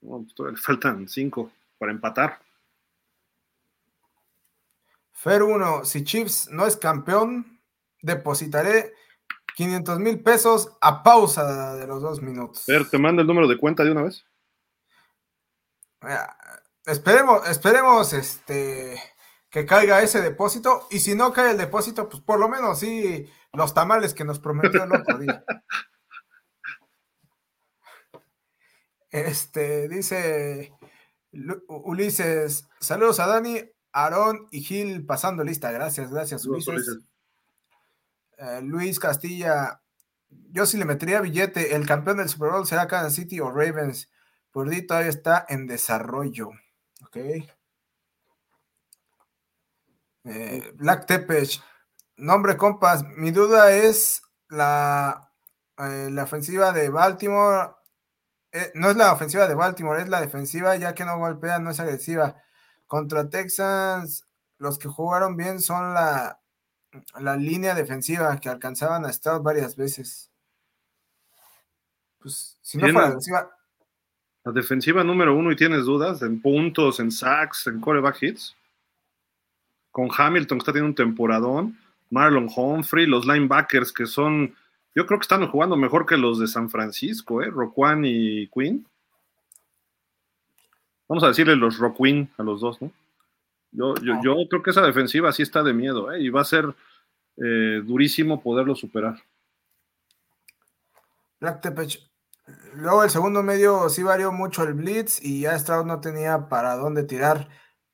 [0.00, 2.40] Pues faltan cinco para empatar.
[5.22, 7.62] Fer 1, si Chiefs no es campeón,
[8.00, 8.92] depositaré
[9.54, 12.64] 500 mil pesos a pausa de los dos minutos.
[12.64, 14.26] Fer, ¿te manda el número de cuenta de una vez?
[16.84, 19.00] Esperemos, esperemos este
[19.48, 20.88] que caiga ese depósito.
[20.90, 24.40] Y si no cae el depósito, pues por lo menos sí los tamales que nos
[24.40, 25.44] prometió el otro día.
[29.12, 30.72] Este dice
[31.68, 33.60] Ulises, saludos a Dani,
[33.92, 35.70] Aarón y Gil pasando lista.
[35.70, 36.98] Gracias, gracias, Ulises.
[38.38, 39.82] Eh, Luis Castilla,
[40.28, 41.74] yo sí le metería billete.
[41.76, 44.10] El campeón del Super Bowl será Kansas City o Ravens.
[44.50, 46.50] Purdy todavía está en desarrollo.
[47.04, 47.16] Ok.
[50.24, 51.60] Eh, Black Tepech,
[52.16, 55.32] nombre compas, mi duda es la,
[55.78, 57.72] eh, la ofensiva de Baltimore.
[58.74, 61.80] No es la ofensiva de Baltimore, es la defensiva, ya que no golpea, no es
[61.80, 62.42] agresiva.
[62.92, 64.26] Contra Texans,
[64.58, 66.42] los que jugaron bien son la,
[67.18, 70.30] la línea defensiva que alcanzaban a estar varias veces.
[72.18, 73.50] Pues si no fuera defensiva.
[74.44, 78.54] La defensiva número uno y tienes dudas en puntos, en sacks, en coreback hits.
[79.90, 81.78] Con Hamilton que está teniendo un temporadón,
[82.10, 84.54] Marlon Humphrey, los linebackers que son,
[84.94, 87.48] yo creo que están jugando mejor que los de San Francisco, ¿eh?
[87.48, 88.86] Roquan y Quinn.
[91.12, 92.90] Vamos a decirle los Roquin a los dos, ¿no?
[93.70, 96.22] Yo, yo, yo, creo que esa defensiva sí está de miedo, ¿eh?
[96.22, 96.74] Y va a ser
[97.36, 99.22] eh, durísimo poderlo superar.
[101.38, 102.10] Black Tepech.
[102.76, 106.76] Luego el segundo medio sí varió mucho el blitz y ya Stroud no tenía para
[106.76, 107.46] dónde tirar.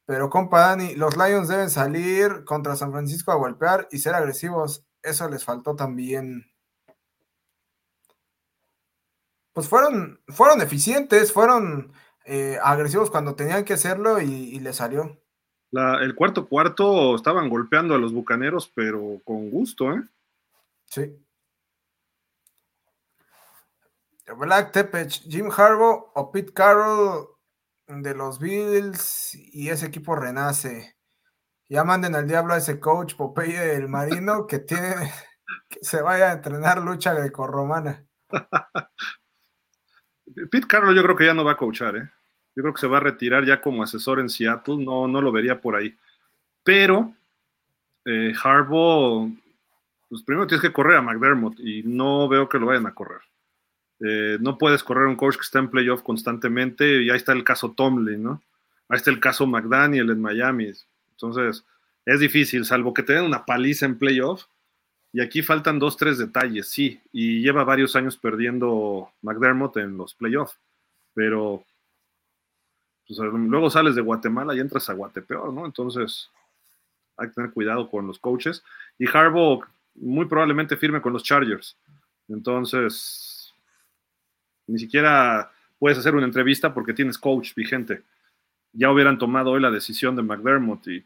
[0.07, 4.87] Pero compa Dani, los Lions deben salir contra San Francisco a golpear y ser agresivos.
[5.03, 6.53] Eso les faltó también.
[9.53, 11.93] Pues fueron, fueron eficientes, fueron
[12.29, 15.19] eh, agresivos cuando tenían que hacerlo y, y les salió
[15.73, 20.03] el cuarto cuarto estaban golpeando a los bucaneros, pero con gusto, ¿eh?
[20.87, 21.25] Sí.
[24.37, 27.29] Black Tepech, Jim Harbaugh o Pete Carroll
[27.87, 30.97] de los Bills y ese equipo renace.
[31.69, 35.13] Ya manden al diablo a ese coach Popeye el Marino que tiene
[35.69, 38.07] que se vaya a entrenar lucha grecorromana.
[40.51, 42.11] Pete Carroll yo creo que ya no va a coachar, ¿eh?
[42.59, 45.31] Yo creo que se va a retirar ya como asesor en Seattle, no, no lo
[45.31, 45.95] vería por ahí.
[46.65, 47.15] Pero
[48.05, 49.31] eh, Harbaugh,
[50.09, 53.21] pues primero tienes que correr a McDermott y no veo que lo vayan a correr.
[54.01, 57.45] Eh, no puedes correr un coach que está en playoff constantemente y ahí está el
[57.45, 58.43] caso Tomlin, ¿no?
[58.89, 60.73] Ahí está el caso McDaniel en Miami.
[61.13, 61.65] Entonces,
[62.05, 64.47] es difícil, salvo que te den una paliza en playoff.
[65.13, 67.01] Y aquí faltan dos, tres detalles, sí.
[67.13, 70.59] Y lleva varios años perdiendo McDermott en los playoffs.
[71.15, 71.65] Pero
[73.09, 75.65] pues, luego sales de Guatemala y entras a Guatepeor, ¿no?
[75.65, 76.31] Entonces
[77.17, 78.63] hay que tener cuidado con los coaches.
[78.99, 79.65] Y Harbaugh
[79.95, 81.77] muy probablemente firme con los Chargers.
[82.29, 83.53] Entonces,
[84.67, 88.03] ni siquiera puedes hacer una entrevista porque tienes coach vigente.
[88.73, 91.05] Ya hubieran tomado hoy la decisión de McDermott y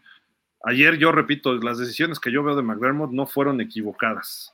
[0.65, 4.53] ayer yo repito, las decisiones que yo veo de McDermott no fueron equivocadas.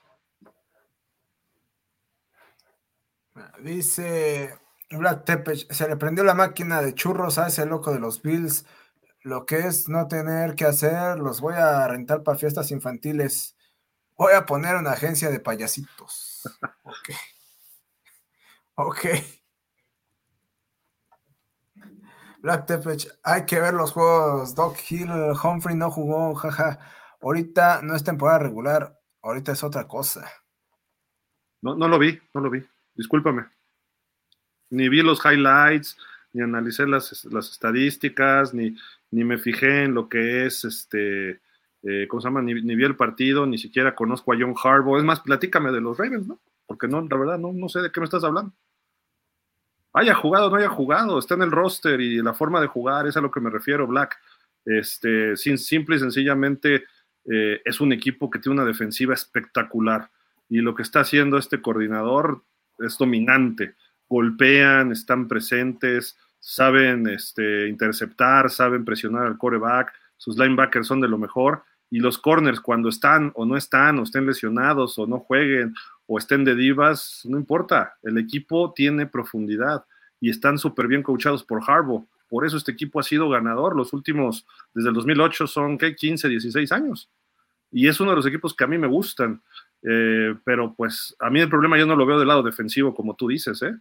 [3.60, 4.59] Dice
[4.91, 8.65] Black Tepech, se le prendió la máquina de churros a ese loco de los Bills.
[9.23, 13.57] Lo que es no tener que hacer, los voy a rentar para fiestas infantiles.
[14.17, 16.42] Voy a poner una agencia de payasitos.
[16.84, 17.10] Ok.
[18.76, 19.07] Ok.
[22.39, 24.55] Black Tepech, hay que ver los juegos.
[24.55, 25.10] Doc Hill,
[25.42, 26.78] Humphrey no jugó, jaja.
[27.20, 30.31] Ahorita no es temporada regular, ahorita es otra cosa.
[31.60, 32.65] No, no lo vi, no lo vi.
[32.94, 33.57] Discúlpame
[34.70, 35.97] ni vi los highlights,
[36.32, 38.76] ni analicé las, estadísticas, ni,
[39.10, 41.40] ni, me fijé en lo que es este,
[41.82, 42.42] eh, ¿cómo se llama?
[42.42, 44.98] Ni, vi el partido, ni siquiera conozco a John Harbaugh.
[44.98, 46.38] Es más, platícame de los Ravens, ¿no?
[46.66, 48.52] Porque no, la verdad, no, no sé de qué me estás hablando.
[49.94, 53.16] Haya jugado, no haya jugado, está en el roster y la forma de jugar, es
[53.16, 54.18] a lo que me refiero, Black.
[54.64, 56.84] Este, sin, simple y sencillamente
[57.24, 60.10] eh, es un equipo que tiene una defensiva espectacular
[60.48, 62.44] y lo que está haciendo este coordinador
[62.78, 63.74] es dominante
[64.08, 71.18] golpean, están presentes, saben este, interceptar, saben presionar al coreback, sus linebackers son de lo
[71.18, 75.74] mejor, y los corners cuando están o no están, o estén lesionados, o no jueguen,
[76.06, 79.84] o estén de divas, no importa, el equipo tiene profundidad
[80.20, 82.06] y están súper bien coachados por Harbaugh.
[82.28, 85.94] Por eso este equipo ha sido ganador los últimos, desde el 2008 son, ¿qué?
[85.94, 87.10] 15, 16 años.
[87.70, 89.42] Y es uno de los equipos que a mí me gustan.
[89.82, 93.14] Eh, pero pues a mí el problema yo no lo veo del lado defensivo, como
[93.14, 93.76] tú dices, ¿eh?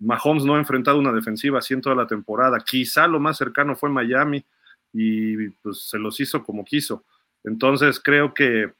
[0.00, 2.58] Mahomes no ha enfrentado una defensiva así en toda la temporada.
[2.58, 4.44] Quizá lo más cercano fue Miami
[4.92, 7.04] y pues se los hizo como quiso.
[7.44, 8.72] Entonces creo que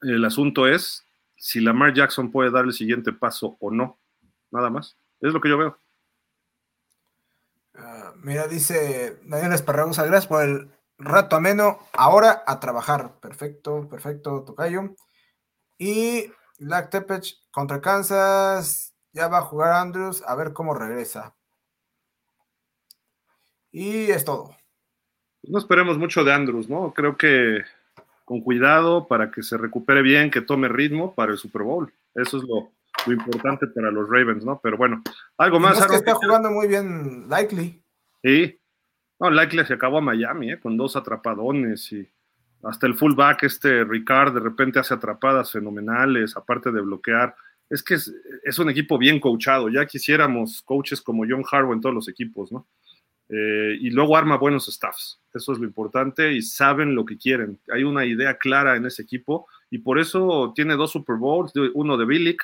[0.00, 1.04] el asunto es
[1.36, 3.98] si Lamar Jackson puede dar el siguiente paso o no.
[4.50, 4.96] Nada más.
[5.20, 5.78] Es lo que yo veo.
[7.74, 11.78] Ah, mira, dice Daniel Esparragosa, gracias por el rato ameno.
[11.92, 13.20] Ahora a trabajar.
[13.20, 14.94] Perfecto, perfecto, Tocayo.
[15.78, 21.34] Y Black Tepech contra Kansas ya va a jugar Andrews, a ver cómo regresa.
[23.72, 24.54] Y es todo.
[25.42, 26.92] No esperemos mucho de Andrews, ¿no?
[26.92, 27.62] Creo que
[28.26, 31.90] con cuidado para que se recupere bien, que tome ritmo para el Super Bowl.
[32.14, 32.72] Eso es lo,
[33.10, 34.60] importante para los Ravens, ¿no?
[34.62, 35.02] Pero bueno,
[35.38, 35.78] algo más.
[35.78, 37.82] es que está jugando muy bien Likely.
[38.22, 38.58] Sí.
[39.18, 40.60] No, Likely se acabó a Miami, ¿eh?
[40.60, 42.06] Con dos atrapadones y
[42.64, 47.34] Hasta el fullback, este Ricard, de repente hace atrapadas fenomenales, aparte de bloquear.
[47.68, 49.68] Es que es, un equipo bien coachado.
[49.68, 52.66] Ya quisiéramos coaches como John Harbaugh en todos los equipos, ¿no?
[53.28, 55.20] Eh, y luego arma buenos staffs.
[55.34, 57.58] Eso es lo importante y saben lo que quieren.
[57.72, 61.96] Hay una idea clara en ese equipo y por eso tiene dos Super Bowls, uno
[61.96, 62.42] de Billick,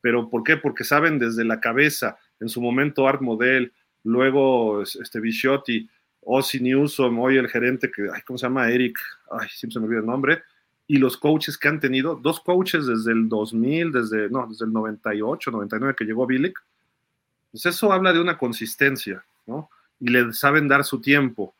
[0.00, 0.56] pero ¿por qué?
[0.56, 3.72] Porque saben desde la cabeza, en su momento Art Model,
[4.04, 5.88] luego este Bichotti,
[6.22, 8.70] Ozzy Newsom, hoy el gerente que, ay, ¿cómo se llama?
[8.70, 8.98] Eric,
[9.30, 10.42] ay, siempre se me olvida el nombre,
[10.90, 14.72] y los coaches que han tenido, dos coaches desde el 2000, desde, no, desde el
[14.72, 16.60] 98, 99 que llegó Billick,
[17.52, 19.70] pues eso habla de una consistencia, ¿no?
[20.00, 21.54] Y le saben dar su tiempo,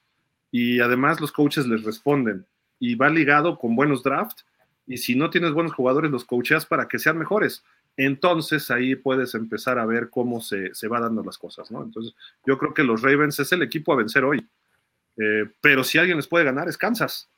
[0.50, 2.44] y además los coaches les responden,
[2.81, 4.44] y va ligado con buenos drafts,
[4.89, 7.62] y si no tienes buenos jugadores, los coacheas para que sean mejores.
[7.97, 11.84] Entonces ahí puedes empezar a ver cómo se, se va dando las cosas, ¿no?
[11.84, 14.44] Entonces yo creo que los Ravens es el equipo a vencer hoy,
[15.18, 17.28] eh, pero si alguien les puede ganar es Kansas,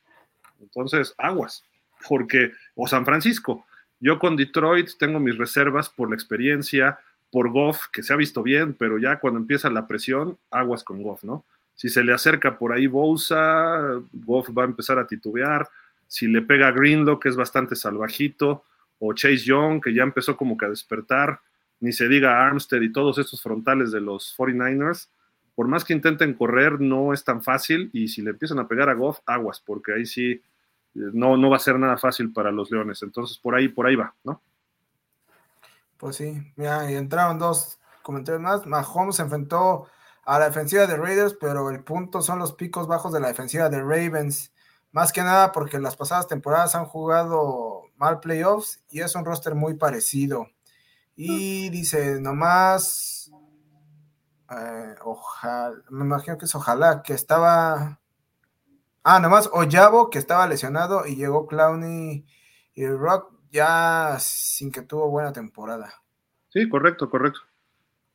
[0.58, 1.64] entonces aguas,
[2.06, 3.66] porque, o San Francisco,
[4.00, 6.98] yo con Detroit tengo mis reservas por la experiencia,
[7.30, 11.02] por Goff, que se ha visto bien, pero ya cuando empieza la presión, aguas con
[11.02, 11.44] Goff, ¿no?
[11.74, 15.68] Si se le acerca por ahí Bosa, Goff va a empezar a titubear.
[16.06, 18.64] Si le pega a que es bastante salvajito,
[18.98, 21.40] o Chase Young, que ya empezó como que a despertar,
[21.80, 25.08] ni se diga Armstead y todos estos frontales de los 49ers,
[25.54, 27.90] por más que intenten correr, no es tan fácil.
[27.92, 30.40] Y si le empiezan a pegar a Goff, aguas, porque ahí sí
[30.94, 33.02] no, no va a ser nada fácil para los Leones.
[33.02, 34.42] Entonces, por ahí, por ahí va, ¿no?
[35.96, 38.66] Pues sí, mira, y entraron dos comentarios más.
[38.66, 39.86] Mahomes se enfrentó
[40.24, 43.68] a la defensiva de Raiders, pero el punto son los picos bajos de la defensiva
[43.68, 44.52] de Ravens.
[44.90, 49.54] Más que nada porque las pasadas temporadas han jugado mal playoffs y es un roster
[49.54, 50.48] muy parecido.
[51.16, 53.30] Y dice, nomás,
[54.50, 58.00] eh, ojalá, me imagino que es ojalá, que estaba,
[59.04, 62.24] ah, nomás Oyabo, que estaba lesionado y llegó Clowney
[62.74, 66.02] y Rock ya sin que tuvo buena temporada.
[66.50, 67.40] Sí, correcto, correcto.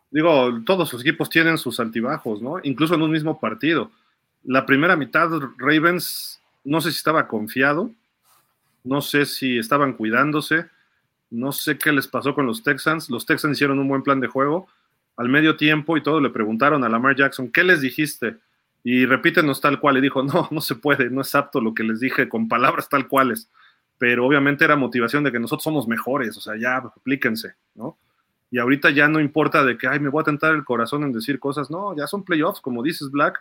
[0.09, 2.59] Digo, todos los equipos tienen sus altibajos, ¿no?
[2.63, 3.91] Incluso en un mismo partido.
[4.43, 7.91] La primera mitad, Ravens, no sé si estaba confiado,
[8.83, 10.65] no sé si estaban cuidándose.
[11.29, 13.09] No sé qué les pasó con los Texans.
[13.09, 14.67] Los Texans hicieron un buen plan de juego.
[15.17, 18.37] Al medio tiempo y todo le preguntaron a Lamar Jackson, ¿qué les dijiste?
[18.89, 19.97] Y repítenos tal cual.
[19.97, 22.87] Y dijo, no, no se puede, no es apto lo que les dije con palabras
[22.87, 23.49] tal cuales.
[23.97, 27.97] Pero obviamente era motivación de que nosotros somos mejores, o sea, ya aplíquense, ¿no?
[28.49, 31.11] Y ahorita ya no importa de que, ay, me voy a tentar el corazón en
[31.11, 31.69] decir cosas.
[31.69, 33.37] No, ya son playoffs, como dices, Black.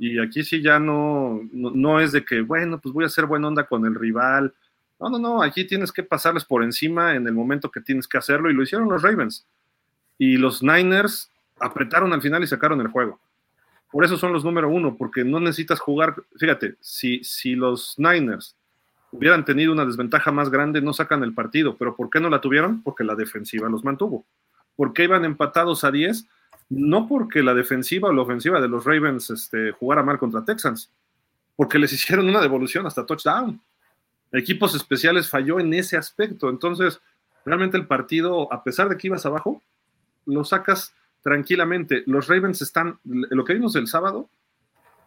[0.00, 3.46] Y aquí sí ya no, no, es de que, bueno, pues voy a hacer buena
[3.46, 4.52] onda con el rival
[4.98, 8.18] no, no, no, aquí tienes que pasarles por encima en el momento que tienes que
[8.18, 9.46] hacerlo y lo hicieron los Ravens.
[10.18, 13.20] Y los Niners apretaron al final y sacaron el juego.
[13.90, 16.14] Por eso son los número uno, porque no necesitas jugar.
[16.36, 18.56] Fíjate, si, si los Niners
[19.10, 21.76] hubieran tenido una desventaja más grande, no sacan el partido.
[21.76, 22.82] ¿Pero por qué no la tuvieron?
[22.82, 24.24] Porque la defensiva los mantuvo.
[24.76, 26.26] ¿Por qué iban empatados a 10?
[26.68, 30.90] No porque la defensiva o la ofensiva de los Ravens este, jugara mal contra Texans,
[31.56, 33.60] porque les hicieron una devolución hasta touchdown
[34.32, 36.50] equipos especiales falló en ese aspecto.
[36.50, 37.00] Entonces,
[37.44, 39.62] realmente el partido, a pesar de que ibas abajo,
[40.26, 42.02] lo sacas tranquilamente.
[42.06, 44.28] Los Ravens están, lo que vimos el sábado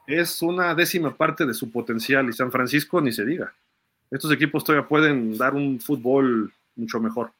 [0.08, 3.54] es una décima parte de su potencial y San Francisco ni se diga.
[4.10, 7.32] Estos equipos todavía pueden dar un fútbol mucho mejor.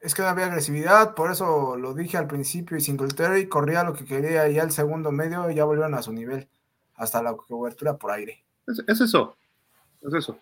[0.00, 3.92] Es que no había agresividad, por eso lo dije al principio y Singletary corría lo
[3.92, 6.48] que quería y al segundo medio ya volvieron a su nivel,
[6.94, 8.44] hasta la cobertura por aire.
[8.66, 9.36] Es, eso,
[10.02, 10.38] es eso.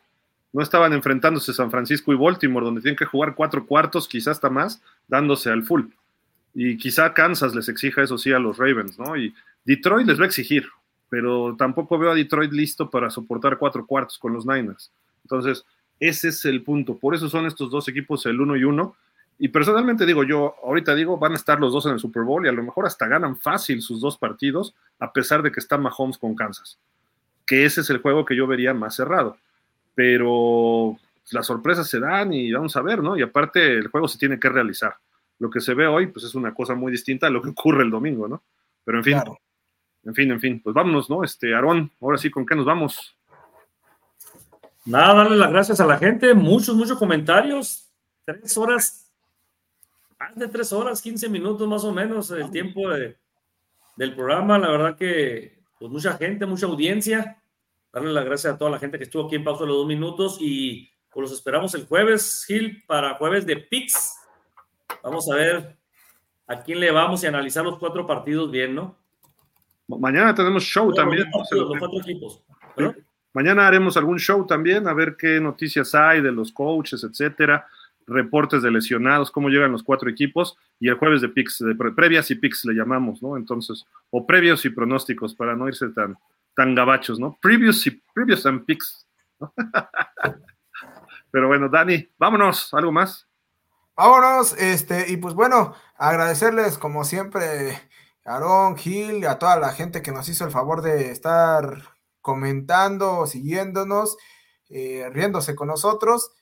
[0.53, 4.51] No estaban enfrentándose San Francisco y Baltimore, donde tienen que jugar cuatro cuartos, quizás hasta
[4.51, 5.85] más, dándose al full.
[6.55, 9.17] Y quizá Kansas les exija eso sí a los Ravens, ¿no?
[9.17, 9.35] Y
[9.65, 10.67] Detroit les va a exigir,
[11.11, 14.91] pero tampoco veo a Detroit listo para soportar cuatro cuartos con los Niners.
[15.25, 15.65] Entonces,
[16.01, 16.97] ese es el punto.
[16.97, 18.97] Por eso son estos dos equipos el uno y uno.
[19.39, 22.47] Y personalmente digo yo, ahorita digo, van a estar los dos en el Super Bowl
[22.47, 25.77] y a lo mejor hasta ganan fácil sus dos partidos, a pesar de que está
[25.77, 26.79] Mahomes con Kansas
[27.47, 29.39] que ese es el juego que yo vería más cerrado.
[29.97, 30.97] Pero
[31.33, 33.17] las sorpresas se dan y vamos a ver, ¿no?
[33.17, 34.95] Y aparte el juego se tiene que realizar.
[35.39, 37.83] Lo que se ve hoy, pues es una cosa muy distinta a lo que ocurre
[37.83, 38.45] el domingo, ¿no?
[38.85, 39.21] Pero en fin,
[40.05, 41.25] en fin, en fin, pues vámonos, ¿no?
[41.25, 43.17] Este, Aarón, ahora sí, ¿con qué nos vamos?
[44.85, 47.91] Nada, darle las gracias a la gente, muchos, muchos comentarios,
[48.25, 49.11] tres horas,
[50.21, 54.97] más de tres horas, quince minutos más o menos el tiempo del programa, la verdad
[54.97, 57.43] que pues mucha gente, mucha audiencia.
[57.97, 60.37] Darle las gracias a toda la gente que estuvo aquí en pausa los dos minutos
[60.39, 64.13] y pues los esperamos el jueves, Gil, para jueves de PIX.
[65.03, 65.79] Vamos a ver
[66.47, 68.99] a quién le vamos y analizar los cuatro partidos bien, ¿no?
[69.89, 71.25] Mañana tenemos show también.
[71.33, 72.43] Los, cuatro, equipos.
[73.33, 77.67] Mañana haremos algún show también, a ver qué noticias hay de los coaches, etcétera,
[78.07, 82.31] reportes de lesionados, cómo llegan los cuatro equipos, y el jueves de picks, de previas
[82.31, 83.39] y picks le llamamos, ¿no?
[83.39, 86.19] Entonces, o previos y pronósticos para no irse tan,
[86.57, 87.39] tan gabachos, ¿no?
[87.41, 89.07] Previous y previous and picks.
[91.31, 93.29] Pero bueno, Dani, vámonos, ¿algo más?
[93.95, 97.79] Vámonos, este, y pues bueno, agradecerles como siempre
[98.25, 101.83] a Aaron, Gil, a toda la gente que nos hizo el favor de estar
[102.21, 104.17] comentando, siguiéndonos,
[104.69, 106.33] eh, riéndose con nosotros.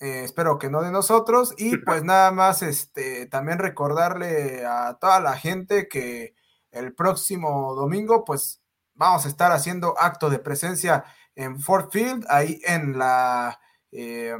[0.00, 1.54] Eh, espero que no de nosotros.
[1.58, 6.34] Y pues nada más, este, también recordarle a toda la gente que
[6.70, 8.61] el próximo domingo, pues
[8.94, 11.04] vamos a estar haciendo acto de presencia
[11.34, 13.58] en Fort Field, ahí en la,
[13.90, 14.36] eh,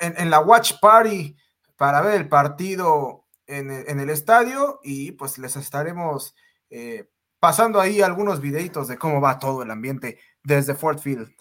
[0.00, 1.36] en, la Watch Party
[1.76, 6.34] para ver el partido en el, estadio y pues les estaremos
[6.68, 7.08] eh,
[7.40, 11.32] pasando ahí algunos videitos de cómo va todo el ambiente desde Fort Field.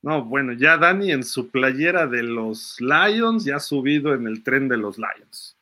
[0.00, 4.42] No, bueno, ya Dani en su playera de los Lions ya ha subido en el
[4.42, 5.58] tren de los Lions.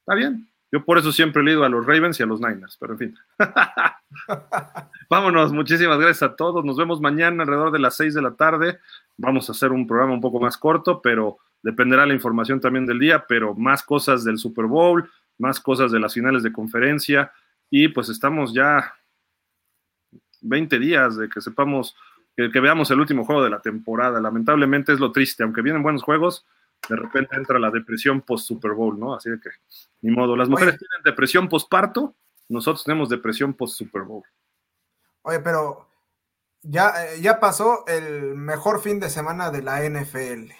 [0.00, 0.47] Está bien.
[0.70, 2.98] Yo por eso siempre he ido a los Ravens y a los Niners, pero en
[2.98, 3.18] fin.
[5.10, 6.64] Vámonos, muchísimas gracias a todos.
[6.64, 8.78] Nos vemos mañana alrededor de las 6 de la tarde.
[9.16, 12.98] Vamos a hacer un programa un poco más corto, pero dependerá la información también del
[12.98, 17.32] día, pero más cosas del Super Bowl, más cosas de las finales de conferencia
[17.70, 18.94] y pues estamos ya
[20.40, 21.96] 20 días de que sepamos,
[22.36, 24.20] que, veamos el último juego de la temporada.
[24.20, 26.46] Lamentablemente es lo triste, aunque vienen buenos juegos,
[26.88, 29.14] de repente entra la depresión post Super Bowl, ¿no?
[29.14, 29.50] Así que,
[30.02, 32.14] ni modo, las mujeres tienen depresión post parto,
[32.48, 34.24] nosotros tenemos depresión post Super Bowl.
[35.22, 35.88] Oye, pero
[36.62, 40.52] ya, eh, ya pasó el mejor fin de semana de la NFL.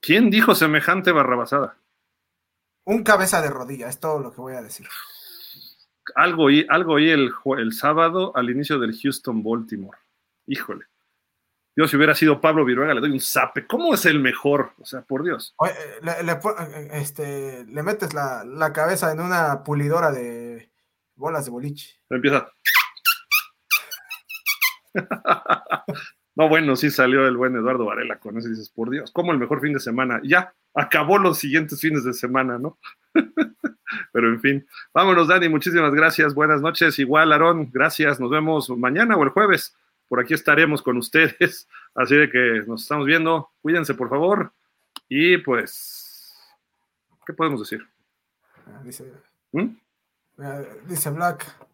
[0.00, 1.76] ¿Quién dijo semejante barrabasada?
[2.84, 4.86] Un cabeza de rodilla, es todo lo que voy a decir.
[6.14, 9.98] Algo oí, algo el, el sábado al inicio del Houston Baltimore.
[10.46, 10.86] Híjole.
[11.76, 13.66] Yo si hubiera sido Pablo Viruega le doy un zape.
[13.66, 14.72] ¿Cómo es el mejor?
[14.78, 15.54] O sea, por Dios.
[16.02, 16.38] Le,
[16.98, 20.70] este, le metes la, la, cabeza en una pulidora de
[21.14, 22.00] bolas de boliche.
[22.08, 22.50] Empieza.
[26.36, 29.32] No, bueno, sí salió el buen Eduardo Varela con eso y dices, por Dios, ¿cómo
[29.32, 30.20] el mejor fin de semana?
[30.22, 32.78] Ya, acabó los siguientes fines de semana, ¿no?
[34.12, 36.98] Pero en fin, vámonos, Dani, muchísimas gracias, buenas noches.
[36.98, 39.74] Igual, Aarón, gracias, nos vemos mañana o el jueves.
[40.08, 43.50] Por aquí estaremos con ustedes, así de que nos estamos viendo.
[43.60, 44.52] Cuídense, por favor.
[45.08, 46.34] Y pues,
[47.26, 47.86] ¿qué podemos decir?
[48.66, 49.12] Ah, dice,
[49.52, 49.68] ¿Mm?
[50.88, 51.66] dice Black.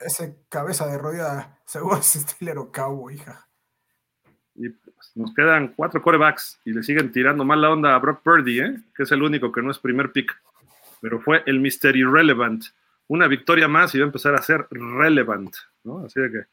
[0.00, 3.46] Ese cabeza de rodilla seguro es Steeler o Cowboy, hija.
[4.54, 8.22] Y pues, nos quedan cuatro corebacks y le siguen tirando mal la onda a Brock
[8.22, 8.76] Purdy, ¿eh?
[8.96, 10.32] que es el único que no es primer pick.
[11.00, 11.96] Pero fue el Mr.
[11.96, 12.64] Irrelevant.
[13.08, 15.54] Una victoria más y va a empezar a ser relevant.
[15.82, 16.04] ¿no?
[16.04, 16.46] Así de que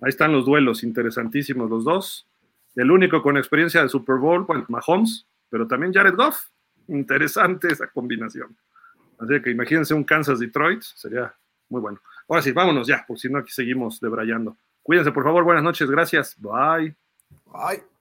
[0.00, 2.26] ahí están los duelos, interesantísimos los dos.
[2.74, 6.48] El único con experiencia de Super Bowl, bueno, Mahomes, pero también Jared Goff.
[6.88, 8.56] Interesante esa combinación.
[9.18, 11.34] Así que imagínense un Kansas Detroit, sería
[11.68, 12.00] muy bueno.
[12.28, 14.56] Ahora sí, vámonos ya, porque si no aquí seguimos debrayando.
[14.82, 15.42] Cuídense, por favor.
[15.42, 15.90] Buenas noches.
[15.90, 16.36] Gracias.
[16.38, 16.94] Bye.
[17.46, 17.95] Bye.